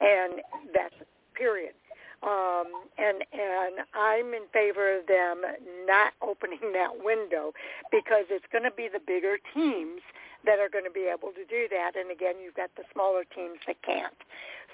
and 0.00 0.40
that's 0.74 0.94
period. 1.34 1.74
Um, 2.22 2.66
and 2.98 3.22
and 3.30 3.86
I'm 3.94 4.34
in 4.34 4.48
favor 4.52 4.98
of 4.98 5.06
them 5.06 5.42
not 5.86 6.14
opening 6.20 6.58
that 6.72 7.04
window 7.04 7.52
because 7.92 8.24
it's 8.30 8.46
going 8.50 8.64
to 8.64 8.74
be 8.74 8.88
the 8.88 9.00
bigger 9.04 9.36
teams 9.54 10.00
that 10.44 10.58
are 10.58 10.68
going 10.68 10.84
to 10.84 10.90
be 10.90 11.06
able 11.06 11.30
to 11.32 11.44
do 11.44 11.68
that. 11.70 11.92
And 11.94 12.10
again, 12.10 12.34
you've 12.42 12.56
got 12.56 12.70
the 12.76 12.84
smaller 12.92 13.22
teams 13.22 13.58
that 13.66 13.80
can't. 13.82 14.16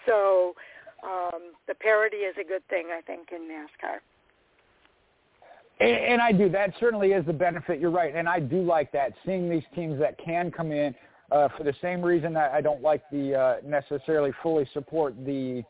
So 0.06 0.54
um, 1.02 1.52
the 1.66 1.74
parity 1.74 2.24
is 2.24 2.36
a 2.40 2.44
good 2.44 2.66
thing, 2.68 2.88
I 2.96 3.00
think, 3.00 3.28
in 3.32 3.42
NASCAR. 3.48 4.00
And, 5.80 5.90
and 5.90 6.22
I 6.22 6.32
do. 6.32 6.48
That 6.48 6.72
certainly 6.78 7.12
is 7.12 7.24
the 7.26 7.32
benefit. 7.32 7.80
You're 7.80 7.90
right, 7.90 8.14
and 8.14 8.28
I 8.28 8.40
do 8.40 8.62
like 8.62 8.92
that. 8.92 9.12
Seeing 9.24 9.48
these 9.48 9.64
teams 9.74 9.98
that 10.00 10.16
can 10.24 10.50
come 10.50 10.72
in 10.72 10.94
uh, 11.32 11.48
for 11.56 11.64
the 11.64 11.74
same 11.82 12.02
reason 12.02 12.32
that 12.34 12.52
I 12.52 12.60
don't 12.60 12.82
like 12.82 13.02
the 13.10 13.34
uh, 13.34 13.56
necessarily 13.66 14.32
fully 14.42 14.68
support 14.72 15.14
the 15.24 15.62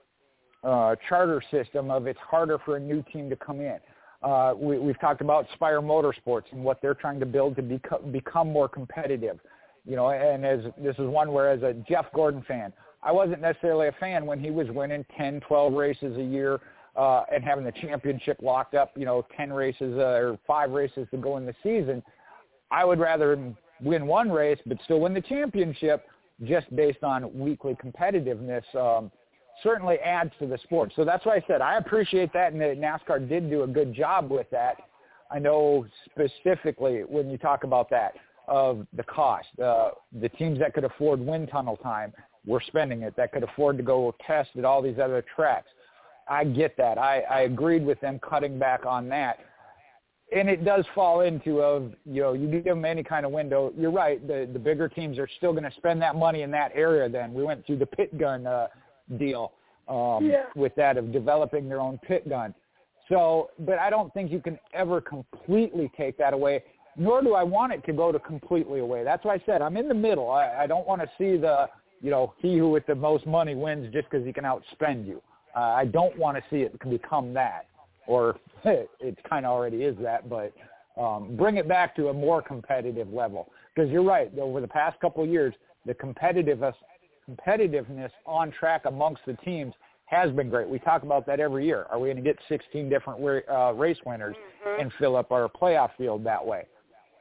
uh, 0.63 0.97
charter 1.09 1.43
system 1.51 1.91
of 1.91 2.07
it's 2.07 2.19
harder 2.21 2.59
for 2.65 2.77
a 2.77 2.81
new 2.81 3.05
team 3.13 3.29
to 3.31 3.37
come 3.37 3.61
in. 3.61 3.79
Uh, 4.23 4.55
we, 4.57 4.79
we've 4.79 4.99
talked 5.01 5.21
about 5.21 5.47
Spire 5.55 5.81
Motorsports 5.81 6.45
and 6.53 6.65
what 6.65 6.81
they're 6.81 6.95
trying 6.95 7.21
to 7.21 7.27
build 7.27 7.57
to 7.57 7.63
become, 7.63 8.11
become 8.11 8.51
more 8.51 8.69
competitive. 8.69 9.39
You 9.87 9.97
know, 9.97 10.09
and 10.11 10.47
as 10.47 10.61
this 10.79 10.95
is 10.99 11.07
one 11.07 11.33
where 11.33 11.51
as 11.51 11.63
a 11.63 11.75
Jeff 11.87 12.07
Gordon 12.15 12.43
fan, 12.49 12.73
I 13.03 13.13
wasn't 13.13 13.43
necessarily 13.43 13.89
a 13.89 13.93
fan 14.01 14.25
when 14.25 14.41
he 14.41 14.51
was 14.51 14.67
winning 14.71 15.05
10, 15.19 15.41
12 15.41 15.73
races 15.75 16.17
a 16.17 16.23
year 16.23 16.61
uh, 16.97 17.23
and 17.33 17.43
having 17.43 17.65
the 17.65 17.73
championship 17.73 18.39
locked 18.43 18.75
up, 18.75 18.93
you 18.97 19.05
know, 19.05 19.27
10 19.37 19.53
races 19.53 19.99
uh, 19.99 20.19
or 20.21 20.39
five 20.47 20.71
races 20.71 21.07
to 21.11 21.17
go 21.17 21.37
in 21.37 21.47
the 21.47 21.55
season, 21.63 22.03
I 22.71 22.85
would 22.85 22.99
rather 22.99 23.55
win 23.83 24.07
one 24.07 24.31
race 24.31 24.59
but 24.67 24.79
still 24.85 25.01
win 25.01 25.15
the 25.15 25.21
championship 25.21 26.07
just 26.45 26.75
based 26.75 27.03
on 27.03 27.37
weekly 27.39 27.77
competitiveness 27.77 28.63
um, 28.75 29.11
certainly 29.63 29.99
adds 29.99 30.33
to 30.41 30.47
the 30.47 30.59
sport. 30.59 30.93
So 30.97 31.05
that's 31.05 31.25
why 31.25 31.37
I 31.37 31.45
said 31.47 31.61
I 31.61 31.77
appreciate 31.77 32.33
that, 32.33 32.53
and 32.53 32.61
that 32.61 32.79
NASCAR 32.79 33.29
did 33.29 33.51
do 33.51 33.63
a 33.63 33.67
good 33.67 33.95
job 33.95 34.31
with 34.31 34.49
that. 34.51 34.77
I 35.31 35.39
know 35.39 35.87
specifically 36.07 37.03
when 37.03 37.31
you 37.31 37.39
talk 37.39 37.65
about 37.65 37.89
that 37.91 38.15
of 38.47 38.87
the 38.95 39.05
cost, 39.05 39.49
uh, 39.63 39.91
the 40.21 40.29
teams 40.31 40.59
that 40.59 40.75
could 40.75 40.85
afford 40.85 41.21
wind 41.21 41.49
tunnel 41.51 41.77
time 41.77 42.13
were 42.47 42.63
spending 42.67 43.03
it, 43.03 43.17
that 43.17 43.33
could 43.33 43.43
afford 43.43 43.77
to 43.79 43.83
go 43.83 44.15
test 44.27 44.51
at 44.59 44.65
all 44.65 44.83
these 44.83 44.99
other 45.03 45.25
tracks. 45.35 45.69
I 46.29 46.45
get 46.45 46.77
that. 46.77 46.99
I, 46.99 47.21
I 47.21 47.41
agreed 47.43 47.85
with 47.85 48.01
them 48.01 48.19
cutting 48.19 48.59
back 48.59 48.87
on 48.87 49.09
that. 49.11 49.39
And 50.35 50.49
it 50.49 50.65
does 50.65 50.85
fall 50.95 51.21
into 51.21 51.61
of, 51.61 51.93
you 52.05 52.23
know, 52.23 52.33
you 52.33 52.49
give 52.49 52.65
them 52.65 52.85
any 52.85 53.03
kind 53.03 53.25
of 53.27 53.33
window. 53.33 53.73
You're 53.77 53.93
right. 53.93 54.27
The, 54.27 54.49
the 54.53 54.59
bigger 54.59 54.89
teams 54.89 55.19
are 55.19 55.29
still 55.37 55.53
going 55.53 55.65
to 55.65 55.73
spend 55.77 56.01
that 56.03 56.17
money 56.17 56.43
in 56.43 56.51
that 56.53 56.73
area 56.75 57.09
then. 57.09 57.35
We 57.35 57.45
went 57.45 57.65
through 57.67 57.77
the 57.77 57.87
pit 57.87 58.19
gun 58.19 58.47
uh, 58.47 58.69
deal 59.19 59.53
um, 59.87 60.27
yeah. 60.27 60.45
with 60.57 60.75
that 60.77 60.97
of 60.97 61.13
developing 61.13 61.69
their 61.69 61.81
own 61.81 61.99
pit 61.99 62.29
gun. 62.29 62.55
So, 63.09 63.51
but 63.61 63.79
I 63.79 63.91
don't 63.91 64.13
think 64.15 64.33
you 64.33 64.41
can 64.41 64.59
ever 64.73 65.01
completely 65.01 65.93
take 65.97 66.17
that 66.19 66.33
away, 66.33 66.65
nor 66.97 67.23
do 67.23 67.35
I 67.35 67.43
want 67.43 67.73
it 67.75 67.85
to 67.85 67.93
go 67.93 68.11
to 68.11 68.19
completely 68.19 68.81
away. 68.81 69.05
That's 69.05 69.25
why 69.25 69.35
I 69.35 69.43
said 69.45 69.61
I'm 69.61 69.77
in 69.77 69.89
the 69.89 69.95
middle. 69.95 70.31
I, 70.31 70.63
I 70.63 70.67
don't 70.67 70.87
want 70.87 71.03
to 71.03 71.09
see 71.19 71.37
the, 71.37 71.69
you 72.01 72.11
know, 72.11 72.33
he 72.39 72.57
who 72.57 72.71
with 72.71 72.87
the 72.87 72.95
most 72.95 73.27
money 73.27 73.55
wins 73.55 73.93
just 73.93 74.11
because 74.11 74.27
he 74.27 74.33
can 74.33 74.45
outspend 74.45 75.07
you. 75.07 75.23
Uh, 75.57 75.61
I 75.61 75.85
don't 75.85 76.17
want 76.19 76.37
to 76.37 76.43
see 76.51 76.63
it 76.63 76.79
become 76.89 77.33
that, 77.35 77.67
or 78.07 78.37
it 78.65 79.19
kind 79.29 79.47
of 79.47 79.53
already 79.53 79.85
is 79.85 79.97
that, 80.03 80.29
but 80.29 80.53
um, 81.01 81.37
bring 81.37 81.57
it 81.57 81.69
back 81.69 81.95
to 81.97 82.09
a 82.09 82.13
more 82.15 82.43
competitive 82.43 83.13
level. 83.13 83.51
Because 83.75 83.91
you're 83.91 84.05
right, 84.05 84.31
over 84.39 84.61
the 84.61 84.69
past 84.69 84.99
couple 85.01 85.25
of 85.25 85.31
years, 85.31 85.55
the 85.87 85.95
competitiveness, 85.95 86.75
competitiveness 87.29 88.11
on 88.27 88.53
track 88.53 88.83
amongst 88.87 89.23
the 89.27 89.35
teams 89.45 89.75
has 90.07 90.31
been 90.33 90.51
great. 90.51 90.69
We 90.69 90.79
talk 90.79 91.03
about 91.03 91.27
that 91.27 91.41
every 91.41 91.67
year. 91.67 91.87
Are 91.91 91.99
we 91.99 92.09
going 92.09 92.17
to 92.17 92.23
get 92.23 92.39
16 92.49 92.89
different 92.89 93.45
uh, 93.51 93.73
race 93.73 93.97
winners 94.05 94.37
mm-hmm. 94.37 94.81
and 94.81 94.93
fill 94.99 95.17
up 95.17 95.33
our 95.33 95.49
playoff 95.49 95.91
field 95.97 96.25
that 96.25 96.45
way? 96.45 96.67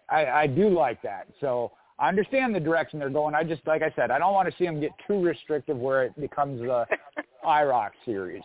I, 0.10 0.26
I 0.26 0.48
do 0.48 0.70
like 0.70 1.02
that. 1.02 1.28
So 1.40 1.72
I 1.98 2.10
understand 2.10 2.54
the 2.54 2.60
direction 2.60 3.00
they're 3.00 3.10
going. 3.10 3.34
I 3.36 3.44
just, 3.44 3.66
like 3.66 3.82
I 3.82 3.92
said, 3.96 4.12
I 4.12 4.20
don't 4.20 4.34
want 4.34 4.50
to 4.50 4.56
see 4.58 4.66
them 4.66 4.80
get 4.80 4.92
too 5.08 5.22
restrictive 5.24 5.78
where 5.78 6.04
it 6.04 6.20
becomes 6.20 6.62
a 6.62 6.86
IROC 7.45 7.91
series. 8.06 8.44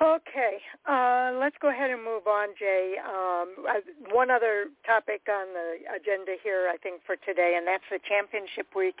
Okay, 0.00 0.62
uh, 0.86 1.32
let's 1.40 1.56
go 1.60 1.70
ahead 1.70 1.90
and 1.90 2.04
move 2.04 2.28
on, 2.28 2.50
Jay. 2.56 2.94
Um, 3.02 3.66
one 4.12 4.30
other 4.30 4.66
topic 4.86 5.22
on 5.28 5.46
the 5.52 5.90
agenda 5.90 6.36
here, 6.44 6.70
I 6.72 6.76
think, 6.76 7.02
for 7.04 7.16
today, 7.26 7.56
and 7.58 7.66
that's 7.66 7.82
the 7.90 7.98
championship 8.08 8.68
week 8.76 8.94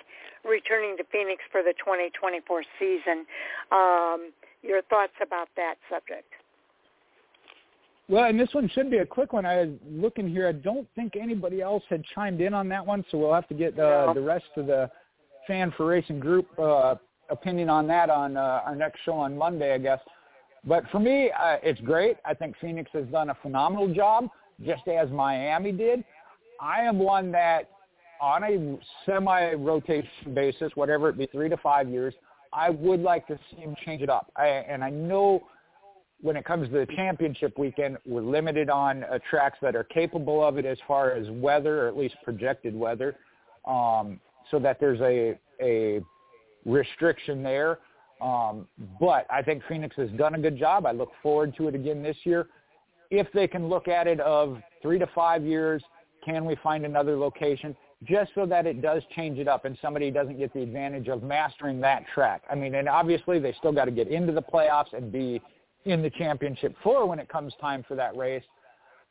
returning 0.44 0.96
to 0.96 1.04
Phoenix 1.12 1.42
for 1.52 1.62
the 1.62 1.72
2024 1.78 2.64
season. 2.80 3.26
Um, 3.70 4.32
your 4.62 4.82
thoughts 4.82 5.14
about 5.22 5.46
that 5.54 5.76
subject? 5.88 6.32
Well, 8.08 8.24
and 8.24 8.40
this 8.40 8.48
one 8.52 8.68
should 8.74 8.90
be 8.90 8.98
a 8.98 9.06
quick 9.06 9.32
one. 9.32 9.46
I 9.46 9.66
was 9.66 9.68
looking 9.88 10.28
here. 10.28 10.48
I 10.48 10.52
don't 10.52 10.88
think 10.96 11.14
anybody 11.14 11.60
else 11.60 11.84
had 11.88 12.02
chimed 12.12 12.40
in 12.40 12.54
on 12.54 12.68
that 12.70 12.84
one, 12.84 13.04
so 13.10 13.18
we'll 13.18 13.34
have 13.34 13.46
to 13.48 13.54
get 13.54 13.78
uh, 13.78 14.06
no. 14.06 14.14
the 14.14 14.22
rest 14.22 14.46
of 14.56 14.66
the 14.66 14.90
Fan4Racing 15.48 16.18
group 16.18 16.48
uh, 16.58 16.96
opinion 17.30 17.68
on 17.68 17.86
that 17.88 18.10
on 18.10 18.36
uh, 18.36 18.62
our 18.64 18.76
next 18.76 19.00
show 19.04 19.14
on 19.14 19.36
Monday, 19.36 19.74
I 19.74 19.78
guess. 19.78 20.00
But 20.64 20.84
for 20.90 20.98
me, 20.98 21.30
uh, 21.30 21.56
it's 21.62 21.80
great. 21.80 22.16
I 22.24 22.34
think 22.34 22.56
Phoenix 22.60 22.90
has 22.92 23.06
done 23.06 23.30
a 23.30 23.36
phenomenal 23.42 23.92
job, 23.92 24.28
just 24.64 24.86
as 24.88 25.08
Miami 25.10 25.72
did. 25.72 26.04
I 26.60 26.82
am 26.82 26.98
one 26.98 27.30
that 27.32 27.70
on 28.20 28.42
a 28.42 28.78
semi-rotation 29.06 30.34
basis, 30.34 30.72
whatever 30.74 31.08
it 31.08 31.16
be, 31.16 31.26
three 31.26 31.48
to 31.48 31.56
five 31.58 31.88
years, 31.88 32.14
I 32.52 32.70
would 32.70 33.00
like 33.00 33.26
to 33.28 33.38
see 33.50 33.58
him 33.58 33.76
change 33.84 34.02
it 34.02 34.10
up. 34.10 34.32
I, 34.36 34.46
and 34.46 34.82
I 34.82 34.90
know 34.90 35.46
when 36.20 36.36
it 36.36 36.44
comes 36.44 36.68
to 36.68 36.74
the 36.74 36.86
championship 36.96 37.56
weekend, 37.58 37.98
we're 38.04 38.22
limited 38.22 38.70
on 38.70 39.04
uh, 39.04 39.18
tracks 39.30 39.58
that 39.62 39.76
are 39.76 39.84
capable 39.84 40.42
of 40.42 40.58
it 40.58 40.66
as 40.66 40.78
far 40.88 41.12
as 41.12 41.28
weather, 41.30 41.84
or 41.84 41.88
at 41.88 41.96
least 41.96 42.16
projected 42.24 42.74
weather, 42.74 43.16
um, 43.66 44.18
so 44.50 44.58
that 44.58 44.80
there's 44.80 45.00
a 45.00 45.38
a 45.62 46.00
restriction 46.64 47.42
there. 47.42 47.78
Um, 48.20 48.66
but 49.00 49.26
I 49.30 49.42
think 49.42 49.62
Phoenix 49.68 49.94
has 49.96 50.10
done 50.10 50.34
a 50.34 50.38
good 50.38 50.58
job. 50.58 50.86
I 50.86 50.92
look 50.92 51.12
forward 51.22 51.54
to 51.56 51.68
it 51.68 51.74
again 51.74 52.02
this 52.02 52.16
year. 52.24 52.48
If 53.10 53.28
they 53.32 53.46
can 53.46 53.68
look 53.68 53.88
at 53.88 54.06
it 54.06 54.20
of 54.20 54.58
three 54.82 54.98
to 54.98 55.06
five 55.14 55.44
years, 55.44 55.82
can 56.24 56.44
we 56.44 56.56
find 56.56 56.84
another 56.84 57.16
location? 57.16 57.76
Just 58.04 58.32
so 58.34 58.44
that 58.46 58.66
it 58.66 58.82
does 58.82 59.02
change 59.16 59.38
it 59.38 59.48
up 59.48 59.64
and 59.64 59.78
somebody 59.80 60.10
doesn't 60.10 60.38
get 60.38 60.52
the 60.52 60.62
advantage 60.62 61.08
of 61.08 61.22
mastering 61.22 61.80
that 61.80 62.04
track. 62.12 62.42
I 62.50 62.54
mean, 62.54 62.74
and 62.74 62.88
obviously 62.88 63.38
they 63.38 63.54
still 63.58 63.72
got 63.72 63.86
to 63.86 63.90
get 63.90 64.08
into 64.08 64.32
the 64.32 64.42
playoffs 64.42 64.92
and 64.92 65.10
be 65.10 65.40
in 65.84 66.02
the 66.02 66.10
championship 66.10 66.74
four 66.82 67.06
when 67.06 67.18
it 67.18 67.28
comes 67.28 67.52
time 67.60 67.84
for 67.86 67.94
that 67.94 68.16
race. 68.16 68.44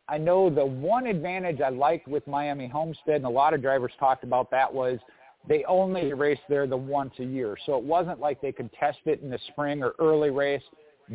I 0.10 0.18
know 0.18 0.50
the 0.50 0.66
one 0.66 1.08
advantage 1.08 1.60
I 1.60 1.70
liked 1.70 2.08
with 2.08 2.26
Miami 2.28 2.68
Homestead, 2.68 3.16
and 3.16 3.26
a 3.26 3.30
lot 3.30 3.54
of 3.54 3.62
drivers 3.62 3.92
talked 4.00 4.24
about 4.26 4.52
that, 4.52 4.74
was– 4.74 5.00
they 5.48 5.64
only 5.66 6.14
race 6.14 6.40
there 6.50 6.68
the 6.68 6.78
once 6.78 7.14
a 7.20 7.24
year. 7.24 7.56
So 7.66 7.78
it 7.78 7.84
wasn't 7.84 8.20
like 8.20 8.42
they 8.42 8.52
could 8.52 8.70
test 8.74 9.00
it 9.06 9.22
in 9.22 9.30
the 9.30 9.40
spring 9.50 9.82
or 9.82 9.94
early 10.00 10.30
race 10.30 10.64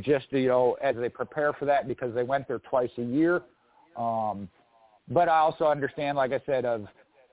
just, 0.00 0.26
you 0.30 0.48
know, 0.48 0.76
as 0.82 0.96
they 0.96 1.09
prepare 1.09 1.52
for 1.52 1.66
that 1.66 1.86
because 1.86 2.14
they 2.14 2.22
went 2.22 2.48
there 2.48 2.59
twice 2.59 2.90
a 2.98 3.02
year. 3.02 3.42
Um, 3.96 4.48
but 5.09 5.28
I 5.28 5.38
also 5.38 5.66
understand, 5.66 6.16
like 6.16 6.32
I 6.32 6.40
said, 6.46 6.64
of 6.64 6.86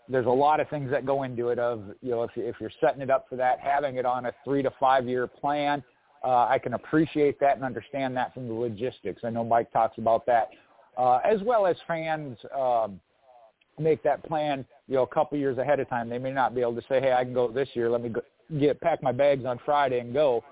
there's 0.09 0.25
a 0.25 0.29
lot 0.29 0.59
of 0.59 0.67
things 0.69 0.89
that 0.91 1.05
go 1.05 1.23
into 1.23 1.49
it 1.49 1.59
of, 1.59 1.83
you 2.01 2.11
know, 2.11 2.23
if, 2.23 2.31
if 2.35 2.55
you're 2.59 2.71
setting 2.81 3.01
it 3.01 3.09
up 3.09 3.27
for 3.29 3.35
that, 3.37 3.59
having 3.59 3.95
it 3.95 4.05
on 4.05 4.25
a 4.25 4.33
three 4.43 4.63
to 4.63 4.71
five 4.79 5.07
year 5.07 5.27
plan, 5.27 5.83
uh, 6.23 6.47
I 6.47 6.59
can 6.61 6.73
appreciate 6.73 7.39
that 7.39 7.55
and 7.55 7.63
understand 7.63 8.17
that 8.17 8.33
from 8.33 8.47
the 8.47 8.53
logistics. 8.53 9.21
I 9.23 9.29
know 9.29 9.43
Mike 9.45 9.71
talks 9.71 9.97
about 9.97 10.25
that, 10.25 10.49
uh, 10.97 11.19
as 11.23 11.41
well 11.43 11.65
as 11.65 11.77
fans 11.87 12.37
um, 12.57 12.99
make 13.77 14.03
that 14.03 14.23
plan 14.25 14.65
you 14.89 14.95
know, 14.95 15.03
a 15.03 15.07
couple 15.07 15.37
years 15.37 15.59
ahead 15.59 15.79
of 15.79 15.87
time. 15.87 16.09
They 16.09 16.17
may 16.17 16.31
not 16.31 16.55
be 16.55 16.61
able 16.61 16.75
to 16.75 16.81
say, 16.89 16.99
hey, 16.99 17.13
I 17.13 17.23
can 17.23 17.33
go 17.33 17.49
this 17.49 17.69
year. 17.73 17.89
Let 17.89 18.01
me 18.01 18.09
go, 18.09 18.21
get 18.59 18.81
pack 18.81 19.03
my 19.03 19.11
bags 19.11 19.45
on 19.45 19.59
Friday 19.63 19.99
and 19.99 20.13
go. 20.13 20.43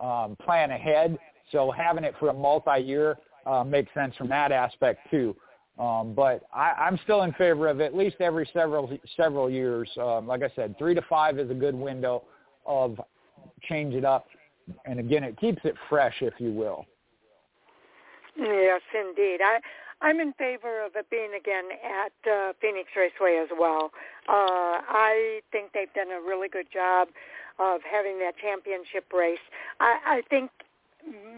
Um, 0.00 0.36
plan 0.44 0.72
ahead. 0.72 1.16
So 1.52 1.70
having 1.70 2.02
it 2.02 2.14
for 2.18 2.28
a 2.28 2.34
multi-year 2.34 3.16
uh, 3.46 3.62
makes 3.62 3.94
sense 3.94 4.14
from 4.16 4.28
that 4.28 4.50
aspect 4.50 5.08
too. 5.10 5.36
Um, 5.78 6.12
but 6.14 6.42
I, 6.52 6.72
I'm 6.72 6.98
still 7.04 7.22
in 7.22 7.32
favor 7.34 7.68
of 7.68 7.80
at 7.80 7.96
least 7.96 8.16
every 8.20 8.48
several 8.52 8.96
several 9.16 9.48
years. 9.48 9.88
Um, 10.00 10.26
like 10.26 10.42
I 10.42 10.50
said, 10.54 10.76
three 10.78 10.94
to 10.94 11.02
five 11.08 11.38
is 11.38 11.50
a 11.50 11.54
good 11.54 11.74
window 11.74 12.24
of 12.66 13.00
change 13.68 13.94
it 13.94 14.04
up, 14.04 14.26
and 14.84 14.98
again, 15.00 15.24
it 15.24 15.38
keeps 15.38 15.60
it 15.64 15.74
fresh, 15.88 16.14
if 16.20 16.34
you 16.38 16.52
will. 16.52 16.86
Yes, 18.36 18.80
indeed. 18.94 19.38
I 19.42 19.58
I'm 20.04 20.20
in 20.20 20.34
favor 20.34 20.84
of 20.84 20.92
it 20.96 21.08
being 21.08 21.32
again 21.32 21.64
at 21.80 22.12
uh, 22.30 22.52
Phoenix 22.60 22.90
Raceway 22.94 23.40
as 23.42 23.48
well. 23.58 23.90
Uh, 24.28 24.84
I 24.84 25.40
think 25.50 25.72
they've 25.72 25.92
done 25.94 26.12
a 26.12 26.20
really 26.20 26.48
good 26.48 26.66
job 26.70 27.08
of 27.58 27.80
having 27.80 28.18
that 28.18 28.36
championship 28.36 29.10
race. 29.14 29.40
I, 29.80 30.20
I 30.20 30.22
think 30.28 30.50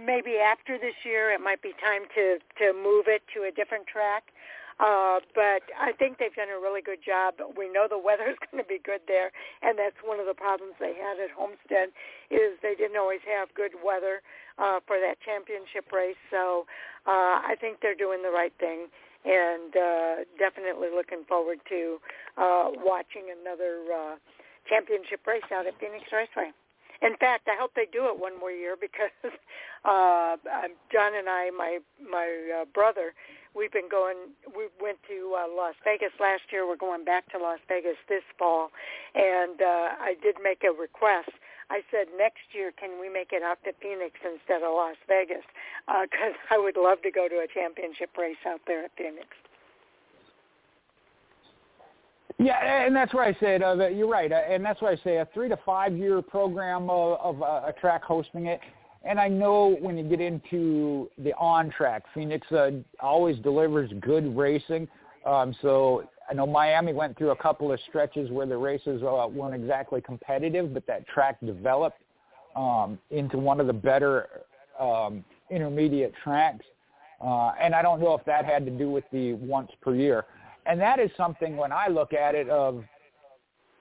maybe 0.05 0.39
after 0.43 0.79
this 0.79 0.95
year 1.05 1.31
it 1.31 1.41
might 1.41 1.63
be 1.63 1.75
time 1.79 2.11
to 2.17 2.39
to 2.59 2.73
move 2.75 3.07
it 3.07 3.23
to 3.35 3.45
a 3.45 3.53
different 3.53 3.87
track. 3.87 4.35
Uh, 4.77 5.25
but 5.33 5.65
I 5.73 5.97
think 5.97 6.21
they've 6.21 6.35
done 6.37 6.53
a 6.53 6.61
really 6.61 6.85
good 6.85 7.01
job. 7.01 7.41
We 7.57 7.73
know 7.73 7.89
the 7.89 7.97
weather 7.97 8.29
is 8.29 8.37
going 8.51 8.61
to 8.63 8.69
be 8.69 8.77
good 8.77 9.01
there, 9.09 9.33
and 9.65 9.79
that's 9.79 9.97
one 10.05 10.21
of 10.21 10.29
the 10.29 10.37
problems 10.37 10.77
they 10.77 10.93
had 10.93 11.17
at 11.17 11.33
Homestead 11.33 11.97
is 12.29 12.61
they 12.61 12.77
didn't 12.77 13.01
always 13.01 13.25
have 13.25 13.49
good 13.57 13.73
weather 13.81 14.21
uh, 14.61 14.85
for 14.85 15.01
that 15.01 15.17
championship 15.25 15.89
race. 15.93 16.21
So 16.29 16.69
uh, 17.09 17.41
I 17.41 17.57
think 17.61 17.81
they're 17.81 17.97
doing 17.97 18.21
the 18.21 18.33
right 18.33 18.53
thing 18.61 18.93
and 19.27 19.75
uh, 19.75 20.15
definitely 20.39 20.89
looking 20.95 21.25
forward 21.27 21.59
to 21.69 21.99
uh, 22.39 22.71
watching 22.85 23.33
another 23.35 23.83
uh, 23.91 24.15
championship 24.69 25.27
race 25.27 25.47
out 25.51 25.67
at 25.67 25.75
Phoenix 25.81 26.05
Raceway. 26.13 26.55
In 27.03 27.17
fact, 27.17 27.49
I 27.49 27.57
hope 27.59 27.73
they 27.75 27.87
do 27.91 28.07
it 28.07 28.19
one 28.19 28.39
more 28.39 28.51
year 28.51 28.77
because 28.81 29.11
uh, 29.85 30.37
John 30.93 31.15
and 31.15 31.29
I, 31.29 31.51
my 31.51 31.79
my 32.01 32.63
uh, 32.63 32.65
brother, 32.73 33.15
we've 33.55 33.73
been 33.73 33.89
going. 33.89 34.33
We 34.47 34.69
went 34.81 34.99
to 35.09 35.37
uh, 35.37 35.47
Las 35.55 35.75
Vegas 35.85 36.13
last 36.21 36.43
year. 36.51 36.67
We're 36.67 36.77
going 36.77 37.05
back 37.05 37.31
to 37.33 37.39
Las 37.39 37.61
Vegas 37.69 37.97
this 38.09 38.25
fall, 38.39 38.71
and 39.15 39.61
uh, 39.61 39.97
I 40.01 40.17
did 40.23 40.37
make 40.43 40.65
a 40.65 40.73
request 40.73 41.31
I 41.69 41.83
said 41.91 42.07
next 42.17 42.55
year, 42.55 42.71
can 42.71 43.01
we 43.01 43.09
make 43.09 43.33
it 43.33 43.43
out 43.43 43.59
to 43.65 43.73
Phoenix 43.83 44.15
instead 44.23 44.63
of 44.63 44.71
Las 44.75 44.97
Vegas? 45.09 45.43
Because 45.87 46.39
uh, 46.51 46.55
I 46.55 46.59
would 46.59 46.77
love 46.77 47.03
to 47.03 47.11
go 47.11 47.29
to 47.29 47.43
a 47.43 47.49
championship 47.51 48.11
race 48.17 48.39
out 48.47 48.61
there 48.67 48.85
at 48.85 48.93
Phoenix. 48.97 49.27
Yeah, 52.39 52.85
and 52.85 52.95
that's 52.95 53.15
why 53.15 53.29
I 53.29 53.37
said 53.41 53.63
uh, 53.63 53.77
that 53.77 53.97
you're 53.97 54.09
right, 54.09 54.31
uh, 54.31 54.43
and 54.49 54.63
that's 54.63 54.83
why 54.83 54.93
I 54.93 54.97
say 55.03 55.17
a 55.19 55.29
three 55.33 55.49
to 55.49 55.57
five 55.65 55.97
year 55.97 56.21
program 56.21 56.91
of, 56.91 57.19
of 57.21 57.43
uh, 57.43 57.63
a 57.67 57.75
track 57.81 58.03
hosting 58.05 58.47
it. 58.47 58.61
And 59.05 59.19
I 59.21 59.29
know 59.29 59.77
when 59.81 59.97
you 59.97 60.05
get 60.05 60.21
into 60.21 61.09
the 61.19 61.33
on 61.35 61.71
track, 61.71 62.03
Phoenix 62.13 62.51
uh, 62.53 62.73
always 63.01 63.39
delivers 63.39 63.91
good 64.01 64.37
racing. 64.37 64.89
Um, 65.25 65.55
so 65.63 66.05
I 66.29 66.35
know 66.35 66.47
Miami 66.47 66.93
went 66.93 67.17
through 67.17 67.31
a 67.31 67.37
couple 67.37 67.73
of 67.73 67.81
stretches 67.89 68.31
where 68.31 68.47
the 68.47 68.57
races 68.57 69.03
uh, 69.03 69.29
weren't 69.29 69.55
exactly 69.55 70.01
competitive, 70.01 70.75
but 70.75 70.87
that 70.89 71.07
track 71.07 71.39
developed 71.41 72.01
um, 72.57 72.99
into 73.11 73.39
one 73.39 73.61
of 73.61 73.67
the 73.67 73.73
better 73.73 74.29
um, 74.79 75.25
intermediate 75.51 76.13
tracks. 76.23 76.65
Uh, 77.25 77.53
and 77.61 77.75
I 77.75 77.81
don't 77.81 78.01
know 78.01 78.15
if 78.15 78.25
that 78.27 78.45
had 78.45 78.65
to 78.67 78.71
do 78.71 78.91
with 78.91 79.05
the 79.13 79.35
once 79.35 79.71
per 79.81 79.95
year. 79.95 80.27
And 80.69 80.81
that 80.81 80.99
is 80.99 81.11
something 81.17 81.57
when 81.57 81.73
I 81.73 81.89
look 81.89 82.13
at 82.13 82.35
it 82.35 82.49
of, 82.49 82.85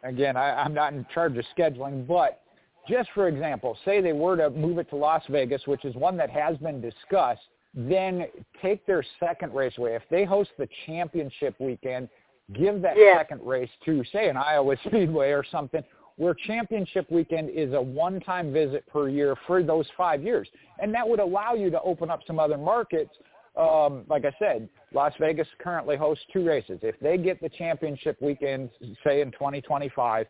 again, 0.04 0.38
I, 0.38 0.52
I'm 0.62 0.74
not 0.74 0.94
in 0.94 1.06
charge 1.14 1.38
of 1.38 1.46
scheduling, 1.58 2.08
but 2.08 2.42
just 2.88 3.10
for 3.14 3.28
example, 3.28 3.78
say 3.86 4.02
they 4.02 4.14
were 4.14 4.38
to 4.38 4.50
move 4.52 4.78
it 4.78 4.90
to 4.92 4.96
Las 4.96 5.24
Vegas, 5.30 5.62
which 5.66 5.86
is 5.86 5.96
one 5.96 6.18
that 6.18 6.30
has 6.30 6.58
been 6.58 6.82
discussed, 6.82 7.42
then 7.74 8.28
take 8.62 8.86
their 8.86 9.04
second 9.20 9.54
raceway. 9.54 9.96
If 9.96 10.04
they 10.10 10.24
host 10.24 10.52
the 10.58 10.68
championship 10.86 11.56
weekend, 11.60 12.10
give 12.54 12.82
that 12.82 12.96
yeah. 12.98 13.18
second 13.18 13.42
race 13.44 13.70
to, 13.86 14.04
say, 14.12 14.30
an 14.30 14.38
Iowa 14.38 14.76
Speedway 14.86 15.32
or 15.32 15.44
something, 15.44 15.84
where 16.18 16.34
championship 16.34 17.12
weekend 17.12 17.50
is 17.50 17.74
a 17.74 17.82
one-time 17.82 18.54
visit 18.54 18.88
per 18.88 19.10
year 19.10 19.36
for 19.48 19.62
those 19.64 19.86
five 19.98 20.24
years. 20.24 20.48
And 20.80 20.94
that 20.94 21.08
would 21.08 21.20
allow 21.20 21.54
you 21.54 21.70
to 21.72 21.82
open 21.82 22.10
up 22.10 22.22
some 22.26 22.40
other 22.40 22.58
markets. 22.58 23.12
Um, 23.58 24.04
like 24.10 24.26
I 24.26 24.36
said, 24.38 24.68
Las 24.94 25.14
Vegas 25.20 25.48
currently 25.60 25.96
hosts 25.96 26.26
two 26.34 26.46
races. 26.46 26.80
If 26.82 27.00
they 27.00 27.18
get 27.18 27.42
the 27.42 27.50
championship 27.50 28.22
weekend, 28.22 28.70
say 29.06 29.22
in 29.22 29.32
2025, 29.32 30.28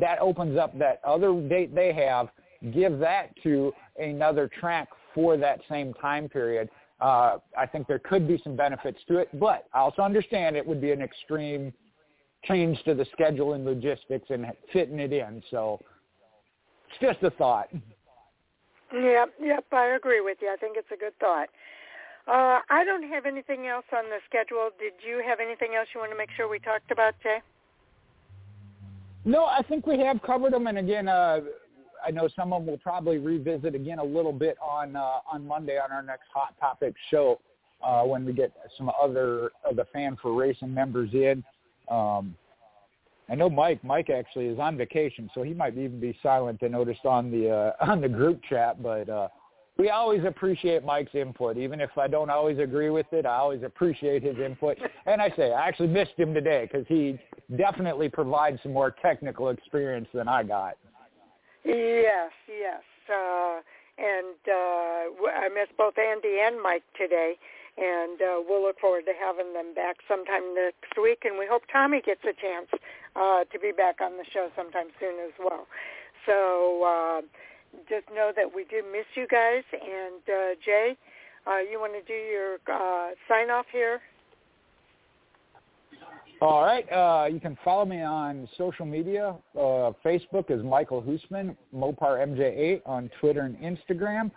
that 0.00 0.18
opens 0.20 0.58
up 0.58 0.78
that 0.78 1.00
other 1.04 1.32
date 1.48 1.74
they 1.74 1.92
have, 1.92 2.28
give 2.72 2.98
that 2.98 3.30
to 3.42 3.72
another 3.98 4.48
track 4.58 4.88
for 5.14 5.36
that 5.36 5.60
same 5.68 5.92
time 5.94 6.28
period 6.28 6.70
uh, 7.02 7.38
I 7.58 7.66
think 7.66 7.88
there 7.88 7.98
could 7.98 8.28
be 8.28 8.40
some 8.44 8.54
benefits 8.54 9.00
to 9.08 9.18
it, 9.18 9.28
but 9.40 9.66
I 9.74 9.80
also 9.80 10.02
understand 10.02 10.56
it 10.56 10.64
would 10.64 10.80
be 10.80 10.92
an 10.92 11.02
extreme 11.02 11.72
change 12.44 12.80
to 12.84 12.94
the 12.94 13.04
schedule 13.12 13.54
and 13.54 13.64
logistics 13.64 14.26
and 14.30 14.46
fitting 14.72 15.00
it 15.00 15.12
in. 15.12 15.42
So 15.50 15.80
it's 16.88 17.00
just 17.00 17.22
a 17.24 17.36
thought. 17.36 17.68
Yep, 18.92 19.30
yep, 19.42 19.64
I 19.72 19.86
agree 19.96 20.20
with 20.20 20.38
you. 20.40 20.48
I 20.52 20.56
think 20.56 20.76
it's 20.76 20.90
a 20.92 20.96
good 20.96 21.18
thought. 21.18 21.48
Uh, 22.28 22.60
I 22.70 22.84
don't 22.84 23.02
have 23.08 23.26
anything 23.26 23.66
else 23.66 23.84
on 23.92 24.04
the 24.04 24.18
schedule. 24.28 24.70
Did 24.78 24.92
you 25.06 25.22
have 25.26 25.40
anything 25.40 25.74
else 25.76 25.88
you 25.94 26.00
want 26.00 26.12
to 26.12 26.18
make 26.18 26.30
sure 26.36 26.48
we 26.48 26.60
talked 26.60 26.90
about, 26.90 27.14
Jay? 27.22 27.38
No, 29.24 29.44
I 29.44 29.62
think 29.68 29.86
we 29.86 29.98
have 30.00 30.22
covered 30.22 30.52
them. 30.52 30.66
And 30.68 30.78
again, 30.78 31.08
uh, 31.08 31.40
I 32.04 32.10
know 32.10 32.28
some 32.34 32.52
of 32.52 32.62
them 32.62 32.70
will 32.70 32.78
probably 32.78 33.18
revisit 33.18 33.74
again 33.74 33.98
a 33.98 34.04
little 34.04 34.32
bit 34.32 34.56
on 34.60 34.96
uh, 34.96 35.18
on 35.30 35.46
Monday 35.46 35.78
on 35.78 35.90
our 35.92 36.02
next 36.02 36.26
Hot 36.34 36.54
Topic 36.60 36.94
show 37.10 37.40
uh, 37.84 38.02
when 38.02 38.24
we 38.24 38.32
get 38.32 38.52
some 38.76 38.90
other 39.00 39.50
of 39.68 39.76
the 39.76 39.86
Fan4Racing 39.94 40.72
members 40.72 41.10
in. 41.12 41.44
Um, 41.90 42.34
I 43.28 43.34
know 43.34 43.48
Mike. 43.48 43.82
Mike 43.84 44.10
actually 44.10 44.46
is 44.46 44.58
on 44.58 44.76
vacation, 44.76 45.30
so 45.34 45.42
he 45.42 45.54
might 45.54 45.76
even 45.76 46.00
be 46.00 46.16
silent. 46.22 46.60
I 46.62 46.68
noticed 46.68 47.04
on 47.04 47.30
the 47.30 47.50
uh, 47.50 47.72
on 47.90 48.00
the 48.00 48.08
group 48.08 48.40
chat, 48.48 48.82
but 48.82 49.08
uh, 49.08 49.28
we 49.78 49.88
always 49.88 50.22
appreciate 50.24 50.84
Mike's 50.84 51.14
input, 51.14 51.56
even 51.56 51.80
if 51.80 51.90
I 51.96 52.06
don't 52.06 52.30
always 52.30 52.58
agree 52.58 52.90
with 52.90 53.06
it. 53.12 53.26
I 53.26 53.36
always 53.36 53.62
appreciate 53.62 54.22
his 54.22 54.38
input. 54.38 54.78
And 55.04 55.20
I 55.20 55.30
say 55.36 55.52
I 55.52 55.66
actually 55.66 55.88
missed 55.88 56.12
him 56.16 56.32
today 56.32 56.68
because 56.70 56.86
he 56.86 57.18
definitely 57.56 58.08
provides 58.08 58.60
some 58.62 58.72
more 58.72 58.94
technical 59.02 59.48
experience 59.48 60.06
than 60.14 60.28
I 60.28 60.44
got. 60.44 60.74
Yes, 61.64 62.30
yes. 62.48 62.82
Uh, 63.10 63.60
and 63.98 64.38
uh, 64.46 65.28
I 65.28 65.48
miss 65.52 65.68
both 65.76 65.94
Andy 65.98 66.38
and 66.40 66.62
Mike 66.62 66.84
today. 66.96 67.34
and 67.76 68.20
uh, 68.20 68.42
we'll 68.46 68.62
look 68.62 68.78
forward 68.78 69.04
to 69.06 69.12
having 69.18 69.52
them 69.54 69.74
back 69.74 69.96
sometime 70.06 70.54
next 70.54 71.00
week. 71.00 71.22
And 71.24 71.38
we 71.38 71.46
hope 71.48 71.62
Tommy 71.72 72.00
gets 72.04 72.22
a 72.24 72.34
chance 72.38 72.68
uh, 73.16 73.44
to 73.50 73.58
be 73.58 73.72
back 73.72 74.00
on 74.00 74.12
the 74.18 74.24
show 74.32 74.48
sometime 74.56 74.88
soon 75.00 75.16
as 75.24 75.32
well. 75.40 75.66
So 76.26 76.84
uh, 76.84 77.20
just 77.88 78.06
know 78.14 78.32
that 78.36 78.46
we 78.54 78.64
do 78.64 78.82
miss 78.90 79.06
you 79.14 79.26
guys. 79.30 79.62
And 79.72 80.22
uh, 80.28 80.54
Jay, 80.64 80.96
uh, 81.46 81.58
you 81.58 81.80
want 81.80 81.92
to 81.94 82.02
do 82.02 82.12
your 82.12 82.54
uh, 82.72 83.10
sign 83.28 83.50
off 83.50 83.66
here? 83.72 84.00
All 86.40 86.64
right. 86.64 86.84
Uh, 86.90 87.26
you 87.26 87.38
can 87.38 87.56
follow 87.64 87.84
me 87.84 88.02
on 88.02 88.48
social 88.58 88.84
media. 88.84 89.36
Uh, 89.54 89.92
Facebook 90.04 90.50
is 90.50 90.62
Michael 90.64 91.00
Husmann, 91.00 91.56
Mopar 91.72 92.18
MJ8 92.26 92.82
on 92.84 93.08
Twitter 93.20 93.42
and 93.42 93.56
Instagram. 93.58 94.30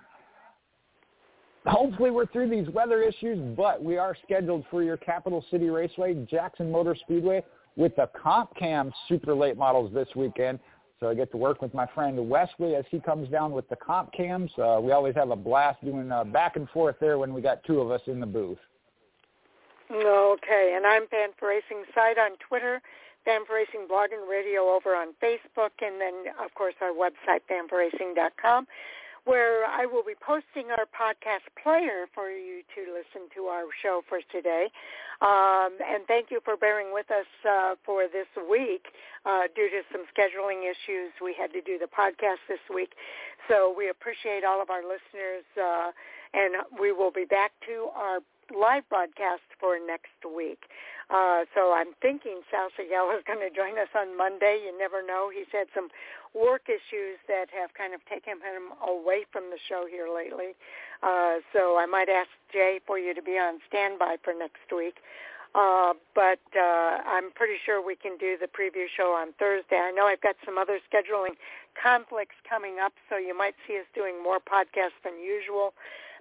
Hopefully 1.65 2.11
we're 2.11 2.27
through 2.27 2.49
these 2.49 2.69
weather 2.69 3.01
issues, 3.01 3.39
but 3.57 3.83
we 3.83 3.97
are 3.97 4.15
scheduled 4.23 4.65
for 4.69 4.83
your 4.83 4.97
Capital 4.97 5.43
City 5.49 5.69
Raceway, 5.69 6.13
Jackson 6.29 6.71
Motor 6.71 6.95
Speedway, 6.95 7.43
with 7.75 7.95
the 7.95 8.07
Comp 8.21 8.55
Cam 8.55 8.93
super 9.09 9.33
late 9.33 9.57
models 9.57 9.91
this 9.91 10.07
weekend. 10.15 10.59
So 10.99 11.09
I 11.09 11.13
get 11.13 11.29
to 11.31 11.37
work 11.37 11.61
with 11.61 11.73
my 11.73 11.85
friend 11.93 12.29
Wesley 12.29 12.75
as 12.75 12.85
he 12.89 12.99
comes 12.99 13.29
down 13.29 13.51
with 13.51 13.67
the 13.69 13.75
Comp 13.75 14.13
Cams. 14.13 14.51
Uh, 14.57 14.79
we 14.81 14.91
always 14.91 15.13
have 15.15 15.29
a 15.29 15.35
blast 15.35 15.83
doing 15.83 16.11
uh, 16.11 16.23
back 16.23 16.55
and 16.55 16.69
forth 16.69 16.95
there 17.01 17.17
when 17.17 17.33
we 17.33 17.41
got 17.41 17.63
two 17.65 17.81
of 17.81 17.91
us 17.91 18.01
in 18.07 18.19
the 18.19 18.25
booth. 18.25 18.57
Okay, 19.91 20.73
and 20.75 20.85
I'm 20.85 21.03
Fan4Racing 21.03 21.83
site 21.93 22.17
on 22.17 22.31
Twitter, 22.47 22.81
Fan4Racing 23.27 23.87
blog 23.87 24.11
and 24.11 24.27
radio 24.27 24.69
over 24.69 24.95
on 24.95 25.09
Facebook, 25.21 25.71
and 25.81 26.01
then 26.01 26.33
of 26.43 26.53
course 26.55 26.73
our 26.81 26.91
website 26.91 27.41
fanforracing.com, 27.51 28.65
where 29.25 29.65
I 29.65 29.85
will 29.85 30.03
be 30.03 30.13
posting 30.21 30.69
our 30.69 30.85
podcast 30.85 31.49
player 31.61 32.05
for 32.13 32.29
you 32.29 32.61
to 32.77 32.81
listen 32.93 33.27
to 33.35 33.49
our 33.49 33.65
show 33.81 34.01
for 34.07 34.19
today. 34.31 34.69
Um, 35.21 35.77
and 35.81 36.05
thank 36.07 36.29
you 36.29 36.39
for 36.45 36.55
bearing 36.55 36.93
with 36.93 37.09
us 37.09 37.25
uh, 37.47 37.75
for 37.85 38.05
this 38.07 38.29
week. 38.49 38.85
Uh, 39.25 39.49
due 39.55 39.69
to 39.69 39.81
some 39.91 40.05
scheduling 40.13 40.69
issues, 40.69 41.11
we 41.21 41.33
had 41.33 41.51
to 41.53 41.61
do 41.61 41.79
the 41.79 41.89
podcast 41.89 42.45
this 42.47 42.61
week. 42.73 42.93
So 43.49 43.73
we 43.75 43.89
appreciate 43.89 44.43
all 44.43 44.61
of 44.61 44.69
our 44.69 44.81
listeners, 44.81 45.45
uh, 45.57 45.91
and 46.33 46.55
we 46.79 46.91
will 46.91 47.11
be 47.11 47.25
back 47.25 47.51
to 47.67 47.89
our 47.95 48.19
live 48.53 48.87
broadcast 48.89 49.41
for 49.59 49.77
next 49.79 50.21
week. 50.21 50.69
Uh, 51.09 51.45
so 51.53 51.73
I'm 51.73 51.93
thinking 52.01 52.41
Sal 52.49 52.69
Segal 52.73 53.13
is 53.15 53.23
going 53.27 53.39
to 53.39 53.53
join 53.53 53.77
us 53.77 53.89
on 53.93 54.17
Monday. 54.17 54.61
You 54.65 54.73
never 54.77 55.05
know. 55.05 55.29
He's 55.29 55.49
had 55.51 55.67
some 55.73 55.89
work 56.33 56.67
issues 56.67 57.21
that 57.27 57.47
have 57.53 57.73
kind 57.77 57.93
of 57.93 58.01
taken 58.09 58.41
him 58.41 58.73
away 58.81 59.25
from 59.31 59.53
the 59.53 59.61
show 59.69 59.85
here 59.89 60.09
lately. 60.09 60.57
Uh, 61.03 61.45
so 61.53 61.77
I 61.77 61.85
might 61.85 62.09
ask 62.09 62.29
Jay 62.51 62.81
for 62.85 62.97
you 62.97 63.13
to 63.13 63.21
be 63.21 63.37
on 63.37 63.59
standby 63.69 64.17
for 64.23 64.33
next 64.33 64.65
week. 64.75 64.97
Uh, 65.55 65.93
but 66.13 66.43
uh, 66.51 66.99
I'm 67.07 67.31
pretty 67.31 67.55
sure 67.65 67.79
we 67.79 67.95
can 67.95 68.17
do 68.17 68.35
the 68.35 68.47
preview 68.47 68.91
show 68.91 69.15
on 69.15 69.31
Thursday. 69.39 69.79
I 69.79 69.91
know 69.91 70.03
I've 70.03 70.19
got 70.19 70.35
some 70.43 70.57
other 70.57 70.79
scheduling 70.83 71.39
conflicts 71.79 72.35
coming 72.43 72.83
up, 72.83 72.91
so 73.07 73.15
you 73.15 73.37
might 73.37 73.55
see 73.65 73.77
us 73.77 73.87
doing 73.95 74.21
more 74.21 74.39
podcasts 74.43 74.99
than 75.05 75.15
usual. 75.15 75.73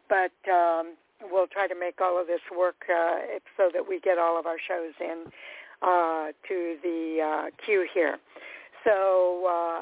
But 0.08 0.36
um, 0.46 0.94
we'll 1.30 1.46
try 1.46 1.66
to 1.66 1.74
make 1.74 2.00
all 2.00 2.20
of 2.20 2.26
this 2.26 2.40
work 2.56 2.86
uh, 2.88 3.38
so 3.56 3.70
that 3.72 3.88
we 3.88 4.00
get 4.00 4.18
all 4.18 4.38
of 4.38 4.46
our 4.46 4.58
shows 4.58 4.94
in 5.00 5.24
uh, 5.82 6.32
to 6.48 6.76
the 6.82 7.20
uh, 7.20 7.50
queue 7.64 7.86
here. 7.92 8.18
So 8.84 9.46
uh, 9.48 9.80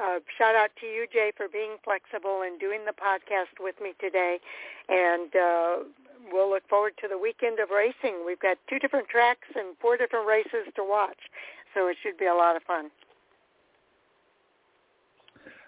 uh, 0.00 0.20
shout 0.38 0.54
out 0.54 0.70
to 0.80 0.86
you, 0.86 1.06
Jay, 1.12 1.32
for 1.36 1.48
being 1.48 1.76
flexible 1.82 2.42
and 2.42 2.58
doing 2.60 2.84
the 2.86 2.92
podcast 2.92 3.58
with 3.58 3.74
me 3.82 3.94
today. 4.00 4.38
And 4.88 5.34
uh, 5.34 5.76
we'll 6.32 6.50
look 6.50 6.66
forward 6.68 6.94
to 7.02 7.08
the 7.08 7.18
weekend 7.18 7.58
of 7.58 7.70
racing. 7.70 8.22
We've 8.24 8.38
got 8.38 8.58
two 8.70 8.78
different 8.78 9.08
tracks 9.08 9.48
and 9.56 9.76
four 9.80 9.96
different 9.96 10.26
races 10.28 10.70
to 10.76 10.84
watch. 10.84 11.18
So 11.74 11.88
it 11.88 11.96
should 12.00 12.16
be 12.16 12.26
a 12.26 12.34
lot 12.34 12.54
of 12.54 12.62
fun 12.62 12.90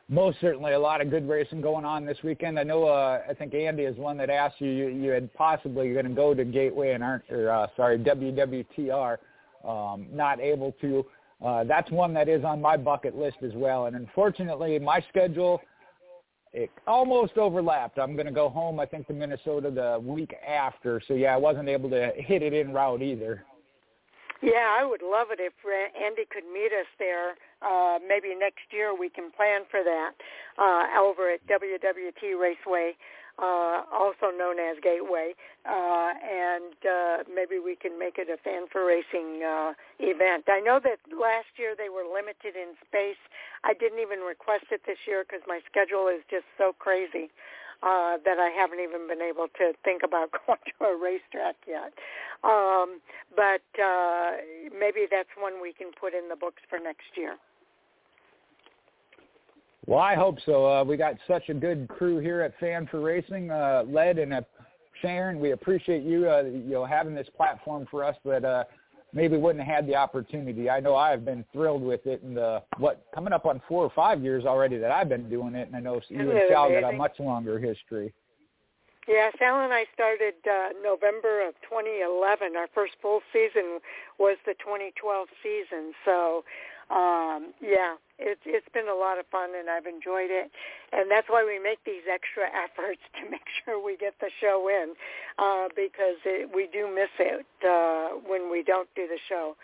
most 0.09 0.41
certainly 0.41 0.73
a 0.73 0.79
lot 0.79 1.01
of 1.01 1.11
good 1.11 1.29
racing 1.29 1.61
going 1.61 1.85
on 1.85 2.07
this 2.07 2.19
weekend. 2.23 2.59
I 2.59 2.63
know. 2.63 2.85
Uh, 2.85 3.23
I 3.29 3.35
think 3.35 3.55
Andy 3.55 3.83
is 3.83 3.97
one 3.97 4.17
that 4.19 4.31
asked 4.31 4.61
you. 4.61 4.71
You, 4.71 4.89
you 4.89 5.11
had 5.11 5.33
possibly 5.35 5.93
going 5.93 6.07
to 6.07 6.15
go 6.15 6.33
to 6.33 6.45
Gateway 6.45 6.93
and 6.93 7.03
aren't, 7.03 7.25
or 7.31 7.51
uh, 7.51 7.67
sorry, 7.77 7.99
WWTR, 7.99 9.17
um, 9.67 10.07
not 10.13 10.41
able 10.41 10.73
to. 10.81 11.05
Uh, 11.45 11.65
that's 11.65 11.91
one 11.91 12.15
that 12.15 12.29
is 12.29 12.45
on 12.45 12.61
my 12.61 12.77
bucket 12.77 13.17
list 13.17 13.39
as 13.43 13.53
well. 13.55 13.87
And 13.87 13.97
unfortunately, 13.97 14.79
my 14.79 15.05
schedule 15.09 15.61
it 16.53 16.71
almost 16.87 17.37
overlapped. 17.37 17.99
I'm 17.99 18.15
going 18.15 18.27
to 18.27 18.33
go 18.33 18.49
home. 18.49 18.81
I 18.81 18.87
think 18.87 19.07
to 19.09 19.13
Minnesota 19.13 19.71
the 19.71 20.01
week 20.03 20.35
after. 20.47 21.03
So 21.07 21.15
yeah, 21.15 21.35
I 21.35 21.37
wasn't 21.37 21.69
able 21.69 21.91
to 21.91 22.13
hit 22.17 22.43
it 22.43 22.55
in 22.55 22.73
route 22.73 23.03
either. 23.03 23.45
Yeah, 24.43 24.77
I 24.79 24.85
would 24.85 25.03
love 25.03 25.29
it 25.31 25.41
if 25.41 25.53
Andy 26.01 26.25
could 26.31 26.45
meet 26.53 26.73
us 26.73 26.87
there. 26.99 27.35
Uh, 27.63 27.99
maybe 28.07 28.35
next 28.35 28.69
year 28.71 28.95
we 28.95 29.09
can 29.09 29.31
plan 29.31 29.63
for 29.71 29.83
that 29.83 30.13
uh, 30.59 31.01
over 31.01 31.31
at 31.31 31.41
WWT 31.49 32.39
Raceway, 32.39 32.93
uh, 33.39 33.83
also 33.93 34.29
known 34.37 34.59
as 34.59 34.77
Gateway, 34.83 35.33
uh, 35.65 36.13
and 36.21 36.77
uh, 36.85 37.17
maybe 37.33 37.59
we 37.59 37.77
can 37.77 37.99
make 37.99 38.17
it 38.19 38.29
a 38.29 38.37
Fan4Racing 38.47 39.41
uh, 39.41 39.73
event. 40.01 40.45
I 40.49 40.61
know 40.61 40.81
that 40.85 41.01
last 41.13 41.49
year 41.57 41.75
they 41.77 41.89
were 41.89 42.05
limited 42.05 42.57
in 42.57 42.77
space. 42.87 43.21
I 43.65 43.73
didn't 43.73 44.01
even 44.01 44.21
request 44.21 44.67
it 44.71 44.83
this 44.87 44.99
year 45.07 45.25
because 45.25 45.45
my 45.47 45.61
schedule 45.69 46.09
is 46.09 46.21
just 46.31 46.45
so 46.59 46.73
crazy 46.79 47.29
uh, 47.29 47.33
that 47.83 48.39
I 48.39 48.51
haven't 48.57 48.81
even 48.81 49.07
been 49.09 49.23
able 49.23 49.49
to 49.59 49.73
think 49.85 50.03
about 50.05 50.31
going 50.47 50.59
to 50.79 50.85
a 50.85 50.97
racetrack 50.97 51.57
yet. 51.67 51.93
Um, 52.45 53.01
but 53.35 53.65
uh, 53.81 54.33
maybe 54.79 55.07
that's 55.11 55.29
one 55.39 55.61
we 55.63 55.73
can 55.73 55.89
put 55.99 56.15
in 56.15 56.29
the 56.29 56.37
books 56.37 56.63
for 56.69 56.79
next 56.79 57.17
year. 57.17 57.37
Well, 59.87 60.01
I 60.01 60.17
hope 60.17 60.39
so. 60.45 60.67
Uh, 60.67 60.85
we 60.85 60.97
got 60.97 61.15
such 61.29 61.49
a 61.49 61.55
good 61.55 61.87
crew 61.89 62.19
here 62.19 62.41
at 62.41 62.59
Fan4Racing, 62.61 63.51
uh, 63.51 63.85
led 63.89 64.19
and 64.19 64.35
uh, 64.35 64.41
Sharon. 65.01 65.39
We 65.39 65.53
appreciate 65.53 66.03
you, 66.03 66.29
uh, 66.29 66.43
you 66.43 66.71
know, 66.71 66.85
having 66.85 67.15
this 67.15 67.29
platform 67.37 67.87
for 67.89 68.05
us 68.05 68.17
But 68.25 68.45
uh, 68.45 68.65
maybe 69.13 69.37
wouldn't 69.37 69.65
have 69.65 69.77
had 69.77 69.87
the 69.87 69.95
opportunity. 69.95 70.69
I 70.69 70.81
know 70.81 70.97
I've 70.97 71.25
been 71.25 71.45
thrilled 71.53 71.83
with 71.83 72.07
it, 72.07 72.23
and 72.23 72.37
the 72.37 72.63
what 72.79 73.05
coming 73.15 73.33
up 73.33 73.47
on 73.47 73.61
four 73.69 73.85
or 73.85 73.93
five 73.95 74.23
years 74.23 74.45
already 74.45 74.79
that 74.79 74.91
I've 74.91 75.09
been 75.09 75.29
doing 75.29 75.55
it, 75.55 75.69
and 75.69 75.77
I 75.77 75.81
know 75.81 76.01
you 76.09 76.31
and 76.31 76.41
Sal 76.49 76.71
got 76.71 76.93
a 76.93 76.97
much 76.97 77.19
longer 77.19 77.59
history. 77.59 78.13
Yeah, 79.09 79.31
Sal 79.39 79.61
and 79.61 79.73
I 79.73 79.85
started 79.95 80.35
uh, 80.45 80.71
November 80.83 81.47
of 81.47 81.55
2011. 81.63 82.57
Our 82.57 82.67
first 82.75 82.95
full 83.01 83.21
season 83.33 83.79
was 84.19 84.37
the 84.45 84.55
2012 84.55 85.29
season, 85.43 85.93
so 86.05 86.45
um, 86.91 87.53
yeah, 87.61 87.95
it's 88.19 88.41
it's 88.45 88.69
been 88.73 88.89
a 88.89 88.95
lot 88.95 89.19
of 89.19 89.27
fun 89.27 89.51
and 89.59 89.69
I've 89.69 89.87
enjoyed 89.87 90.31
it, 90.31 90.51
and 90.93 91.11
that's 91.11 91.29
why 91.29 91.45
we 91.45 91.59
make 91.59 91.83
these 91.85 92.05
extra 92.11 92.49
efforts 92.65 93.01
to 93.21 93.31
make 93.31 93.47
sure 93.65 93.83
we 93.83 93.97
get 93.97 94.15
the 94.21 94.31
show 94.41 94.69
in, 94.69 94.95
uh, 95.39 95.69
because 95.75 96.21
it, 96.25 96.51
we 96.55 96.69
do 96.73 96.89
miss 96.93 97.13
it 97.19 97.47
uh, 97.65 98.17
when 98.27 98.51
we 98.51 98.63
don't 98.63 98.89
do 98.95 99.07
the 99.07 99.19
show. 99.29 99.57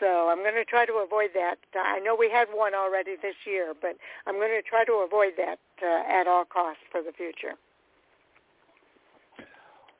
So 0.00 0.28
I'm 0.28 0.38
going 0.38 0.58
to 0.58 0.64
try 0.64 0.86
to 0.86 1.04
avoid 1.04 1.30
that. 1.34 1.56
I 1.74 2.00
know 2.00 2.16
we 2.16 2.28
had 2.28 2.48
one 2.52 2.74
already 2.74 3.14
this 3.20 3.36
year, 3.46 3.74
but 3.80 3.96
I'm 4.26 4.36
going 4.36 4.50
to 4.50 4.62
try 4.62 4.84
to 4.84 5.06
avoid 5.06 5.34
that 5.38 5.58
uh, 5.82 6.02
at 6.10 6.26
all 6.26 6.44
costs 6.44 6.82
for 6.90 7.00
the 7.00 7.12
future. 7.12 7.54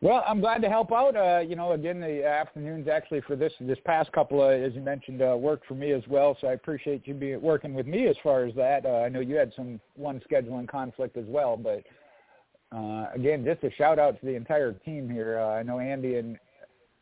Well, 0.04 0.22
I'm 0.28 0.38
glad 0.38 0.60
to 0.60 0.68
help 0.68 0.92
out. 0.92 1.16
Uh, 1.16 1.38
you 1.38 1.56
know, 1.56 1.72
again, 1.72 1.98
the 1.98 2.26
afternoons 2.26 2.88
actually 2.88 3.22
for 3.22 3.36
this 3.36 3.54
this 3.58 3.78
past 3.86 4.12
couple 4.12 4.42
of, 4.42 4.50
as 4.52 4.74
you 4.74 4.82
mentioned, 4.82 5.22
uh, 5.22 5.34
worked 5.34 5.64
for 5.64 5.72
me 5.72 5.92
as 5.92 6.02
well. 6.10 6.36
So 6.42 6.46
I 6.46 6.52
appreciate 6.52 7.06
you 7.06 7.14
being 7.14 7.40
working 7.40 7.72
with 7.72 7.86
me 7.86 8.06
as 8.06 8.16
far 8.22 8.44
as 8.44 8.54
that. 8.54 8.84
Uh, 8.84 8.98
I 8.98 9.08
know 9.08 9.20
you 9.20 9.34
had 9.36 9.50
some 9.56 9.80
one 9.96 10.20
scheduling 10.30 10.68
conflict 10.68 11.16
as 11.16 11.24
well, 11.26 11.56
but 11.56 11.82
uh, 12.70 13.06
again, 13.14 13.46
just 13.46 13.64
a 13.64 13.74
shout 13.76 13.98
out 13.98 14.20
to 14.20 14.26
the 14.26 14.34
entire 14.34 14.74
team 14.74 15.08
here. 15.08 15.38
Uh, 15.38 15.54
I 15.54 15.62
know 15.62 15.78
Andy 15.78 16.16
and 16.16 16.36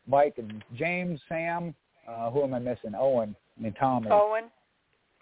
Mike 0.07 0.35
and 0.37 0.63
James, 0.73 1.19
Sam. 1.27 1.75
Uh, 2.07 2.31
who 2.31 2.41
am 2.41 2.53
I 2.53 2.59
missing? 2.59 2.93
Owen 2.97 3.35
and 3.61 3.75
Tommy. 3.77 4.07
Owen, 4.11 4.45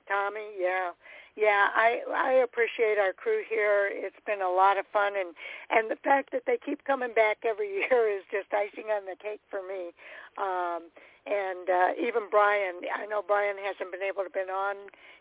Tommy, 0.07 0.45
yeah 0.59 0.91
yeah, 1.35 1.71
I 1.71 2.03
I 2.11 2.31
appreciate 2.43 2.99
our 2.99 3.13
crew 3.13 3.43
here. 3.47 3.87
It's 3.91 4.19
been 4.25 4.41
a 4.41 4.51
lot 4.51 4.77
of 4.77 4.85
fun, 4.91 5.13
and 5.15 5.31
and 5.69 5.89
the 5.89 5.95
fact 6.03 6.31
that 6.31 6.43
they 6.45 6.57
keep 6.59 6.83
coming 6.83 7.13
back 7.13 7.39
every 7.47 7.71
year 7.87 8.09
is 8.11 8.23
just 8.31 8.51
icing 8.51 8.91
on 8.91 9.05
the 9.05 9.15
cake 9.15 9.41
for 9.49 9.63
me. 9.63 9.95
Um, 10.37 10.91
and 11.25 11.69
uh, 11.69 11.89
even 12.01 12.27
Brian, 12.31 12.81
I 12.89 13.05
know 13.05 13.21
Brian 13.21 13.55
hasn't 13.61 13.91
been 13.91 14.01
able 14.01 14.23
to 14.23 14.33
been 14.33 14.49
on 14.49 14.75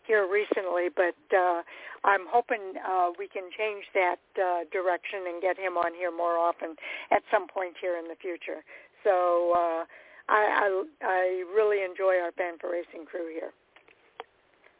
here 0.07 0.25
recently, 0.27 0.89
but 0.89 1.19
uh, 1.29 1.61
I'm 2.03 2.25
hoping 2.25 2.73
uh, 2.81 3.11
we 3.19 3.27
can 3.27 3.53
change 3.53 3.85
that 3.93 4.19
uh, 4.35 4.65
direction 4.73 5.29
and 5.29 5.41
get 5.41 5.57
him 5.57 5.77
on 5.77 5.93
here 5.93 6.09
more 6.09 6.37
often 6.37 6.75
at 7.11 7.21
some 7.29 7.47
point 7.47 7.75
here 7.79 7.97
in 8.01 8.09
the 8.09 8.17
future. 8.17 8.65
So 9.03 9.53
uh, 9.55 9.85
I, 10.27 10.41
I 10.59 10.83
I 11.03 11.43
really 11.53 11.85
enjoy 11.85 12.17
our 12.17 12.31
Fan4Racing 12.33 13.05
crew 13.05 13.29
here. 13.31 13.53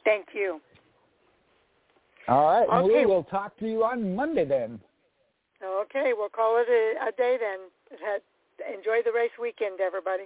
Thank 0.03 0.33
you. 0.33 0.59
All 2.27 2.45
right. 2.45 2.67
Okay. 2.67 2.99
We 2.99 3.05
will 3.05 3.23
talk 3.23 3.57
to 3.59 3.67
you 3.67 3.83
on 3.83 4.15
Monday 4.15 4.45
then. 4.45 4.79
Okay, 5.63 6.11
we'll 6.15 6.29
call 6.29 6.57
it 6.57 6.69
a, 6.69 7.09
a 7.09 7.11
day 7.11 7.37
then. 7.39 7.69
enjoy 8.73 9.01
the 9.05 9.11
race 9.11 9.31
weekend, 9.39 9.79
everybody. 9.79 10.25